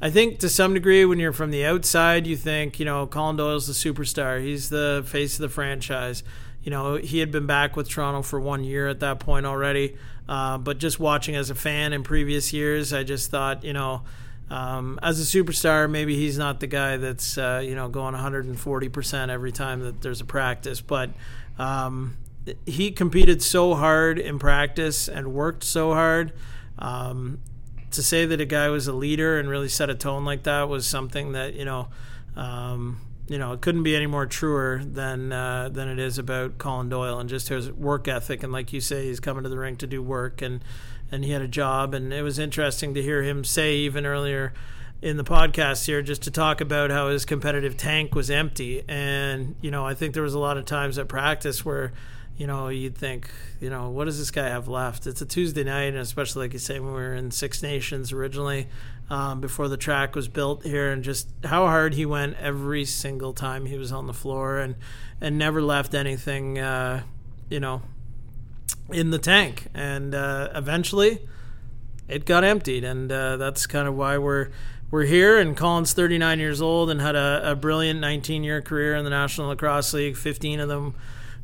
I 0.01 0.11
think 0.11 0.39
to 0.41 0.49
some 0.49 0.75
degree, 0.75 1.05
when 1.05 1.19
you're 1.19 1.33
from 1.33 1.51
the 1.51 1.65
outside, 1.65 2.27
you 2.27 2.37
think, 2.37 2.79
you 2.79 2.85
know, 2.85 3.07
Colin 3.07 3.37
Doyle's 3.37 3.67
the 3.67 3.73
superstar. 3.73 4.43
He's 4.43 4.69
the 4.69 5.03
face 5.07 5.37
of 5.37 5.41
the 5.41 5.49
franchise. 5.49 6.23
You 6.63 6.71
know, 6.71 6.97
he 6.97 7.21
had 7.21 7.31
been 7.31 7.47
back 7.47 7.77
with 7.77 7.89
Toronto 7.89 8.23
for 8.23 8.39
one 8.39 8.63
year 8.65 8.89
at 8.89 9.01
that 9.01 9.21
point 9.21 9.47
already. 9.47 9.97
Uh, 10.29 10.59
but 10.59 10.79
just 10.79 11.01
watching 11.01 11.37
as 11.37 11.49
a 11.49 11.55
fan 11.55 11.93
in 11.93 12.03
previous 12.03 12.53
years, 12.53 12.93
I 12.93 13.05
just 13.05 13.31
thought, 13.31 13.65
you 13.65 13.73
know, 13.73 14.03
um, 14.51 14.99
as 15.03 15.21
a 15.21 15.39
superstar, 15.39 15.91
maybe 15.91 16.17
he's 16.17 16.39
not 16.39 16.61
the 16.61 16.67
guy 16.67 16.97
that's 16.97 17.37
uh, 17.37 17.61
you 17.65 17.75
know 17.75 17.89
going 17.89 18.13
140 18.13 18.89
percent 18.89 19.31
every 19.31 19.51
time 19.51 19.81
that 19.81 20.03
there's 20.03 20.21
a 20.21 20.25
practice, 20.25 20.81
but 20.81 21.11
um, 21.59 22.17
he 22.65 22.93
competed 22.93 23.43
so 23.43 23.75
hard 23.75 24.19
in 24.19 24.39
practice 24.39 25.09
and 25.09 25.35
worked 25.35 25.65
so 25.65 25.95
hard. 25.95 26.33
Um, 26.79 27.41
to 27.91 28.03
say 28.03 28.27
that 28.27 28.41
a 28.41 28.45
guy 28.45 28.69
was 28.69 28.87
a 28.87 28.93
leader 28.93 29.39
and 29.39 29.49
really 29.49 29.69
set 29.69 29.91
a 29.91 29.95
tone 29.95 30.25
like 30.25 30.43
that 30.45 30.69
was 30.69 30.87
something 30.87 31.33
that 31.33 31.55
you 31.55 31.65
know, 31.65 31.89
um, 32.37 33.01
you 33.29 33.39
know, 33.39 33.53
it 33.53 33.61
couldn't 33.61 33.83
be 33.83 33.97
any 33.97 34.07
more 34.07 34.27
truer 34.27 34.83
than 34.85 35.33
uh, 35.33 35.69
than 35.69 35.89
it 35.89 35.99
is 35.99 36.19
about 36.19 36.59
Colin 36.59 36.89
Doyle 36.89 37.19
and 37.19 37.29
just 37.29 37.49
his 37.49 37.71
work 37.73 38.09
ethic. 38.09 38.43
And 38.43 38.53
like 38.53 38.73
you 38.73 38.81
say, 38.81 39.07
he's 39.07 39.21
coming 39.21 39.43
to 39.43 39.49
the 39.49 39.59
rink 39.59 39.79
to 39.81 39.87
do 39.87 40.03
work 40.03 40.43
and 40.43 40.63
and 41.11 41.25
he 41.25 41.31
had 41.31 41.43
a 41.43 41.49
job. 41.49 41.95
And 41.95 42.13
it 42.13 42.23
was 42.23 42.39
interesting 42.39 42.95
to 42.95 43.03
hear 43.03 43.23
him 43.23 43.45
say 43.45 43.77
even 43.77 44.07
earlier 44.07 44.53
in 45.03 45.17
the 45.17 45.25
podcast 45.25 45.87
here 45.87 46.03
just 46.03 46.23
to 46.23 46.31
talk 46.31 46.61
about 46.61 46.91
how 46.91 47.09
his 47.09 47.25
competitive 47.25 47.77
tank 47.77 48.15
was 48.15 48.31
empty. 48.31 48.83
And, 48.89 49.55
you 49.61 49.71
know, 49.71 49.87
I 49.87 49.95
think 49.95 50.15
there 50.15 50.23
was 50.23 50.35
a 50.35 50.39
lot 50.39 50.57
of 50.57 50.65
times 50.65 50.99
at 50.99 51.09
practice 51.09 51.65
where, 51.65 51.93
you 52.37 52.47
know, 52.47 52.69
you'd 52.69 52.97
think, 52.97 53.31
you 53.61 53.71
know, 53.71 53.89
what 53.89 54.05
does 54.05 54.19
this 54.19 54.31
guy 54.31 54.49
have 54.49 54.69
left? 54.69 55.07
It's 55.07 55.23
a 55.23 55.27
Tuesday 55.27 55.65
night, 55.65 55.89
and 55.89 55.99
especially 55.99 56.45
like 56.45 56.53
you 56.53 56.59
say, 56.59 56.79
when 56.79 56.93
we 56.93 57.01
were 57.01 57.15
in 57.15 57.31
Six 57.31 57.63
Nations 57.63 58.13
originally, 58.13 58.69
um, 59.09 59.41
before 59.41 59.69
the 59.69 59.77
track 59.77 60.15
was 60.15 60.29
built 60.29 60.63
here, 60.63 60.93
and 60.93 61.03
just 61.03 61.29
how 61.45 61.67
hard 61.67 61.95
he 61.95 62.05
went 62.05 62.37
every 62.39 62.85
single 62.85 63.33
time 63.33 63.67
he 63.67 63.79
was 63.79 63.91
on 63.91 64.07
the 64.07 64.13
floor, 64.13 64.59
and 64.59 64.75
and 65.21 65.39
never 65.39 65.63
left 65.63 65.95
anything, 65.95 66.59
uh, 66.59 67.05
you 67.49 67.59
know, 67.59 67.81
in 68.91 69.11
the 69.11 69.19
tank. 69.19 69.69
And 69.73 70.15
uh, 70.15 70.51
eventually, 70.55 71.27
it 72.09 72.27
got 72.27 72.45
emptied, 72.45 72.85
and 72.85 73.11
uh, 73.11 73.39
that's 73.39 73.67
kind 73.67 73.89
of 73.89 73.95
why 73.95 74.19
we're 74.19 74.51
we're 74.91 75.05
here. 75.05 75.39
And 75.39 75.57
Colin's 75.57 75.95
39 75.95 76.39
years 76.39 76.61
old 76.61 76.91
and 76.91 77.01
had 77.01 77.17
a, 77.17 77.53
a 77.53 77.57
brilliant 77.57 78.01
19 78.01 78.45
year 78.45 78.61
career 78.61 78.95
in 78.95 79.05
the 79.05 79.11
National 79.11 79.49
Lacrosse 79.49 79.95
League. 79.95 80.17
15 80.17 80.61
of 80.61 80.69
them 80.69 80.95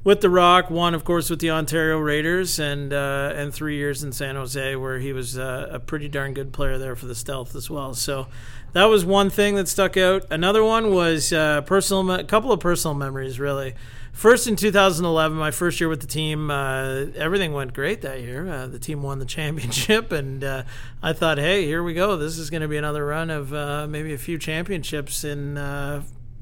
with 0.05 0.21
the 0.21 0.31
Rock, 0.31 0.71
one 0.71 0.95
of 0.95 1.05
course 1.05 1.31
with 1.31 1.39
the 1.39 1.51
Ontario 1.51 1.99
Raiders, 1.99 2.59
and 2.59 2.93
uh, 2.93 3.33
and 3.35 3.55
three 3.55 3.77
years 3.77 4.03
in 4.03 4.13
San 4.13 4.35
Jose, 4.37 4.77
where 4.77 4.99
he 4.99 5.13
was 5.13 5.39
uh, 5.39 5.69
a 5.71 5.79
pretty 5.79 6.09
darn 6.09 6.35
good 6.35 6.53
player 6.53 6.79
there 6.79 6.97
for 6.97 7.07
the 7.07 7.15
Stealth 7.15 7.55
as 7.55 7.71
well. 7.71 7.95
So. 7.95 8.27
That 8.73 8.87
was 8.87 9.05
one 9.05 9.29
thing 9.29 9.57
that 9.57 9.69
stuck 9.69 9.99
out. 9.99 10.25
Another 10.31 10.65
one 10.65 10.95
was 10.95 11.31
uh, 11.31 11.61
personal, 11.61 12.11
a 12.11 12.25
couple 12.25 12.53
of 12.53 12.61
personal 12.61 12.95
memories, 12.95 13.39
really. 13.39 13.75
First, 14.15 14.47
in 14.47 14.57
2011, 14.57 15.37
my 15.37 15.51
first 15.51 15.79
year 15.79 15.91
with 15.91 16.01
the 16.01 16.07
team, 16.07 16.51
uh, 16.51 17.05
everything 17.15 17.53
went 17.53 17.75
great 17.75 18.01
that 18.01 18.23
year. 18.23 18.49
Uh, 18.49 18.67
the 18.69 18.79
team 18.79 19.03
won 19.03 19.19
the 19.19 19.25
championship, 19.27 20.11
and 20.11 20.43
uh, 20.43 20.63
I 21.03 21.13
thought, 21.13 21.37
hey, 21.37 21.67
here 21.67 21.83
we 21.83 21.93
go. 21.93 22.17
This 22.17 22.39
is 22.39 22.49
going 22.49 22.63
to 22.63 22.69
be 22.69 22.79
another 22.79 23.05
run 23.05 23.29
of 23.29 23.51
maybe 23.91 24.15
a 24.15 24.19
few 24.19 24.39
championships 24.39 25.23
in 25.23 25.59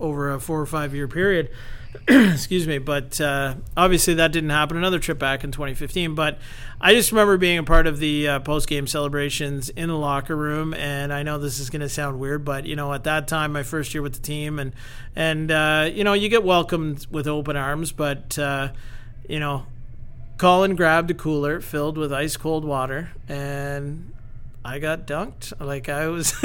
over 0.01 0.33
a 0.33 0.41
four 0.41 0.61
or 0.61 0.67
five 0.67 0.95
year 0.95 1.07
period. 1.09 1.51
Excuse 2.09 2.67
me, 2.67 2.79
but 2.79 3.21
uh, 3.21 3.55
obviously 3.77 4.15
that 4.15 4.33
didn't 4.33 4.51
happen. 4.51 4.77
Another 4.77 4.99
trip 4.99 5.19
back 5.19 5.43
in 5.43 5.51
2015, 5.51 6.15
but 6.15 6.39
I 6.81 6.95
just 6.95 7.11
remember 7.11 7.37
being 7.37 7.59
a 7.59 7.65
part 7.65 7.87
of 7.87 7.99
the 7.99 8.29
uh, 8.29 8.41
post 8.41 8.69
game 8.69 8.87
celebrations 8.87 9.71
in 9.71 9.89
the 9.89 9.97
locker 9.97 10.37
room, 10.37 10.73
and 10.73 11.13
I 11.13 11.23
know 11.23 11.39
this 11.39 11.59
is 11.59 11.69
going 11.69 11.81
to 11.81 11.89
sound 11.89 12.21
weird, 12.21 12.45
but 12.45 12.65
you 12.65 12.77
know, 12.77 12.93
at 12.93 13.05
that 13.05 13.27
time, 13.27 13.53
my 13.53 13.65
first 13.65 13.93
year 13.93 14.03
with 14.03 14.15
the 14.15 14.21
team, 14.21 14.59
and 14.59 14.73
and 15.17 15.51
uh, 15.51 15.91
you 15.93 16.05
know, 16.05 16.13
you 16.13 16.29
get 16.29 16.45
welcomed 16.45 17.07
with 17.11 17.27
open 17.27 17.57
arms, 17.57 17.91
but 17.91 18.39
uh, 18.39 18.69
you 19.29 19.41
know, 19.41 19.67
Colin 20.39 20.77
grabbed 20.77 21.11
a 21.11 21.15
cooler 21.15 21.61
filled 21.61 21.99
with 21.99 22.13
ice 22.13 22.37
cold 22.37 22.65
water, 22.65 23.11
and 23.29 24.13
I 24.63 24.79
got 24.79 25.07
dunked. 25.07 25.59
Like 25.59 25.89
I 25.89 26.09
was, 26.09 26.35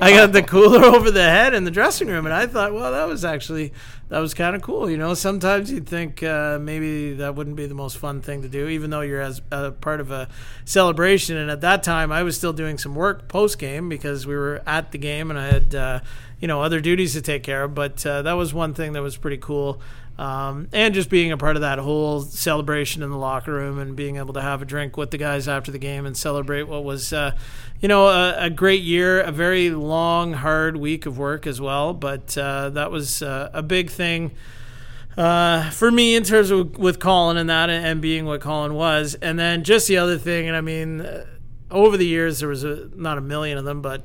I 0.00 0.12
got 0.12 0.32
the 0.32 0.44
cooler 0.46 0.84
over 0.84 1.10
the 1.10 1.22
head 1.22 1.52
in 1.52 1.64
the 1.64 1.70
dressing 1.70 2.06
room, 2.06 2.24
and 2.24 2.34
I 2.34 2.46
thought, 2.46 2.72
well, 2.72 2.92
that 2.92 3.08
was 3.08 3.24
actually 3.24 3.72
that 4.10 4.20
was 4.20 4.32
kind 4.32 4.54
of 4.54 4.62
cool. 4.62 4.88
You 4.88 4.96
know, 4.96 5.14
sometimes 5.14 5.72
you'd 5.72 5.88
think 5.88 6.22
uh, 6.22 6.58
maybe 6.60 7.14
that 7.14 7.34
wouldn't 7.34 7.56
be 7.56 7.66
the 7.66 7.74
most 7.74 7.98
fun 7.98 8.20
thing 8.20 8.42
to 8.42 8.48
do, 8.48 8.68
even 8.68 8.90
though 8.90 9.00
you're 9.00 9.20
as 9.20 9.42
a 9.50 9.72
part 9.72 10.00
of 10.00 10.12
a 10.12 10.28
celebration. 10.64 11.36
And 11.36 11.50
at 11.50 11.62
that 11.62 11.82
time, 11.82 12.12
I 12.12 12.22
was 12.22 12.36
still 12.36 12.52
doing 12.52 12.78
some 12.78 12.94
work 12.94 13.26
post 13.26 13.58
game 13.58 13.88
because 13.88 14.24
we 14.24 14.36
were 14.36 14.62
at 14.64 14.92
the 14.92 14.98
game, 14.98 15.30
and 15.30 15.38
I 15.38 15.46
had 15.46 15.74
uh, 15.74 16.00
you 16.38 16.46
know 16.46 16.62
other 16.62 16.80
duties 16.80 17.14
to 17.14 17.22
take 17.22 17.42
care 17.42 17.64
of. 17.64 17.74
But 17.74 18.06
uh, 18.06 18.22
that 18.22 18.34
was 18.34 18.54
one 18.54 18.72
thing 18.72 18.92
that 18.92 19.02
was 19.02 19.16
pretty 19.16 19.38
cool. 19.38 19.80
Um, 20.16 20.68
and 20.72 20.94
just 20.94 21.10
being 21.10 21.32
a 21.32 21.36
part 21.36 21.56
of 21.56 21.62
that 21.62 21.80
whole 21.80 22.20
celebration 22.20 23.02
in 23.02 23.10
the 23.10 23.16
locker 23.16 23.52
room 23.52 23.80
and 23.80 23.96
being 23.96 24.16
able 24.16 24.34
to 24.34 24.42
have 24.42 24.62
a 24.62 24.64
drink 24.64 24.96
with 24.96 25.10
the 25.10 25.18
guys 25.18 25.48
after 25.48 25.72
the 25.72 25.78
game 25.78 26.06
and 26.06 26.16
celebrate 26.16 26.64
what 26.64 26.84
was, 26.84 27.12
uh, 27.12 27.32
you 27.80 27.88
know, 27.88 28.06
a, 28.06 28.44
a, 28.44 28.50
great 28.50 28.82
year, 28.82 29.20
a 29.20 29.32
very 29.32 29.70
long, 29.70 30.34
hard 30.34 30.76
week 30.76 31.04
of 31.06 31.18
work 31.18 31.48
as 31.48 31.60
well. 31.60 31.92
But 31.92 32.38
uh, 32.38 32.70
that 32.70 32.92
was 32.92 33.22
uh, 33.22 33.50
a 33.52 33.62
big 33.62 33.90
thing 33.90 34.30
uh, 35.16 35.70
for 35.70 35.90
me 35.90 36.14
in 36.14 36.22
terms 36.22 36.52
of 36.52 36.78
with 36.78 37.00
Colin 37.00 37.36
and 37.36 37.50
that 37.50 37.68
and 37.68 38.00
being 38.00 38.24
what 38.24 38.40
Colin 38.40 38.74
was. 38.74 39.16
And 39.16 39.36
then 39.36 39.64
just 39.64 39.88
the 39.88 39.96
other 39.96 40.16
thing, 40.16 40.46
and 40.46 40.56
I 40.56 40.60
mean, 40.60 41.00
uh, 41.00 41.26
over 41.72 41.96
the 41.96 42.06
years, 42.06 42.38
there 42.38 42.48
was 42.48 42.62
a, 42.62 42.88
not 42.94 43.18
a 43.18 43.20
million 43.20 43.58
of 43.58 43.64
them, 43.64 43.82
but 43.82 44.04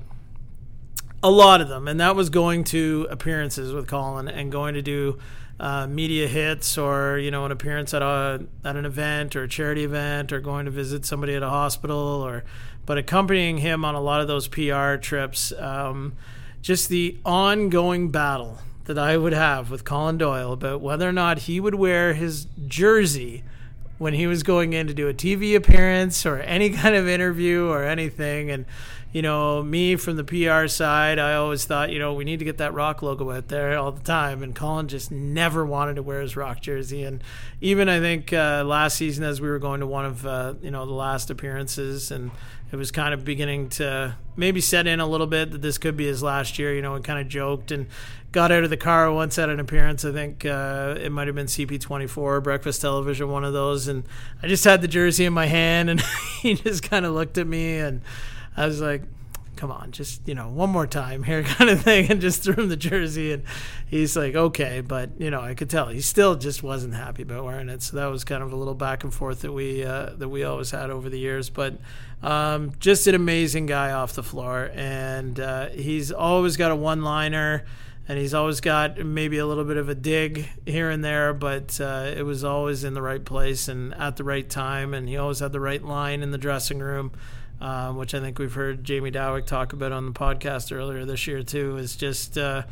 a 1.21 1.29
lot 1.29 1.61
of 1.61 1.67
them. 1.67 1.87
And 1.87 1.99
that 1.99 2.15
was 2.15 2.31
going 2.31 2.63
to 2.65 3.07
appearances 3.11 3.73
with 3.73 3.87
Colin 3.87 4.27
and 4.27 4.51
going 4.51 4.73
to 4.73 4.81
do 4.81 5.19
uh, 5.59 5.87
media 5.87 6.27
hits 6.27 6.77
or 6.77 7.17
you 7.17 7.31
know 7.31 7.45
an 7.45 7.51
appearance 7.51 7.93
at 7.93 8.01
a 8.01 8.45
at 8.63 8.75
an 8.75 8.85
event 8.85 9.35
or 9.35 9.43
a 9.43 9.47
charity 9.47 9.83
event 9.83 10.31
or 10.31 10.39
going 10.39 10.65
to 10.65 10.71
visit 10.71 11.05
somebody 11.05 11.35
at 11.35 11.43
a 11.43 11.49
hospital 11.49 11.97
or 11.97 12.43
but 12.85 12.97
accompanying 12.97 13.57
him 13.57 13.83
on 13.83 13.93
a 13.93 14.01
lot 14.01 14.21
of 14.21 14.27
those 14.27 14.47
PR 14.47 14.95
trips 14.95 15.51
um, 15.59 16.13
just 16.61 16.89
the 16.89 17.17
ongoing 17.25 18.09
battle 18.09 18.59
that 18.85 18.97
I 18.97 19.17
would 19.17 19.33
have 19.33 19.69
with 19.69 19.83
Colin 19.83 20.17
Doyle 20.17 20.53
about 20.53 20.81
whether 20.81 21.07
or 21.07 21.13
not 21.13 21.39
he 21.39 21.59
would 21.59 21.75
wear 21.75 22.15
his 22.15 22.47
jersey 22.67 23.43
when 23.99 24.13
he 24.13 24.25
was 24.25 24.41
going 24.41 24.73
in 24.73 24.87
to 24.87 24.93
do 24.93 25.07
a 25.07 25.13
TV 25.13 25.55
appearance 25.55 26.25
or 26.25 26.39
any 26.39 26.69
kind 26.71 26.95
of 26.95 27.07
interview 27.07 27.67
or 27.67 27.83
anything. 27.83 28.49
And 28.49 28.65
you 29.11 29.23
know, 29.23 29.63
me 29.63 29.95
from 29.95 30.17
the 30.17 30.23
PR 30.23 30.67
side, 30.67 31.17
I 31.17 31.33
always 31.33 31.65
thought, 31.65 31.89
you 31.89 31.97
know, 31.97 32.13
we 32.13 32.23
need 32.23 32.39
to 32.39 32.45
get 32.45 32.59
that 32.59 32.75
rock 32.75 33.01
logo 33.01 33.31
out 33.31 33.47
there 33.47 33.75
all 33.75 33.91
the 33.91 34.03
time. 34.03 34.43
And 34.43 34.55
Colin 34.55 34.87
just 34.87 35.11
never 35.11 35.65
wanted 35.65 35.95
to 35.95 36.03
wear 36.03 36.21
his 36.21 36.35
rock 36.35 36.61
jersey. 36.61 37.03
And 37.03 37.23
even 37.59 37.89
I 37.89 37.99
think 37.99 38.31
uh, 38.31 38.63
last 38.63 38.97
season, 38.97 39.23
as 39.23 39.41
we 39.41 39.49
were 39.49 39.57
going 39.57 39.79
to 39.79 39.87
one 39.87 40.05
of, 40.05 40.27
uh, 40.27 40.53
you 40.61 40.69
know, 40.69 40.85
the 40.85 40.93
last 40.93 41.31
appearances, 41.31 42.11
and 42.11 42.29
it 42.71 42.75
was 42.75 42.91
kind 42.91 43.15
of 43.15 43.25
beginning 43.25 43.69
to 43.69 44.15
maybe 44.35 44.61
set 44.61 44.85
in 44.85 44.99
a 44.99 45.07
little 45.07 45.25
bit 45.25 45.51
that 45.51 45.63
this 45.63 45.79
could 45.79 45.97
be 45.97 46.05
his 46.05 46.21
last 46.21 46.59
year, 46.59 46.75
you 46.75 46.83
know, 46.83 46.93
and 46.93 47.03
kind 47.03 47.19
of 47.19 47.27
joked 47.27 47.71
and 47.71 47.87
got 48.31 48.51
out 48.51 48.63
of 48.63 48.69
the 48.69 48.77
car 48.77 49.11
once 49.11 49.39
at 49.39 49.49
an 49.49 49.59
appearance. 49.59 50.05
I 50.05 50.11
think 50.11 50.45
uh, 50.45 50.93
it 50.99 51.11
might 51.11 51.25
have 51.25 51.35
been 51.35 51.47
CP24, 51.47 52.43
Breakfast 52.43 52.81
Television, 52.81 53.31
one 53.31 53.43
of 53.43 53.53
those. 53.53 53.87
And 53.87 54.03
I 54.43 54.47
just 54.47 54.65
had 54.65 54.83
the 54.83 54.87
jersey 54.87 55.25
in 55.25 55.33
my 55.33 55.47
hand, 55.47 55.89
and 55.89 55.99
he 56.43 56.53
just 56.53 56.83
kind 56.83 57.07
of 57.07 57.15
looked 57.15 57.39
at 57.39 57.47
me 57.47 57.79
and, 57.79 58.01
I 58.59 58.65
was 58.65 58.81
like, 58.81 59.03
come 59.55 59.71
on, 59.71 59.91
just 59.91 60.27
you 60.27 60.35
know, 60.35 60.49
one 60.49 60.69
more 60.69 60.85
time 60.85 61.23
here, 61.23 61.43
kind 61.57 61.69
of 61.69 61.81
thing, 61.81 62.11
and 62.11 62.19
just 62.19 62.43
threw 62.43 62.55
him 62.55 62.67
the 62.67 62.75
jersey, 62.75 63.31
and 63.31 63.43
he's 63.87 64.17
like, 64.17 64.35
okay, 64.35 64.81
but 64.81 65.11
you 65.17 65.31
know, 65.31 65.39
I 65.39 65.53
could 65.53 65.69
tell 65.69 65.87
he 65.87 66.01
still 66.01 66.35
just 66.35 66.61
wasn't 66.61 66.93
happy 66.93 67.23
about 67.23 67.45
wearing 67.45 67.69
it. 67.69 67.81
So 67.81 67.95
that 67.95 68.07
was 68.07 68.25
kind 68.25 68.43
of 68.43 68.51
a 68.51 68.57
little 68.57 68.73
back 68.73 69.05
and 69.05 69.13
forth 69.13 69.41
that 69.41 69.53
we 69.53 69.85
uh, 69.85 70.11
that 70.17 70.27
we 70.27 70.43
always 70.43 70.71
had 70.71 70.89
over 70.89 71.09
the 71.09 71.17
years. 71.17 71.49
But 71.49 71.77
um, 72.21 72.73
just 72.79 73.07
an 73.07 73.15
amazing 73.15 73.65
guy 73.65 73.91
off 73.91 74.11
the 74.11 74.23
floor, 74.23 74.71
and 74.73 75.39
uh, 75.39 75.69
he's 75.69 76.11
always 76.11 76.57
got 76.57 76.71
a 76.71 76.75
one-liner. 76.75 77.65
And 78.07 78.17
he's 78.17 78.33
always 78.33 78.59
got 78.59 78.97
maybe 78.97 79.37
a 79.37 79.45
little 79.45 79.65
bit 79.65 79.77
of 79.77 79.87
a 79.87 79.93
dig 79.93 80.49
here 80.65 80.89
and 80.89 81.05
there, 81.05 81.31
but 81.31 81.79
uh, 81.79 82.11
it 82.17 82.23
was 82.23 82.43
always 82.43 82.83
in 82.83 82.95
the 82.95 83.03
right 83.03 83.23
place 83.23 83.67
and 83.67 83.93
at 83.93 84.17
the 84.17 84.23
right 84.23 84.49
time. 84.49 84.95
And 84.95 85.07
he 85.07 85.15
always 85.15 85.41
had 85.41 85.51
the 85.51 85.59
right 85.59 85.83
line 85.83 86.23
in 86.23 86.31
the 86.31 86.39
dressing 86.39 86.79
room. 86.79 87.11
Uh, 87.61 87.91
which 87.91 88.13
I 88.13 88.21
think 88.21 88.39
we've 88.39 88.53
heard 88.53 88.85
Jamie 88.85 89.11
Dawick 89.11 89.45
talk 89.45 89.73
about 89.73 89.91
on 89.91 90.05
the 90.05 90.13
podcast 90.13 90.73
earlier 90.75 91.03
this 91.03 91.27
year 91.27 91.43
too, 91.43 91.75
is 91.75 91.97
just 91.97 92.37
uh, 92.37 92.63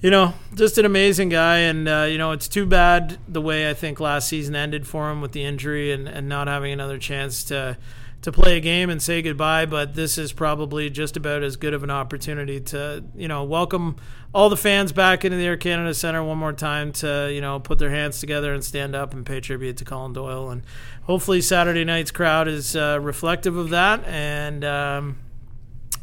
you 0.00 0.10
know 0.10 0.34
just 0.54 0.76
an 0.76 0.84
amazing 0.84 1.28
guy, 1.28 1.58
and 1.58 1.88
uh, 1.88 2.06
you 2.10 2.18
know 2.18 2.32
it's 2.32 2.48
too 2.48 2.66
bad 2.66 3.18
the 3.28 3.40
way 3.40 3.70
I 3.70 3.74
think 3.74 4.00
last 4.00 4.28
season 4.28 4.56
ended 4.56 4.88
for 4.88 5.08
him 5.10 5.20
with 5.20 5.30
the 5.32 5.44
injury 5.44 5.92
and, 5.92 6.08
and 6.08 6.28
not 6.28 6.48
having 6.48 6.72
another 6.72 6.98
chance 6.98 7.44
to 7.44 7.78
to 8.22 8.32
play 8.32 8.56
a 8.56 8.60
game 8.60 8.90
and 8.90 9.00
say 9.00 9.22
goodbye. 9.22 9.66
But 9.66 9.94
this 9.94 10.18
is 10.18 10.32
probably 10.32 10.90
just 10.90 11.16
about 11.16 11.42
as 11.42 11.56
good 11.56 11.74
of 11.74 11.82
an 11.82 11.90
opportunity 11.90 12.60
to 12.60 13.04
you 13.14 13.28
know 13.28 13.44
welcome 13.44 13.96
all 14.34 14.48
the 14.48 14.56
fans 14.56 14.92
back 14.92 15.24
into 15.24 15.36
the 15.36 15.44
Air 15.46 15.56
Canada 15.56 15.94
Centre 15.94 16.22
one 16.22 16.38
more 16.38 16.52
time 16.52 16.92
to 16.92 17.30
you 17.32 17.40
know 17.40 17.60
put 17.60 17.78
their 17.78 17.90
hands 17.90 18.20
together 18.20 18.52
and 18.52 18.64
stand 18.64 18.94
up 18.94 19.12
and 19.14 19.24
pay 19.24 19.40
tribute 19.40 19.76
to 19.78 19.84
Colin 19.84 20.12
Doyle 20.12 20.50
and 20.50 20.62
hopefully 21.02 21.40
Saturday 21.40 21.84
night's 21.84 22.10
crowd 22.10 22.48
is 22.48 22.76
uh, 22.76 22.98
reflective 23.00 23.56
of 23.56 23.70
that, 23.70 24.04
and 24.04 24.64
um, 24.64 25.18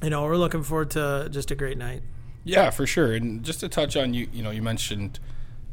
you 0.02 0.10
know 0.10 0.24
we're 0.24 0.38
looking 0.38 0.64
forward 0.64 0.92
to 0.92 1.30
just 1.32 1.52
a 1.52 1.56
great 1.56 1.78
night. 1.78 2.02
Yeah, 2.46 2.70
for 2.70 2.86
sure. 2.86 3.12
And 3.14 3.44
just 3.44 3.60
to 3.62 3.68
touch 3.70 3.98
on 3.98 4.14
you, 4.14 4.28
you 4.32 4.44
know, 4.44 4.52
you 4.52 4.62
mentioned 4.62 5.20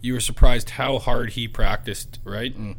you 0.01 0.15
were 0.15 0.21
surprised 0.21 0.71
how 0.71 0.99
hard 0.99 1.31
he 1.31 1.47
practiced, 1.47 2.19
right? 2.25 2.55
And 2.57 2.77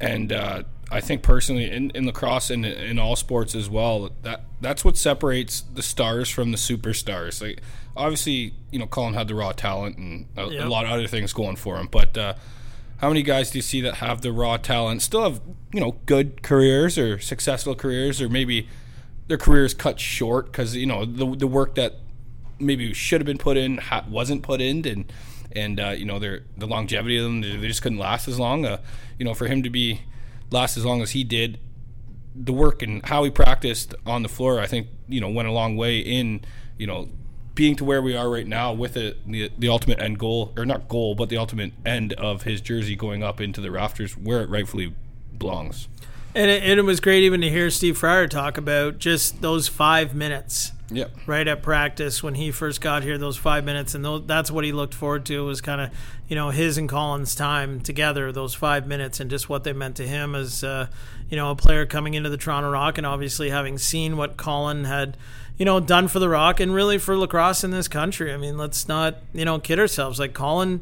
and 0.00 0.32
uh, 0.32 0.62
I 0.90 1.00
think 1.00 1.22
personally 1.22 1.70
in, 1.70 1.90
in 1.90 2.04
lacrosse 2.04 2.50
and 2.50 2.66
in 2.66 2.98
all 2.98 3.14
sports 3.14 3.54
as 3.54 3.70
well, 3.70 4.10
that 4.22 4.42
that's 4.60 4.84
what 4.84 4.96
separates 4.96 5.60
the 5.60 5.82
stars 5.82 6.28
from 6.28 6.50
the 6.50 6.56
superstars. 6.56 7.40
Like 7.40 7.60
obviously, 7.96 8.54
you 8.70 8.78
know, 8.78 8.86
Colin 8.86 9.14
had 9.14 9.28
the 9.28 9.34
raw 9.34 9.52
talent 9.52 9.98
and 9.98 10.26
a, 10.36 10.46
yep. 10.46 10.66
a 10.66 10.68
lot 10.68 10.84
of 10.84 10.90
other 10.90 11.06
things 11.06 11.32
going 11.32 11.56
for 11.56 11.78
him, 11.78 11.88
but 11.90 12.18
uh, 12.18 12.34
how 13.00 13.08
many 13.08 13.22
guys 13.22 13.50
do 13.50 13.58
you 13.58 13.62
see 13.62 13.80
that 13.82 13.96
have 13.96 14.20
the 14.20 14.32
raw 14.32 14.56
talent, 14.56 15.02
still 15.02 15.22
have 15.22 15.40
you 15.72 15.80
know 15.80 15.96
good 16.06 16.42
careers 16.42 16.98
or 16.98 17.18
successful 17.18 17.74
careers, 17.74 18.20
or 18.20 18.28
maybe 18.28 18.68
their 19.28 19.38
careers 19.38 19.74
cut 19.74 20.00
short 20.00 20.46
because 20.46 20.76
you 20.76 20.86
know 20.86 21.04
the 21.04 21.36
the 21.36 21.46
work 21.46 21.76
that 21.76 21.94
maybe 22.58 22.92
should 22.92 23.20
have 23.20 23.26
been 23.26 23.38
put 23.38 23.56
in 23.56 23.78
ha- 23.78 24.04
wasn't 24.08 24.42
put 24.42 24.60
in, 24.60 24.86
and 24.86 25.12
and 25.52 25.80
uh, 25.80 25.90
you 25.90 26.04
know 26.04 26.18
their 26.18 26.42
the 26.58 26.66
longevity 26.66 27.16
of 27.16 27.24
them 27.24 27.40
they 27.40 27.68
just 27.68 27.80
couldn't 27.80 27.98
last 27.98 28.28
as 28.28 28.38
long. 28.38 28.66
Uh, 28.66 28.78
you 29.18 29.24
know, 29.24 29.34
for 29.34 29.46
him 29.46 29.62
to 29.62 29.70
be 29.70 30.02
last 30.50 30.76
as 30.76 30.84
long 30.84 31.02
as 31.02 31.12
he 31.12 31.24
did, 31.24 31.58
the 32.34 32.52
work 32.52 32.82
and 32.82 33.04
how 33.06 33.24
he 33.24 33.30
practiced 33.30 33.94
on 34.06 34.22
the 34.22 34.28
floor, 34.28 34.60
I 34.60 34.66
think 34.66 34.88
you 35.08 35.20
know 35.20 35.28
went 35.28 35.48
a 35.48 35.52
long 35.52 35.76
way 35.76 35.98
in 35.98 36.42
you 36.78 36.86
know 36.86 37.08
being 37.54 37.76
to 37.76 37.84
where 37.84 38.00
we 38.00 38.16
are 38.16 38.30
right 38.30 38.46
now 38.46 38.72
with 38.72 38.96
it, 38.96 39.18
the, 39.30 39.50
the 39.58 39.68
ultimate 39.68 40.00
end 40.00 40.18
goal, 40.18 40.52
or 40.56 40.64
not 40.64 40.88
goal, 40.88 41.14
but 41.14 41.28
the 41.28 41.36
ultimate 41.36 41.72
end 41.84 42.12
of 42.14 42.44
his 42.44 42.60
jersey 42.60 42.96
going 42.96 43.22
up 43.22 43.40
into 43.40 43.60
the 43.60 43.70
rafters 43.70 44.16
where 44.16 44.40
it 44.40 44.48
rightfully 44.48 44.94
belongs. 45.36 45.88
And 46.34 46.50
it, 46.50 46.62
and 46.62 46.78
it 46.78 46.84
was 46.84 47.00
great 47.00 47.22
even 47.24 47.40
to 47.40 47.50
hear 47.50 47.68
Steve 47.70 47.98
Fryer 47.98 48.28
talk 48.28 48.56
about 48.56 48.98
just 48.98 49.42
those 49.42 49.68
five 49.68 50.14
minutes. 50.14 50.72
Yep. 50.90 51.10
Right 51.26 51.46
at 51.46 51.62
practice 51.62 52.22
when 52.22 52.34
he 52.34 52.50
first 52.50 52.80
got 52.80 53.02
here, 53.02 53.16
those 53.18 53.36
five 53.36 53.64
minutes, 53.64 53.94
and 53.94 54.04
those, 54.04 54.26
that's 54.26 54.50
what 54.50 54.64
he 54.64 54.72
looked 54.72 54.94
forward 54.94 55.24
to 55.26 55.44
was 55.44 55.60
kind 55.60 55.80
of, 55.80 55.90
you 56.28 56.36
know, 56.36 56.50
his 56.50 56.78
and 56.78 56.88
Colin's 56.88 57.34
time 57.34 57.80
together, 57.80 58.32
those 58.32 58.54
five 58.54 58.86
minutes, 58.86 59.20
and 59.20 59.30
just 59.30 59.48
what 59.48 59.64
they 59.64 59.72
meant 59.72 59.96
to 59.96 60.06
him 60.06 60.34
as, 60.34 60.64
uh, 60.64 60.88
you 61.28 61.36
know, 61.36 61.50
a 61.50 61.56
player 61.56 61.86
coming 61.86 62.14
into 62.14 62.28
the 62.28 62.36
Toronto 62.36 62.70
Rock, 62.70 62.98
and 62.98 63.06
obviously 63.06 63.50
having 63.50 63.78
seen 63.78 64.16
what 64.16 64.36
Colin 64.36 64.84
had 64.84 65.16
you 65.60 65.66
know, 65.66 65.78
done 65.78 66.08
for 66.08 66.18
the 66.18 66.28
Rock 66.28 66.58
and 66.58 66.72
really 66.72 66.96
for 66.96 67.14
lacrosse 67.18 67.62
in 67.64 67.70
this 67.70 67.86
country. 67.86 68.32
I 68.32 68.38
mean, 68.38 68.56
let's 68.56 68.88
not, 68.88 69.16
you 69.34 69.44
know, 69.44 69.58
kid 69.58 69.78
ourselves. 69.78 70.18
Like 70.18 70.32
Colin 70.32 70.80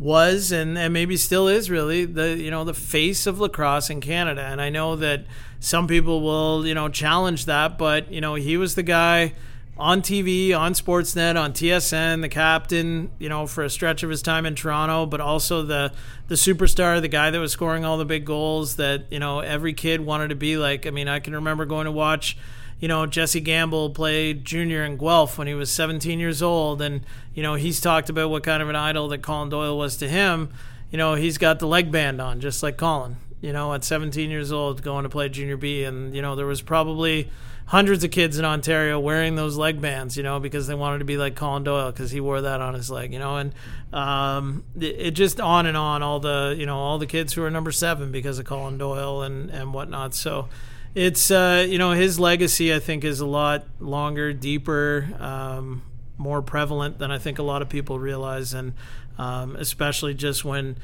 was 0.00 0.50
and, 0.50 0.78
and 0.78 0.92
maybe 0.94 1.14
still 1.16 1.46
is 1.46 1.70
really 1.70 2.06
the 2.06 2.36
you 2.36 2.50
know 2.50 2.64
the 2.64 2.74
face 2.74 3.26
of 3.26 3.38
lacrosse 3.38 3.90
in 3.90 4.00
Canada. 4.00 4.42
And 4.42 4.60
I 4.60 4.70
know 4.70 4.96
that 4.96 5.24
some 5.60 5.86
people 5.86 6.22
will, 6.22 6.66
you 6.66 6.74
know, 6.74 6.88
challenge 6.88 7.44
that, 7.44 7.76
but 7.76 8.10
you 8.10 8.20
know, 8.20 8.34
he 8.34 8.56
was 8.56 8.74
the 8.74 8.82
guy 8.82 9.34
on 9.76 10.02
TV, 10.02 10.56
on 10.56 10.72
Sportsnet, 10.72 11.40
on 11.40 11.52
TSN, 11.52 12.22
the 12.22 12.28
captain, 12.28 13.10
you 13.18 13.28
know, 13.28 13.46
for 13.46 13.62
a 13.62 13.70
stretch 13.70 14.02
of 14.02 14.10
his 14.10 14.20
time 14.22 14.44
in 14.46 14.54
Toronto, 14.54 15.06
but 15.06 15.20
also 15.20 15.62
the 15.62 15.92
the 16.28 16.34
superstar, 16.34 17.00
the 17.00 17.08
guy 17.08 17.30
that 17.30 17.38
was 17.38 17.52
scoring 17.52 17.84
all 17.84 17.98
the 17.98 18.04
big 18.04 18.24
goals 18.24 18.76
that, 18.76 19.04
you 19.10 19.18
know, 19.18 19.40
every 19.40 19.74
kid 19.74 20.00
wanted 20.00 20.28
to 20.28 20.34
be 20.34 20.56
like. 20.56 20.86
I 20.86 20.90
mean, 20.90 21.08
I 21.08 21.20
can 21.20 21.34
remember 21.34 21.66
going 21.66 21.84
to 21.84 21.92
watch 21.92 22.38
you 22.80 22.88
know, 22.88 23.06
Jesse 23.06 23.40
Gamble 23.40 23.90
played 23.90 24.44
junior 24.44 24.84
in 24.84 24.96
Guelph 24.96 25.36
when 25.36 25.46
he 25.46 25.54
was 25.54 25.70
17 25.70 26.18
years 26.18 26.42
old. 26.42 26.80
And, 26.80 27.02
you 27.34 27.42
know, 27.42 27.54
he's 27.54 27.80
talked 27.80 28.08
about 28.08 28.30
what 28.30 28.42
kind 28.42 28.62
of 28.62 28.68
an 28.70 28.76
idol 28.76 29.08
that 29.08 29.22
Colin 29.22 29.50
Doyle 29.50 29.76
was 29.76 29.96
to 29.98 30.08
him. 30.08 30.50
You 30.90 30.98
know, 30.98 31.14
he's 31.14 31.38
got 31.38 31.58
the 31.58 31.66
leg 31.66 31.92
band 31.92 32.20
on, 32.20 32.40
just 32.40 32.62
like 32.62 32.78
Colin, 32.78 33.16
you 33.40 33.52
know, 33.52 33.74
at 33.74 33.84
17 33.84 34.30
years 34.30 34.50
old 34.50 34.82
going 34.82 35.04
to 35.04 35.10
play 35.10 35.28
junior 35.28 35.58
B. 35.58 35.84
And, 35.84 36.16
you 36.16 36.22
know, 36.22 36.34
there 36.34 36.46
was 36.46 36.62
probably 36.62 37.30
hundreds 37.70 38.02
of 38.02 38.10
kids 38.10 38.36
in 38.36 38.44
Ontario 38.44 38.98
wearing 38.98 39.36
those 39.36 39.56
leg 39.56 39.80
bands, 39.80 40.16
you 40.16 40.22
know, 40.22 40.40
because 40.40 40.66
they 40.66 40.74
wanted 40.74 40.98
to 40.98 41.04
be 41.04 41.16
like 41.16 41.36
Colin 41.36 41.62
Doyle 41.62 41.92
because 41.92 42.10
he 42.10 42.18
wore 42.18 42.40
that 42.40 42.60
on 42.60 42.74
his 42.74 42.90
leg, 42.90 43.12
you 43.12 43.20
know, 43.20 43.36
and 43.36 43.54
um, 43.92 44.64
it, 44.76 44.96
it, 44.98 45.10
just 45.12 45.40
on 45.40 45.66
and 45.66 45.76
on. 45.76 46.02
All 46.02 46.18
the 46.18 46.54
you 46.58 46.66
know 46.66 46.76
all 46.76 46.98
the 46.98 47.06
kids 47.06 47.32
who 47.32 47.44
are 47.44 47.50
number 47.50 47.70
seven 47.70 48.10
because 48.10 48.40
of 48.40 48.44
Colin 48.44 48.76
Doyle 48.76 49.22
and 49.22 49.50
and 49.50 49.72
whatnot. 49.72 50.14
So 50.14 50.48
it's 50.94 51.30
uh, 51.30 51.66
you 51.68 51.78
know 51.78 51.92
his 51.92 52.18
legacy. 52.18 52.74
I 52.74 52.78
think 52.78 53.04
is 53.04 53.20
a 53.20 53.26
lot 53.26 53.66
longer, 53.78 54.32
deeper, 54.32 55.08
um, 55.18 55.82
more 56.18 56.42
prevalent 56.42 56.98
than 56.98 57.10
I 57.10 57.18
think 57.18 57.38
a 57.38 57.42
lot 57.42 57.62
of 57.62 57.68
people 57.68 57.98
realize, 57.98 58.52
and 58.54 58.74
um, 59.18 59.56
especially 59.56 60.14
just 60.14 60.44
when 60.44 60.76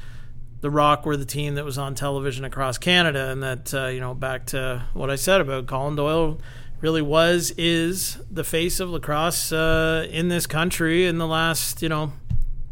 the 0.61 0.69
Rock 0.69 1.05
were 1.05 1.17
the 1.17 1.25
team 1.25 1.55
that 1.55 1.65
was 1.65 1.77
on 1.77 1.95
television 1.95 2.45
across 2.45 2.77
Canada, 2.77 3.29
and 3.31 3.43
that 3.43 3.73
uh, 3.73 3.87
you 3.87 3.99
know 3.99 4.13
back 4.13 4.45
to 4.47 4.85
what 4.93 5.09
I 5.09 5.15
said 5.15 5.41
about 5.41 5.67
Colin 5.67 5.95
Doyle 5.95 6.39
really 6.79 7.01
was 7.01 7.51
is 7.57 8.19
the 8.29 8.43
face 8.43 8.79
of 8.79 8.89
lacrosse 8.89 9.51
uh, 9.51 10.07
in 10.09 10.27
this 10.27 10.45
country 10.45 11.05
in 11.05 11.17
the 11.17 11.27
last 11.27 11.81
you 11.81 11.89
know 11.89 12.13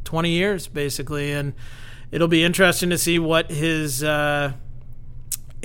20 0.04 0.30
years 0.30 0.68
basically 0.68 1.32
and 1.32 1.54
it'll 2.12 2.28
be 2.28 2.44
interesting 2.44 2.92
to 2.92 2.98
see 3.00 3.18
what 3.18 3.50
his 3.50 4.04
uh, 4.04 4.54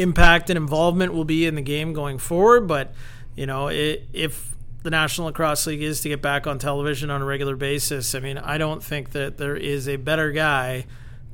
impact 0.00 0.50
and 0.50 0.56
involvement 0.56 1.12
will 1.12 1.24
be 1.24 1.46
in 1.46 1.54
the 1.54 1.62
game 1.62 1.92
going 1.92 2.18
forward 2.18 2.66
but 2.66 2.92
you 3.34 3.46
know 3.46 3.68
it, 3.68 4.04
if 4.12 4.54
the 4.82 4.90
national 4.90 5.26
lacrosse 5.26 5.66
league 5.66 5.82
is 5.82 6.00
to 6.00 6.08
get 6.08 6.22
back 6.22 6.46
on 6.46 6.58
television 6.58 7.10
on 7.10 7.22
a 7.22 7.24
regular 7.24 7.56
basis 7.56 8.14
i 8.14 8.20
mean 8.20 8.38
i 8.38 8.58
don't 8.58 8.82
think 8.82 9.10
that 9.10 9.36
there 9.36 9.56
is 9.56 9.88
a 9.88 9.96
better 9.96 10.32
guy 10.32 10.84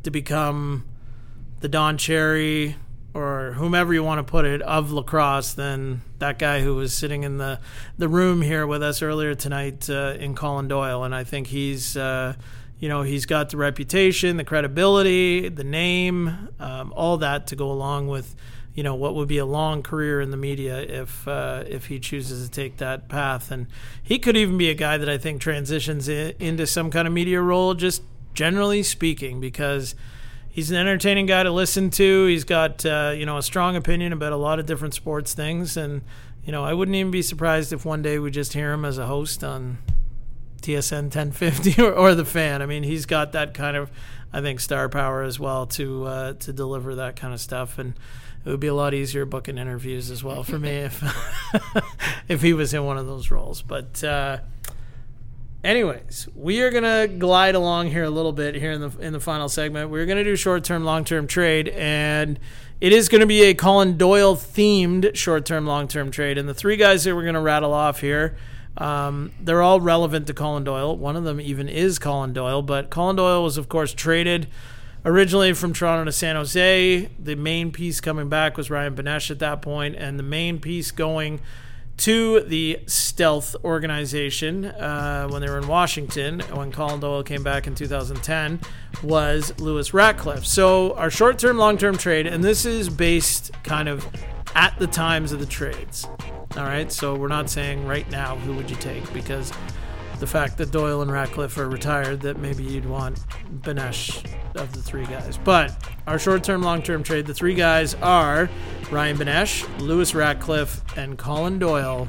to 0.02 0.10
become 0.10 0.84
the 1.60 1.68
don 1.68 1.96
cherry 1.96 2.76
or 3.16 3.52
whomever 3.52 3.94
you 3.94 4.04
want 4.04 4.18
to 4.18 4.30
put 4.30 4.44
it 4.44 4.60
of 4.62 4.92
lacrosse 4.92 5.54
than 5.54 6.02
that 6.18 6.38
guy 6.38 6.60
who 6.60 6.74
was 6.74 6.92
sitting 6.92 7.22
in 7.22 7.38
the 7.38 7.58
the 7.96 8.08
room 8.08 8.42
here 8.42 8.66
with 8.66 8.82
us 8.82 9.00
earlier 9.00 9.34
tonight 9.34 9.88
uh, 9.88 10.14
in 10.18 10.34
Colin 10.34 10.68
Doyle, 10.68 11.02
and 11.02 11.14
I 11.14 11.24
think 11.24 11.46
he's. 11.48 11.96
Uh, 11.96 12.34
you 12.78 12.88
know 12.88 13.02
he's 13.02 13.26
got 13.26 13.50
the 13.50 13.56
reputation, 13.56 14.36
the 14.36 14.44
credibility, 14.44 15.48
the 15.48 15.64
name, 15.64 16.50
um, 16.60 16.92
all 16.94 17.16
that 17.18 17.46
to 17.48 17.56
go 17.56 17.70
along 17.70 18.08
with, 18.08 18.34
you 18.74 18.82
know, 18.82 18.94
what 18.94 19.14
would 19.14 19.28
be 19.28 19.38
a 19.38 19.46
long 19.46 19.82
career 19.82 20.20
in 20.20 20.30
the 20.30 20.36
media 20.36 20.78
if 20.80 21.26
uh, 21.26 21.64
if 21.66 21.86
he 21.86 21.98
chooses 21.98 22.48
to 22.48 22.50
take 22.50 22.76
that 22.76 23.08
path. 23.08 23.50
And 23.50 23.66
he 24.02 24.18
could 24.18 24.36
even 24.36 24.58
be 24.58 24.68
a 24.68 24.74
guy 24.74 24.98
that 24.98 25.08
I 25.08 25.16
think 25.16 25.40
transitions 25.40 26.08
in, 26.08 26.34
into 26.38 26.66
some 26.66 26.90
kind 26.90 27.08
of 27.08 27.14
media 27.14 27.40
role, 27.40 27.74
just 27.74 28.02
generally 28.34 28.82
speaking, 28.82 29.40
because 29.40 29.94
he's 30.50 30.70
an 30.70 30.76
entertaining 30.76 31.26
guy 31.26 31.42
to 31.42 31.50
listen 31.50 31.88
to. 31.90 32.26
He's 32.26 32.44
got 32.44 32.84
uh, 32.84 33.14
you 33.16 33.24
know 33.24 33.38
a 33.38 33.42
strong 33.42 33.76
opinion 33.76 34.12
about 34.12 34.32
a 34.32 34.36
lot 34.36 34.58
of 34.58 34.66
different 34.66 34.92
sports 34.92 35.32
things, 35.32 35.78
and 35.78 36.02
you 36.44 36.52
know 36.52 36.62
I 36.62 36.74
wouldn't 36.74 36.94
even 36.94 37.10
be 37.10 37.22
surprised 37.22 37.72
if 37.72 37.86
one 37.86 38.02
day 38.02 38.18
we 38.18 38.30
just 38.30 38.52
hear 38.52 38.72
him 38.72 38.84
as 38.84 38.98
a 38.98 39.06
host 39.06 39.42
on 39.42 39.78
TSN 40.62 41.14
1050 41.14 41.82
or, 41.82 41.92
or 41.92 42.14
the 42.14 42.24
fan. 42.24 42.62
I 42.62 42.66
mean, 42.66 42.82
he's 42.82 43.07
got 43.07 43.32
that 43.32 43.54
kind 43.54 43.76
of 43.76 43.90
I 44.32 44.40
think 44.40 44.61
star 44.61 44.88
power 44.88 45.22
as 45.22 45.38
well 45.38 45.66
to 45.68 46.04
uh, 46.04 46.32
to 46.34 46.52
deliver 46.52 46.96
that 46.96 47.16
kind 47.16 47.32
of 47.32 47.40
stuff, 47.40 47.78
and 47.78 47.94
it 48.44 48.50
would 48.50 48.61
be 48.61 48.66
a 48.66 48.74
lot 48.74 48.92
easier 48.92 49.24
booking 49.24 49.57
interviews 49.59 50.11
as 50.11 50.22
well 50.22 50.42
for 50.42 50.59
me 50.59 50.70
if 50.70 51.02
if 52.28 52.42
he 52.42 52.52
was 52.52 52.74
in 52.74 52.84
one 52.84 52.98
of 52.98 53.07
those 53.07 53.30
roles. 53.30 53.62
But 53.62 54.02
uh, 54.04 54.38
anyways, 55.64 56.28
we 56.34 56.61
are 56.61 56.70
gonna 56.70 57.09
glide 57.09 57.54
along 57.54 57.90
here 57.90 58.04
a 58.04 58.11
little 58.11 58.32
bit 58.32 58.54
here 58.54 58.72
in 58.72 58.80
the 58.80 58.90
in 58.98 59.12
the 59.12 59.20
final 59.20 59.48
segment. 59.48 59.90
We're 59.90 60.07
gonna 60.07 60.24
do 60.24 60.36
short 60.36 60.64
term, 60.64 60.84
long 60.84 61.04
term 61.04 61.26
trade, 61.26 61.68
and 61.68 62.38
it 62.80 62.92
is 62.92 63.09
gonna 63.09 63.26
be 63.26 63.44
a 63.44 63.54
Colin 63.54 63.96
Doyle 63.96 64.36
themed 64.36 65.14
short 65.16 65.46
term, 65.46 65.66
long 65.66 65.88
term 65.88 66.11
trade. 66.11 66.36
And 66.36 66.48
the 66.48 66.54
three 66.54 66.76
guys 66.76 67.04
that 67.04 67.14
we're 67.14 67.24
gonna 67.24 67.40
rattle 67.40 67.72
off 67.72 68.00
here, 68.00 68.36
um, 68.78 69.32
they're 69.40 69.62
all 69.62 69.80
relevant 69.80 70.26
to 70.26 70.34
Colin 70.34 70.64
Doyle. 70.64 70.96
One 70.96 71.16
of 71.16 71.24
them 71.24 71.40
even 71.40 71.68
is 71.68 71.98
Colin 71.98 72.32
Doyle, 72.32 72.62
but 72.62 72.90
Colin 72.90 73.16
Doyle 73.16 73.42
was 73.42 73.56
of 73.56 73.68
course 73.68 73.92
traded 73.92 74.48
originally 75.04 75.52
from 75.52 75.72
Toronto 75.72 76.04
to 76.04 76.12
San 76.12 76.36
Jose. 76.36 77.08
The 77.18 77.34
main 77.36 77.70
piece 77.70 78.00
coming 78.00 78.28
back 78.28 78.56
was 78.56 78.70
Ryan 78.70 78.94
Benesh 78.94 79.30
at 79.30 79.38
that 79.38 79.62
point, 79.62 79.96
and 79.96 80.18
the 80.18 80.24
main 80.24 80.58
piece 80.58 80.90
going 80.90 81.40
to 81.98 82.40
the 82.40 82.78
Stealth 82.86 83.56
organization 83.64 84.66
uh, 84.66 85.28
when 85.28 85.40
they 85.40 85.48
were 85.48 85.58
in 85.58 85.66
Washington, 85.66 86.40
when 86.52 86.70
Colin 86.70 87.00
Doyle 87.00 87.22
came 87.22 87.42
back 87.42 87.66
in 87.66 87.74
2010, 87.74 88.60
was 89.02 89.58
Lewis 89.58 89.94
Ratcliff. 89.94 90.44
So, 90.44 90.92
our 90.94 91.10
short 91.10 91.38
term, 91.38 91.56
long 91.56 91.78
term 91.78 91.96
trade, 91.96 92.26
and 92.26 92.44
this 92.44 92.66
is 92.66 92.90
based 92.90 93.50
kind 93.62 93.88
of 93.88 94.06
at 94.57 94.76
the 94.78 94.86
times 94.86 95.32
of 95.32 95.38
the 95.38 95.46
trades. 95.46 96.07
All 96.57 96.64
right, 96.64 96.90
so 96.90 97.14
we're 97.14 97.28
not 97.28 97.50
saying 97.50 97.86
right 97.86 98.11
now 98.11 98.36
who 98.36 98.54
would 98.54 98.70
you 98.70 98.76
take 98.76 99.12
because 99.12 99.52
the 100.18 100.26
fact 100.26 100.57
that 100.57 100.70
Doyle 100.70 101.02
and 101.02 101.11
Ratcliff 101.11 101.59
are 101.59 101.68
retired, 101.68 102.22
that 102.22 102.38
maybe 102.38 102.64
you'd 102.64 102.86
want 102.86 103.20
Benesh 103.61 104.26
of 104.54 104.72
the 104.72 104.80
three 104.80 105.04
guys. 105.04 105.36
But 105.36 105.76
our 106.07 106.18
short 106.18 106.42
term, 106.42 106.62
long 106.62 106.82
term 106.82 107.02
trade, 107.02 107.26
the 107.26 107.34
three 107.34 107.54
guys 107.54 107.94
are 107.96 108.48
Ryan 108.90 109.18
Benesh, 109.18 109.78
Lewis 109.78 110.12
Ratcliff, 110.12 110.80
and 110.96 111.18
Colin 111.18 111.59
Doyle. 111.59 112.09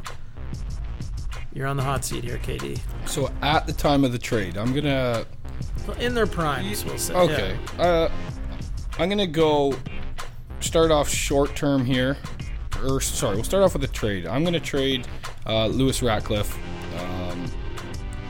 You're 1.53 1.67
on 1.67 1.75
the 1.75 1.83
hot 1.83 2.05
seat 2.05 2.23
here, 2.23 2.37
KD. 2.37 2.79
So 3.05 3.29
at 3.41 3.67
the 3.67 3.73
time 3.73 4.05
of 4.05 4.13
the 4.13 4.19
trade, 4.19 4.57
I'm 4.57 4.73
gonna 4.73 5.25
In 5.99 6.13
their 6.13 6.27
primes, 6.27 6.85
we'll 6.85 6.97
say. 6.97 7.13
okay. 7.13 7.57
Uh, 7.77 8.07
I'm 8.99 9.09
gonna 9.09 9.27
go 9.27 9.75
start 10.59 10.91
off 10.91 11.09
short 11.09 11.55
term 11.55 11.85
here, 11.85 12.17
or 12.83 12.99
sorry, 13.01 13.35
we'll 13.35 13.43
start 13.43 13.63
off 13.63 13.73
with 13.73 13.83
a 13.83 13.87
trade. 13.87 14.25
I'm 14.25 14.43
gonna 14.43 14.59
trade 14.59 15.07
uh, 15.45 15.67
Lewis 15.67 16.01
Ratcliff. 16.01 16.55
Um, 16.99 17.45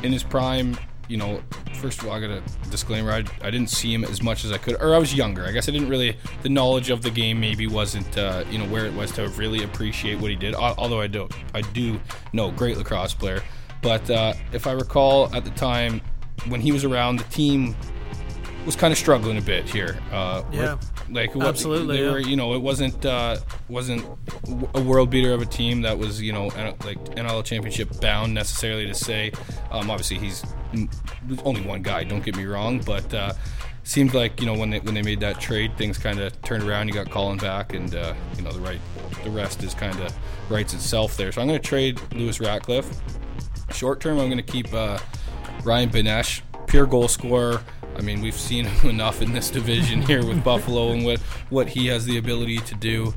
in 0.03 0.11
his 0.11 0.23
prime, 0.23 0.77
you 1.07 1.17
know, 1.17 1.41
first 1.75 2.01
of 2.01 2.07
all, 2.07 2.13
I 2.13 2.19
got 2.19 2.29
a 2.29 2.41
disclaimer. 2.69 3.11
I, 3.11 3.23
I 3.41 3.49
didn't 3.49 3.69
see 3.69 3.93
him 3.93 4.03
as 4.03 4.21
much 4.21 4.43
as 4.45 4.51
I 4.51 4.57
could, 4.57 4.75
or 4.81 4.93
I 4.93 4.97
was 4.97 5.13
younger. 5.13 5.45
I 5.45 5.51
guess 5.51 5.67
I 5.67 5.71
didn't 5.71 5.89
really, 5.89 6.17
the 6.43 6.49
knowledge 6.49 6.89
of 6.89 7.01
the 7.01 7.09
game 7.09 7.39
maybe 7.39 7.65
wasn't, 7.67 8.17
uh, 8.17 8.43
you 8.51 8.57
know, 8.57 8.65
where 8.65 8.85
it 8.85 8.93
was 8.93 9.11
to 9.13 9.27
really 9.29 9.63
appreciate 9.63 10.19
what 10.19 10.29
he 10.29 10.35
did. 10.35 10.53
Although 10.53 11.01
I 11.01 11.07
do, 11.07 11.27
I 11.53 11.61
do 11.61 11.99
know, 12.33 12.51
great 12.51 12.77
lacrosse 12.77 13.13
player. 13.13 13.41
But 13.81 14.09
uh, 14.09 14.33
if 14.51 14.67
I 14.67 14.73
recall 14.73 15.33
at 15.33 15.43
the 15.45 15.51
time 15.51 16.01
when 16.47 16.61
he 16.61 16.71
was 16.71 16.83
around, 16.83 17.17
the 17.19 17.23
team 17.25 17.75
was 18.65 18.75
kind 18.75 18.91
of 18.91 18.97
struggling 18.97 19.37
a 19.37 19.41
bit 19.41 19.69
here. 19.69 19.97
Uh, 20.11 20.43
Yeah. 20.51 20.77
Like 21.09 21.35
what- 21.35 21.47
Absolutely, 21.47 21.97
they 21.97 22.03
yeah. 22.03 22.11
were, 22.11 22.19
you 22.19 22.35
know, 22.35 22.53
it 22.53 22.61
wasn't 22.61 23.05
uh, 23.05 23.37
wasn't 23.69 24.05
a 24.73 24.81
world 24.81 25.09
beater 25.09 25.33
of 25.33 25.41
a 25.41 25.45
team 25.45 25.81
that 25.83 25.97
was, 25.97 26.21
you 26.21 26.33
know, 26.33 26.47
like 26.85 26.97
NL 27.15 27.43
championship 27.43 27.99
bound 28.01 28.33
necessarily 28.33 28.85
to 28.87 28.93
say. 28.93 29.31
Um, 29.71 29.89
obviously, 29.89 30.17
he's 30.17 30.43
there's 31.23 31.41
only 31.43 31.61
one 31.61 31.81
guy. 31.81 32.03
Don't 32.03 32.23
get 32.23 32.35
me 32.35 32.45
wrong, 32.45 32.79
but 32.79 33.13
uh, 33.13 33.33
seemed 33.83 34.13
like 34.13 34.39
you 34.41 34.45
know 34.45 34.53
when 34.53 34.69
they 34.69 34.79
when 34.79 34.93
they 34.93 35.01
made 35.01 35.19
that 35.21 35.39
trade, 35.39 35.77
things 35.77 35.97
kind 35.97 36.19
of 36.19 36.39
turned 36.41 36.63
around. 36.63 36.87
You 36.89 36.93
got 36.93 37.09
Colin 37.09 37.37
back, 37.37 37.73
and 37.73 37.93
uh, 37.95 38.13
you 38.35 38.43
know 38.43 38.51
the 38.51 38.59
right 38.59 38.79
the 39.23 39.29
rest 39.29 39.63
is 39.63 39.73
kind 39.73 39.97
of 39.99 40.13
writes 40.49 40.73
itself 40.73 41.17
there. 41.17 41.31
So 41.31 41.41
I'm 41.41 41.47
going 41.47 41.59
to 41.59 41.65
trade 41.67 41.99
Lewis 42.13 42.39
Ratcliff. 42.39 42.85
Short 43.71 43.99
term, 43.99 44.19
I'm 44.19 44.27
going 44.29 44.37
to 44.37 44.43
keep 44.51 44.73
uh, 44.73 44.99
Ryan 45.63 45.89
Benesh, 45.89 46.41
pure 46.67 46.85
goal 46.85 47.07
scorer. 47.07 47.61
I 47.97 48.01
mean, 48.01 48.21
we've 48.21 48.33
seen 48.33 48.65
him 48.65 48.89
enough 48.95 49.21
in 49.21 49.33
this 49.33 49.49
division 49.49 50.01
here 50.01 50.25
with 50.25 50.43
Buffalo 50.43 50.91
and 50.91 51.03
what 51.03 51.19
what 51.49 51.67
he 51.67 51.87
has 51.87 52.05
the 52.05 52.17
ability 52.17 52.59
to 52.59 52.75
do. 52.75 53.13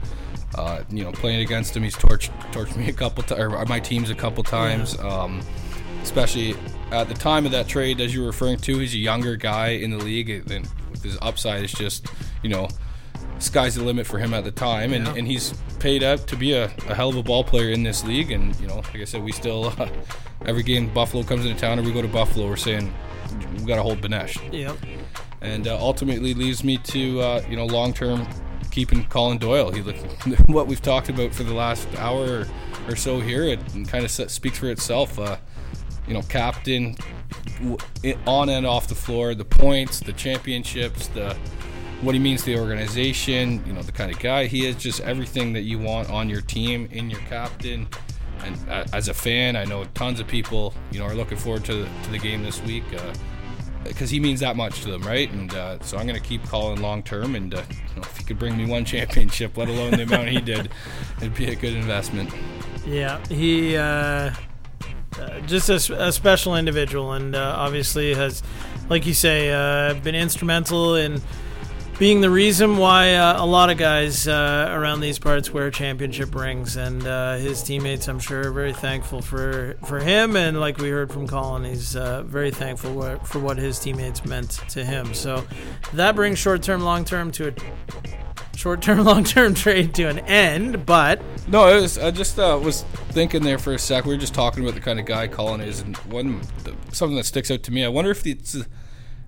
Uh, 0.56 0.82
you 0.90 1.04
know, 1.04 1.12
playing 1.12 1.40
against 1.40 1.76
him, 1.76 1.82
he's 1.82 1.96
torched 1.96 2.30
torched 2.52 2.76
me 2.76 2.88
a 2.88 2.92
couple 2.92 3.22
times, 3.22 3.40
or 3.40 3.64
my 3.66 3.78
teams 3.78 4.10
a 4.10 4.14
couple 4.14 4.42
times. 4.42 4.98
Um, 4.98 5.40
especially 6.02 6.54
at 6.90 7.08
the 7.08 7.14
time 7.14 7.46
of 7.46 7.52
that 7.52 7.68
trade, 7.68 8.00
as 8.00 8.14
you 8.14 8.20
were 8.20 8.28
referring 8.28 8.56
to, 8.58 8.78
he's 8.78 8.94
a 8.94 8.98
younger 8.98 9.36
guy 9.36 9.68
in 9.68 9.90
the 9.90 9.98
league, 9.98 10.30
and 10.30 10.68
with 10.90 11.02
his 11.02 11.18
upside 11.22 11.62
is 11.62 11.72
just, 11.72 12.06
you 12.42 12.48
know, 12.48 12.68
sky's 13.38 13.74
the 13.74 13.82
limit 13.82 14.06
for 14.06 14.18
him 14.18 14.34
at 14.34 14.44
the 14.44 14.50
time, 14.50 14.92
and, 14.92 15.06
and 15.08 15.26
he's 15.26 15.54
paid 15.78 16.02
up 16.02 16.26
to 16.26 16.36
be 16.36 16.52
a, 16.52 16.64
a 16.88 16.94
hell 16.94 17.10
of 17.10 17.16
a 17.16 17.22
ball 17.22 17.44
player 17.44 17.70
in 17.70 17.82
this 17.82 18.04
league. 18.04 18.30
And 18.30 18.58
you 18.60 18.66
know, 18.66 18.76
like 18.76 18.96
I 18.96 19.04
said, 19.04 19.22
we 19.22 19.32
still 19.32 19.72
uh, 19.78 19.88
every 20.46 20.62
game 20.62 20.92
Buffalo 20.92 21.22
comes 21.22 21.44
into 21.44 21.58
town 21.58 21.78
or 21.78 21.82
we 21.82 21.92
go 21.92 22.02
to 22.02 22.08
Buffalo, 22.08 22.46
we're 22.46 22.56
saying 22.56 22.92
we 23.58 23.64
got 23.64 23.76
to 23.76 23.82
hold 23.82 24.00
Benesh, 24.00 24.38
Yep. 24.52 24.76
and 25.40 25.68
uh, 25.68 25.78
ultimately 25.78 26.34
leads 26.34 26.62
me 26.64 26.78
to 26.78 27.20
uh, 27.20 27.42
you 27.48 27.56
know 27.56 27.66
long 27.66 27.92
term 27.92 28.26
keeping 28.70 29.04
Colin 29.04 29.38
Doyle. 29.38 29.70
He 29.72 29.80
what 30.52 30.66
we've 30.66 30.82
talked 30.82 31.08
about 31.08 31.34
for 31.34 31.42
the 31.42 31.54
last 31.54 31.88
hour 31.98 32.46
or, 32.88 32.92
or 32.92 32.96
so 32.96 33.20
here, 33.20 33.44
it 33.44 33.60
kind 33.88 34.04
of 34.04 34.10
speaks 34.10 34.58
for 34.58 34.70
itself. 34.70 35.18
Uh, 35.18 35.36
you 36.06 36.14
know, 36.14 36.22
captain 36.22 36.96
on 38.26 38.48
and 38.48 38.66
off 38.66 38.88
the 38.88 38.94
floor, 38.94 39.34
the 39.34 39.44
points, 39.44 40.00
the 40.00 40.12
championships, 40.12 41.06
the 41.08 41.36
what 42.00 42.14
he 42.14 42.18
means 42.18 42.40
to 42.44 42.54
the 42.54 42.58
organization, 42.58 43.62
you 43.66 43.72
know, 43.74 43.82
the 43.82 43.92
kind 43.92 44.10
of 44.10 44.18
guy 44.18 44.46
he 44.46 44.66
is, 44.66 44.74
just 44.76 45.00
everything 45.02 45.52
that 45.52 45.62
you 45.62 45.78
want 45.78 46.08
on 46.10 46.28
your 46.30 46.40
team, 46.40 46.88
in 46.90 47.10
your 47.10 47.20
captain. 47.20 47.86
And 48.44 48.56
uh, 48.70 48.84
as 48.92 49.08
a 49.08 49.14
fan, 49.14 49.56
I 49.56 49.64
know 49.64 49.84
tons 49.94 50.20
of 50.20 50.26
people, 50.26 50.74
you 50.90 50.98
know, 50.98 51.06
are 51.06 51.14
looking 51.14 51.38
forward 51.38 51.64
to 51.66 51.74
the, 51.74 51.88
to 52.04 52.10
the 52.10 52.18
game 52.18 52.42
this 52.42 52.62
week 52.62 52.84
because 53.84 54.10
he 54.10 54.20
means 54.20 54.40
that 54.40 54.56
much 54.56 54.82
to 54.82 54.90
them, 54.90 55.02
right? 55.02 55.30
And 55.30 55.52
uh, 55.54 55.78
so 55.80 55.96
I'm 55.96 56.06
going 56.06 56.20
to 56.20 56.26
keep 56.26 56.42
Colin 56.44 56.80
long 56.82 57.02
term. 57.02 57.34
And 57.34 57.54
uh, 57.54 57.62
you 57.68 57.96
know, 57.96 58.02
if 58.02 58.16
he 58.16 58.24
could 58.24 58.38
bring 58.38 58.56
me 58.56 58.66
one 58.66 58.84
championship, 58.86 59.56
let 59.56 59.68
alone 59.68 59.92
the 59.92 60.02
amount 60.02 60.28
he 60.28 60.40
did, 60.40 60.70
it'd 61.18 61.34
be 61.34 61.46
a 61.46 61.54
good 61.54 61.74
investment. 61.74 62.30
Yeah, 62.86 63.24
he 63.26 63.76
uh, 63.76 64.32
uh, 65.18 65.40
just 65.46 65.68
a, 65.68 66.06
a 66.06 66.12
special 66.12 66.56
individual, 66.56 67.12
and 67.12 67.34
uh, 67.34 67.54
obviously 67.56 68.14
has, 68.14 68.42
like 68.88 69.06
you 69.06 69.14
say, 69.14 69.50
uh, 69.50 69.94
been 69.94 70.14
instrumental 70.14 70.96
in 70.96 71.20
being 72.00 72.22
the 72.22 72.30
reason 72.30 72.78
why 72.78 73.14
uh, 73.14 73.44
a 73.44 73.44
lot 73.44 73.68
of 73.68 73.76
guys 73.76 74.26
uh, 74.26 74.68
around 74.70 75.00
these 75.00 75.18
parts 75.18 75.50
wear 75.50 75.70
championship 75.70 76.34
rings, 76.34 76.76
and 76.76 77.06
uh, 77.06 77.36
his 77.36 77.62
teammates, 77.62 78.08
I'm 78.08 78.18
sure, 78.18 78.48
are 78.48 78.52
very 78.52 78.72
thankful 78.72 79.20
for 79.20 79.76
for 79.84 80.00
him. 80.00 80.34
And 80.34 80.58
like 80.58 80.78
we 80.78 80.88
heard 80.88 81.12
from 81.12 81.28
Colin, 81.28 81.62
he's 81.64 81.94
uh, 81.94 82.22
very 82.22 82.52
thankful 82.52 83.18
for 83.18 83.38
what 83.38 83.58
his 83.58 83.78
teammates 83.78 84.24
meant 84.24 84.52
to 84.70 84.82
him. 84.82 85.12
So 85.12 85.46
that 85.92 86.16
brings 86.16 86.38
short 86.38 86.62
term, 86.62 86.80
long 86.80 87.04
term 87.04 87.30
to 87.32 87.48
a 87.48 88.56
short 88.56 88.80
term, 88.80 89.04
long 89.04 89.22
term 89.36 89.52
trade 89.52 89.94
to 89.96 90.04
an 90.04 90.20
end. 90.20 90.86
But 90.86 91.20
No, 91.48 91.68
it 91.68 91.82
was. 91.82 91.98
I 91.98 92.12
just 92.12 92.38
uh, 92.38 92.58
was 92.62 92.80
thinking 93.10 93.42
there 93.42 93.58
for 93.58 93.74
a 93.74 93.78
sec. 93.78 94.06
We 94.06 94.14
were 94.14 94.20
just 94.20 94.34
talking 94.34 94.62
about 94.62 94.74
the 94.74 94.80
kind 94.80 94.98
of 94.98 95.04
guy 95.04 95.28
Colin 95.28 95.60
is, 95.60 95.82
and 95.82 95.98
one 95.98 96.40
something 96.92 97.16
that 97.16 97.26
sticks 97.26 97.50
out 97.50 97.62
to 97.64 97.70
me. 97.70 97.84
I 97.84 97.88
wonder 97.88 98.10
if 98.10 98.26
it's 98.26 98.56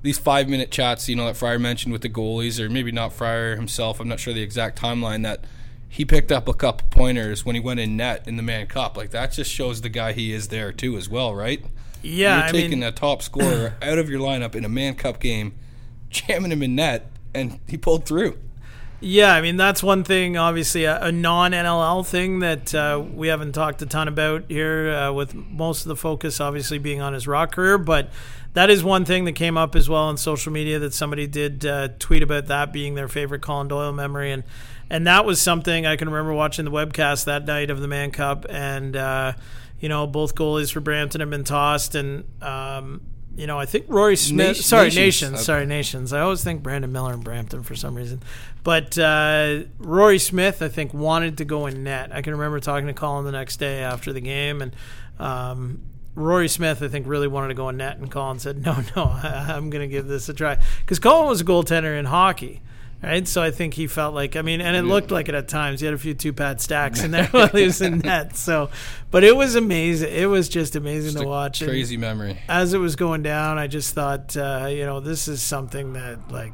these 0.03 0.19
five 0.19 0.49
minute 0.49 0.71
chats, 0.71 1.09
you 1.09 1.17
know, 1.17 1.27
that 1.27 1.37
Fryer 1.37 1.59
mentioned 1.59 1.93
with 1.93 2.03
the 2.03 2.09
goalies, 2.11 2.59
or 2.61 2.69
maybe 2.69 2.93
not 2.93 3.13
Fryer 3.13 3.57
himself. 3.57 4.01
I'm 4.01 4.09
not 4.09 4.21
sure 4.21 4.35
the 4.35 4.43
exact 4.43 4.81
timeline 4.81 5.23
that 5.23 5.45
he 5.89 6.05
picked 6.05 6.33
up 6.33 6.49
a 6.49 6.55
couple 6.55 6.89
pointers 6.91 7.45
when 7.45 7.55
he 7.55 7.61
went 7.61 7.79
in 7.79 7.97
net 7.97 8.27
in 8.27 8.37
the 8.37 8.43
Mann 8.43 8.67
Cup. 8.67 8.97
Like 8.97 9.11
that 9.11 9.33
just 9.33 9.51
shows 9.51 9.81
the 9.83 9.89
guy 9.89 10.13
he 10.13 10.33
is 10.33 10.49
there 10.49 10.73
too, 10.73 10.97
as 10.97 11.09
well, 11.09 11.35
right? 11.35 11.65
yeah, 12.03 12.39
You're 12.39 12.45
I 12.47 12.51
taking 12.51 12.81
mean, 12.81 12.89
a 12.89 12.93
top 12.93 13.23
scorer 13.23 13.75
out 13.83 13.99
of 13.99 14.11
your 14.11 14.21
lineup 14.21 14.55
in 14.55 14.65
a 14.65 14.69
Mann 14.69 14.95
Cup 14.97 15.21
game, 15.21 15.55
jamming 16.11 16.51
him 16.51 16.63
in 16.63 16.75
net, 16.75 17.11
and 17.35 17.61
he 17.69 17.77
pulled 17.77 18.05
through. 18.07 18.39
Yeah, 19.05 19.35
I 19.35 19.41
mean 19.43 19.57
that's 19.57 19.83
one 19.83 20.05
thing. 20.05 20.37
Obviously, 20.37 20.85
a, 20.85 21.03
a 21.03 21.13
non 21.13 21.51
NLL 21.53 22.07
thing 22.07 22.39
that 22.39 22.73
uh, 22.75 23.03
we 23.15 23.29
haven't 23.29 23.53
talked 23.53 23.83
a 23.83 23.87
ton 23.87 24.07
about 24.09 24.45
here, 24.49 24.91
uh, 24.91 25.13
with 25.13 25.35
most 25.35 25.83
of 25.83 25.89
the 25.89 25.97
focus 25.97 26.41
obviously 26.41 26.79
being 26.79 27.01
on 27.01 27.13
his 27.13 27.27
rock 27.27 27.53
career. 27.53 27.79
But 27.79 28.11
that 28.55 28.71
is 28.71 28.85
one 28.85 29.05
thing 29.05 29.25
that 29.25 29.33
came 29.33 29.57
up 29.59 29.75
as 29.75 29.89
well 29.89 30.03
on 30.05 30.17
social 30.17 30.53
media 30.53 30.79
that 30.79 30.95
somebody 30.95 31.27
did 31.27 31.67
uh, 31.67 31.89
tweet 31.99 32.23
about 32.23 32.47
that 32.47 32.73
being 32.73 32.95
their 32.95 33.09
favorite 33.09 33.43
Colin 33.43 33.67
Doyle 33.69 33.93
memory, 33.93 34.31
and 34.31 34.45
and 34.89 35.07
that 35.07 35.25
was 35.25 35.41
something 35.41 35.85
I 35.85 35.97
can 35.97 36.09
remember 36.09 36.33
watching 36.33 36.65
the 36.65 36.71
webcast 36.71 37.25
that 37.25 37.45
night 37.45 37.71
of 37.71 37.81
the 37.81 37.89
Mann 37.89 38.13
Cup, 38.13 38.47
and 38.49 38.95
uh, 38.97 39.33
you 39.81 39.89
know 39.89 40.07
both 40.07 40.35
goalies 40.37 40.73
for 40.73 40.79
Brampton 40.81 41.21
have 41.21 41.31
been 41.31 41.45
tossed, 41.45 41.97
and 41.97 42.23
um, 42.41 43.01
you 43.37 43.47
know 43.49 43.59
I 43.59 43.65
think 43.67 43.87
Rory 43.89 44.15
Smith, 44.17 44.49
Nation- 44.49 44.63
sorry 44.63 44.85
Nations. 44.85 44.97
Nations, 44.97 45.33
Okay. 45.35 45.43
sorry 45.43 45.67
Nations. 45.67 46.13
I 46.13 46.21
always 46.21 46.45
think 46.45 46.63
Brandon 46.63 46.93
Miller 46.93 47.15
and 47.15 47.25
Brampton 47.25 47.63
for 47.65 47.75
some 47.75 47.97
reason. 47.97 48.23
But 48.65 48.97
uh, 48.97 49.65
Rory 49.79 50.19
Smith, 50.19 50.63
I 50.63 50.69
think, 50.69 50.95
wanted 50.95 51.39
to 51.39 51.45
go 51.45 51.67
in 51.67 51.83
net. 51.83 52.11
I 52.13 52.23
can 52.23 52.33
remember 52.33 52.61
talking 52.61 52.87
to 52.87 52.93
Colin 52.93 53.25
the 53.25 53.33
next 53.33 53.57
day 53.57 53.81
after 53.81 54.13
the 54.13 54.21
game, 54.21 54.63
and 54.63 54.77
um, 55.19 55.81
Rory 56.15 56.49
Smith, 56.49 56.83
I 56.83 56.89
think, 56.89 57.07
really 57.09 57.27
wanted 57.29 57.49
to 57.49 57.55
go 57.55 57.69
in 57.71 57.77
net, 57.79 57.99
and 57.99 58.11
Colin 58.11 58.39
said, 58.39 58.65
"No, 58.65 58.77
no, 58.97 59.05
I'm 59.05 59.71
going 59.71 59.83
to 59.83 59.89
give 59.93 60.07
this 60.07 60.29
a 60.29 60.35
try." 60.35 60.59
Because 60.81 60.99
Colin 61.01 61.29
was 61.29 61.41
a 61.41 61.45
goaltender 61.45 61.99
in 61.99 62.05
hockey. 62.05 62.63
Right, 63.03 63.27
so 63.27 63.43
I 63.43 63.51
think 63.51 63.75
he 63.75 63.89
felt 63.89 64.15
like 64.15 64.37
I 64.37 64.43
mean, 64.43 64.61
and 64.61 64.77
it 64.77 64.83
looked 64.83 65.11
like 65.11 65.29
it 65.29 65.35
at 65.35 65.49
times. 65.49 65.81
He 65.81 65.87
had 65.87 65.95
a 65.95 65.99
few 65.99 66.15
two 66.15 66.33
pad 66.33 66.61
stacks 66.61 67.03
in 67.03 67.11
there 67.11 67.27
while 67.33 67.49
he 67.49 67.65
was 67.65 67.81
in 67.83 67.99
net. 67.99 68.37
So, 68.37 68.71
but 69.11 69.25
it 69.25 69.35
was 69.35 69.57
amazing. 69.57 70.13
It 70.15 70.27
was 70.27 70.49
just 70.49 70.77
amazing 70.77 71.15
Just 71.15 71.23
to 71.25 71.29
watch. 71.29 71.63
And- 71.63 71.69
Crazy 71.69 71.97
memory. 71.97 72.39
as 72.49 72.75
it 72.75 72.79
was 72.79 72.95
going 72.95 73.25
down, 73.25 73.59
I 73.59 73.67
just 73.67 73.93
thought, 73.93 74.37
uh, 74.37 74.69
you 74.71 74.87
know, 74.87 75.01
this 75.01 75.27
is 75.27 75.43
something 75.43 75.95
that, 75.95 76.31
like, 76.31 76.53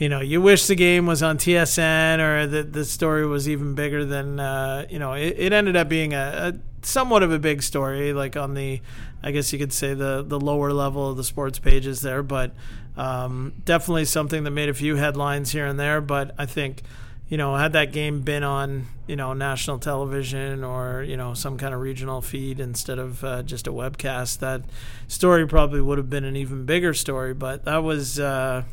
you 0.00 0.08
know, 0.08 0.20
you 0.20 0.40
wish 0.40 0.66
the 0.66 0.74
game 0.74 1.04
was 1.04 1.22
on 1.22 1.36
TSN 1.36 2.20
or 2.20 2.46
that 2.46 2.72
the 2.72 2.86
story 2.86 3.26
was 3.26 3.46
even 3.46 3.74
bigger 3.74 4.02
than, 4.02 4.40
uh, 4.40 4.86
you 4.88 4.98
know, 4.98 5.12
it, 5.12 5.36
it 5.38 5.52
ended 5.52 5.76
up 5.76 5.90
being 5.90 6.14
a, 6.14 6.54
a 6.54 6.58
somewhat 6.84 7.22
of 7.22 7.30
a 7.30 7.38
big 7.38 7.62
story, 7.62 8.14
like 8.14 8.34
on 8.34 8.54
the, 8.54 8.80
I 9.22 9.30
guess 9.30 9.52
you 9.52 9.58
could 9.58 9.74
say 9.74 9.92
the 9.92 10.24
the 10.26 10.40
lower 10.40 10.72
level 10.72 11.10
of 11.10 11.18
the 11.18 11.22
sports 11.22 11.58
pages 11.58 12.00
there, 12.00 12.22
but 12.22 12.54
um, 12.96 13.52
definitely 13.66 14.06
something 14.06 14.42
that 14.44 14.52
made 14.52 14.70
a 14.70 14.74
few 14.74 14.96
headlines 14.96 15.52
here 15.52 15.66
and 15.66 15.78
there. 15.78 16.00
But 16.00 16.34
I 16.38 16.46
think, 16.46 16.80
you 17.28 17.36
know, 17.36 17.54
had 17.56 17.74
that 17.74 17.92
game 17.92 18.22
been 18.22 18.42
on, 18.42 18.86
you 19.06 19.16
know, 19.16 19.34
national 19.34 19.80
television 19.80 20.64
or 20.64 21.02
you 21.02 21.18
know 21.18 21.34
some 21.34 21.58
kind 21.58 21.74
of 21.74 21.80
regional 21.80 22.22
feed 22.22 22.58
instead 22.58 22.98
of 22.98 23.22
uh, 23.22 23.42
just 23.42 23.66
a 23.66 23.70
webcast, 23.70 24.38
that 24.38 24.62
story 25.08 25.46
probably 25.46 25.82
would 25.82 25.98
have 25.98 26.08
been 26.08 26.24
an 26.24 26.36
even 26.36 26.64
bigger 26.64 26.94
story. 26.94 27.34
But 27.34 27.66
that 27.66 27.82
was. 27.82 28.18
Uh, 28.18 28.64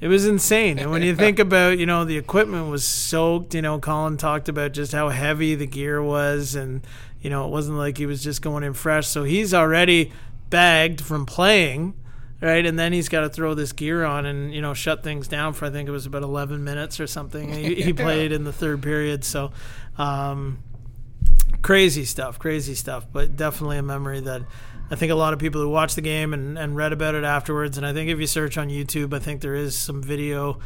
it 0.00 0.08
was 0.08 0.26
insane. 0.26 0.78
And 0.78 0.90
when 0.90 1.02
you 1.02 1.16
think 1.16 1.38
about, 1.38 1.78
you 1.78 1.86
know, 1.86 2.04
the 2.04 2.16
equipment 2.16 2.70
was 2.70 2.84
soaked, 2.84 3.54
you 3.54 3.62
know, 3.62 3.78
Colin 3.78 4.16
talked 4.16 4.48
about 4.48 4.72
just 4.72 4.92
how 4.92 5.08
heavy 5.08 5.54
the 5.54 5.66
gear 5.66 6.02
was 6.02 6.54
and, 6.54 6.86
you 7.20 7.30
know, 7.30 7.46
it 7.46 7.50
wasn't 7.50 7.78
like 7.78 7.98
he 7.98 8.06
was 8.06 8.22
just 8.22 8.42
going 8.42 8.62
in 8.62 8.74
fresh. 8.74 9.06
So 9.06 9.24
he's 9.24 9.54
already 9.54 10.12
bagged 10.50 11.00
from 11.00 11.26
playing, 11.26 11.94
right? 12.40 12.64
And 12.64 12.78
then 12.78 12.92
he's 12.92 13.08
got 13.08 13.20
to 13.20 13.28
throw 13.28 13.54
this 13.54 13.72
gear 13.72 14.04
on 14.04 14.26
and, 14.26 14.54
you 14.54 14.60
know, 14.60 14.74
shut 14.74 15.02
things 15.02 15.28
down 15.28 15.54
for 15.54 15.64
I 15.64 15.70
think 15.70 15.88
it 15.88 15.92
was 15.92 16.06
about 16.06 16.22
11 16.22 16.62
minutes 16.62 17.00
or 17.00 17.06
something. 17.06 17.52
He, 17.52 17.74
he 17.76 17.92
played 17.94 18.32
in 18.32 18.44
the 18.44 18.52
third 18.52 18.82
period. 18.82 19.24
So, 19.24 19.52
um, 19.98 20.58
crazy 21.66 22.04
stuff, 22.04 22.38
crazy 22.38 22.76
stuff, 22.76 23.08
but 23.12 23.34
definitely 23.34 23.76
a 23.76 23.82
memory 23.82 24.20
that 24.20 24.40
I 24.88 24.94
think 24.94 25.10
a 25.10 25.16
lot 25.16 25.32
of 25.32 25.40
people 25.40 25.60
who 25.60 25.68
watched 25.68 25.96
the 25.96 26.00
game 26.00 26.32
and, 26.32 26.56
and 26.56 26.76
read 26.76 26.92
about 26.92 27.16
it 27.16 27.24
afterwards. 27.24 27.76
And 27.76 27.84
I 27.84 27.92
think 27.92 28.08
if 28.08 28.20
you 28.20 28.28
search 28.28 28.56
on 28.56 28.68
YouTube, 28.68 29.12
I 29.12 29.18
think 29.18 29.40
there 29.40 29.56
is 29.56 29.74
some 29.74 30.00
video 30.00 30.60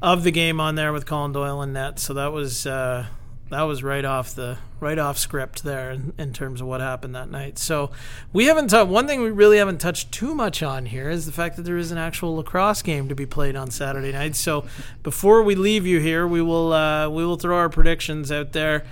of 0.00 0.22
the 0.22 0.30
game 0.30 0.60
on 0.60 0.76
there 0.76 0.92
with 0.92 1.06
Colin 1.06 1.32
Doyle 1.32 1.60
and 1.60 1.72
net. 1.72 1.98
So 1.98 2.14
that 2.14 2.30
was 2.30 2.68
uh, 2.68 3.06
that 3.50 3.62
was 3.62 3.82
right 3.82 4.04
off 4.04 4.36
the 4.36 4.58
right 4.78 4.96
off 4.96 5.18
script 5.18 5.64
there 5.64 5.90
in, 5.90 6.12
in 6.18 6.32
terms 6.32 6.60
of 6.60 6.68
what 6.68 6.80
happened 6.80 7.16
that 7.16 7.32
night. 7.32 7.58
So 7.58 7.90
we 8.32 8.44
haven't 8.44 8.68
touched 8.68 8.88
one 8.88 9.08
thing 9.08 9.22
we 9.22 9.32
really 9.32 9.58
haven't 9.58 9.78
touched 9.78 10.12
too 10.12 10.36
much 10.36 10.62
on 10.62 10.86
here 10.86 11.10
is 11.10 11.26
the 11.26 11.32
fact 11.32 11.56
that 11.56 11.62
there 11.62 11.78
is 11.78 11.90
an 11.90 11.98
actual 11.98 12.36
lacrosse 12.36 12.80
game 12.80 13.08
to 13.08 13.16
be 13.16 13.26
played 13.26 13.56
on 13.56 13.72
Saturday 13.72 14.12
night. 14.12 14.36
So 14.36 14.66
before 15.02 15.42
we 15.42 15.56
leave 15.56 15.84
you 15.84 15.98
here, 15.98 16.28
we 16.28 16.40
will 16.40 16.72
uh, 16.72 17.08
we 17.08 17.26
will 17.26 17.38
throw 17.38 17.56
our 17.56 17.68
predictions 17.68 18.30
out 18.30 18.52
there. 18.52 18.84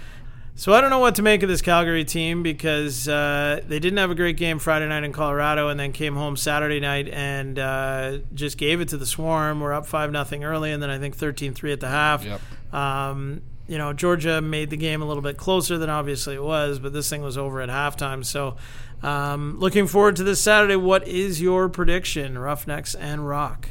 So 0.55 0.75
I 0.75 0.81
don't 0.81 0.91
know 0.91 0.99
what 0.99 1.15
to 1.15 1.23
make 1.23 1.43
of 1.43 1.49
this 1.49 1.63
Calgary 1.63 2.05
team 2.05 2.43
because 2.43 3.09
uh, 3.09 3.63
they 3.67 3.79
didn't 3.79 3.99
have 3.99 4.11
a 4.11 4.15
great 4.15 4.37
game 4.37 4.59
Friday 4.59 4.87
night 4.87 5.03
in 5.03 5.13
Colorado, 5.13 5.69
and 5.69 5.81
then 5.81 5.93
came 5.93 6.15
home 6.15 6.37
Saturday 6.37 6.79
night 6.79 7.09
and 7.09 7.59
uh, 7.59 8.19
just 8.35 8.59
gave 8.59 8.81
it 8.81 8.89
to 8.89 8.99
the 8.99 9.07
Swarm. 9.07 9.61
We're 9.61 9.73
up 9.73 9.87
five 9.87 10.13
nothing 10.13 10.45
early, 10.45 10.71
and 10.71 10.83
then 10.83 10.91
I 10.91 10.99
think 10.99 11.17
13-3 11.17 11.73
at 11.73 11.81
the 11.81 11.89
half. 11.89 12.25
Yep. 12.25 12.41
Um, 12.75 13.43
you 13.67 13.79
know, 13.79 13.93
Georgia 13.93 14.43
made 14.43 14.71
the 14.71 14.77
game 14.77 15.01
a 15.01 15.07
little 15.07 15.23
bit 15.23 15.39
closer 15.39 15.79
than 15.79 15.89
obviously 15.89 16.35
it 16.35 16.43
was, 16.43 16.79
but 16.79 16.93
this 16.93 17.09
thing 17.09 17.23
was 17.23 17.39
over 17.39 17.61
at 17.63 17.71
halftime. 17.71 18.25
So, 18.25 18.57
um, 19.03 19.59
looking 19.59 19.87
forward 19.87 20.17
to 20.17 20.25
this 20.25 20.41
Saturday. 20.43 20.77
What 20.77 21.09
is 21.09 21.41
your 21.41 21.69
prediction, 21.71 22.39
Roughnecks 22.39 22.95
and 22.95 23.27
Rock? 23.27 23.69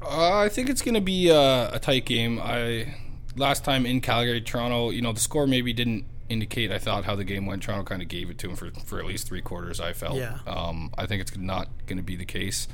Uh, 0.00 0.38
I 0.38 0.48
think 0.48 0.68
it's 0.68 0.82
going 0.82 0.94
to 0.94 1.00
be 1.00 1.30
uh, 1.30 1.70
a 1.72 1.78
tight 1.80 2.04
game. 2.04 2.40
I 2.42 2.94
last 3.36 3.64
time 3.64 3.86
in 3.86 4.00
Calgary, 4.00 4.40
Toronto, 4.40 4.90
you 4.90 5.02
know, 5.02 5.12
the 5.12 5.20
score 5.20 5.46
maybe 5.46 5.72
didn't 5.72 6.04
indicate. 6.28 6.72
I 6.72 6.78
thought 6.78 7.04
how 7.04 7.14
the 7.16 7.24
game 7.24 7.46
went. 7.46 7.62
Toronto 7.62 7.84
kind 7.84 8.02
of 8.02 8.08
gave 8.08 8.30
it 8.30 8.38
to 8.38 8.50
him 8.50 8.56
for 8.56 8.70
for 8.84 8.98
at 8.98 9.06
least 9.06 9.26
three 9.26 9.42
quarters. 9.42 9.80
I 9.80 9.92
felt. 9.92 10.16
Yeah. 10.16 10.38
Um, 10.46 10.90
I 10.96 11.06
think 11.06 11.20
it's 11.20 11.36
not 11.36 11.68
going 11.86 11.98
to 11.98 12.02
be 12.02 12.16
the 12.16 12.24
case. 12.24 12.68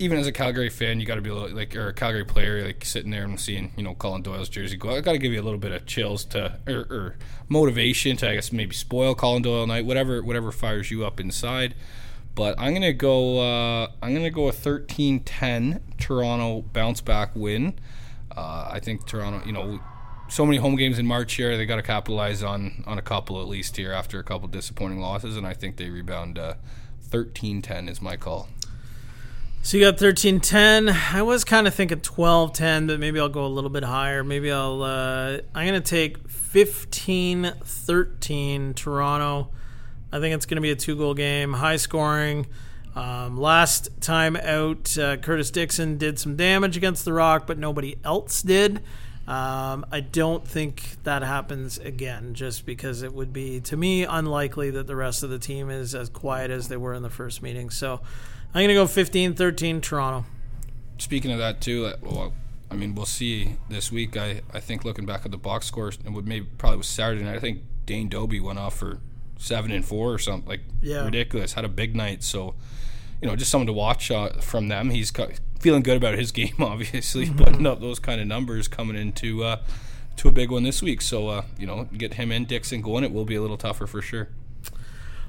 Even 0.00 0.18
as 0.18 0.26
a 0.26 0.32
Calgary 0.32 0.70
fan, 0.70 0.98
you 0.98 1.06
got 1.06 1.14
to 1.14 1.20
be 1.20 1.30
a 1.30 1.34
little, 1.34 1.56
like, 1.56 1.76
or 1.76 1.86
a 1.86 1.92
Calgary 1.94 2.24
player, 2.24 2.64
like 2.64 2.84
sitting 2.84 3.12
there 3.12 3.22
and 3.22 3.38
seeing, 3.38 3.72
you 3.76 3.84
know, 3.84 3.94
Colin 3.94 4.22
Doyle's 4.22 4.48
jersey 4.48 4.76
go. 4.76 4.90
I 4.90 5.00
got 5.00 5.12
to 5.12 5.18
give 5.18 5.32
you 5.32 5.40
a 5.40 5.44
little 5.44 5.58
bit 5.58 5.70
of 5.70 5.86
chills 5.86 6.24
to, 6.26 6.58
or, 6.66 6.78
or 6.90 7.16
motivation 7.48 8.16
to, 8.16 8.28
I 8.28 8.34
guess, 8.34 8.50
maybe 8.50 8.74
spoil 8.74 9.14
Colin 9.14 9.42
Doyle 9.42 9.68
night, 9.68 9.84
whatever, 9.86 10.20
whatever 10.20 10.50
fires 10.50 10.90
you 10.90 11.06
up 11.06 11.20
inside. 11.20 11.76
But 12.34 12.58
I'm 12.58 12.74
gonna 12.74 12.92
go. 12.92 13.38
Uh, 13.38 13.88
I'm 14.02 14.12
gonna 14.12 14.30
go 14.30 14.48
a 14.48 14.52
13-10 14.52 15.80
Toronto 15.98 16.62
bounce 16.72 17.00
back 17.00 17.30
win. 17.34 17.78
Uh, 18.36 18.68
I 18.72 18.80
think 18.80 19.06
Toronto. 19.06 19.46
You 19.46 19.52
know, 19.52 19.80
so 20.28 20.44
many 20.44 20.58
home 20.58 20.74
games 20.76 20.98
in 20.98 21.06
March 21.06 21.34
here. 21.34 21.56
They 21.56 21.64
got 21.66 21.76
to 21.76 21.82
capitalize 21.82 22.42
on 22.42 22.82
on 22.86 22.98
a 22.98 23.02
couple 23.02 23.40
at 23.40 23.46
least 23.48 23.76
here 23.76 23.92
after 23.92 24.18
a 24.18 24.24
couple 24.24 24.48
disappointing 24.48 25.00
losses, 25.00 25.36
and 25.36 25.46
I 25.46 25.54
think 25.54 25.76
they 25.76 25.88
rebound. 25.90 26.38
Uh, 26.38 26.54
13-10 27.10 27.88
is 27.88 28.02
my 28.02 28.16
call. 28.16 28.48
So 29.62 29.76
you 29.78 29.84
got 29.84 29.98
thirteen 29.98 30.40
ten. 30.40 30.90
I 30.90 31.22
was 31.22 31.42
kind 31.44 31.66
of 31.66 31.74
thinking 31.74 32.00
12-10, 32.00 32.86
but 32.86 33.00
maybe 33.00 33.18
I'll 33.18 33.30
go 33.30 33.46
a 33.46 33.48
little 33.48 33.70
bit 33.70 33.82
higher. 33.82 34.22
Maybe 34.22 34.52
I'll. 34.52 34.82
Uh, 34.82 35.38
I'm 35.54 35.66
gonna 35.66 35.80
take 35.80 36.28
15-13 36.28 38.76
Toronto. 38.76 39.48
I 40.12 40.20
think 40.20 40.34
it's 40.34 40.44
gonna 40.44 40.60
be 40.60 40.70
a 40.70 40.76
two 40.76 40.96
goal 40.96 41.14
game, 41.14 41.54
high 41.54 41.76
scoring. 41.76 42.46
Um, 42.94 43.36
last 43.40 43.88
time 44.00 44.36
out, 44.36 44.96
uh, 44.96 45.16
Curtis 45.16 45.50
Dickson 45.50 45.98
did 45.98 46.18
some 46.18 46.36
damage 46.36 46.76
against 46.76 47.04
the 47.04 47.12
Rock, 47.12 47.46
but 47.46 47.58
nobody 47.58 47.96
else 48.04 48.42
did. 48.42 48.80
Um, 49.26 49.86
I 49.90 50.00
don't 50.00 50.46
think 50.46 51.02
that 51.04 51.22
happens 51.22 51.78
again, 51.78 52.34
just 52.34 52.66
because 52.66 53.02
it 53.02 53.14
would 53.14 53.32
be, 53.32 53.60
to 53.62 53.76
me, 53.76 54.04
unlikely 54.04 54.70
that 54.72 54.86
the 54.86 54.96
rest 54.96 55.22
of 55.22 55.30
the 55.30 55.38
team 55.38 55.70
is 55.70 55.94
as 55.94 56.10
quiet 56.10 56.50
as 56.50 56.68
they 56.68 56.76
were 56.76 56.92
in 56.92 57.02
the 57.02 57.10
first 57.10 57.42
meeting. 57.42 57.70
So 57.70 58.00
I'm 58.54 58.60
going 58.60 58.68
to 58.68 58.74
go 58.74 58.86
15 58.86 59.34
13 59.34 59.80
Toronto. 59.80 60.26
Speaking 60.98 61.32
of 61.32 61.38
that 61.38 61.60
too, 61.60 61.86
uh, 61.86 61.96
well, 62.02 62.32
I 62.70 62.76
mean, 62.76 62.94
we'll 62.94 63.06
see 63.06 63.56
this 63.68 63.90
week. 63.90 64.16
I, 64.16 64.42
I 64.52 64.60
think 64.60 64.84
looking 64.84 65.06
back 65.06 65.24
at 65.24 65.30
the 65.30 65.38
box 65.38 65.66
scores, 65.66 65.98
it 66.04 66.12
would 66.12 66.28
maybe 66.28 66.46
probably 66.58 66.78
was 66.78 66.86
Saturday 66.86 67.24
night. 67.24 67.36
I 67.36 67.40
think 67.40 67.62
Dane 67.86 68.08
Dobbie 68.08 68.40
went 68.40 68.58
off 68.58 68.76
for 68.76 69.00
seven 69.38 69.70
and 69.70 69.84
four 69.84 70.12
or 70.12 70.18
something 70.18 70.48
like 70.48 70.60
Yeah. 70.82 71.04
ridiculous. 71.04 71.52
Had 71.54 71.64
a 71.64 71.68
big 71.68 71.94
night, 71.96 72.22
so 72.22 72.54
you 73.22 73.28
know, 73.28 73.36
just 73.36 73.50
someone 73.50 73.66
to 73.66 73.72
watch 73.72 74.10
uh, 74.10 74.30
from 74.40 74.68
them. 74.68 74.90
He's 74.90 75.12
feeling 75.60 75.82
good 75.82 75.96
about 75.96 76.18
his 76.18 76.30
game, 76.40 76.54
obviously, 76.60 77.30
putting 77.30 77.66
up 77.66 77.80
those 77.80 77.98
kind 77.98 78.20
of 78.20 78.26
numbers 78.26 78.68
coming 78.68 78.96
into 78.96 79.42
uh, 79.44 79.58
to 80.16 80.28
a 80.28 80.32
big 80.32 80.50
one 80.50 80.62
this 80.62 80.82
week. 80.82 81.00
So 81.00 81.28
uh, 81.28 81.42
you 81.58 81.66
know, 81.66 81.84
get 81.96 82.14
him 82.14 82.30
and 82.32 82.46
Dickson 82.46 82.80
going. 82.82 83.04
It 83.04 83.12
will 83.12 83.24
be 83.24 83.34
a 83.34 83.40
little 83.40 83.56
tougher 83.56 83.86
for 83.86 84.02
sure. 84.02 84.28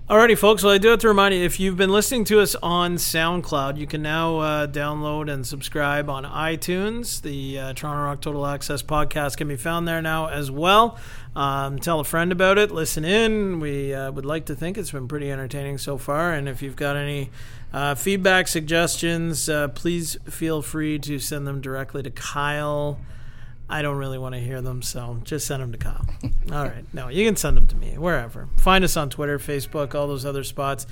Alrighty, 0.07 0.37
folks. 0.37 0.61
Well, 0.61 0.71
I 0.71 0.77
do 0.77 0.89
have 0.89 0.99
to 0.99 1.07
remind 1.07 1.33
you 1.33 1.41
if 1.41 1.59
you've 1.59 1.77
been 1.77 1.89
listening 1.89 2.25
to 2.25 2.39
us 2.39 2.53
on 2.61 2.97
SoundCloud, 2.97 3.79
you 3.79 3.87
can 3.87 4.03
now 4.03 4.37
uh, 4.37 4.67
download 4.67 5.33
and 5.33 5.47
subscribe 5.47 6.11
on 6.11 6.25
iTunes. 6.25 7.23
The 7.23 7.57
uh, 7.57 7.73
Toronto 7.73 8.03
Rock 8.03 8.21
Total 8.21 8.45
Access 8.45 8.83
podcast 8.83 9.37
can 9.37 9.47
be 9.47 9.55
found 9.55 9.87
there 9.87 10.03
now 10.03 10.27
as 10.27 10.51
well. 10.51 10.99
Um, 11.35 11.79
tell 11.79 11.99
a 11.99 12.03
friend 12.03 12.31
about 12.31 12.59
it. 12.59 12.69
Listen 12.69 13.03
in. 13.03 13.59
We 13.59 13.95
uh, 13.95 14.11
would 14.11 14.25
like 14.25 14.45
to 14.45 14.53
think 14.53 14.77
it's 14.77 14.91
been 14.91 15.07
pretty 15.07 15.31
entertaining 15.31 15.79
so 15.79 15.97
far. 15.97 16.33
And 16.33 16.47
if 16.47 16.61
you've 16.61 16.75
got 16.75 16.95
any 16.95 17.31
uh, 17.73 17.95
feedback, 17.95 18.47
suggestions, 18.47 19.49
uh, 19.49 19.69
please 19.69 20.17
feel 20.25 20.61
free 20.61 20.99
to 20.99 21.17
send 21.17 21.47
them 21.47 21.61
directly 21.61 22.03
to 22.03 22.11
Kyle. 22.11 22.99
I 23.67 23.81
don't 23.81 23.97
really 23.97 24.17
want 24.17 24.35
to 24.35 24.41
hear 24.41 24.61
them, 24.61 24.81
so 24.81 25.19
just 25.23 25.47
send 25.47 25.63
them 25.63 25.71
to 25.71 25.77
Kyle. 25.77 26.05
all 26.51 26.65
right. 26.65 26.85
No, 26.93 27.07
you 27.07 27.25
can 27.25 27.35
send 27.35 27.57
them 27.57 27.65
to 27.67 27.75
me, 27.75 27.97
wherever. 27.97 28.47
Find 28.57 28.83
us 28.83 28.95
on 28.95 29.09
Twitter, 29.09 29.39
Facebook, 29.39 29.95
all 29.95 30.07
those 30.07 30.25
other 30.25 30.43
spots. 30.43 30.85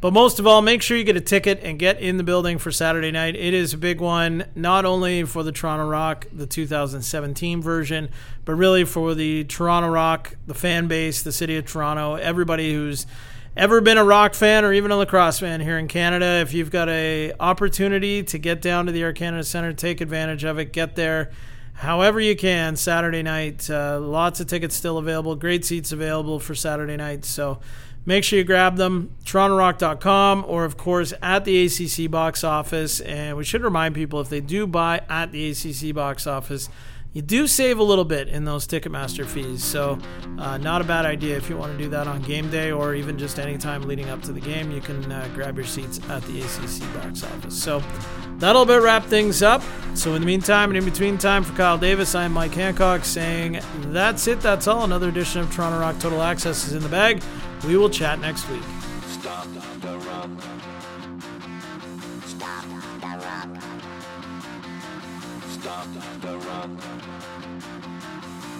But 0.00 0.12
most 0.12 0.38
of 0.38 0.46
all, 0.46 0.62
make 0.62 0.80
sure 0.80 0.96
you 0.96 1.04
get 1.04 1.16
a 1.16 1.20
ticket 1.20 1.60
and 1.62 1.78
get 1.78 2.00
in 2.00 2.16
the 2.16 2.22
building 2.22 2.56
for 2.56 2.70
Saturday 2.70 3.10
night. 3.10 3.36
It 3.36 3.52
is 3.52 3.74
a 3.74 3.78
big 3.78 4.00
one, 4.00 4.46
not 4.54 4.86
only 4.86 5.24
for 5.24 5.42
the 5.42 5.52
Toronto 5.52 5.86
Rock, 5.86 6.26
the 6.32 6.46
2017 6.46 7.60
version, 7.60 8.08
but 8.44 8.54
really 8.54 8.84
for 8.84 9.14
the 9.14 9.44
Toronto 9.44 9.90
Rock, 9.90 10.36
the 10.46 10.54
fan 10.54 10.88
base, 10.88 11.22
the 11.22 11.32
city 11.32 11.56
of 11.56 11.66
Toronto, 11.66 12.14
everybody 12.14 12.72
who's 12.72 13.06
ever 13.56 13.80
been 13.82 13.98
a 13.98 14.04
rock 14.04 14.32
fan 14.32 14.64
or 14.64 14.72
even 14.72 14.90
a 14.90 14.96
lacrosse 14.96 15.40
fan 15.40 15.60
here 15.60 15.76
in 15.76 15.88
Canada. 15.88 16.38
If 16.40 16.54
you've 16.54 16.70
got 16.70 16.88
a 16.88 17.34
opportunity 17.38 18.22
to 18.22 18.38
get 18.38 18.62
down 18.62 18.86
to 18.86 18.92
the 18.92 19.02
Air 19.02 19.12
Canada 19.12 19.44
Centre, 19.44 19.72
take 19.74 20.00
advantage 20.00 20.44
of 20.44 20.58
it. 20.58 20.72
Get 20.72 20.96
there 20.96 21.30
however 21.80 22.20
you 22.20 22.36
can 22.36 22.76
Saturday 22.76 23.22
night. 23.22 23.70
Uh, 23.70 23.98
lots 23.98 24.38
of 24.38 24.46
tickets 24.46 24.74
still 24.74 24.98
available. 24.98 25.34
Great 25.34 25.64
seats 25.64 25.92
available 25.92 26.38
for 26.38 26.54
Saturday 26.54 26.96
night. 26.96 27.24
So 27.24 27.58
make 28.04 28.22
sure 28.22 28.38
you 28.38 28.44
grab 28.44 28.76
them. 28.76 29.16
TorontoRock.com 29.24 30.44
or, 30.46 30.66
of 30.66 30.76
course, 30.76 31.14
at 31.22 31.46
the 31.46 31.64
ACC 31.64 32.10
box 32.10 32.44
office. 32.44 33.00
And 33.00 33.34
we 33.36 33.44
should 33.44 33.62
remind 33.62 33.94
people 33.94 34.20
if 34.20 34.28
they 34.28 34.42
do 34.42 34.66
buy 34.66 35.00
at 35.08 35.32
the 35.32 35.50
ACC 35.50 35.94
box 35.94 36.26
office, 36.26 36.68
you 37.12 37.22
do 37.22 37.46
save 37.46 37.78
a 37.78 37.82
little 37.82 38.04
bit 38.04 38.28
in 38.28 38.44
those 38.44 38.66
Ticketmaster 38.66 39.26
fees. 39.26 39.64
So, 39.64 39.98
uh, 40.38 40.58
not 40.58 40.80
a 40.80 40.84
bad 40.84 41.06
idea 41.06 41.36
if 41.36 41.50
you 41.50 41.56
want 41.56 41.72
to 41.72 41.78
do 41.78 41.90
that 41.90 42.06
on 42.06 42.22
game 42.22 42.50
day 42.50 42.70
or 42.70 42.94
even 42.94 43.18
just 43.18 43.38
any 43.38 43.58
time 43.58 43.82
leading 43.82 44.08
up 44.08 44.22
to 44.22 44.32
the 44.32 44.40
game. 44.40 44.70
You 44.70 44.80
can 44.80 45.10
uh, 45.10 45.28
grab 45.34 45.56
your 45.56 45.66
seats 45.66 45.98
at 46.08 46.22
the 46.22 46.40
ACC 46.40 46.94
box 46.94 47.24
office. 47.24 47.60
So, 47.60 47.82
that'll 48.38 48.62
about 48.62 48.82
wrap 48.82 49.04
things 49.04 49.42
up. 49.42 49.62
So, 49.94 50.14
in 50.14 50.22
the 50.22 50.26
meantime 50.26 50.70
and 50.70 50.78
in 50.78 50.84
between 50.84 51.18
time 51.18 51.42
for 51.42 51.52
Kyle 51.54 51.78
Davis, 51.78 52.14
I'm 52.14 52.32
Mike 52.32 52.54
Hancock 52.54 53.04
saying 53.04 53.60
that's 53.86 54.28
it, 54.28 54.40
that's 54.40 54.68
all. 54.68 54.84
Another 54.84 55.08
edition 55.08 55.40
of 55.40 55.52
Toronto 55.52 55.80
Rock 55.80 55.98
Total 55.98 56.22
Access 56.22 56.68
is 56.68 56.74
in 56.74 56.82
the 56.82 56.88
bag. 56.88 57.22
We 57.66 57.76
will 57.76 57.90
chat 57.90 58.20
next 58.20 58.48
week. 58.48 58.62
Stop 59.06 59.46
the 59.80 59.98
run. 59.98 60.69
The 66.20 66.38
run. 66.38 66.78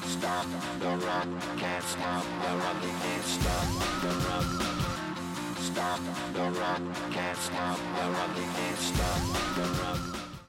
Stop 0.05 0.47
the 0.81 0.97
run. 1.07 1.41
Can't 1.57 1.85
stop 1.85 2.25
the 2.43 2.53
run. 2.57 2.77
You 2.83 2.95
can't 3.03 3.25
stop 3.25 3.67
the 4.03 4.12
run. 4.27 4.47
Stop 5.59 6.01
the 6.35 6.61
run. 6.61 6.95
Can't 7.11 7.39
stop 7.39 7.79
the 7.97 8.07
run. 8.11 8.31
You 8.37 8.49
can't 8.57 8.79
stop 8.79 9.23
the 9.57 9.62
run. 9.83 10.20